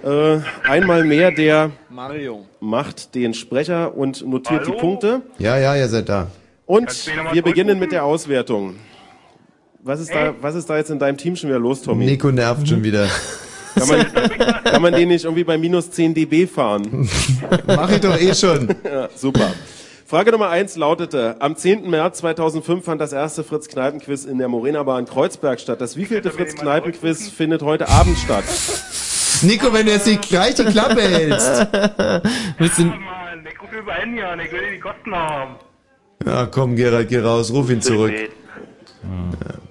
[0.02, 2.44] Äh, einmal mehr der Mario.
[2.60, 4.80] macht den Sprecher und notiert die Hallo?
[4.80, 5.22] Punkte.
[5.38, 6.28] Ja, ja, ihr seid da.
[6.66, 8.76] Und wir beginnen mit der Auswertung.
[9.82, 12.06] Was ist, da, was ist da jetzt in deinem Team schon wieder los, Tommy?
[12.06, 13.06] Nico nervt schon wieder.
[13.74, 17.08] Kann man, kann man den nicht irgendwie bei minus 10 dB fahren?
[17.66, 18.68] Mach ich doch eh schon.
[18.84, 19.52] ja, super.
[20.06, 21.90] Frage Nummer eins lautete, am 10.
[21.90, 25.80] März 2005 fand das erste Fritz-Kneipen-Quiz in der Morena-Bar in Kreuzberg statt.
[25.80, 28.44] Das wievielte Fritz-Kneipen-Quiz findet heute Abend statt?
[29.42, 31.66] Nico, wenn du jetzt nicht gleich die Klappe hältst.
[32.58, 35.56] Bist du, Mann, ich rufe über Handy an, ich will die Kosten haben.
[36.24, 38.12] Ja, komm, Gerald, geh raus, ruf ihn zurück.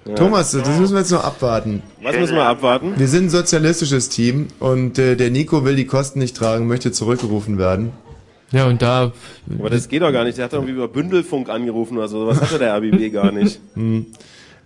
[0.06, 0.16] Ja.
[0.16, 1.82] Thomas, das müssen wir jetzt noch abwarten.
[2.02, 2.94] Was müssen wir abwarten?
[2.98, 6.92] Wir sind ein sozialistisches Team und äh, der Nico will die Kosten nicht tragen, möchte
[6.92, 7.94] zurückgerufen werden.
[8.52, 9.14] ja, und da.
[9.58, 10.38] Aber das geht doch gar nicht.
[10.38, 12.28] Der hat doch irgendwie über Bündelfunk angerufen oder so.
[12.28, 13.60] Was hatte der RBB gar nicht.
[13.76, 14.08] Hm.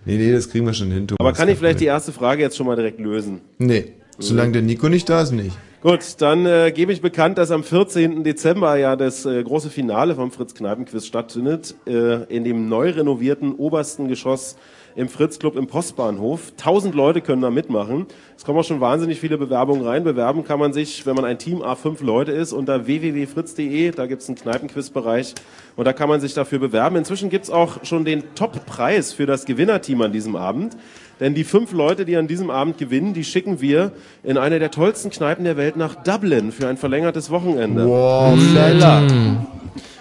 [0.05, 1.19] Nee, nee, das kriegen wir schon hin, Thomas.
[1.19, 3.41] Aber kann ich vielleicht die erste Frage jetzt schon mal direkt lösen?
[3.59, 5.57] Nee, solange der Nico nicht da ist, nicht.
[5.81, 8.23] Gut, dann äh, gebe ich bekannt, dass am 14.
[8.23, 14.07] Dezember ja das äh, große Finale vom Fritz-Kneipen-Quiz stattfindet, äh, in dem neu renovierten obersten
[14.07, 14.57] Geschoss
[14.97, 16.53] im Fritz-Club im Postbahnhof.
[16.57, 18.07] Tausend Leute können da mitmachen.
[18.35, 20.03] Es kommen auch schon wahnsinnig viele Bewerbungen rein.
[20.03, 23.91] Bewerben kann man sich, wenn man ein Team A5 Leute ist, unter www.fritz.de.
[23.91, 25.35] Da gibt's einen Kneipenquiz-Bereich
[25.75, 26.95] und da kann man sich dafür bewerben.
[26.95, 30.75] Inzwischen gibt's auch schon den Top-Preis für das Gewinnerteam an diesem Abend.
[31.19, 33.91] Denn die fünf Leute, die an diesem Abend gewinnen, die schicken wir
[34.23, 37.85] in eine der tollsten Kneipen der Welt nach Dublin für ein verlängertes Wochenende.
[37.87, 39.03] Wow, Lala.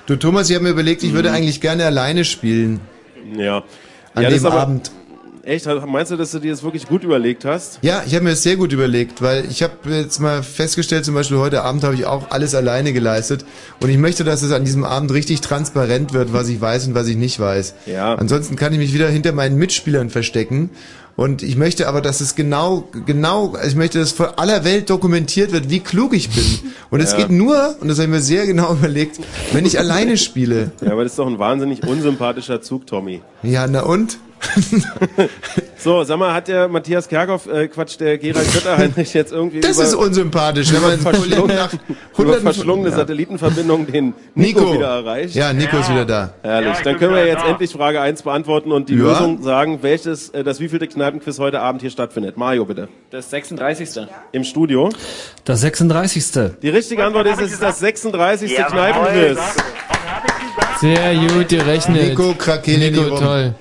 [0.06, 2.80] Du Thomas, ich habe mir überlegt, ich würde eigentlich gerne alleine spielen.
[3.36, 3.64] Ja.
[4.14, 4.90] An ja, dem aber- Abend.
[5.42, 5.64] Echt?
[5.86, 7.78] Meinst du, dass du dir das wirklich gut überlegt hast?
[7.80, 11.14] Ja, ich habe mir das sehr gut überlegt, weil ich habe jetzt mal festgestellt, zum
[11.14, 13.44] Beispiel heute Abend habe ich auch alles alleine geleistet
[13.80, 16.96] und ich möchte, dass es an diesem Abend richtig transparent wird, was ich weiß und
[16.96, 17.74] was ich nicht weiß.
[17.86, 18.16] Ja.
[18.16, 20.70] Ansonsten kann ich mich wieder hinter meinen Mitspielern verstecken
[21.16, 24.90] und ich möchte aber, dass es genau, genau, also ich möchte, dass vor aller Welt
[24.90, 26.44] dokumentiert wird, wie klug ich bin.
[26.90, 27.18] Und es Ja.
[27.18, 29.18] geht nur, und das habe ich mir sehr genau überlegt,
[29.52, 30.72] wenn ich alleine spiele.
[30.82, 33.22] Ja, aber das ist doch ein wahnsinnig unsympathischer Zug, Tommy.
[33.42, 34.18] Ja, na und?
[35.78, 39.76] So, sag mal, hat der Matthias Kerkhoff, äh, Quatsch, der Gerald Götterheinrich jetzt irgendwie Das
[39.76, 41.73] über, ist unsympathisch, wenn man verschlungene, nach
[42.18, 42.97] über verschlungene Ja.
[42.97, 44.75] Satellitenverbindung den Nico, Nico.
[44.75, 45.34] wieder erreicht.
[45.36, 46.34] Ja, Nico ist wieder da.
[46.42, 46.78] Herrlich.
[46.83, 49.05] Dann können wir jetzt endlich Frage 1 beantworten und die Ja.
[49.05, 52.36] Lösung sagen, welches, äh, das wievielte Kneipenquiz heute Abend hier stattfindet.
[52.36, 52.89] Mario, bitte.
[53.10, 54.07] Das 36.
[54.33, 54.89] Im Studio.
[55.44, 56.25] Das 36.
[56.62, 58.50] Die richtige Antwort ist, es ist das 36.
[58.50, 59.39] Jawohl, Kneipenquiz.
[60.81, 62.08] Sehr gut gerechnet.
[62.08, 63.18] Nico Krakeli Nico, rum.
[63.20, 63.55] toll.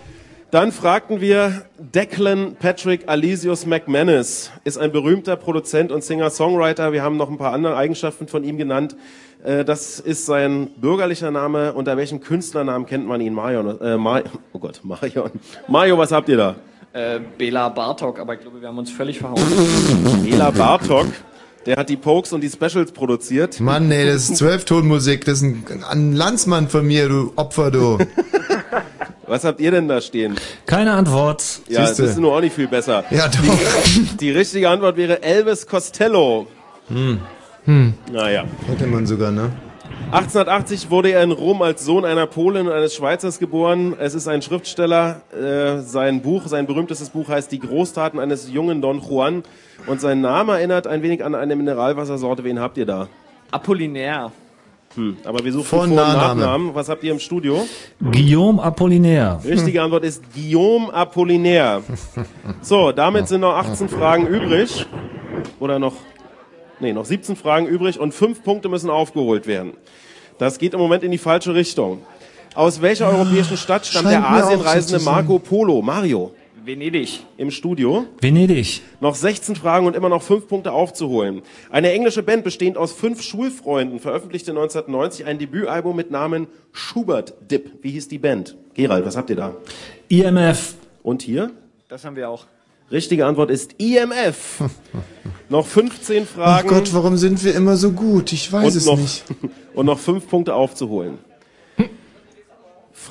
[0.55, 6.93] Dann fragten wir, Declan Patrick Alesius McManus ist ein berühmter Produzent und Singer-Songwriter.
[6.93, 8.95] Wir haben noch ein paar andere Eigenschaften von ihm genannt.
[9.43, 11.73] Äh, Das ist sein bürgerlicher Name.
[11.73, 13.33] Unter welchem Künstlernamen kennt man ihn?
[13.33, 13.81] Marion.
[13.81, 15.29] Äh, Mar oh Gott, Marion.
[15.67, 16.55] Mario, was habt ihr da?
[16.93, 19.43] Äh, Bela Bartok, aber ich glaube, wir haben uns völlig verhauen.
[20.23, 21.07] Bela Bartok.
[21.65, 23.59] Der hat die Pokes und die Specials produziert.
[23.59, 27.97] Mann, ey, das ist Zwölftonmusik, das ist ein, ein Landsmann von mir, du Opfer, du.
[29.27, 30.35] Was habt ihr denn da stehen?
[30.65, 31.43] Keine Antwort.
[31.67, 32.03] Ja, das Siehste.
[32.03, 33.03] ist nur auch nicht viel besser.
[33.09, 33.37] Ja, doch.
[33.85, 36.47] Die, die richtige Antwort wäre Elvis Costello.
[36.87, 37.19] Hm.
[37.65, 37.93] Hm.
[38.11, 38.45] Naja.
[38.67, 39.51] Hätte man sogar, ne?
[40.11, 43.95] 1880 wurde er in Rom als Sohn einer Polin und eines Schweizers geboren.
[43.99, 45.21] Es ist ein Schriftsteller.
[45.33, 49.43] Äh, sein Buch, sein berühmtestes Buch heißt Die Großtaten eines jungen Don Juan.
[49.87, 52.43] Und sein Name erinnert ein wenig an eine Mineralwassersorte.
[52.43, 53.07] Wen habt ihr da?
[53.51, 54.31] Apollinaire.
[54.95, 55.17] Hm.
[55.25, 56.41] Aber wir suchen Vor- Vor- und und Nachname.
[56.41, 56.75] Nachnamen.
[56.75, 57.65] Was habt ihr im Studio?
[58.11, 59.39] Guillaume Apollinaire.
[59.43, 61.81] Richtige Antwort ist Guillaume Apollinaire.
[62.61, 64.85] So, damit sind noch 18 Fragen übrig.
[65.59, 65.93] Oder noch,
[66.79, 69.73] nee, noch 17 Fragen übrig und 5 Punkte müssen aufgeholt werden.
[70.37, 72.01] Das geht im Moment in die falsche Richtung.
[72.55, 75.13] Aus welcher europäischen Stadt stammt Scheint der mir auch so Asienreisende zu sein.
[75.13, 75.81] Marco Polo?
[75.81, 76.31] Mario.
[76.65, 77.19] Venedig.
[77.37, 78.05] Im Studio.
[78.19, 78.81] Venedig.
[78.99, 81.43] Noch 16 Fragen und immer noch 5 Punkte aufzuholen.
[81.69, 87.83] Eine englische Band bestehend aus fünf Schulfreunden veröffentlichte 1990 ein Debütalbum mit Namen Schubert Dip.
[87.83, 88.55] Wie hieß die Band?
[88.73, 89.55] Gerald, was habt ihr da?
[90.09, 90.73] IMF.
[91.03, 91.51] Und hier?
[91.87, 92.47] Das haben wir auch.
[92.91, 94.63] Richtige Antwort ist IMF.
[95.49, 96.67] noch 15 Fragen.
[96.67, 98.33] Ach Gott, warum sind wir immer so gut?
[98.33, 99.23] Ich weiß und es noch, nicht.
[99.75, 101.19] Und noch 5 Punkte aufzuholen.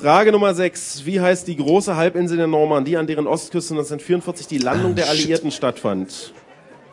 [0.01, 1.05] Frage Nummer 6.
[1.05, 5.09] Wie heißt die große Halbinsel der Normandie, an deren Ostküste 1944 die Landung Ah, der
[5.09, 6.33] Alliierten stattfand?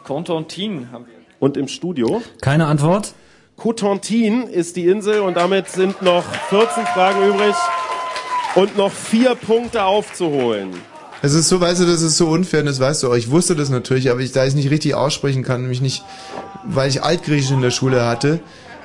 [0.04, 1.14] Contentin haben wir.
[1.40, 2.22] Und im Studio?
[2.40, 3.14] Keine Antwort?
[3.56, 7.56] Cotentin ist die Insel und damit sind noch 14 Fragen übrig
[8.54, 10.70] und noch vier Punkte aufzuholen.
[11.22, 13.16] Es ist so, weißt du, das ist so unfair, und das weißt du auch.
[13.16, 16.04] Ich wusste das natürlich, aber ich, da ich es nicht richtig aussprechen kann, nämlich nicht,
[16.64, 18.38] weil ich Altgriechisch in der Schule hatte,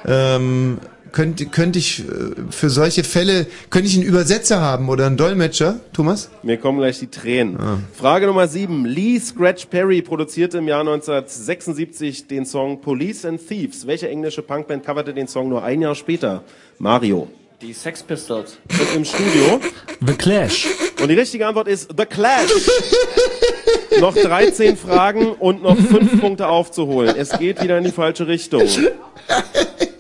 [0.07, 0.79] ähm,
[1.11, 2.03] könnte, könnte ich äh,
[2.50, 6.30] für solche Fälle, könnte ich einen Übersetzer haben oder einen Dolmetscher, Thomas?
[6.44, 7.58] Mir kommen gleich die Tränen.
[7.94, 8.86] Frage Nummer 7.
[8.86, 13.88] Lee Scratch Perry produzierte im Jahr 1976 den Song Police and Thieves.
[13.88, 16.44] Welche englische Punkband coverte den Song nur ein Jahr später?
[16.80, 17.27] Mario.
[17.61, 18.60] Die Sex Pistols.
[18.69, 19.60] Und im Studio?
[20.06, 20.68] The Clash.
[21.02, 22.52] Und die richtige Antwort ist The Clash.
[24.00, 27.16] noch 13 Fragen und noch 5 Punkte aufzuholen.
[27.18, 28.61] Es geht wieder in die falsche Richtung.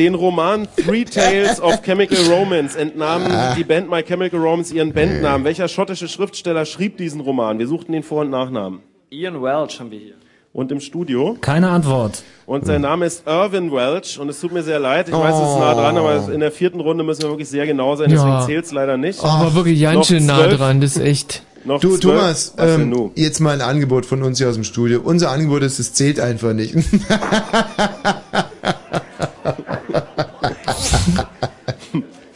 [0.00, 3.24] Den Roman Three Tales of Chemical Romance entnahm
[3.58, 5.44] die Band My Chemical Romance ihren Bandnamen.
[5.44, 7.58] Welcher schottische Schriftsteller schrieb diesen Roman?
[7.58, 8.80] Wir suchten den Vor- und Nachnamen.
[9.10, 10.14] Ian Welch haben wir hier.
[10.54, 11.36] Und im Studio?
[11.42, 12.22] Keine Antwort.
[12.46, 15.08] Und sein Name ist Irvin Welch und es tut mir sehr leid.
[15.10, 17.66] Ich weiß, es ist nah dran, aber in der vierten Runde müssen wir wirklich sehr
[17.66, 18.46] genau sein, deswegen Ja.
[18.46, 19.22] zählt es leider nicht.
[19.22, 21.42] Aber wirklich ganz Noch schön nah zwölf- dran, das ist echt.
[21.66, 25.02] Noch Du, zwölf- Thomas, ähm, jetzt mal ein Angebot von uns hier aus dem Studio.
[25.04, 26.74] Unser Angebot ist, es zählt einfach nicht.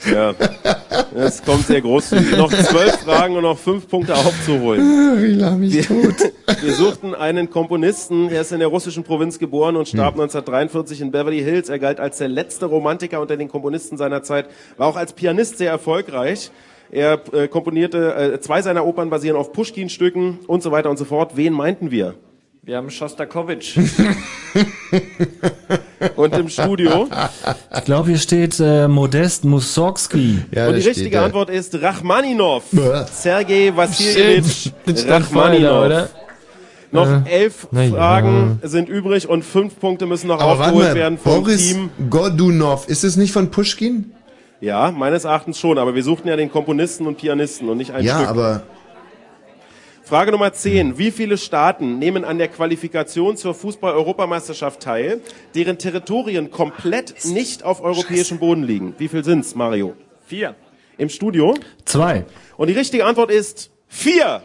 [0.07, 0.34] Ja,
[1.35, 2.37] es kommt sehr großzügig.
[2.37, 5.25] Noch zwölf Fragen und noch fünf Punkte aufzuholen.
[5.25, 6.33] ich lach mich Wir, tot.
[6.63, 8.29] wir suchten einen Komponisten.
[8.29, 9.99] Er ist in der russischen Provinz geboren und Hm.
[9.99, 11.69] starb 1943 in Beverly Hills.
[11.69, 14.47] Er galt als der letzte Romantiker unter den Komponisten seiner Zeit,
[14.77, 16.51] war auch als Pianist sehr erfolgreich.
[16.91, 21.05] Er äh, komponierte, äh, zwei seiner Opern basieren auf Pushkin-Stücken und so weiter und so
[21.05, 21.37] fort.
[21.37, 22.15] Wen meinten wir?
[22.67, 23.78] Wir haben Shostakovich.
[26.17, 27.09] Und im Studio?
[27.76, 30.39] Ich glaube, hier steht äh, Modest Mussorgsky.
[30.51, 32.65] und die richtige Antwort ist Rachmaninov.
[33.12, 34.70] Sergei Wassiljewitsch
[35.07, 35.84] Rachmaninov.
[35.84, 36.09] oder?
[36.91, 37.83] Noch Äh, elf ja.
[37.91, 41.68] Fragen sind übrig und fünf Punkte müssen noch Aber warte aufgeholt mal, werden vom Boris
[41.68, 41.91] Team.
[42.09, 44.10] Godunov, ist es nicht von Pushkin?
[44.60, 48.05] Ja, meines Erachtens schon, aber wir suchten ja den Komponisten und Pianisten und nicht ein
[48.05, 48.28] ja, Stück.
[48.28, 48.62] aber
[50.05, 50.99] Frage Nummer 10.
[50.99, 55.23] Wie viele Staaten nehmen an der Qualifikation zur Fußball-Europameisterschaft teil,
[55.55, 58.94] deren Territorien komplett nicht auf europäischem Boden liegen?
[58.99, 59.94] Wie viel sind's, Mario?
[60.26, 60.57] Vier.
[60.99, 61.55] Im Studio?
[61.86, 62.26] Zwei.
[62.58, 64.42] Und die richtige Antwort ist vier.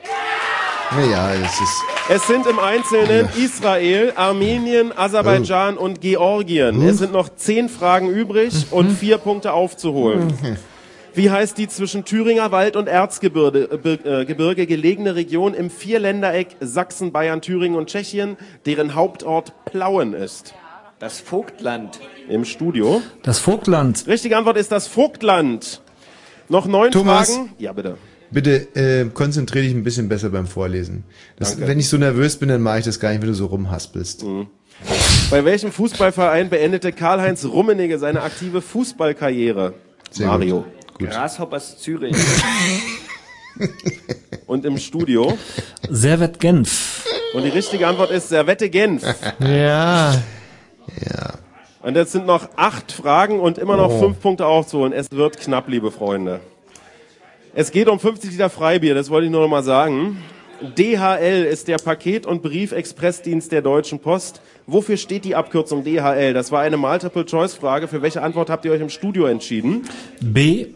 [0.91, 1.83] naja, es ist.
[2.07, 6.81] Es sind im Einzelnen Israel, Armenien, Aserbaidschan und Georgien.
[6.81, 10.33] Es sind noch zehn Fragen übrig und vier Punkte aufzuholen.
[11.19, 16.55] Wie heißt die zwischen Thüringer Wald und Erzgebirge äh, äh, Gebirge gelegene Region im Vierländereck
[16.61, 20.53] Sachsen, Bayern, Thüringen und Tschechien, deren Hauptort Plauen ist?
[20.97, 21.99] Das Vogtland.
[22.29, 23.01] Im Studio.
[23.21, 24.07] Das Vogtland.
[24.07, 25.81] Richtige Antwort ist das Vogtland.
[26.47, 27.35] Noch neun Thomas.
[27.35, 27.51] Fragen.
[27.57, 27.97] Ja, bitte.
[28.31, 31.03] Bitte äh, konzentriere dich ein bisschen besser beim Vorlesen.
[31.35, 33.47] Das, wenn ich so nervös bin, dann mache ich das gar nicht, wenn du so
[33.47, 34.23] rumhaspelst.
[35.29, 39.73] Bei welchem Fußballverein beendete Karl-Heinz Rummenigge seine aktive Fußballkarriere?
[40.11, 40.65] Sehr Mario.
[40.99, 42.15] Grasshoppers Zürich.
[44.47, 45.37] Und im Studio.
[45.89, 47.05] Servet Genf.
[47.33, 49.03] Und die richtige Antwort ist Servette Genf.
[49.39, 50.13] Ja.
[50.13, 50.19] Ja.
[51.81, 53.99] Und jetzt sind noch acht Fragen und immer noch Oh.
[53.99, 54.91] fünf Punkte aufzuholen.
[54.91, 56.39] Es wird knapp, liebe Freunde.
[57.53, 60.21] Es geht um 50 Liter Freibier, das wollte ich nur noch mal sagen.
[60.77, 64.41] DHL ist der Paket- und Briefexpressdienst der Deutschen Post.
[64.67, 66.33] Wofür steht die Abkürzung DHL?
[66.33, 67.87] Das war eine Multiple-Choice-Frage.
[67.87, 69.83] Für welche Antwort habt ihr euch im Studio entschieden?
[70.19, 70.67] B.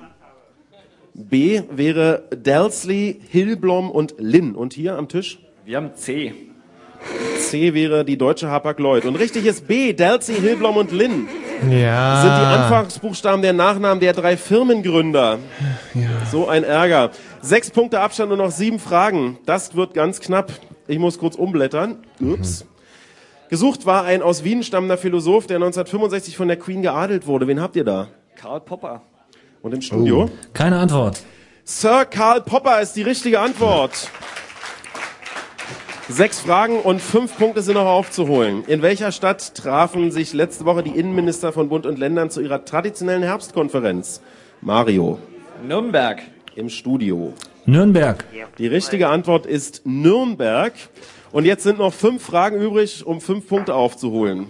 [1.14, 4.56] B wäre Delsley, Hillblom und Linn.
[4.56, 5.40] Und hier am Tisch?
[5.64, 6.34] Wir haben C.
[7.38, 9.06] C wäre die deutsche Hapag-Lloyd.
[9.06, 11.28] Und richtig ist B, Delsley, Hillblom und Linn.
[11.70, 12.22] Ja.
[12.22, 15.40] Sind die Anfangsbuchstaben der Nachnamen der drei Firmengründer.
[16.32, 17.12] So ein Ärger.
[17.42, 19.38] Sechs Punkte Abstand und noch sieben Fragen.
[19.46, 20.52] Das wird ganz knapp.
[20.88, 21.98] Ich muss kurz umblättern.
[22.20, 22.66] Ups.
[23.50, 27.48] Gesucht war ein aus Wien stammender Philosoph, der 1965 von der Queen geadelt wurde.
[27.48, 28.08] Wen habt ihr da?
[28.36, 29.04] Karl Popper.
[29.64, 30.30] Und im Studio?
[30.54, 31.22] Keine Antwort.
[31.64, 34.10] Sir Karl Popper ist die richtige Antwort.
[36.10, 38.66] Sechs Fragen und fünf Punkte sind noch aufzuholen.
[38.68, 42.66] In welcher Stadt trafen sich letzte Woche die Innenminister von Bund und Ländern zu ihrer
[42.66, 44.20] traditionellen Herbstkonferenz?
[44.60, 45.18] Mario.
[45.66, 46.22] Nürnberg.
[46.56, 47.32] Im Studio.
[47.66, 48.26] Nürnberg.
[48.58, 50.74] Die richtige Antwort ist Nürnberg.
[51.32, 54.48] Und jetzt sind noch fünf Fragen übrig, um fünf Punkte aufzuholen.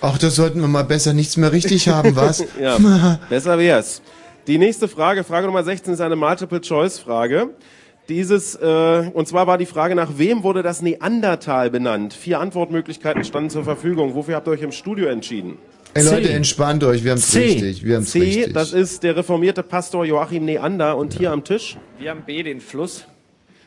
[0.00, 2.42] Ach, das sollten wir mal besser nichts mehr richtig haben, was?
[2.60, 4.00] ja, besser wär's.
[4.46, 7.50] Die nächste Frage, Frage Nummer 16, ist eine Multiple-Choice-Frage.
[8.10, 12.12] Dieses, äh, und zwar war die Frage, nach wem wurde das Neandertal benannt?
[12.12, 14.14] Vier Antwortmöglichkeiten standen zur Verfügung.
[14.14, 15.56] Wofür habt ihr euch im Studio entschieden?
[15.94, 17.44] Ey Leute, entspannt euch, wir haben's C.
[17.44, 17.84] richtig.
[17.84, 18.52] Wir haben's C, richtig.
[18.52, 22.60] das ist der reformierte Pastor Joachim Neander und hier am Tisch Wir haben B, den
[22.60, 23.06] Fluss.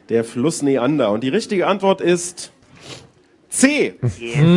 [0.10, 1.10] der Fluss Neander.
[1.12, 2.52] Und die richtige Antwort ist
[3.58, 3.96] C.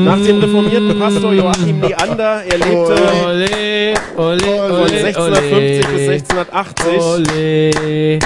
[0.05, 2.43] Nach dem reformierten Pastor Joachim Neander.
[2.45, 6.12] Er lebte Ole, ole, von ole, 1650 bis ole.
[6.12, 7.01] 1680.
[7.01, 8.19] Ole.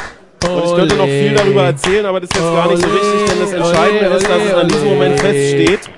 [0.44, 3.31] Und ich könnte noch viel darüber erzählen, aber das ist jetzt gar nicht so wichtig,
[3.31, 5.28] denn das Entscheidende Ole, ist, dass es ole, an diesem Moment ole.
[5.28, 5.91] feststeht.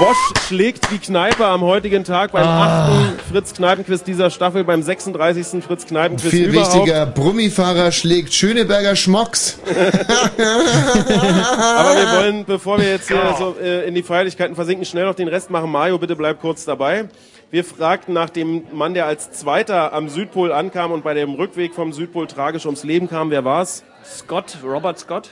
[0.00, 0.16] Wosch
[0.48, 2.86] schlägt die Kneipe am heutigen Tag beim Ah.
[2.86, 5.62] achten Fritz-Kneipenquiz dieser Staffel, beim 36.
[5.62, 6.74] Fritz-Kneipenquiz Viel überhaupt.
[6.74, 9.58] wichtiger, Brummifahrer schlägt Schöneberger Schmocks.
[9.66, 9.76] Aber
[11.96, 15.28] wir wollen, bevor wir jetzt hier so äh, in die Feierlichkeiten versinken, schnell noch den
[15.28, 15.70] Rest machen.
[15.70, 17.08] Mario, bitte bleib kurz dabei.
[17.50, 21.74] Wir fragten nach dem Mann, der als Zweiter am Südpol ankam und bei dem Rückweg
[21.74, 23.30] vom Südpol tragisch ums Leben kam.
[23.30, 23.82] Wer war's?
[24.04, 25.28] Scott, Robert Scott.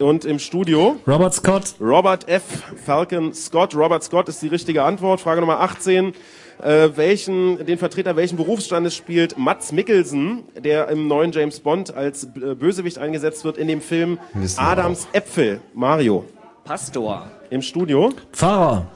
[0.00, 0.96] Und im Studio?
[1.06, 1.74] Robert Scott.
[1.78, 2.42] Robert F.
[2.86, 3.74] Falcon Scott.
[3.74, 5.20] Robert Scott ist die richtige Antwort.
[5.20, 6.14] Frage Nummer 18.
[6.62, 12.24] Äh, welchen, den Vertreter welchen Berufsstandes spielt Mats Mikkelsen, der im neuen James Bond als
[12.24, 15.60] äh, Bösewicht eingesetzt wird in dem Film Wissen Adams Äpfel?
[15.74, 16.24] Mario.
[16.64, 17.30] Pastor.
[17.50, 18.10] Im Studio?
[18.32, 18.86] Pfarrer.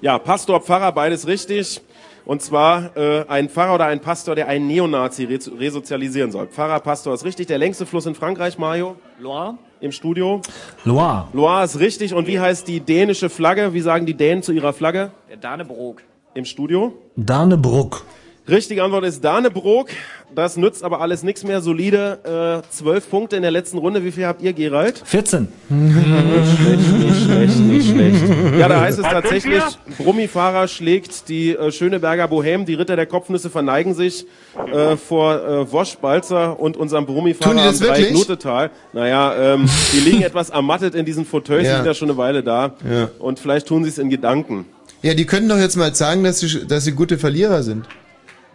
[0.00, 1.82] Ja, Pastor, Pfarrer, beides richtig.
[2.26, 6.48] Und zwar äh, ein Pfarrer oder ein Pastor, der einen Neonazi re resozialisieren soll.
[6.48, 7.46] Pfarrer, Pastor ist richtig.
[7.46, 8.96] Der längste Fluss in Frankreich, Mario?
[9.20, 9.56] Loire.
[9.80, 10.40] Im Studio?
[10.84, 11.28] Loire.
[11.32, 12.14] Loire ist richtig.
[12.14, 13.74] Und wie heißt die dänische Flagge?
[13.74, 15.12] Wie sagen die Dänen zu ihrer Flagge?
[15.30, 16.02] Der Danebrook.
[16.34, 16.94] Im Studio?
[17.14, 18.02] Danebruck.
[18.48, 19.88] Richtige Antwort ist Danebrook.
[20.32, 21.60] Das nützt aber alles nichts mehr.
[21.60, 24.04] Solide äh, 12 Punkte in der letzten Runde.
[24.04, 25.02] Wie viel habt ihr, Gerald?
[25.04, 25.48] 14.
[25.68, 28.58] Nicht schlecht, nicht schlecht, nicht schlecht.
[28.58, 29.62] Ja, da heißt es tatsächlich,
[29.98, 32.66] Brummifahrer schlägt die äh, Schöneberger Bohem.
[32.66, 34.26] Die Ritter der Kopfnüsse verneigen sich
[34.72, 38.08] äh, vor äh, Wosch, Balzer und unserem Brummifahrer am wirklich?
[38.08, 38.70] Dreiecknotetal.
[38.92, 41.70] Naja, ähm, die liegen etwas ermattet in diesen Fauteuils, Ja.
[41.72, 42.74] die sind ja schon eine Weile da.
[42.88, 43.08] Ja.
[43.18, 44.66] Und vielleicht tun sie es in Gedanken.
[45.02, 47.86] Ja, die können doch jetzt mal sagen, dass sie, dass sie gute Verlierer sind.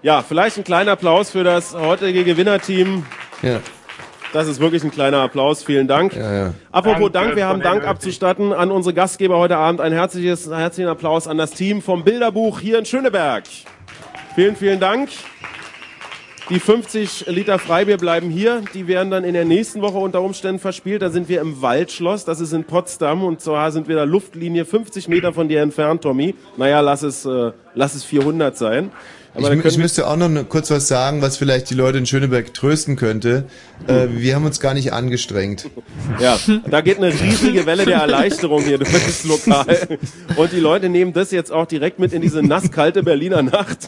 [0.03, 3.05] Ja, vielleicht ein kleiner Applaus für das heutige Gewinnerteam.
[3.43, 3.59] Ja.
[4.33, 5.63] Das ist wirklich ein kleiner Applaus.
[5.63, 6.15] Vielen Dank.
[6.15, 6.53] Ja, ja.
[6.71, 9.79] Apropos Danke Dank, wir haben Dank abzustatten an unsere Gastgeber heute Abend.
[9.79, 13.43] Ein herzliches, herzlichen Applaus an das Team vom Bilderbuch hier in Schöneberg.
[14.33, 15.09] Vielen, vielen Dank.
[16.49, 18.63] Die 50 Liter Freibier bleiben hier.
[18.73, 21.01] Die werden dann in der nächsten Woche unter Umständen verspielt.
[21.01, 22.25] Da sind wir im Waldschloss.
[22.25, 23.23] Das ist in Potsdam.
[23.23, 26.33] Und zwar sind wir da Luftlinie 50 Meter von dir entfernt, Tommy.
[26.57, 28.91] Naja, lass es, äh, lass es 400 sein.
[29.33, 32.05] Ich, können ich wir- müsste auch noch kurz was sagen, was vielleicht die Leute in
[32.05, 33.45] Schöneberg trösten könnte.
[33.87, 35.69] Äh, wir haben uns gar nicht angestrengt.
[36.19, 36.37] Ja,
[36.69, 39.97] da geht eine riesige Welle der Erleichterung hier durch das Lokal.
[40.35, 43.87] Und die Leute nehmen das jetzt auch direkt mit in diese nasskalte Berliner Nacht.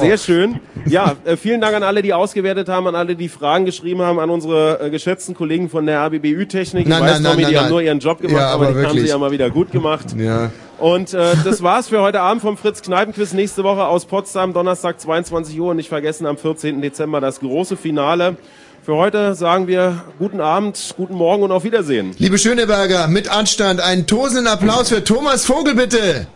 [0.00, 0.60] Sehr schön.
[0.86, 4.18] Ja, äh, vielen Dank an alle, die ausgewertet haben, an alle, die Fragen geschrieben haben,
[4.18, 6.84] an unsere äh, geschätzten Kollegen von der RBBÜ-Technik.
[6.84, 7.70] Ich Nein, weiß, nein, nein, Tommy, nein, die haben nein.
[7.72, 9.10] nur ihren Job gemacht, Ja, aber, aber die haben sie wirklich.
[9.10, 10.06] ja mal wieder gut gemacht.
[10.16, 10.50] Ja.
[10.80, 13.34] Und äh, das war's für heute Abend vom Fritz Kneipenquiz.
[13.34, 15.70] Nächste Woche aus Potsdam, Donnerstag 22 Uhr.
[15.72, 16.80] Und nicht vergessen, am 14.
[16.80, 18.38] Dezember das große Finale.
[18.82, 22.14] Für heute sagen wir guten Abend, guten Morgen und auf Wiedersehen.
[22.18, 26.26] Liebe Schöneberger, mit Anstand einen tosenden Applaus für Thomas Vogel, bitte.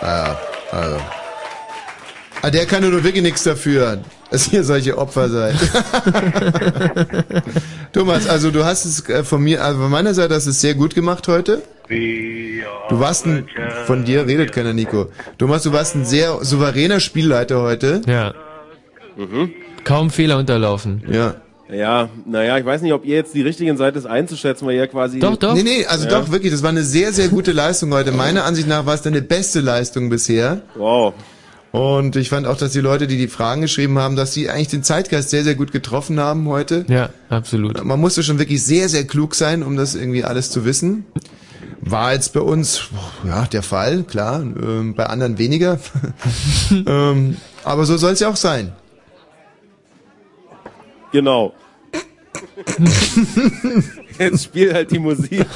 [0.00, 0.38] Ja,
[0.70, 0.96] also.
[2.42, 3.98] Ah, der kann nur wirklich nichts dafür,
[4.30, 5.56] dass ihr solche Opfer seid.
[7.92, 10.60] Thomas, also du hast es äh, von mir, also von meiner Seite hast du es
[10.60, 11.60] sehr gut gemacht heute.
[11.88, 13.46] Du warst ein,
[13.86, 15.06] von dir redet keiner, Nico.
[15.38, 18.02] Thomas, du warst ein sehr souveräner Spielleiter heute.
[18.06, 18.34] Ja.
[19.84, 21.02] Kaum Fehler unterlaufen.
[21.10, 21.36] Ja.
[21.70, 24.86] Ja, naja, ich weiß nicht, ob ihr jetzt die richtigen seid, das einzuschätzen, weil ihr
[24.86, 25.18] quasi...
[25.18, 26.18] Nee, nee, also Ja.
[26.20, 28.10] doch, wirklich, das war eine sehr, sehr gute Leistung heute.
[28.10, 30.62] Meiner Ansicht nach war es deine beste Leistung bisher.
[30.76, 31.12] Wow.
[31.70, 34.68] Und ich fand auch, dass die Leute, die die Fragen geschrieben haben, dass sie eigentlich
[34.68, 36.86] den Zeitgeist sehr, sehr gut getroffen haben heute.
[36.88, 37.84] Ja, absolut.
[37.84, 41.04] Man musste schon wirklich sehr, sehr klug sein, um das irgendwie alles zu wissen.
[41.80, 42.88] War jetzt bei uns,
[43.24, 45.78] ja, der Fall, klar, ähm, bei anderen weniger.
[46.70, 48.72] ähm, aber so soll es ja auch sein.
[51.12, 51.54] Genau.
[54.18, 55.46] Jetzt spielt halt die Musik.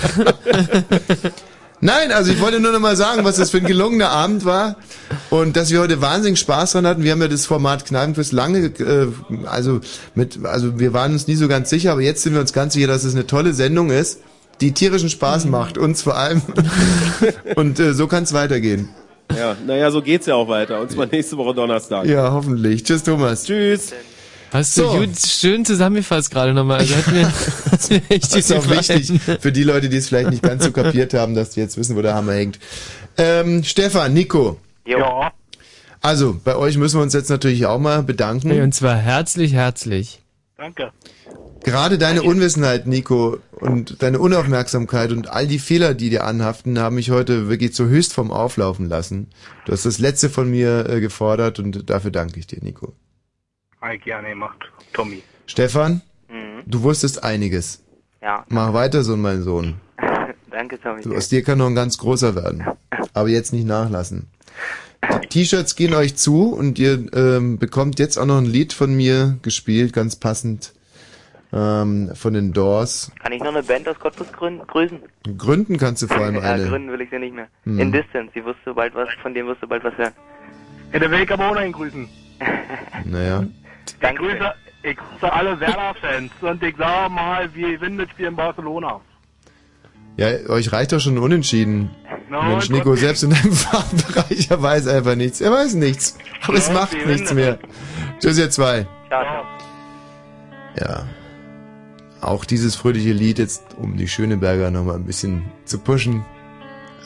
[1.84, 4.76] Nein, also ich wollte nur noch mal sagen, was das für ein gelungener Abend war
[5.31, 7.02] und dass wir heute wahnsinnig Spaß dran hatten.
[7.02, 9.09] Wir haben ja das Format Kneipenquiz lange, äh,
[9.47, 9.81] also
[10.15, 12.75] mit, also wir waren uns nie so ganz sicher, aber jetzt sind wir uns ganz
[12.75, 14.20] sicher, dass es eine tolle Sendung ist,
[14.62, 16.41] die tierischen Spaß macht, uns vor allem.
[17.57, 18.89] und äh, so kann es weitergehen.
[19.36, 20.81] Ja, naja, so geht's ja auch weiter.
[20.81, 22.07] Und zwar nächste Woche Donnerstag.
[22.07, 22.84] Ja, hoffentlich.
[22.84, 23.44] Tschüss, Thomas.
[23.44, 23.92] Tschüss.
[24.52, 24.99] Hast du So.
[24.99, 26.81] gut, schön zusammengefasst gerade nochmal.
[26.81, 27.26] Also hat mir,
[27.73, 29.10] hat mir echt Das ist auch wichtig
[29.41, 31.97] für die Leute, die es vielleicht nicht ganz so kapiert haben, dass die jetzt wissen,
[31.97, 32.58] wo der Hammer hängt.
[33.16, 34.58] Ähm, Stefan, Nico.
[34.86, 35.32] Ja.
[36.02, 38.60] Also, bei euch müssen wir uns jetzt natürlich auch mal bedanken.
[38.60, 40.20] Und zwar herzlich, herzlich.
[40.57, 40.92] Danke.
[41.65, 46.97] Gerade deine Unwissenheit, Nico, und deine Unaufmerksamkeit und all die Fehler, die dir anhaften, haben
[46.97, 49.28] mich heute wirklich zur Höchstform auflaufen lassen.
[49.65, 52.94] Du hast das Letzte von mir äh, gefordert und dafür danke ich dir, Nico.
[53.81, 54.58] Ei, gerne gemacht,
[54.92, 55.23] Tommy.
[55.47, 56.62] Stefan, Mhm.
[56.66, 57.82] du wusstest einiges.
[58.23, 58.44] Ja.
[58.49, 59.74] Mach weiter so, mein Sohn.
[60.50, 61.02] Danke, Tommy.
[61.02, 62.65] Du, aus dir kann noch ein ganz großer werden.
[63.15, 64.28] Aber jetzt nicht nachlassen.
[65.31, 69.39] T-Shirts gehen euch zu und ihr ähm, bekommt jetzt auch noch ein Lied von mir
[69.42, 70.73] gespielt, ganz passend
[71.53, 73.13] ähm, von den Doors.
[73.23, 75.01] Kann ich noch eine Band aus Cottbus grüßen?
[75.37, 76.67] Gründen kannst du vor allem ja, eine.
[76.69, 77.49] gründen will ich sie nicht mehr.
[77.65, 77.79] Hm.
[77.79, 80.13] In Distance, die wirst du bald was, von dem wirst du bald was hören.
[80.93, 82.09] Ja, der will ich aber auch noch einen grüßen.
[83.05, 83.45] Naja.
[84.01, 88.37] Ich grüße, ich grüße alle Werder-Fans und ich sage mal, wir gewinnen das Spiel in
[88.37, 89.01] Barcelona.
[90.17, 91.91] Ja, euch reicht doch schon unentschieden.
[92.29, 95.41] Na, Mensch, Nico, selbst in deinem Fachbereich, er weiß einfach nichts.
[95.41, 96.19] Er weiß nichts.
[96.47, 97.59] Aber es Ja, macht nichts mehr.
[98.21, 98.87] Tschüss, ihr zwei.
[99.09, 99.45] Ciao, ciao.
[100.81, 101.05] Ja.
[102.23, 106.25] Auch dieses fröhliche Lied jetzt, um die Schöneberger nochmal ein bisschen zu pushen.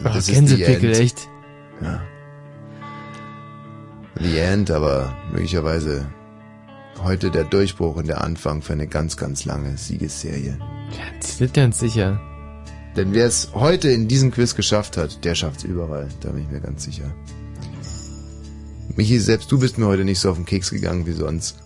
[0.04, 1.28] Ach, Das ist Gänsepickel, echt.
[1.82, 2.02] Ja.
[4.20, 6.06] The End, aber möglicherweise
[7.02, 10.58] heute der Durchbruch und der Anfang für eine ganz, ganz lange Siegesserie.
[10.96, 12.20] Ganz, ganz sicher.
[12.96, 16.08] Denn wer es heute in diesem Quiz geschafft hat, der schafft's überall.
[16.20, 17.12] Da bin ich mir ganz sicher.
[18.96, 21.58] Michi, selbst du bist mir heute nicht so auf den Keks gegangen wie sonst.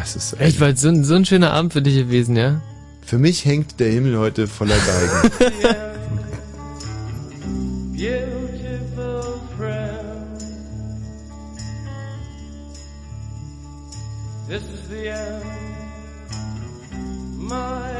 [0.00, 2.60] Es ist Echt, weil so, ein- so ein schöner Abend für dich gewesen, ja?
[3.04, 5.52] Für mich hängt der Himmel heute voller Geigen.
[14.52, 15.44] This is the end,
[17.38, 17.91] my